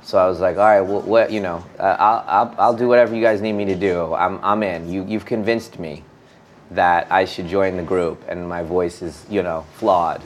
So 0.02 0.18
I 0.18 0.28
was 0.28 0.38
like, 0.38 0.58
all 0.58 0.64
right, 0.64 0.80
well, 0.82 1.00
what 1.00 1.32
you 1.32 1.40
know, 1.40 1.64
uh, 1.78 1.96
I'll, 1.98 2.24
I'll 2.26 2.54
I'll 2.58 2.76
do 2.76 2.88
whatever 2.88 3.14
you 3.14 3.22
guys 3.22 3.40
need 3.40 3.54
me 3.54 3.64
to 3.66 3.74
do. 3.74 4.14
I'm 4.14 4.38
I'm 4.42 4.62
in. 4.62 4.90
You 4.90 5.04
you've 5.04 5.24
convinced 5.24 5.78
me 5.78 6.04
that 6.72 7.06
I 7.10 7.24
should 7.24 7.46
join 7.48 7.76
the 7.76 7.82
group, 7.82 8.22
and 8.28 8.48
my 8.48 8.62
voice 8.62 9.00
is 9.00 9.24
you 9.30 9.42
know 9.42 9.64
flawed. 9.74 10.22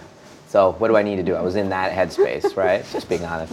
So 0.49 0.73
what 0.79 0.89
do 0.89 0.97
I 0.97 1.03
need 1.03 1.17
to 1.17 1.23
do? 1.23 1.35
I 1.35 1.43
was 1.43 1.57
in 1.57 1.69
that 1.69 1.93
headspace, 1.93 2.57
right? 2.57 2.85
Just 2.93 3.09
being 3.09 3.25
honest. 3.25 3.53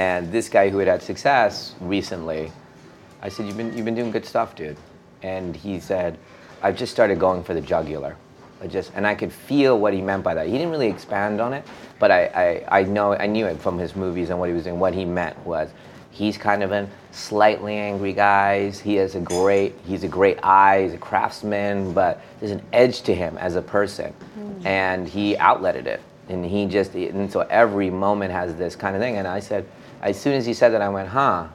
And 0.00 0.32
this 0.32 0.48
guy 0.48 0.70
who 0.70 0.78
had 0.78 0.88
had 0.88 1.02
success 1.02 1.74
recently, 1.78 2.50
I 3.20 3.28
said, 3.28 3.46
you've 3.46 3.58
been 3.58 3.76
you've 3.76 3.84
been 3.84 3.94
doing 3.94 4.10
good 4.10 4.24
stuff, 4.24 4.56
dude. 4.56 4.78
And 5.22 5.54
he 5.54 5.78
said, 5.78 6.16
I've 6.62 6.78
just 6.78 6.90
started 6.90 7.18
going 7.18 7.44
for 7.44 7.52
the 7.52 7.60
jugular. 7.60 8.16
I 8.62 8.66
just 8.66 8.92
and 8.94 9.06
I 9.06 9.14
could 9.14 9.30
feel 9.30 9.78
what 9.78 9.92
he 9.92 10.00
meant 10.00 10.24
by 10.24 10.32
that. 10.32 10.46
He 10.46 10.52
didn't 10.52 10.70
really 10.70 10.88
expand 10.88 11.38
on 11.38 11.52
it, 11.52 11.66
but 11.98 12.10
I, 12.10 12.64
I, 12.70 12.80
I 12.80 12.82
know 12.84 13.12
I 13.12 13.26
knew 13.26 13.44
it 13.44 13.58
from 13.58 13.76
his 13.76 13.94
movies 13.94 14.30
and 14.30 14.38
what 14.38 14.48
he 14.48 14.54
was 14.54 14.64
doing. 14.64 14.78
What 14.78 14.94
he 14.94 15.04
meant 15.04 15.38
was 15.44 15.68
he's 16.10 16.38
kind 16.38 16.62
of 16.62 16.72
a 16.72 16.88
slightly 17.10 17.74
angry 17.74 18.14
guy. 18.14 18.70
He 18.70 18.94
has 18.94 19.16
a 19.16 19.20
great 19.20 19.74
he's 19.84 20.02
a 20.02 20.08
great 20.08 20.42
eye, 20.42 20.84
he's 20.84 20.94
a 20.94 20.98
craftsman, 20.98 21.92
but 21.92 22.22
there's 22.38 22.52
an 22.52 22.62
edge 22.72 23.02
to 23.02 23.14
him 23.14 23.36
as 23.36 23.54
a 23.54 23.62
person. 23.62 24.14
Mm-hmm. 24.14 24.66
And 24.66 25.06
he 25.06 25.36
outletted 25.36 25.84
it. 25.84 26.00
And 26.30 26.42
he 26.42 26.64
just 26.64 26.94
and 26.94 27.30
so 27.30 27.40
every 27.50 27.90
moment 27.90 28.32
has 28.32 28.54
this 28.54 28.74
kind 28.76 28.96
of 28.96 29.02
thing. 29.02 29.18
And 29.18 29.28
I 29.28 29.40
said, 29.40 29.66
as 30.02 30.18
soon 30.20 30.34
as 30.34 30.46
he 30.46 30.54
said 30.54 30.70
that, 30.70 30.82
I 30.82 30.88
went, 30.88 31.08
huh. 31.08 31.48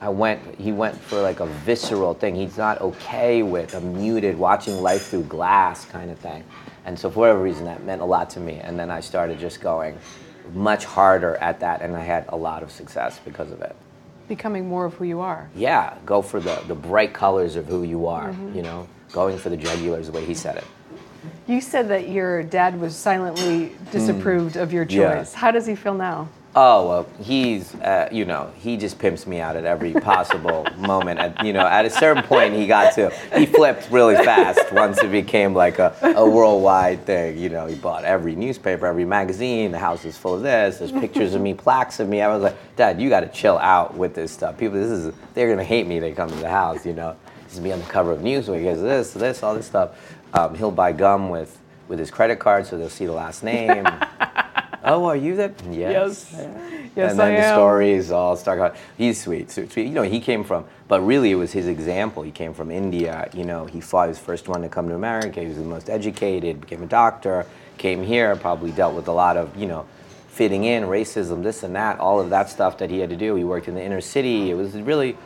I 0.00 0.08
went, 0.08 0.58
he 0.58 0.72
went 0.72 1.00
for 1.00 1.20
like 1.20 1.38
a 1.40 1.46
visceral 1.46 2.14
thing. 2.14 2.34
He's 2.34 2.58
not 2.58 2.80
okay 2.80 3.42
with 3.44 3.74
a 3.74 3.80
muted, 3.80 4.36
watching 4.36 4.82
life 4.82 5.06
through 5.06 5.24
glass 5.24 5.84
kind 5.84 6.10
of 6.10 6.18
thing. 6.18 6.42
And 6.84 6.98
so 6.98 7.08
for 7.08 7.20
whatever 7.20 7.40
reason, 7.40 7.64
that 7.66 7.84
meant 7.84 8.00
a 8.02 8.04
lot 8.04 8.28
to 8.30 8.40
me. 8.40 8.54
And 8.54 8.76
then 8.78 8.90
I 8.90 8.98
started 8.98 9.38
just 9.38 9.60
going 9.60 9.96
much 10.54 10.84
harder 10.84 11.36
at 11.36 11.60
that, 11.60 11.82
and 11.82 11.96
I 11.96 12.00
had 12.02 12.24
a 12.30 12.36
lot 12.36 12.64
of 12.64 12.72
success 12.72 13.20
because 13.24 13.52
of 13.52 13.60
it. 13.62 13.76
Becoming 14.26 14.68
more 14.68 14.84
of 14.86 14.94
who 14.94 15.04
you 15.04 15.20
are. 15.20 15.48
Yeah, 15.54 15.96
go 16.04 16.20
for 16.20 16.40
the, 16.40 16.60
the 16.66 16.74
bright 16.74 17.12
colors 17.12 17.54
of 17.54 17.66
who 17.66 17.84
you 17.84 18.06
are, 18.08 18.34
you 18.52 18.62
know, 18.62 18.88
going 19.12 19.38
for 19.38 19.50
the 19.50 19.56
jugular 19.56 20.00
is 20.00 20.06
the 20.08 20.12
way 20.12 20.24
he 20.24 20.34
said 20.34 20.56
it. 20.56 20.64
You 21.46 21.60
said 21.60 21.86
that 21.88 22.08
your 22.08 22.42
dad 22.42 22.80
was 22.80 22.96
silently 22.96 23.72
disapproved 23.92 24.56
of 24.56 24.72
your 24.72 24.84
Hmm. 24.84 24.90
Yeah. 24.90 25.14
choice. 25.18 25.32
How 25.34 25.52
does 25.52 25.64
he 25.66 25.76
feel 25.76 25.94
now? 25.94 26.28
Oh 26.54 26.86
well, 26.86 27.06
he's 27.18 27.74
uh, 27.76 28.10
you 28.12 28.26
know 28.26 28.52
he 28.58 28.76
just 28.76 28.98
pimps 28.98 29.26
me 29.26 29.40
out 29.40 29.56
at 29.56 29.64
every 29.64 29.92
possible 30.10 30.66
moment. 30.76 31.18
At 31.18 31.46
you 31.46 31.54
know 31.54 31.66
at 31.66 31.86
a 31.86 31.90
certain 31.90 32.22
point 32.22 32.52
he 32.54 32.66
got 32.66 32.94
to 32.96 33.08
he 33.34 33.46
flipped 33.46 33.90
really 33.90 34.16
fast 34.16 34.70
once 34.70 35.02
it 35.02 35.10
became 35.10 35.54
like 35.54 35.78
a, 35.78 35.96
a 36.02 36.28
worldwide 36.28 37.06
thing. 37.06 37.38
You 37.38 37.48
know 37.48 37.66
he 37.66 37.74
bought 37.74 38.04
every 38.04 38.34
newspaper, 38.34 38.86
every 38.86 39.06
magazine. 39.06 39.72
The 39.72 39.78
house 39.78 40.04
is 40.04 40.18
full 40.18 40.34
of 40.34 40.42
this. 40.42 40.76
There's 40.76 40.92
pictures 40.92 41.32
of 41.32 41.40
me, 41.40 41.54
plaques 41.54 42.00
of 42.00 42.08
me. 42.10 42.20
I 42.20 42.28
was 42.28 42.42
like, 42.42 42.76
Dad, 42.76 43.00
you 43.00 43.08
got 43.08 43.20
to 43.20 43.28
chill 43.28 43.56
out 43.56 43.96
with 43.96 44.14
this 44.14 44.30
stuff. 44.30 44.58
People, 44.58 44.78
this 44.78 44.90
is 44.90 45.14
they're 45.32 45.48
gonna 45.48 45.64
hate 45.64 45.86
me. 45.86 46.00
They 46.00 46.12
come 46.12 46.28
to 46.28 46.36
the 46.36 46.50
house. 46.50 46.84
You 46.84 46.92
know, 46.92 47.16
this 47.44 47.54
is 47.54 47.60
me 47.62 47.72
on 47.72 47.78
the 47.78 47.86
cover 47.86 48.12
of 48.12 48.20
Newsweek. 48.20 48.60
Here's 48.60 48.82
this, 48.82 49.12
this, 49.14 49.42
all 49.42 49.54
this 49.54 49.66
stuff. 49.66 49.96
Um, 50.34 50.54
he'll 50.54 50.70
buy 50.70 50.92
gum 50.92 51.30
with 51.30 51.58
with 51.88 51.98
his 51.98 52.10
credit 52.10 52.38
card 52.38 52.66
so 52.66 52.76
they'll 52.76 52.90
see 52.90 53.06
the 53.06 53.12
last 53.12 53.42
name. 53.42 53.86
oh, 54.84 55.04
are 55.06 55.16
you 55.16 55.36
that? 55.36 55.52
Yes. 55.70 56.34
Yes, 56.94 57.12
and 57.12 57.20
then 57.20 57.32
I 57.32 57.36
the 57.36 57.46
am. 57.46 57.54
stories 57.56 58.10
all 58.10 58.36
start 58.36 58.58
going. 58.58 58.72
He's 58.98 59.22
sweet, 59.22 59.50
sweet, 59.50 59.72
sweet. 59.72 59.86
You 59.86 59.94
know, 59.94 60.02
he 60.02 60.20
came 60.20 60.44
from, 60.44 60.66
but 60.88 61.00
really 61.00 61.30
it 61.30 61.36
was 61.36 61.50
his 61.52 61.66
example. 61.66 62.22
He 62.22 62.30
came 62.30 62.52
from 62.52 62.70
India. 62.70 63.30
You 63.32 63.44
know, 63.44 63.64
he 63.64 63.80
fought 63.80 64.08
his 64.08 64.18
first 64.18 64.46
one 64.46 64.60
to 64.60 64.68
come 64.68 64.88
to 64.88 64.94
America. 64.94 65.40
He 65.40 65.46
was 65.46 65.56
the 65.56 65.64
most 65.64 65.88
educated, 65.88 66.60
became 66.60 66.82
a 66.82 66.86
doctor, 66.86 67.46
came 67.78 68.02
here, 68.02 68.36
probably 68.36 68.72
dealt 68.72 68.94
with 68.94 69.08
a 69.08 69.12
lot 69.12 69.38
of, 69.38 69.56
you 69.56 69.66
know, 69.66 69.86
fitting 70.28 70.64
in, 70.64 70.84
racism, 70.84 71.42
this 71.42 71.62
and 71.62 71.74
that, 71.76 71.98
all 71.98 72.20
of 72.20 72.28
that 72.28 72.50
stuff 72.50 72.76
that 72.78 72.90
he 72.90 72.98
had 72.98 73.08
to 73.08 73.16
do. 73.16 73.34
He 73.36 73.44
worked 73.44 73.68
in 73.68 73.74
the 73.74 73.82
inner 73.82 74.02
city. 74.02 74.50
It 74.50 74.54
was 74.54 74.74
really, 74.74 75.16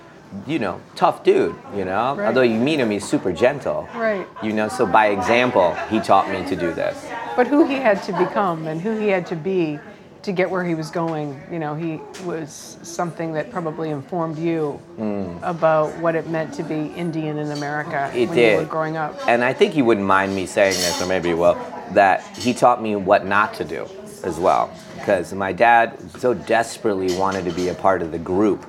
you 0.46 0.58
know, 0.58 0.80
tough 0.94 1.24
dude, 1.24 1.54
you 1.74 1.84
know? 1.84 2.14
Right. 2.16 2.26
Although 2.26 2.42
you 2.42 2.58
meet 2.58 2.80
him, 2.80 2.90
he's 2.90 3.08
super 3.08 3.32
gentle. 3.32 3.88
Right. 3.94 4.26
You 4.42 4.52
know, 4.52 4.68
so 4.68 4.86
by 4.86 5.08
example, 5.08 5.74
he 5.90 6.00
taught 6.00 6.28
me 6.30 6.46
to 6.48 6.56
do 6.56 6.72
this. 6.74 7.06
But 7.36 7.46
who 7.46 7.66
he 7.66 7.74
had 7.74 8.02
to 8.04 8.12
become 8.12 8.66
and 8.66 8.80
who 8.80 8.96
he 8.98 9.08
had 9.08 9.26
to 9.26 9.36
be 9.36 9.78
to 10.22 10.32
get 10.32 10.50
where 10.50 10.64
he 10.64 10.74
was 10.74 10.90
going, 10.90 11.40
you 11.52 11.58
know, 11.60 11.74
he 11.76 12.00
was 12.24 12.78
something 12.82 13.32
that 13.34 13.50
probably 13.50 13.90
informed 13.90 14.36
you 14.36 14.80
mm. 14.98 15.38
about 15.42 15.96
what 15.98 16.16
it 16.16 16.28
meant 16.28 16.52
to 16.54 16.64
be 16.64 16.86
Indian 16.96 17.38
in 17.38 17.52
America 17.52 18.10
It 18.12 18.28
when 18.28 18.38
you 18.38 18.44
were 18.56 18.62
did. 18.62 18.68
growing 18.68 18.96
up. 18.96 19.16
And 19.28 19.44
I 19.44 19.52
think 19.52 19.72
he 19.72 19.82
wouldn't 19.82 20.06
mind 20.06 20.34
me 20.34 20.46
saying 20.46 20.74
this, 20.74 21.00
or 21.00 21.06
maybe 21.06 21.28
he 21.28 21.34
will, 21.34 21.54
that 21.92 22.26
he 22.36 22.52
taught 22.54 22.82
me 22.82 22.96
what 22.96 23.24
not 23.24 23.54
to 23.54 23.64
do 23.64 23.86
as 24.24 24.38
well. 24.38 24.72
because 24.96 25.32
my 25.32 25.52
dad 25.52 25.96
so 26.18 26.34
desperately 26.34 27.16
wanted 27.16 27.44
to 27.44 27.52
be 27.52 27.68
a 27.68 27.74
part 27.74 28.02
of 28.02 28.10
the 28.10 28.18
group 28.18 28.66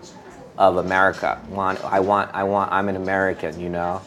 of 0.57 0.77
America. 0.77 1.41
Want, 1.49 1.83
I 1.83 1.99
want, 1.99 2.31
I 2.33 2.43
want, 2.43 2.71
I'm 2.71 2.89
an 2.89 2.95
American, 2.95 3.59
you 3.59 3.69
know, 3.69 4.01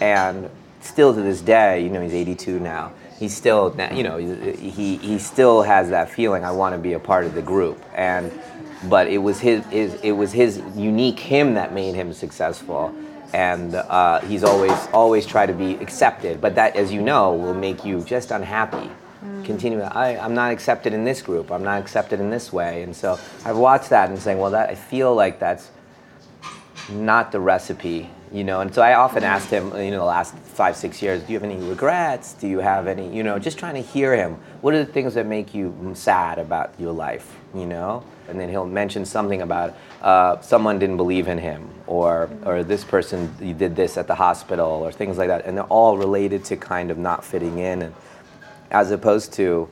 and 0.00 0.50
still 0.80 1.14
to 1.14 1.20
this 1.20 1.40
day, 1.40 1.82
you 1.82 1.90
know, 1.90 2.00
he's 2.00 2.14
82 2.14 2.60
now. 2.60 2.92
He 3.18 3.28
still, 3.28 3.74
you 3.94 4.02
know, 4.02 4.16
he 4.16 4.96
he 4.96 5.18
still 5.20 5.62
has 5.62 5.90
that 5.90 6.10
feeling. 6.10 6.44
I 6.44 6.50
want 6.50 6.74
to 6.74 6.78
be 6.80 6.94
a 6.94 6.98
part 6.98 7.24
of 7.24 7.34
the 7.34 7.42
group, 7.42 7.80
and 7.94 8.30
but 8.88 9.06
it 9.06 9.18
was 9.18 9.38
his, 9.38 9.64
his 9.66 9.94
it 10.02 10.12
was 10.12 10.32
his 10.32 10.60
unique 10.74 11.20
him 11.20 11.54
that 11.54 11.72
made 11.72 11.94
him 11.94 12.12
successful 12.12 12.92
and 13.34 13.74
uh, 13.74 14.20
he's 14.20 14.44
always 14.44 14.88
always 14.92 15.26
tried 15.26 15.46
to 15.46 15.52
be 15.52 15.74
accepted. 15.74 16.40
But 16.40 16.54
that, 16.54 16.76
as 16.76 16.92
you 16.92 17.02
know, 17.02 17.34
will 17.34 17.52
make 17.52 17.84
you 17.84 18.02
just 18.04 18.30
unhappy. 18.30 18.88
Mm. 19.24 19.44
Continue. 19.44 19.80
I, 19.80 20.16
I'm 20.16 20.34
not 20.34 20.52
accepted 20.52 20.92
in 20.92 21.04
this 21.04 21.20
group. 21.20 21.50
I'm 21.50 21.64
not 21.64 21.80
accepted 21.80 22.20
in 22.20 22.30
this 22.30 22.52
way. 22.52 22.84
And 22.84 22.94
so 22.94 23.18
I've 23.44 23.56
watched 23.56 23.90
that 23.90 24.08
and 24.08 24.18
saying, 24.18 24.38
well, 24.38 24.52
that 24.52 24.70
I 24.70 24.76
feel 24.76 25.14
like 25.14 25.40
that's 25.40 25.70
not 26.88 27.32
the 27.32 27.40
recipe, 27.40 28.10
you 28.32 28.44
know. 28.44 28.60
And 28.60 28.74
so 28.74 28.82
I 28.82 28.94
often 28.94 29.24
asked 29.24 29.50
him, 29.50 29.74
you 29.76 29.90
know, 29.90 29.98
the 29.98 30.04
last 30.04 30.34
five, 30.34 30.76
six 30.76 31.00
years, 31.02 31.22
do 31.22 31.32
you 31.32 31.38
have 31.38 31.48
any 31.48 31.62
regrets? 31.62 32.34
Do 32.34 32.46
you 32.48 32.58
have 32.58 32.86
any, 32.86 33.14
you 33.14 33.22
know, 33.22 33.38
just 33.38 33.58
trying 33.58 33.74
to 33.74 33.82
hear 33.82 34.16
him. 34.16 34.38
What 34.60 34.74
are 34.74 34.84
the 34.84 34.92
things 34.92 35.14
that 35.14 35.26
make 35.26 35.54
you 35.54 35.92
sad 35.94 36.38
about 36.38 36.74
your 36.78 36.92
life, 36.92 37.36
you 37.54 37.66
know? 37.66 38.04
And 38.28 38.40
then 38.40 38.48
he'll 38.48 38.66
mention 38.66 39.04
something 39.04 39.42
about 39.42 39.76
uh, 40.00 40.40
someone 40.40 40.78
didn't 40.78 40.96
believe 40.96 41.28
in 41.28 41.36
him, 41.36 41.68
or 41.86 42.30
or 42.46 42.62
this 42.62 42.82
person 42.82 43.30
did 43.58 43.76
this 43.76 43.98
at 43.98 44.06
the 44.06 44.14
hospital, 44.14 44.66
or 44.66 44.90
things 44.90 45.18
like 45.18 45.28
that, 45.28 45.44
and 45.44 45.56
they're 45.56 45.64
all 45.64 45.98
related 45.98 46.42
to 46.46 46.56
kind 46.56 46.90
of 46.90 46.96
not 46.96 47.22
fitting 47.22 47.58
in, 47.58 47.82
and 47.82 47.94
as 48.70 48.90
opposed 48.90 49.34
to, 49.34 49.68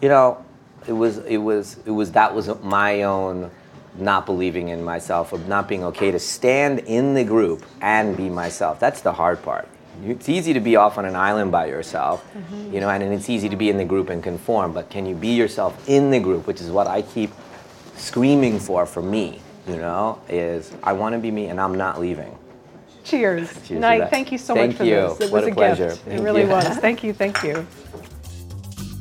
you 0.00 0.08
know, 0.08 0.44
it 0.86 0.92
was 0.92 1.18
it 1.18 1.38
was 1.38 1.78
it 1.84 1.90
was 1.90 2.12
that 2.12 2.32
was 2.32 2.48
my 2.62 3.02
own 3.02 3.50
not 3.96 4.26
believing 4.26 4.68
in 4.68 4.82
myself, 4.82 5.32
of 5.32 5.48
not 5.48 5.68
being 5.68 5.84
okay 5.84 6.10
to 6.10 6.18
stand 6.18 6.80
in 6.80 7.14
the 7.14 7.24
group 7.24 7.64
and 7.80 8.16
be 8.16 8.28
myself. 8.28 8.80
That's 8.80 9.00
the 9.00 9.12
hard 9.12 9.42
part. 9.42 9.68
It's 10.04 10.28
easy 10.28 10.52
to 10.54 10.60
be 10.60 10.76
off 10.76 10.96
on 10.96 11.04
an 11.04 11.16
island 11.16 11.52
by 11.52 11.66
yourself, 11.66 12.24
mm-hmm. 12.32 12.72
you 12.72 12.80
know, 12.80 12.88
and, 12.88 13.02
and 13.02 13.12
it's 13.12 13.28
easy 13.28 13.48
to 13.50 13.56
be 13.56 13.68
in 13.68 13.76
the 13.76 13.84
group 13.84 14.08
and 14.08 14.22
conform. 14.22 14.72
But 14.72 14.88
can 14.88 15.04
you 15.04 15.14
be 15.14 15.28
yourself 15.28 15.88
in 15.88 16.10
the 16.10 16.20
group, 16.20 16.46
which 16.46 16.60
is 16.60 16.70
what 16.70 16.86
I 16.86 17.02
keep 17.02 17.30
screaming 17.96 18.58
for 18.58 18.86
for 18.86 19.02
me? 19.02 19.42
you 19.70 19.76
know, 19.76 20.20
is 20.28 20.72
I 20.82 20.92
want 20.92 21.14
to 21.14 21.18
be 21.18 21.30
me 21.30 21.46
and 21.46 21.60
I'm 21.60 21.76
not 21.76 22.00
leaving. 22.00 22.36
Cheers. 23.04 23.50
Cheers 23.66 23.80
Night, 23.80 24.10
thank 24.10 24.30
you 24.30 24.38
so 24.38 24.54
thank 24.54 24.72
much 24.72 24.78
for 24.78 24.84
you. 24.84 24.94
this. 24.94 25.20
It 25.20 25.32
what 25.32 25.42
was 25.42 25.48
a, 25.48 25.52
a 25.52 25.54
pleasure. 25.54 25.88
gift. 25.88 26.02
Thank 26.02 26.20
it 26.20 26.22
really 26.22 26.42
you. 26.42 26.48
was. 26.48 26.76
Thank 26.78 27.02
you, 27.02 27.12
thank 27.12 27.42
you. 27.42 27.66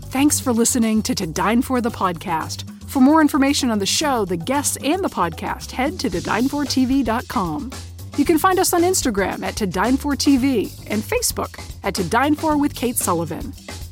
Thanks 0.09 0.39
for 0.39 0.53
listening 0.53 1.01
to 1.03 1.15
To 1.15 1.27
Dine 1.27 1.61
For 1.61 1.81
the 1.81 1.91
podcast. 1.91 2.78
For 2.89 3.01
more 3.01 3.21
information 3.21 3.69
on 3.69 3.77
the 3.77 3.85
show, 3.85 4.25
the 4.25 4.35
guests, 4.35 4.75
and 4.77 5.03
the 5.03 5.09
podcast, 5.09 5.69
head 5.69 5.99
to 5.99 6.09
todinefortv.com. 6.09 7.69
You 8.17 8.25
can 8.25 8.39
find 8.39 8.57
us 8.57 8.73
on 8.73 8.81
Instagram 8.81 9.43
at 9.43 9.55
To 9.57 9.67
Dine 9.67 9.95
For 9.95 10.15
TV 10.15 10.73
and 10.89 11.03
Facebook 11.03 11.63
at 11.83 11.93
To 11.93 12.03
Dine 12.03 12.33
For 12.33 12.57
with 12.57 12.73
Kate 12.73 12.95
Sullivan. 12.95 13.51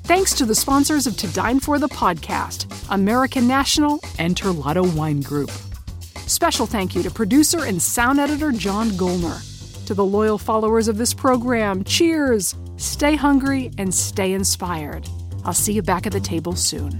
Thanks 0.09 0.33
to 0.33 0.45
the 0.45 0.55
sponsors 0.55 1.05
of 1.05 1.15
To 1.17 1.27
Dine 1.27 1.59
For 1.59 1.77
the 1.77 1.87
podcast, 1.89 2.73
American 2.89 3.47
National 3.47 3.99
and 4.17 4.35
Terlato 4.35 4.91
Wine 4.95 5.21
Group. 5.21 5.51
Special 6.25 6.65
thank 6.65 6.95
you 6.95 7.03
to 7.03 7.11
producer 7.11 7.65
and 7.65 7.79
sound 7.79 8.19
editor 8.19 8.51
John 8.51 8.89
Golner. 8.91 9.43
To 9.85 9.93
the 9.93 10.05
loyal 10.05 10.39
followers 10.39 10.87
of 10.87 10.97
this 10.97 11.13
program, 11.13 11.83
cheers! 11.83 12.55
Stay 12.77 13.15
hungry 13.15 13.69
and 13.77 13.93
stay 13.93 14.33
inspired. 14.33 15.07
I'll 15.45 15.53
see 15.53 15.73
you 15.73 15.83
back 15.83 16.07
at 16.07 16.13
the 16.13 16.19
table 16.19 16.55
soon. 16.55 16.99